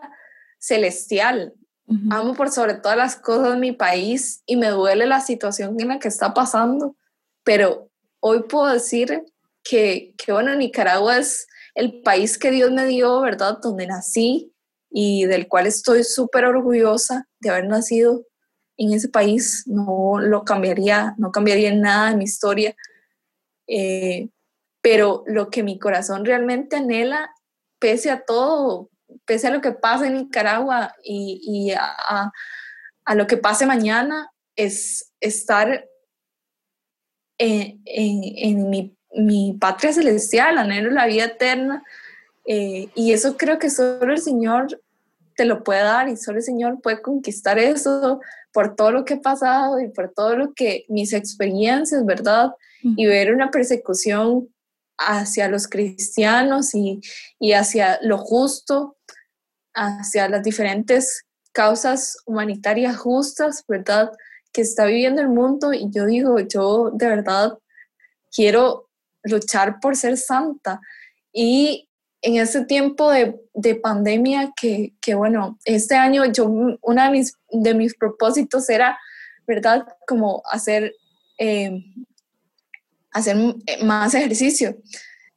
celestial. 0.59 1.53
Amo 2.09 2.33
por 2.33 2.49
sobre 2.49 2.75
todas 2.75 2.97
las 2.97 3.17
cosas 3.17 3.59
mi 3.59 3.73
país 3.73 4.41
y 4.45 4.55
me 4.55 4.69
duele 4.69 5.05
la 5.05 5.19
situación 5.19 5.75
en 5.79 5.89
la 5.89 5.99
que 5.99 6.07
está 6.07 6.33
pasando, 6.33 6.95
pero 7.43 7.91
hoy 8.21 8.43
puedo 8.43 8.67
decir 8.67 9.23
que, 9.63 10.15
que 10.17 10.31
bueno, 10.31 10.55
Nicaragua 10.55 11.17
es 11.17 11.45
el 11.75 12.01
país 12.01 12.37
que 12.37 12.51
Dios 12.51 12.71
me 12.71 12.85
dio, 12.85 13.19
¿verdad? 13.21 13.59
Donde 13.61 13.85
nací 13.85 14.53
y 14.89 15.25
del 15.25 15.47
cual 15.47 15.67
estoy 15.67 16.03
súper 16.03 16.45
orgullosa 16.45 17.27
de 17.39 17.49
haber 17.49 17.67
nacido 17.67 18.25
en 18.77 18.93
ese 18.93 19.09
país. 19.09 19.63
No 19.65 20.19
lo 20.19 20.43
cambiaría, 20.43 21.15
no 21.17 21.31
cambiaría 21.31 21.73
nada 21.73 22.11
en 22.11 22.19
mi 22.19 22.23
historia. 22.23 22.75
Eh, 23.67 24.29
pero 24.83 25.23
lo 25.27 25.49
que 25.49 25.63
mi 25.63 25.79
corazón 25.79 26.25
realmente 26.25 26.75
anhela, 26.75 27.33
pese 27.79 28.11
a 28.11 28.25
todo, 28.25 28.89
pese 29.25 29.47
a 29.47 29.51
lo 29.51 29.61
que 29.61 29.71
pasa 29.71 30.07
en 30.07 30.15
Nicaragua 30.15 30.93
y, 31.01 31.71
a, 31.71 32.31
lo 33.15 33.25
que 33.25 33.37
pase 33.37 33.65
mañana, 33.65 34.29
es 34.57 35.13
estar 35.21 35.87
en, 37.37 38.69
mi, 38.69 39.57
patria 39.57 39.93
celestial, 39.93 40.57
anhelo 40.57 40.91
la 40.91 41.05
vida 41.05 41.25
eterna. 41.25 41.81
Eh, 42.45 42.89
y 42.93 43.13
eso 43.13 43.37
creo 43.37 43.59
que 43.59 43.69
solo 43.69 44.11
el 44.11 44.19
Señor 44.19 44.81
te 45.37 45.45
lo 45.45 45.63
puede 45.63 45.83
dar 45.83 46.09
y 46.09 46.17
solo 46.17 46.39
el 46.39 46.43
Señor 46.43 46.81
puede 46.81 47.01
conquistar 47.01 47.57
eso 47.57 48.19
por 48.51 48.75
todo 48.75 48.91
lo 48.91 49.05
que 49.05 49.13
he 49.13 49.21
pasado 49.21 49.79
y 49.79 49.87
por 49.87 50.11
todo 50.13 50.35
lo 50.35 50.53
que 50.53 50.83
mis 50.89 51.13
experiencias, 51.13 52.05
¿verdad? 52.05 52.51
Y 52.81 53.05
ver 53.05 53.33
una 53.33 53.49
persecución 53.49 54.49
hacia 54.97 55.47
los 55.47 55.67
cristianos 55.67 56.71
y, 56.73 57.01
hacia 57.53 57.99
lo 58.01 58.17
justo, 58.17 58.97
hacia 59.73 60.29
las 60.29 60.43
diferentes 60.43 61.25
causas 61.51 62.17
humanitarias 62.25 62.97
justas, 62.97 63.63
¿verdad? 63.67 64.11
Que 64.51 64.61
está 64.61 64.85
viviendo 64.85 65.21
el 65.21 65.29
mundo 65.29 65.73
y 65.73 65.89
yo 65.91 66.05
digo, 66.05 66.39
yo 66.39 66.91
de 66.93 67.07
verdad 67.07 67.57
quiero 68.31 68.89
luchar 69.23 69.79
por 69.79 69.95
ser 69.95 70.17
santa. 70.17 70.79
Y 71.31 71.89
en 72.21 72.37
ese 72.37 72.65
tiempo 72.65 73.11
de, 73.11 73.39
pandemia 73.81 74.53
que, 74.55 74.93
bueno, 75.15 75.59
este 75.65 75.95
año 75.95 76.25
yo, 76.25 76.45
uno 76.45 77.03
de 77.03 77.09
mis, 77.09 77.33
de 77.51 77.73
mis 77.73 77.95
propósitos 77.95 78.69
era, 78.69 78.97
¿verdad? 79.45 79.85
Como 80.07 80.41
hacer 80.49 80.93
eh, 81.37 81.83
hacer 83.13 83.37
eh, 83.65 83.83
más 83.83 84.13
ejercicio. 84.13 84.75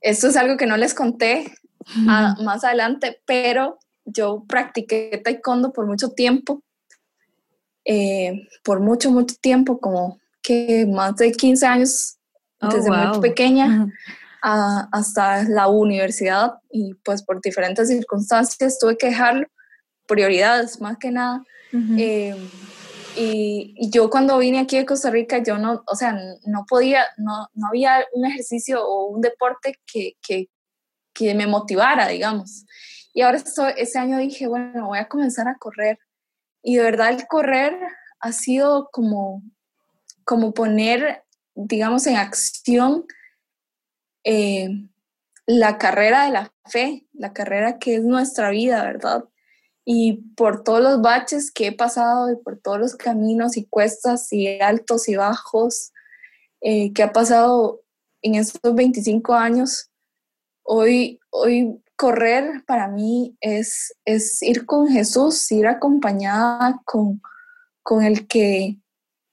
Esto 0.01 0.29
es 0.29 0.37
algo 0.37 0.57
que 0.57 0.67
no 0.67 0.77
les 0.77 0.95
conté 0.95 1.53
más 1.95 2.65
adelante, 2.65 3.21
pero 3.27 3.79
yo 4.05 4.45
practiqué 4.49 5.21
taekwondo 5.23 5.73
por 5.73 5.87
mucho 5.87 6.11
tiempo, 6.11 6.63
eh, 7.85 8.49
por 8.65 8.81
mucho, 8.81 9.11
mucho 9.11 9.37
tiempo, 9.41 9.79
como 9.79 10.19
que 10.43 10.87
más 10.87 11.17
de 11.17 11.33
15 11.33 11.67
años, 11.67 12.19
oh, 12.61 12.69
desde 12.69 12.91
muy 12.91 13.21
pequeña 13.21 13.89
hasta 14.43 15.43
la 15.45 15.67
universidad 15.67 16.55
y 16.71 16.95
pues 17.05 17.23
por 17.23 17.41
diferentes 17.41 17.89
circunstancias 17.89 18.79
tuve 18.79 18.97
que 18.97 19.09
dejarlo, 19.09 19.47
prioridades 20.07 20.81
más 20.81 20.99
que 20.99 21.11
nada. 21.11 21.43
Y, 23.17 23.75
yo 23.91 24.11
cuando 24.11 24.39
vine 24.39 24.61
aquí 24.61 24.77
a 24.77 24.87
Costa 24.87 25.11
Rica, 25.11 25.43
yo 25.43 25.59
no, 25.59 25.83
o 25.87 25.95
sea, 25.95 26.19
no 26.45 26.67
podía, 26.69 27.05
no, 27.17 27.49
no 27.55 27.69
había 27.69 28.05
un 28.13 28.27
ejercicio 28.27 28.87
o 28.87 29.07
un 29.07 29.21
deporte 29.21 29.79
que, 29.87 30.15
que, 30.27 30.49
que 31.13 31.35
me 31.35 31.47
motivara, 31.47 32.09
digamos. 32.09 32.67
Y 33.15 33.23
ahora 33.23 33.39
estoy, 33.39 33.73
ese 33.79 33.99
año 33.99 34.19
dije, 34.19 34.47
bueno, 34.47 34.89
voy 34.89 34.99
a 34.99 35.09
comenzar 35.09 35.49
a 35.49 35.57
correr. 35.59 35.99
Y 36.63 36.77
de 36.77 36.83
verdad 36.83 37.11
el 37.11 37.27
correr 37.27 37.79
ha 38.21 38.33
sido 38.33 38.91
como, 38.93 39.43
como 40.25 40.53
poner, 40.53 41.25
digamos, 41.55 42.07
en 42.07 42.17
acción 42.17 43.07
eh, 44.25 44.69
la 45.47 45.79
carrera 45.79 46.25
de 46.25 46.33
la 46.33 46.53
fe, 46.67 47.07
la 47.13 47.33
carrera 47.33 47.79
que 47.79 47.97
es 47.97 48.03
nuestra 48.03 48.51
vida, 48.51 48.83
¿verdad? 48.83 49.25
Y 49.89 50.15
por 50.35 50.65
todos 50.65 50.83
los 50.83 51.01
baches 51.01 51.53
que 51.53 51.69
he 51.69 51.73
pasado 51.73 52.33
y 52.33 52.37
por 52.37 52.59
todos 52.59 52.81
los 52.81 52.97
caminos 52.97 53.57
y 53.57 53.67
cuestas 53.67 54.33
y 54.33 54.61
altos 54.61 55.09
y 55.09 55.15
bajos 55.15 55.93
eh, 56.61 56.93
que 56.93 57.05
ha 57.05 57.13
pasado 57.13 57.83
en 58.21 58.35
estos 58.35 58.75
25 58.75 59.35
años, 59.35 59.89
hoy, 60.65 61.21
hoy 61.31 61.81
correr 61.95 62.65
para 62.67 62.89
mí 62.89 63.37
es, 63.41 63.95
es 64.05 64.43
ir 64.43 64.67
con 64.67 64.89
Jesús, 64.89 65.53
ir 65.53 65.69
acompañada 65.69 66.83
con, 66.85 67.23
con 67.85 68.03
el 68.03 68.27
que, 68.27 68.81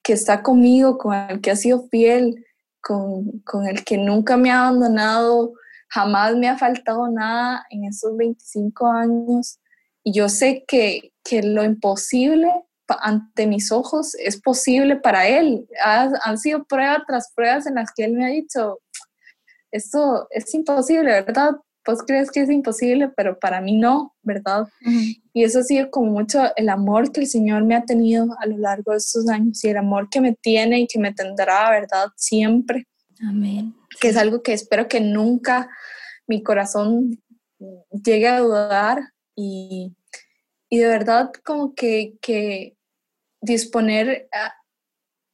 que 0.03 0.13
está 0.13 0.43
conmigo, 0.43 0.99
con 0.99 1.15
el 1.15 1.41
que 1.41 1.49
ha 1.49 1.55
sido 1.55 1.87
fiel, 1.89 2.45
con, 2.79 3.39
con 3.39 3.65
el 3.65 3.83
que 3.83 3.97
nunca 3.97 4.37
me 4.37 4.51
ha 4.51 4.67
abandonado, 4.67 5.53
jamás 5.89 6.35
me 6.35 6.47
ha 6.47 6.59
faltado 6.59 7.09
nada 7.09 7.65
en 7.71 7.85
esos 7.85 8.15
25 8.15 8.85
años 8.85 9.59
yo 10.05 10.29
sé 10.29 10.65
que, 10.67 11.11
lo 11.43 11.63
imposible 11.63 12.51
ante 13.01 13.47
mis 13.47 13.71
ojos 13.71 14.13
es 14.15 14.39
posible 14.39 14.97
para 14.97 15.27
Él. 15.27 15.67
han 15.83 16.37
sido 16.37 16.65
pruebas 16.65 17.03
tras 17.07 17.31
pruebas 17.33 17.65
en 17.65 17.75
las 17.75 17.91
que 17.95 18.03
Él 18.03 18.13
me 18.13 18.25
ha 18.25 18.29
dicho, 18.29 18.79
esto 19.71 20.27
es 20.29 20.53
imposible, 20.53 21.09
¿verdad? 21.09 21.55
Pues 21.83 21.99
crees 22.05 22.29
que 22.29 22.41
es 22.41 22.49
imposible, 22.49 23.09
pero 23.17 23.39
para 23.39 23.59
mí 23.61 23.77
no, 23.77 24.13
¿verdad? 24.21 24.67
Y 25.33 25.43
eso 25.43 25.59
ha 25.59 25.63
sido 25.63 25.89
como 25.89 26.11
mucho 26.11 26.55
el 26.55 26.69
amor 26.69 27.11
que 27.11 27.21
el 27.21 27.27
Señor 27.27 27.63
me 27.63 27.75
ha 27.75 27.83
tenido 27.83 28.27
a 28.39 28.45
lo 28.45 28.57
largo 28.57 28.91
de 28.91 28.97
estos 28.97 29.27
años 29.27 29.63
y 29.63 29.69
el 29.69 29.77
amor 29.77 30.09
que 30.09 30.21
me 30.21 30.33
tiene 30.33 30.81
y 30.81 30.87
que 30.87 30.99
me 30.99 31.13
tendrá, 31.13 31.71
¿verdad? 31.71 32.09
Siempre. 32.15 32.85
Amén. 33.27 33.73
Que 33.99 34.09
es 34.09 34.17
algo 34.17 34.43
que 34.43 34.53
espero 34.53 34.87
que 34.87 35.01
nunca 35.01 35.69
mi 36.27 36.43
corazón 36.43 37.19
llegue 37.89 38.27
a 38.27 38.39
dudar, 38.39 39.01
y, 39.35 39.95
de 40.69 40.87
verdad 40.87 41.31
como 41.43 41.73
que, 41.75 42.75
disponer, 43.41 44.29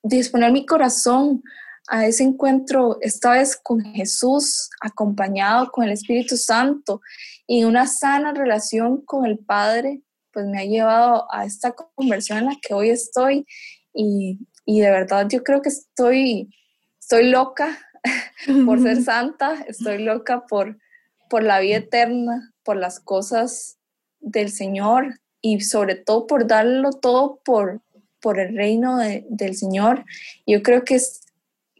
disponer 0.03 0.51
mi 0.51 0.65
corazón 0.65 1.43
a 1.87 2.05
ese 2.05 2.23
encuentro, 2.23 2.97
esta 3.01 3.31
vez 3.31 3.57
con 3.57 3.81
Jesús, 3.81 4.69
acompañado 4.81 5.71
con 5.71 5.85
el 5.85 5.91
Espíritu 5.91 6.37
Santo 6.37 7.01
y 7.47 7.63
una 7.63 7.87
sana 7.87 8.31
relación 8.31 9.01
con 9.01 9.25
el 9.25 9.39
Padre, 9.39 10.01
pues 10.31 10.45
me 10.45 10.59
ha 10.59 10.65
llevado 10.65 11.27
a 11.33 11.45
esta 11.45 11.71
conversión 11.71 12.39
en 12.39 12.45
la 12.45 12.57
que 12.61 12.73
hoy 12.75 12.89
estoy 12.89 13.45
y, 13.93 14.37
de 14.65 14.91
verdad 14.91 15.27
yo 15.27 15.43
creo 15.43 15.63
que 15.63 15.69
estoy, 15.69 16.55
estoy 16.99 17.29
loca 17.29 17.79
por 18.65 18.79
ser 18.81 19.01
santa, 19.01 19.55
estoy 19.67 20.03
loca 20.03 20.45
por, 20.45 20.77
por 21.27 21.41
la 21.41 21.59
vida 21.59 21.77
eterna, 21.77 22.53
por 22.63 22.77
las 22.77 22.99
cosas 22.99 23.78
del 24.19 24.51
Señor 24.51 25.19
y 25.41 25.61
sobre 25.61 25.95
todo 25.95 26.27
por 26.27 26.47
darlo 26.47 26.91
todo 26.91 27.39
por, 27.43 27.81
por 28.19 28.39
el 28.39 28.55
reino 28.55 28.97
del 28.97 29.55
Señor. 29.55 30.05
Yo 30.45 30.61
creo 30.61 30.83
que 30.83 30.95
es, 30.95 31.21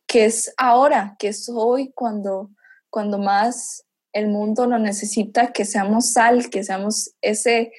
que 0.07 0.25
es 0.25 0.53
ahora, 0.57 1.15
que 1.19 1.29
es 1.29 1.49
hoy 1.53 1.91
cuando, 1.93 2.49
cuando 2.89 3.17
más 3.17 3.85
el 4.13 4.27
mundo 4.27 4.65
lo 4.65 4.79
necesita, 4.79 5.51
que 5.51 5.65
seamos 5.65 6.13
sal, 6.13 6.49
que 6.49 6.63
seamos 6.63 7.11
ese, 7.21 7.71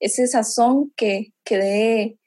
ese 0.00 0.26
sazón 0.26 0.92
que, 0.96 1.32
que 1.44 1.58
dé 1.58 2.18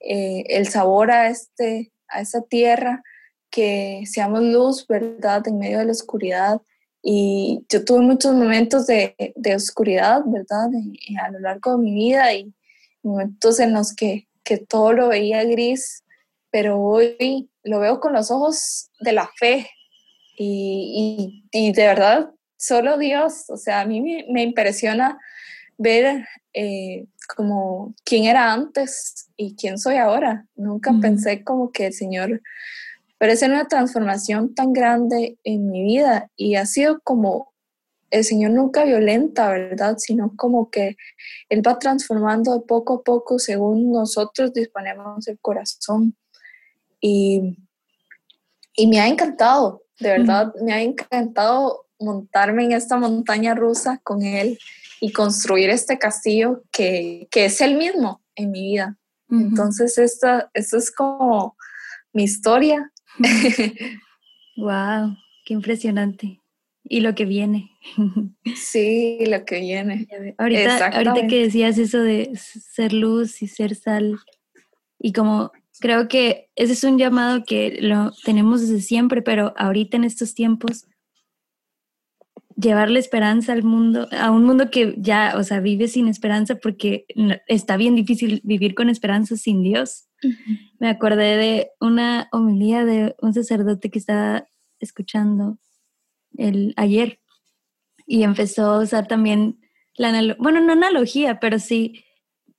eh, 0.00 0.44
el 0.48 0.68
sabor 0.68 1.10
a, 1.10 1.28
este, 1.28 1.92
a 2.08 2.20
esta 2.20 2.42
tierra, 2.42 3.02
que 3.50 4.02
seamos 4.06 4.42
luz, 4.42 4.86
¿verdad?, 4.86 5.46
en 5.46 5.58
medio 5.58 5.78
de 5.78 5.84
la 5.84 5.92
oscuridad. 5.92 6.62
Y 7.02 7.64
yo 7.68 7.84
tuve 7.84 8.00
muchos 8.00 8.34
momentos 8.34 8.86
de, 8.86 9.16
de 9.34 9.54
oscuridad, 9.56 10.22
¿verdad?, 10.24 10.68
a 11.22 11.30
lo 11.30 11.40
largo 11.40 11.76
de 11.76 11.82
mi 11.82 11.94
vida 11.94 12.32
y 12.32 12.52
momentos 13.02 13.58
en 13.58 13.72
los 13.72 13.94
que, 13.94 14.28
que 14.44 14.58
todo 14.58 14.92
lo 14.92 15.08
veía 15.08 15.44
gris, 15.44 16.04
pero 16.50 16.80
hoy 16.80 17.50
lo 17.64 17.80
veo 17.80 18.00
con 18.00 18.12
los 18.12 18.30
ojos 18.30 18.90
de 19.00 19.12
la 19.12 19.28
fe 19.38 19.68
y, 20.36 21.44
y, 21.52 21.58
y 21.66 21.72
de 21.72 21.86
verdad 21.86 22.30
solo 22.62 22.96
Dios, 22.96 23.50
o 23.50 23.56
sea, 23.56 23.80
a 23.80 23.84
mí 23.84 24.00
me, 24.00 24.42
impresiona 24.42 25.18
ver 25.78 26.28
eh, 26.54 27.06
como 27.34 27.92
quién 28.04 28.24
era 28.24 28.52
antes 28.52 29.28
y 29.36 29.56
quién 29.56 29.78
soy 29.78 29.96
ahora. 29.96 30.46
Nunca 30.54 30.92
pensé 31.00 31.42
como 31.42 31.72
que 31.72 31.86
el 31.86 31.92
Señor 31.92 32.40
parece 33.22 33.46
una 33.46 33.68
transformación 33.68 34.52
tan 34.52 34.72
grande 34.72 35.38
en 35.44 35.70
mi 35.70 35.84
vida 35.84 36.28
y 36.34 36.56
ha 36.56 36.66
sido 36.66 36.98
como 37.04 37.52
el 38.10 38.24
Señor 38.24 38.50
nunca 38.50 38.82
violenta, 38.82 39.48
¿verdad? 39.48 39.94
Sino 39.98 40.34
como 40.34 40.72
que 40.72 40.96
Él 41.48 41.62
va 41.64 41.78
transformando 41.78 42.52
de 42.52 42.66
poco 42.66 42.94
a 42.94 43.02
poco 43.04 43.38
según 43.38 43.92
nosotros 43.92 44.52
disponemos 44.52 45.28
el 45.28 45.38
corazón. 45.38 46.16
Y, 47.00 47.56
y 48.74 48.88
me 48.88 48.98
ha 48.98 49.06
encantado, 49.06 49.84
de 50.00 50.08
verdad, 50.08 50.52
me 50.60 50.72
ha 50.72 50.82
encantado 50.82 51.86
montarme 52.00 52.64
en 52.64 52.72
esta 52.72 52.96
montaña 52.96 53.54
rusa 53.54 54.00
con 54.02 54.22
él 54.22 54.58
y 55.00 55.12
construir 55.12 55.70
este 55.70 55.96
castillo 55.96 56.64
que, 56.72 57.28
que 57.30 57.44
es 57.44 57.60
el 57.60 57.76
mismo 57.76 58.20
en 58.34 58.50
mi 58.50 58.62
vida. 58.72 58.98
Entonces, 59.30 59.96
esta, 59.96 60.50
esto 60.54 60.76
es 60.76 60.90
como 60.90 61.56
mi 62.12 62.24
historia. 62.24 62.92
wow, 64.56 65.16
qué 65.44 65.54
impresionante. 65.54 66.40
Y 66.84 67.00
lo 67.00 67.14
que 67.14 67.24
viene. 67.24 67.70
sí, 68.56 69.18
lo 69.26 69.44
que 69.44 69.60
viene. 69.60 70.06
Ahorita, 70.38 70.88
ahorita 70.88 71.26
que 71.28 71.44
decías 71.44 71.78
eso 71.78 72.00
de 72.00 72.32
ser 72.36 72.92
luz 72.92 73.42
y 73.42 73.48
ser 73.48 73.74
sal, 73.74 74.18
y 74.98 75.12
como 75.12 75.52
creo 75.80 76.08
que 76.08 76.48
ese 76.54 76.72
es 76.74 76.84
un 76.84 76.98
llamado 76.98 77.44
que 77.44 77.78
lo 77.80 78.12
tenemos 78.24 78.60
desde 78.60 78.80
siempre, 78.80 79.22
pero 79.22 79.52
ahorita 79.56 79.96
en 79.96 80.04
estos 80.04 80.34
tiempos 80.34 80.86
llevarle 82.56 83.00
esperanza 83.00 83.52
al 83.52 83.62
mundo, 83.62 84.08
a 84.12 84.30
un 84.30 84.44
mundo 84.44 84.70
que 84.70 84.94
ya, 84.98 85.34
o 85.36 85.42
sea, 85.42 85.60
vive 85.60 85.88
sin 85.88 86.08
esperanza 86.08 86.56
porque 86.56 87.06
está 87.46 87.76
bien 87.76 87.96
difícil 87.96 88.40
vivir 88.44 88.74
con 88.74 88.88
esperanza 88.88 89.36
sin 89.36 89.62
Dios. 89.62 90.08
Me 90.78 90.88
acordé 90.88 91.36
de 91.36 91.70
una 91.80 92.28
homilía 92.32 92.84
de 92.84 93.14
un 93.20 93.34
sacerdote 93.34 93.90
que 93.90 93.98
estaba 93.98 94.46
escuchando 94.80 95.58
el, 96.36 96.74
ayer. 96.76 97.20
Y 98.06 98.24
empezó 98.24 98.72
a 98.72 98.80
usar 98.80 99.06
también 99.06 99.60
la 99.94 100.34
bueno, 100.38 100.60
no 100.60 100.72
analogía, 100.72 101.38
pero 101.38 101.58
sí 101.58 102.04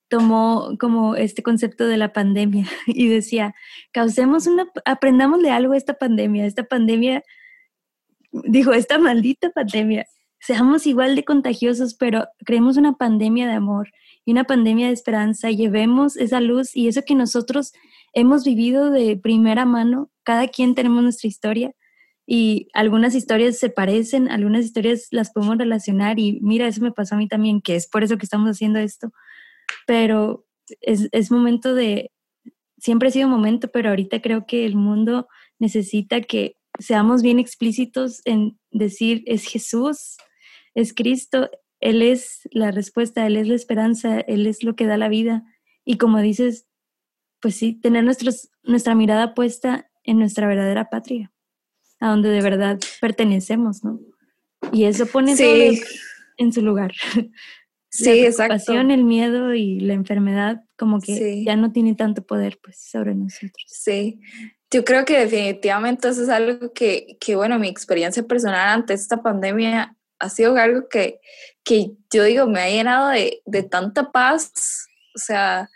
tomó 0.08 0.78
como 0.80 1.16
este 1.16 1.42
concepto 1.42 1.88
de 1.88 1.98
la 1.98 2.14
pandemia 2.14 2.68
y 2.88 3.08
decía, 3.08 3.56
causemos 3.92 4.48
una, 4.48 4.68
aprendamos 4.86 5.42
de 5.42 5.50
algo 5.50 5.74
esta 5.74 5.96
pandemia, 5.96 6.46
esta 6.46 6.64
pandemia 6.64 7.24
dijo, 8.32 8.74
esta 8.74 8.98
maldita 8.98 9.50
pandemia, 9.52 10.06
seamos 10.40 10.86
igual 10.88 11.16
de 11.16 11.24
contagiosos, 11.24 11.94
pero 11.94 12.28
creemos 12.46 12.78
una 12.78 12.94
pandemia 12.94 13.48
de 13.48 13.54
amor 13.54 13.92
y 14.26 14.32
una 14.32 14.46
pandemia 14.46 14.88
de 14.88 14.94
esperanza, 14.94 15.50
llevemos 15.52 16.18
esa 16.18 16.40
luz 16.40 16.76
y 16.76 16.88
eso 16.88 17.02
que 17.06 17.16
nosotros 17.16 17.74
hemos 18.14 18.44
vivido 18.44 18.92
de 18.92 19.18
primera 19.18 19.66
mano, 19.66 20.10
cada 20.24 20.48
quien 20.48 20.76
tenemos 20.76 21.04
nuestra 21.04 21.28
historia 21.28 21.74
y 22.26 22.68
algunas 22.74 23.16
historias 23.16 23.58
se 23.58 23.70
parecen, 23.70 24.30
algunas 24.30 24.66
historias 24.66 25.08
las 25.12 25.32
podemos 25.32 25.58
relacionar 25.58 26.20
y 26.20 26.40
mira, 26.42 26.68
eso 26.68 26.82
me 26.82 26.92
pasó 26.92 27.16
a 27.16 27.18
mí 27.18 27.28
también, 27.28 27.62
que 27.62 27.76
es 27.76 27.88
por 27.88 28.04
eso 28.04 28.18
que 28.18 28.26
estamos 28.26 28.50
haciendo 28.50 28.80
esto, 28.80 29.12
pero 29.86 30.46
es, 30.82 31.10
es 31.12 31.32
momento 31.32 31.76
de, 31.76 32.12
siempre 32.78 33.10
ha 33.10 33.12
sido 33.12 33.28
momento, 33.28 33.70
pero 33.72 33.90
ahorita 33.90 34.22
creo 34.22 34.46
que 34.46 34.66
el 34.66 34.76
mundo 34.76 35.28
necesita 35.60 36.22
que 36.22 36.58
seamos 36.80 37.22
bien 37.22 37.40
explícitos 37.40 38.22
en 38.26 38.58
decir, 38.72 39.24
es 39.26 39.46
Jesús, 39.46 40.18
es 40.76 40.94
Cristo, 40.94 41.50
Él 41.84 42.02
es 42.02 42.48
la 42.52 42.72
respuesta, 42.72 43.28
Él 43.28 43.36
es 43.36 43.50
la 43.50 43.56
esperanza, 43.56 44.22
Él 44.22 44.48
es 44.48 44.64
lo 44.64 44.74
que 44.76 44.86
da 44.86 44.96
la 44.96 45.10
vida. 45.10 45.44
Y 45.84 45.98
como 45.98 46.22
dices, 46.22 46.66
pues 47.42 47.56
sí, 47.56 47.74
tener 47.74 48.06
nuestros, 48.06 48.50
nuestra 48.64 48.96
mirada 48.96 49.34
puesta 49.34 49.92
en 50.06 50.18
nuestra 50.18 50.48
verdadera 50.48 50.90
patria, 50.90 51.34
a 52.00 52.08
donde 52.10 52.30
de 52.30 52.42
verdad 52.42 52.80
pertenecemos, 53.02 53.84
¿no? 53.84 54.00
Y 54.72 54.86
eso 54.86 55.06
pone 55.08 55.36
todo 55.36 55.88
en 56.38 56.54
su 56.54 56.62
lugar. 56.62 56.94
Sí, 57.96 58.28
la 58.40 58.48
pasión, 58.48 58.90
el 58.90 59.04
miedo 59.04 59.54
y 59.54 59.80
la 59.80 59.94
enfermedad 59.94 60.64
como 60.76 61.00
que 61.00 61.44
ya 61.44 61.56
no 61.56 61.72
tiene 61.72 61.94
tanto 61.94 62.26
poder 62.26 62.58
pues 62.60 62.80
sobre 62.80 63.14
nosotros. 63.14 63.68
Sí, 63.68 64.20
yo 64.72 64.84
creo 64.84 65.06
que 65.06 65.20
definitivamente 65.20 66.10
eso 66.10 66.24
es 66.24 66.30
algo 66.30 66.74
que, 66.74 67.20
que, 67.20 67.36
bueno, 67.36 67.60
mi 67.60 67.68
experiencia 67.68 68.24
personal 68.24 68.70
ante 68.70 68.96
esta 68.96 69.22
pandemia 69.22 69.96
ha 70.20 70.30
sido 70.30 70.56
algo 70.56 70.88
que, 70.90 71.20
que 71.64 71.92
yo 72.12 72.24
digo, 72.24 72.48
me 72.48 72.62
ha 72.62 72.70
llenado 72.70 73.10
de, 73.10 73.42
de 73.46 73.64
tanta 73.64 74.12
paz. 74.12 74.88
O 75.16 75.20
sea, 75.20 75.70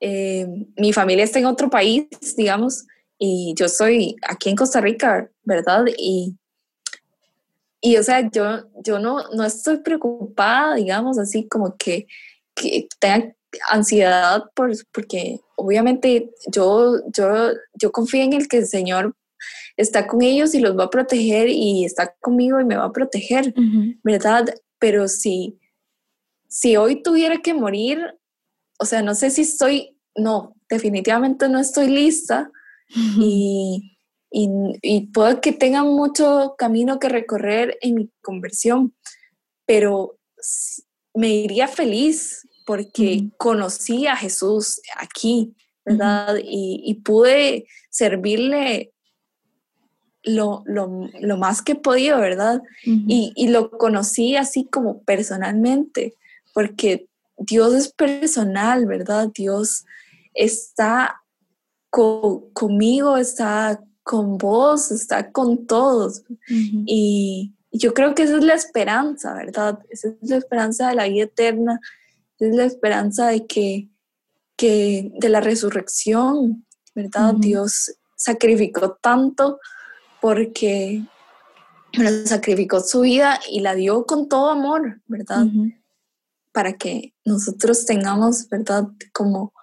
eh, 0.00 0.46
mi 0.76 0.92
familia 0.92 1.24
está 1.24 1.38
en 1.38 1.46
otro 1.46 1.70
país, 1.70 2.06
digamos, 2.36 2.86
y 3.18 3.54
yo 3.56 3.68
soy 3.68 4.16
aquí 4.22 4.50
en 4.50 4.56
Costa 4.56 4.80
Rica, 4.80 5.28
¿verdad? 5.42 5.84
Y, 5.96 6.36
y 7.80 7.96
o 7.96 8.02
sea, 8.02 8.28
yo, 8.30 8.68
yo 8.84 8.98
no, 8.98 9.28
no 9.30 9.44
estoy 9.44 9.78
preocupada, 9.78 10.76
digamos, 10.76 11.18
así 11.18 11.48
como 11.48 11.76
que, 11.76 12.06
que 12.54 12.86
tenga 13.00 13.34
ansiedad 13.70 14.44
por, 14.54 14.70
porque 14.92 15.40
obviamente 15.56 16.30
yo, 16.46 17.00
yo, 17.12 17.50
yo 17.74 17.90
confío 17.90 18.22
en 18.22 18.34
el 18.34 18.46
que 18.46 18.58
el 18.58 18.66
Señor 18.66 19.16
está 19.76 20.06
con 20.06 20.22
ellos 20.22 20.54
y 20.54 20.60
los 20.60 20.76
va 20.76 20.84
a 20.84 20.90
proteger 20.90 21.48
y 21.48 21.84
está 21.84 22.14
conmigo 22.20 22.60
y 22.60 22.64
me 22.64 22.76
va 22.76 22.84
a 22.84 22.92
proteger, 22.92 23.54
¿verdad? 24.02 24.54
Pero 24.78 25.08
si, 25.08 25.58
si 26.48 26.76
hoy 26.76 27.02
tuviera 27.02 27.38
que 27.38 27.54
morir, 27.54 27.98
o 28.78 28.84
sea, 28.84 29.02
no 29.02 29.14
sé 29.14 29.30
si 29.30 29.42
estoy, 29.42 29.96
no, 30.16 30.54
definitivamente 30.68 31.48
no 31.48 31.58
estoy 31.58 31.88
lista 31.88 32.50
y, 33.18 33.96
y, 34.30 34.48
y 34.82 35.06
puedo 35.08 35.40
que 35.40 35.52
tenga 35.52 35.84
mucho 35.84 36.54
camino 36.58 36.98
que 36.98 37.08
recorrer 37.08 37.78
en 37.80 37.94
mi 37.94 38.10
conversión, 38.22 38.94
pero 39.66 40.18
me 41.14 41.28
iría 41.28 41.68
feliz 41.68 42.46
porque 42.64 43.30
conocí 43.38 44.06
a 44.06 44.14
Jesús 44.14 44.80
aquí, 44.96 45.54
¿verdad? 45.84 46.36
y, 46.42 46.94
pude 47.02 47.66
servirle 47.88 48.92
lo, 50.28 50.64
más 51.38 51.62
que 51.62 51.72
he 51.72 51.76
podido, 51.76 52.18
¿verdad? 52.18 52.62
y, 52.84 53.48
lo 53.48 53.70
conocí 53.70 54.36
así 54.36 54.64
como 54.64 55.02
personalmente, 55.02 56.14
porque 56.54 57.06
Dios 57.38 57.74
es 57.74 57.88
personal, 57.92 58.86
¿verdad? 58.86 59.30
Dios 59.34 59.84
está 60.34 61.22
conmigo, 61.90 63.16
está 63.16 63.80
con 64.02 64.38
vos, 64.38 64.90
está 64.90 65.30
con 65.30 65.66
todos. 65.66 66.22
Y 66.48 67.52
yo 67.72 67.94
creo 67.94 68.14
que 68.14 68.24
esa 68.24 68.38
es 68.38 68.44
la 68.44 68.54
esperanza, 68.54 69.34
¿verdad? 69.34 69.78
Esa 69.90 70.08
es 70.08 70.30
la 70.30 70.36
esperanza 70.36 70.88
de 70.88 70.94
la 70.94 71.08
vida 71.08 71.24
eterna, 71.24 71.80
es 72.38 72.54
la 72.54 72.64
esperanza 72.64 73.28
de 73.28 73.46
que, 73.46 73.88
que 74.56 75.12
de 75.14 75.28
la 75.28 75.40
resurrección, 75.40 76.64
¿verdad? 76.94 77.34
Dios 77.34 77.94
sacrificó 78.16 78.98
tanto 79.00 79.60
porque 80.28 81.02
sacrificó 82.26 82.80
su 82.80 83.00
vida 83.00 83.40
y 83.50 83.60
la 83.60 83.74
dio 83.74 84.04
con 84.04 84.28
todo 84.28 84.50
amor, 84.50 85.00
¿verdad? 85.06 85.46
Para 86.52 86.74
que 86.74 87.14
nosotros 87.24 87.86
tengamos, 87.86 88.46
¿verdad? 88.50 88.88
Como, 89.14 89.54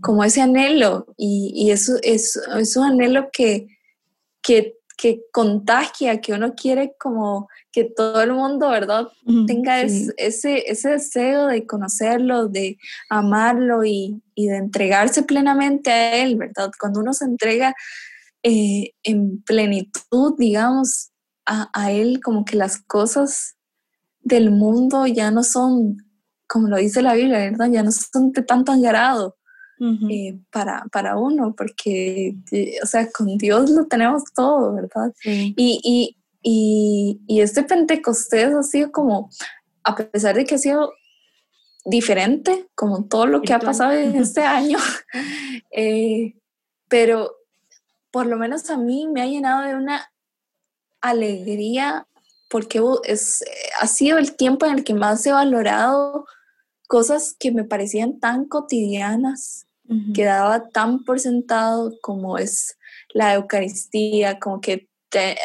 como 0.00 0.24
ese 0.24 0.40
anhelo 0.40 1.06
y, 1.16 1.52
y 1.54 1.70
eso 1.70 1.98
es, 2.02 2.36
es, 2.56 2.76
un 2.76 2.82
anhelo 2.82 3.28
que, 3.32 3.68
que 4.42 4.78
que 4.98 5.22
contagia, 5.30 6.20
que 6.20 6.32
uno 6.32 6.56
quiere 6.56 6.96
como 6.98 7.48
que 7.70 7.84
todo 7.84 8.20
el 8.20 8.32
mundo, 8.32 8.68
¿verdad? 8.68 9.06
Tenga 9.46 9.80
ese, 9.82 10.64
ese 10.66 10.88
deseo 10.88 11.46
de 11.46 11.64
conocerlo, 11.64 12.48
de 12.48 12.78
amarlo 13.08 13.84
y, 13.84 14.20
de 14.34 14.56
entregarse 14.56 15.22
plenamente 15.22 15.92
a 15.92 16.16
él, 16.16 16.34
¿verdad? 16.34 16.72
Cuando 16.80 16.98
uno 16.98 17.12
se 17.12 17.26
entrega 17.26 17.76
eh, 18.42 18.92
en 19.02 19.42
plenitud, 19.42 20.34
digamos, 20.38 21.10
a, 21.46 21.70
a, 21.72 21.92
él, 21.92 22.20
como 22.22 22.44
que 22.44 22.56
las 22.56 22.82
cosas 22.82 23.56
del 24.20 24.50
mundo 24.50 25.06
ya 25.06 25.30
no 25.30 25.42
son 25.42 25.96
como 26.48 26.66
lo 26.66 26.78
dice 26.78 27.02
la 27.02 27.14
Biblia, 27.14 27.38
¿verdad? 27.38 27.70
Ya 27.70 27.82
no 27.82 27.92
son 27.92 28.32
de 28.32 28.42
tanto 28.42 28.72
agrado 28.72 29.36
eh, 30.10 30.40
para, 30.50 30.84
para 30.90 31.16
uno, 31.16 31.54
porque, 31.56 32.34
o 32.82 32.86
sea, 32.86 33.08
con 33.12 33.38
Dios 33.38 33.70
lo 33.70 33.86
tenemos 33.86 34.24
todo, 34.34 34.74
¿verdad? 34.74 35.14
Y, 35.22 35.54
y, 35.56 36.16
y, 36.42 37.20
y, 37.28 37.40
este 37.42 37.62
Pentecostés 37.62 38.52
ha 38.52 38.62
sido 38.64 38.90
como, 38.90 39.30
a 39.84 39.94
pesar 39.94 40.34
de 40.34 40.44
que 40.44 40.56
ha 40.56 40.58
sido 40.58 40.92
diferente, 41.84 42.66
como 42.74 43.04
todo 43.04 43.26
lo 43.26 43.42
que 43.42 43.52
ha 43.52 43.60
pasado 43.60 43.92
en 43.92 44.16
este 44.16 44.42
año, 44.42 44.78
eh, 45.70 46.34
pero 46.88 47.30
por 48.10 48.26
lo 48.26 48.36
menos 48.36 48.70
a 48.70 48.76
mí 48.76 49.06
me 49.08 49.22
ha 49.22 49.26
llenado 49.26 49.62
de 49.62 49.74
una 49.74 50.12
alegría 51.00 52.06
porque 52.50 52.80
es, 53.04 53.44
ha 53.80 53.86
sido 53.86 54.18
el 54.18 54.34
tiempo 54.34 54.66
en 54.66 54.72
el 54.78 54.84
que 54.84 54.94
más 54.94 55.24
he 55.26 55.32
valorado 55.32 56.26
cosas 56.86 57.36
que 57.38 57.52
me 57.52 57.64
parecían 57.64 58.18
tan 58.18 58.46
cotidianas, 58.46 59.66
que 60.14 60.24
daba 60.24 60.68
tan 60.68 61.02
por 61.04 61.18
sentado 61.18 61.94
como 62.02 62.36
es 62.36 62.76
la 63.14 63.34
Eucaristía, 63.34 64.38
como 64.38 64.60
que 64.60 64.88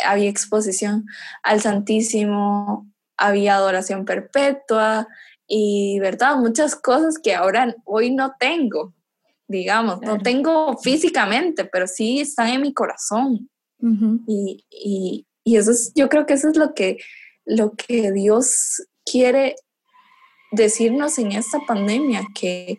había 0.05 0.29
exposición 0.29 1.05
al 1.43 1.61
Santísimo, 1.61 2.89
había 3.15 3.55
adoración 3.55 4.03
perpetua 4.03 5.07
y, 5.47 5.99
¿verdad? 5.99 6.35
Muchas 6.37 6.75
cosas 6.75 7.19
que 7.19 7.35
ahora 7.35 7.73
hoy 7.85 8.11
no 8.11 8.35
tengo, 8.37 8.93
digamos, 9.47 10.01
no 10.01 10.17
tengo 10.19 10.77
físicamente, 10.77 11.65
pero 11.65 11.87
sí 11.87 12.21
están 12.21 12.49
en 12.49 12.61
mi 12.61 12.73
corazón. 12.73 13.49
y, 14.27 14.65
y, 14.69 15.27
y, 15.43 15.55
eso 15.57 15.71
es, 15.71 15.91
yo 15.93 16.07
creo 16.07 16.25
que 16.25 16.33
eso 16.33 16.49
es 16.49 16.55
lo 16.55 16.73
que, 16.73 16.97
lo 17.45 17.73
que 17.73 18.11
Dios 18.13 18.83
quiere 19.05 19.55
decirnos 20.51 21.17
en 21.19 21.33
esta 21.33 21.59
pandemia, 21.67 22.25
que, 22.33 22.77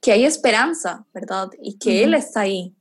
que 0.00 0.12
hay 0.12 0.24
esperanza, 0.24 1.06
¿verdad? 1.12 1.50
Y 1.60 1.78
que 1.78 2.04
Él 2.04 2.14
está 2.14 2.42
ahí, 2.42 2.74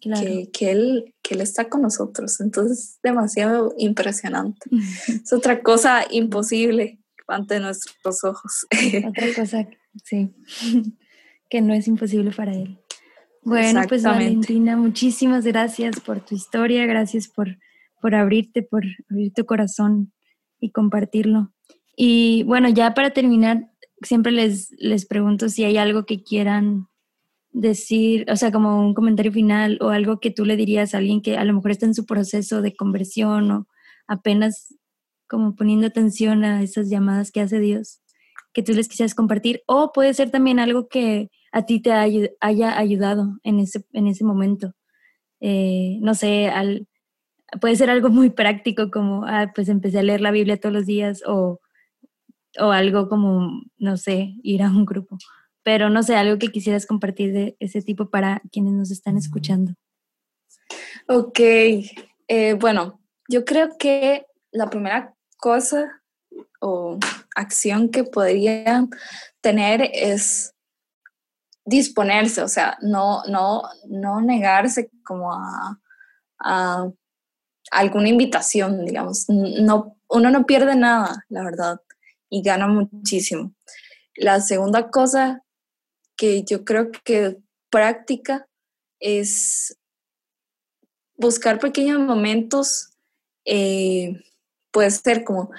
que, 0.00 0.48
que, 0.52 0.70
él, 0.70 1.14
que 1.22 1.34
Él 1.34 1.40
está 1.40 1.68
con 1.68 1.82
nosotros. 1.82 2.40
Entonces, 2.40 2.78
es 2.78 2.98
demasiado 3.02 3.74
impresionante. 3.78 4.70
Es 5.08 5.32
otra 5.32 5.62
cosa 5.62 6.06
imposible 6.10 7.00
ante 7.26 7.58
nuestros 7.60 8.24
ojos. 8.24 8.66
Otra 9.08 9.34
cosa, 9.34 9.68
sí, 10.04 10.34
que 11.48 11.60
no 11.60 11.74
es 11.74 11.88
imposible 11.88 12.30
para 12.30 12.52
Él. 12.52 12.78
Bueno, 13.42 13.82
pues 13.88 14.02
Valentina, 14.02 14.76
muchísimas 14.76 15.44
gracias 15.44 16.00
por 16.00 16.20
tu 16.20 16.34
historia, 16.34 16.84
gracias 16.86 17.28
por, 17.28 17.56
por 18.00 18.14
abrirte, 18.14 18.62
por 18.62 18.84
abrir 19.10 19.32
tu 19.32 19.46
corazón 19.46 20.12
y 20.60 20.70
compartirlo. 20.70 21.52
Y 21.96 22.42
bueno, 22.44 22.68
ya 22.68 22.94
para 22.94 23.10
terminar, 23.10 23.70
siempre 24.02 24.32
les, 24.32 24.70
les 24.78 25.06
pregunto 25.06 25.48
si 25.48 25.64
hay 25.64 25.78
algo 25.78 26.04
que 26.04 26.22
quieran 26.22 26.88
decir, 27.50 28.26
o 28.30 28.36
sea, 28.36 28.52
como 28.52 28.80
un 28.86 28.94
comentario 28.94 29.32
final 29.32 29.78
o 29.80 29.88
algo 29.88 30.20
que 30.20 30.30
tú 30.30 30.44
le 30.44 30.56
dirías 30.56 30.94
a 30.94 30.98
alguien 30.98 31.22
que 31.22 31.36
a 31.36 31.44
lo 31.44 31.54
mejor 31.54 31.70
está 31.70 31.86
en 31.86 31.94
su 31.94 32.06
proceso 32.06 32.62
de 32.62 32.76
conversión 32.76 33.50
o 33.50 33.68
apenas 34.06 34.74
como 35.28 35.54
poniendo 35.54 35.86
atención 35.86 36.44
a 36.44 36.62
esas 36.62 36.88
llamadas 36.88 37.30
que 37.30 37.40
hace 37.40 37.60
Dios, 37.60 38.00
que 38.52 38.62
tú 38.62 38.72
les 38.72 38.88
quisieras 38.88 39.14
compartir, 39.14 39.62
o 39.66 39.92
puede 39.92 40.14
ser 40.14 40.30
también 40.30 40.58
algo 40.58 40.88
que 40.88 41.30
a 41.52 41.66
ti 41.66 41.80
te 41.80 41.92
haya 41.92 42.78
ayudado 42.78 43.38
en 43.42 43.60
ese, 43.60 43.84
en 43.92 44.06
ese 44.06 44.24
momento. 44.24 44.74
Eh, 45.40 45.98
no 46.00 46.14
sé, 46.14 46.48
al, 46.48 46.88
puede 47.60 47.76
ser 47.76 47.90
algo 47.90 48.10
muy 48.10 48.30
práctico 48.30 48.90
como, 48.90 49.24
ah, 49.26 49.52
pues 49.54 49.68
empecé 49.68 50.00
a 50.00 50.02
leer 50.02 50.20
la 50.20 50.30
Biblia 50.30 50.58
todos 50.58 50.74
los 50.74 50.86
días 50.86 51.22
o 51.26 51.60
o 52.58 52.70
algo 52.72 53.08
como, 53.08 53.62
no 53.78 53.96
sé, 53.96 54.34
ir 54.42 54.62
a 54.62 54.68
un 54.68 54.84
grupo. 54.84 55.18
Pero 55.62 55.90
no 55.90 56.02
sé, 56.02 56.16
algo 56.16 56.38
que 56.38 56.48
quisieras 56.48 56.86
compartir 56.86 57.32
de 57.32 57.56
ese 57.60 57.82
tipo 57.82 58.10
para 58.10 58.42
quienes 58.50 58.72
nos 58.72 58.90
están 58.90 59.16
escuchando. 59.16 59.74
Ok, 61.08 61.40
eh, 61.40 62.54
bueno, 62.54 63.00
yo 63.28 63.44
creo 63.44 63.76
que 63.78 64.26
la 64.50 64.70
primera 64.70 65.14
cosa 65.36 66.02
o 66.60 66.98
acción 67.34 67.90
que 67.90 68.04
podrían 68.04 68.90
tener 69.40 69.90
es 69.92 70.54
disponerse, 71.68 72.42
o 72.42 72.48
sea, 72.48 72.78
no, 72.80 73.22
no, 73.24 73.62
no 73.88 74.20
negarse 74.20 74.90
como 75.04 75.32
a, 75.32 75.78
alguna 77.70 78.08
invitación, 78.08 78.84
digamos. 78.84 79.26
No, 79.28 79.96
uno 80.08 80.30
no 80.30 80.46
pierde 80.46 80.74
nada, 80.76 81.24
la 81.28 81.42
verdad 81.42 81.80
y 82.30 82.42
gana 82.42 82.66
muchísimo. 82.66 83.54
La 84.16 84.40
segunda 84.40 84.90
cosa 84.90 85.44
que 86.16 86.42
yo 86.44 86.64
creo 86.64 86.90
que 87.04 87.38
práctica 87.70 88.48
es 89.00 89.78
buscar 91.16 91.58
pequeños 91.58 92.00
momentos, 92.00 92.90
eh, 93.44 94.12
puede 94.70 94.90
ser 94.90 95.24
como 95.24 95.50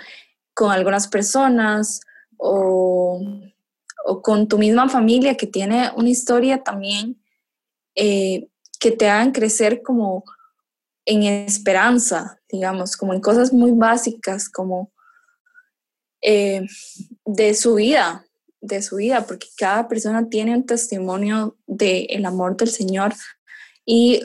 con 0.53 0.72
algunas 0.72 1.07
personas 1.07 2.02
o, 2.38 3.22
con 4.21 4.47
tu 4.47 4.57
misma 4.57 4.89
familia 4.89 5.35
que 5.35 5.47
tiene 5.47 5.91
una 5.95 6.09
historia 6.09 6.63
también 6.63 7.21
eh, 7.95 8.47
que 8.80 8.91
te 8.91 9.09
hagan 9.09 9.31
crecer 9.31 9.81
como 9.81 10.23
en 11.05 11.23
esperanza, 11.23 12.39
digamos, 12.49 12.95
como 12.95 13.13
en 13.13 13.21
cosas 13.21 13.51
muy 13.51 13.71
básicas, 13.71 14.47
como 14.49 14.91
eh, 16.21 16.65
de 17.26 17.53
su 17.55 17.76
vida, 17.76 18.26
de 18.61 18.81
su 18.81 18.97
vida, 18.97 19.26
porque 19.26 19.47
cada 19.57 19.88
persona 19.88 20.30
tiene 20.30 20.55
un 20.55 20.65
testimonio 20.65 21.57
del 21.65 22.26
amor 22.26 22.57
del 22.57 22.69
Señor. 22.69 23.13
Y 23.85 24.21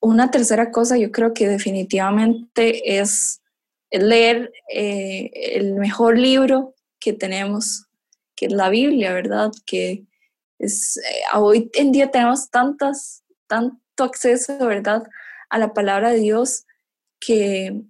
una 0.00 0.30
tercera 0.30 0.70
cosa, 0.70 0.96
yo 0.96 1.10
creo 1.12 1.34
que 1.34 1.48
definitivamente 1.48 2.98
es 2.98 3.42
leer 3.90 4.52
eh, 4.72 5.30
el 5.34 5.74
mejor 5.74 6.18
libro 6.18 6.74
que 6.98 7.12
tenemos, 7.12 7.83
que 8.36 8.46
es 8.46 8.52
la 8.52 8.68
Biblia, 8.68 9.12
¿verdad? 9.12 9.52
Que 9.66 10.06
es, 10.58 10.96
eh, 10.96 11.22
hoy 11.34 11.70
en 11.74 11.92
día 11.92 12.10
tenemos 12.10 12.50
tantas, 12.50 13.24
tanto 13.46 14.04
acceso, 14.04 14.58
¿verdad? 14.58 15.04
A 15.50 15.58
la 15.58 15.72
palabra 15.72 16.10
de 16.10 16.20
Dios 16.20 16.66
que, 17.20 17.82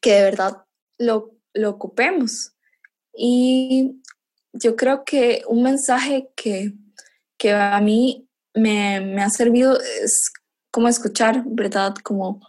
que 0.00 0.12
de 0.12 0.22
verdad 0.22 0.64
lo 0.98 1.36
lo 1.56 1.70
ocupemos. 1.70 2.52
Y 3.12 4.02
yo 4.52 4.76
creo 4.76 5.04
que 5.04 5.42
un 5.48 5.62
mensaje 5.62 6.30
que, 6.36 6.74
que 7.38 7.52
a 7.52 7.80
mí 7.80 8.28
me, 8.54 9.20
ha 9.20 9.30
servido 9.30 9.78
es 10.02 10.32
como 10.70 10.88
escuchar, 10.88 11.42
¿verdad? 11.46 11.94
Como 12.02 12.40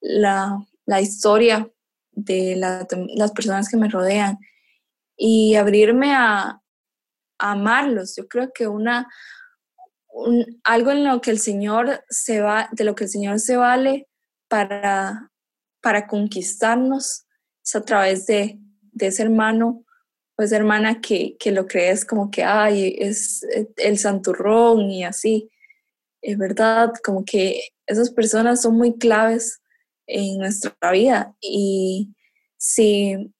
la, 0.00 0.66
historia 1.00 1.70
de, 2.12 2.56
las 2.56 3.32
personas 3.32 3.68
que 3.68 3.76
me 3.76 3.88
rodean 3.88 4.38
y 5.16 5.54
abrirme 5.56 6.14
a, 6.14 6.60
amarlos. 7.38 8.16
Yo 8.16 8.28
creo 8.28 8.50
que 8.52 8.66
una, 8.66 9.08
algo 10.64 10.90
en 10.90 11.04
lo 11.04 11.20
que 11.20 11.30
el 11.30 11.38
Señor 11.38 12.02
se 12.08 12.40
va, 12.40 12.70
de 12.72 12.84
lo 12.84 12.94
que 12.94 13.04
el 13.04 13.10
Señor 13.10 13.40
se 13.40 13.56
vale 13.58 14.08
para, 14.48 15.30
para 15.82 16.06
conquistarnos 16.06 17.26
es 17.64 17.76
a 17.76 17.84
través 17.84 18.26
de, 18.26 18.58
ese 18.98 19.22
hermano 19.22 19.84
o 20.38 20.42
esa 20.42 20.56
hermana 20.56 21.00
que, 21.00 21.36
lo 21.46 21.66
crees 21.66 22.04
como 22.04 22.30
que, 22.30 22.44
ay, 22.44 22.96
es 22.98 23.44
el 23.76 23.98
santurrón 23.98 24.90
y 24.90 25.04
así. 25.04 25.50
Es 26.22 26.38
verdad, 26.38 26.92
como 27.04 27.24
que 27.24 27.68
esas 27.86 28.10
personas 28.10 28.62
son 28.62 28.76
muy 28.76 28.96
claves 28.96 29.60
en 30.06 30.38
nuestra 30.38 30.90
vida 30.92 31.34
y 31.40 32.14
si, 32.56 33.34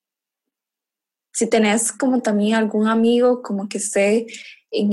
si 1.37 1.47
tenés 1.47 1.93
como 1.93 2.23
también 2.23 2.55
algún 2.55 2.89
amigo 2.89 3.43
como 3.43 3.69
que 3.69 3.77
esté 3.77 4.27
en, 4.71 4.91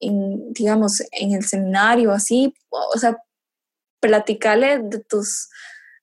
en, 0.00 0.52
digamos, 0.52 1.00
en 1.12 1.34
el 1.34 1.44
seminario 1.44 2.10
así, 2.10 2.52
o 2.68 2.98
sea, 2.98 3.16
platicarle 4.00 4.80
de 4.80 4.98
tus, 4.98 5.48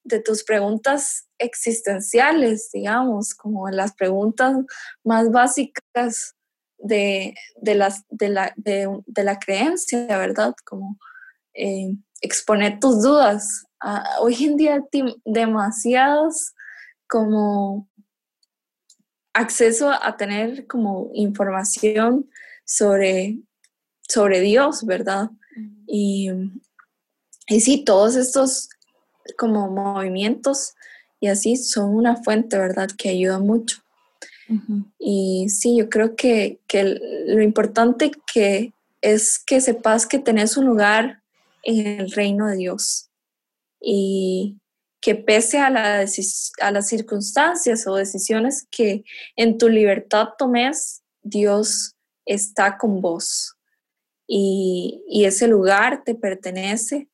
de 0.06 0.22
tus 0.22 0.46
preguntas 0.46 1.28
existenciales, 1.38 2.70
digamos, 2.72 3.36
como 3.36 3.70
las 3.70 3.94
preguntas 3.94 4.56
más 5.04 5.30
básicas 5.30 6.36
de, 6.78 7.36
las, 7.62 8.06
de, 8.08 8.30
la, 8.30 8.54
de, 8.56 9.24
la, 9.24 9.40
creencia, 9.40 10.18
¿verdad? 10.18 10.56
Como 10.64 10.98
eh, 11.54 11.98
exponer 12.22 12.80
tus 12.80 13.04
dudas. 13.04 13.66
Ah, 13.82 14.06
hoy 14.22 14.42
en 14.46 14.56
día 14.56 14.82
demasiados 15.26 16.54
como 17.12 17.90
acceso 19.34 19.92
a 19.92 20.18
tener 20.18 20.68
como 20.68 21.10
información 21.14 22.30
sobre, 22.66 23.40
sobre 24.08 24.42
Dios, 24.42 24.86
¿verdad? 24.86 25.30
Y, 25.88 26.30
y 27.48 27.62
sí, 27.62 27.84
todos 27.84 28.16
estos 28.16 28.70
como 29.38 29.70
movimientos 29.70 30.74
y 31.20 31.28
así 31.28 31.56
son 31.56 31.96
una 31.96 32.18
fuente, 32.18 32.58
¿verdad? 32.58 32.90
Que 32.98 33.10
ayuda 33.10 33.40
mucho. 33.40 33.82
Y 35.00 35.48
sí, 35.48 35.78
yo 35.78 35.90
creo 35.90 36.18
que, 36.18 36.60
que, 36.68 37.00
lo 37.28 37.42
importante 37.42 38.12
que 38.34 38.74
es 39.00 39.40
que 39.40 39.62
sepas 39.62 40.06
que 40.06 40.20
tenés 40.20 40.58
un 40.58 40.66
lugar 40.66 41.22
en 41.64 41.88
el 42.02 42.12
reino 42.12 42.48
de 42.48 42.58
Dios 42.58 43.10
y 43.80 44.58
que 45.02 45.16
pese 45.16 45.58
a, 45.58 45.70
la 45.70 46.06
a 46.62 46.72
las 46.72 46.88
circunstancias 46.88 47.88
o 47.88 47.96
decisiones 47.96 48.68
que 48.70 49.04
en 49.36 49.58
tu 49.58 49.68
libertad 49.68 50.30
tomes, 50.38 51.02
Dios 51.24 51.96
está 52.26 52.78
con 52.78 53.02
vos 53.02 53.58
y, 54.28 55.04
y 55.10 55.26
ese 55.26 55.48
lugar 55.48 56.04
te 56.06 56.16
pertenece, 56.16 57.10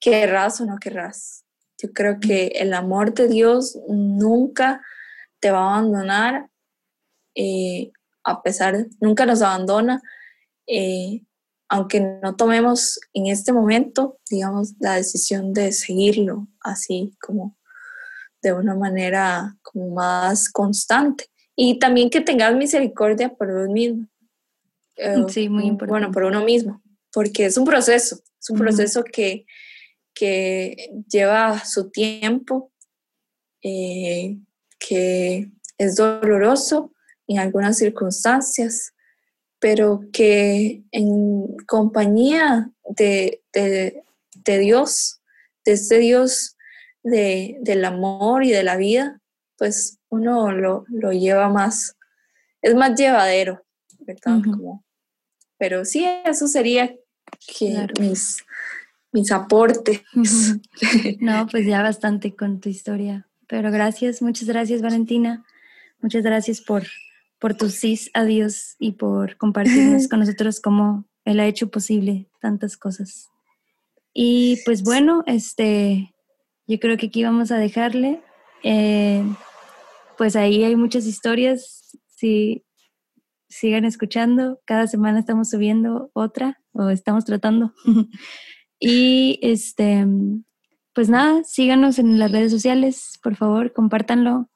querrás 0.00 0.60
o 0.60 0.64
no 0.64 0.78
querrás. 0.78 1.44
Yo 1.78 1.92
creo 1.92 2.18
que 2.20 2.46
el 2.46 2.72
amor 2.72 3.12
de 3.12 3.28
Dios 3.28 3.78
nunca 3.88 4.80
te 5.40 5.50
va 5.50 5.58
a 5.58 5.78
abandonar, 5.78 6.48
eh, 7.34 7.92
a 8.24 8.42
pesar, 8.42 8.86
nunca 9.00 9.26
nos 9.26 9.42
abandona, 9.42 10.00
eh, 10.66 11.25
aunque 11.68 12.00
no 12.00 12.36
tomemos 12.36 13.00
en 13.12 13.26
este 13.26 13.52
momento, 13.52 14.18
digamos, 14.30 14.74
la 14.78 14.94
decisión 14.94 15.52
de 15.52 15.72
seguirlo 15.72 16.46
así 16.60 17.16
como 17.20 17.56
de 18.42 18.52
una 18.52 18.74
manera 18.74 19.56
como 19.62 19.94
más 19.94 20.48
constante. 20.50 21.26
Y 21.56 21.78
también 21.78 22.10
que 22.10 22.20
tengas 22.20 22.54
misericordia 22.54 23.34
por 23.34 23.52
vos 23.52 23.68
mismo. 23.68 24.06
Eh, 24.96 25.16
sí, 25.28 25.48
muy 25.48 25.64
importante. 25.64 25.90
Bueno, 25.90 26.12
por 26.12 26.24
uno 26.24 26.44
mismo, 26.44 26.82
porque 27.12 27.46
es 27.46 27.56
un 27.56 27.64
proceso, 27.64 28.22
es 28.40 28.50
un 28.50 28.58
proceso 28.58 29.02
que, 29.02 29.46
que 30.14 30.90
lleva 31.08 31.64
su 31.64 31.90
tiempo, 31.90 32.72
eh, 33.62 34.38
que 34.78 35.50
es 35.78 35.96
doloroso 35.96 36.92
en 37.26 37.38
algunas 37.38 37.78
circunstancias, 37.78 38.92
pero 39.58 40.00
que 40.12 40.82
en 40.92 41.56
compañía 41.66 42.70
de, 42.84 43.42
Dios, 44.44 45.20
de 45.64 45.72
este 45.72 45.98
Dios 45.98 46.56
del 47.02 47.84
amor 47.84 48.44
y 48.44 48.50
de 48.50 48.62
la 48.62 48.76
vida, 48.76 49.20
pues 49.56 49.98
uno 50.08 50.52
lo, 50.52 50.84
lleva 51.12 51.48
más, 51.48 51.96
es 52.62 52.74
más 52.74 52.98
llevadero, 52.98 53.64
¿verdad? 54.00 54.40
pero 55.58 55.84
sí, 55.84 56.06
eso 56.24 56.48
sería 56.48 56.94
mis, 57.98 58.44
mis 59.12 59.32
aportes. 59.32 60.02
no, 61.20 61.46
pues 61.46 61.66
ya 61.66 61.82
bastante 61.82 62.34
con 62.34 62.60
tu 62.60 62.68
historia. 62.68 63.26
Pero 63.46 63.70
gracias, 63.70 64.22
muchas 64.22 64.48
gracias 64.48 64.82
Valentina. 64.82 65.44
Muchas 66.00 66.22
gracias 66.22 66.60
por 66.60 66.84
por 67.38 67.54
tus 67.54 67.74
sí 67.74 67.98
a 68.14 68.24
Dios 68.24 68.76
y 68.78 68.92
por 68.92 69.36
compartirnos 69.36 70.08
con 70.10 70.20
nosotros 70.20 70.60
cómo 70.60 71.06
Él 71.24 71.40
ha 71.40 71.46
hecho 71.46 71.70
posible 71.70 72.28
tantas 72.40 72.76
cosas. 72.76 73.30
Y 74.12 74.60
pues 74.64 74.82
bueno, 74.82 75.22
este, 75.26 76.14
yo 76.66 76.78
creo 76.78 76.96
que 76.96 77.06
aquí 77.06 77.22
vamos 77.22 77.50
a 77.50 77.58
dejarle. 77.58 78.22
Eh, 78.62 79.22
pues 80.16 80.36
ahí 80.36 80.64
hay 80.64 80.76
muchas 80.76 81.06
historias. 81.06 81.98
Si 82.08 82.64
sigan 83.48 83.84
escuchando, 83.84 84.60
cada 84.64 84.86
semana 84.86 85.18
estamos 85.20 85.50
subiendo 85.50 86.10
otra 86.14 86.62
o 86.72 86.88
estamos 86.88 87.24
tratando. 87.24 87.74
y 88.80 89.38
este, 89.42 90.06
pues 90.94 91.08
nada, 91.10 91.44
síganos 91.44 91.98
en 91.98 92.18
las 92.18 92.32
redes 92.32 92.50
sociales, 92.50 93.18
por 93.22 93.36
favor, 93.36 93.72
compártanlo 93.74 94.48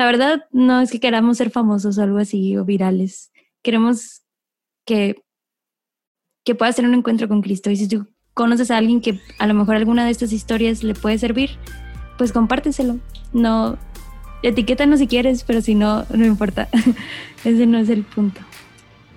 la 0.00 0.06
verdad, 0.06 0.46
no 0.50 0.80
es 0.80 0.90
que 0.90 0.98
queramos 0.98 1.36
ser 1.36 1.50
famosos 1.50 1.98
o 1.98 2.02
algo 2.02 2.16
así 2.16 2.56
o 2.56 2.64
virales. 2.64 3.30
Queremos 3.62 4.22
que, 4.86 5.22
que 6.42 6.54
puedas 6.54 6.74
tener 6.74 6.88
un 6.88 6.96
encuentro 6.96 7.28
con 7.28 7.42
Cristo. 7.42 7.70
Y 7.70 7.76
si 7.76 7.86
tú 7.86 8.06
conoces 8.32 8.70
a 8.70 8.78
alguien 8.78 9.02
que 9.02 9.20
a 9.38 9.46
lo 9.46 9.52
mejor 9.52 9.76
alguna 9.76 10.06
de 10.06 10.10
estas 10.10 10.32
historias 10.32 10.82
le 10.82 10.94
puede 10.94 11.18
servir, 11.18 11.50
pues 12.16 12.32
compárteselo. 12.32 12.98
No, 13.34 13.76
etiquétanos 14.42 15.00
si 15.00 15.06
quieres, 15.06 15.44
pero 15.44 15.60
si 15.60 15.74
no, 15.74 16.06
no 16.08 16.24
importa. 16.24 16.70
Ese 17.44 17.66
no 17.66 17.76
es 17.76 17.90
el 17.90 18.02
punto. 18.02 18.40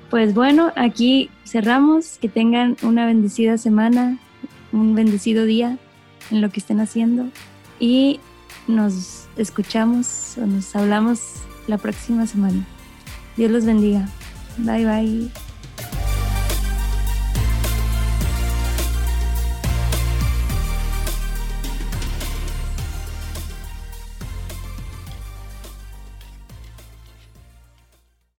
Pues 0.09 0.33
bueno, 0.33 0.73
aquí 0.75 1.29
cerramos. 1.45 2.17
Que 2.17 2.27
tengan 2.27 2.75
una 2.81 3.05
bendecida 3.05 3.57
semana, 3.57 4.19
un 4.73 4.95
bendecido 4.95 5.45
día 5.45 5.77
en 6.29 6.41
lo 6.41 6.49
que 6.49 6.59
estén 6.59 6.81
haciendo. 6.81 7.29
Y 7.79 8.19
nos 8.67 9.22
escuchamos 9.37 10.37
o 10.37 10.45
nos 10.45 10.75
hablamos 10.75 11.19
la 11.67 11.77
próxima 11.77 12.27
semana. 12.27 12.65
Dios 13.37 13.51
los 13.51 13.65
bendiga. 13.65 14.07
Bye 14.57 14.85
bye. 14.85 15.52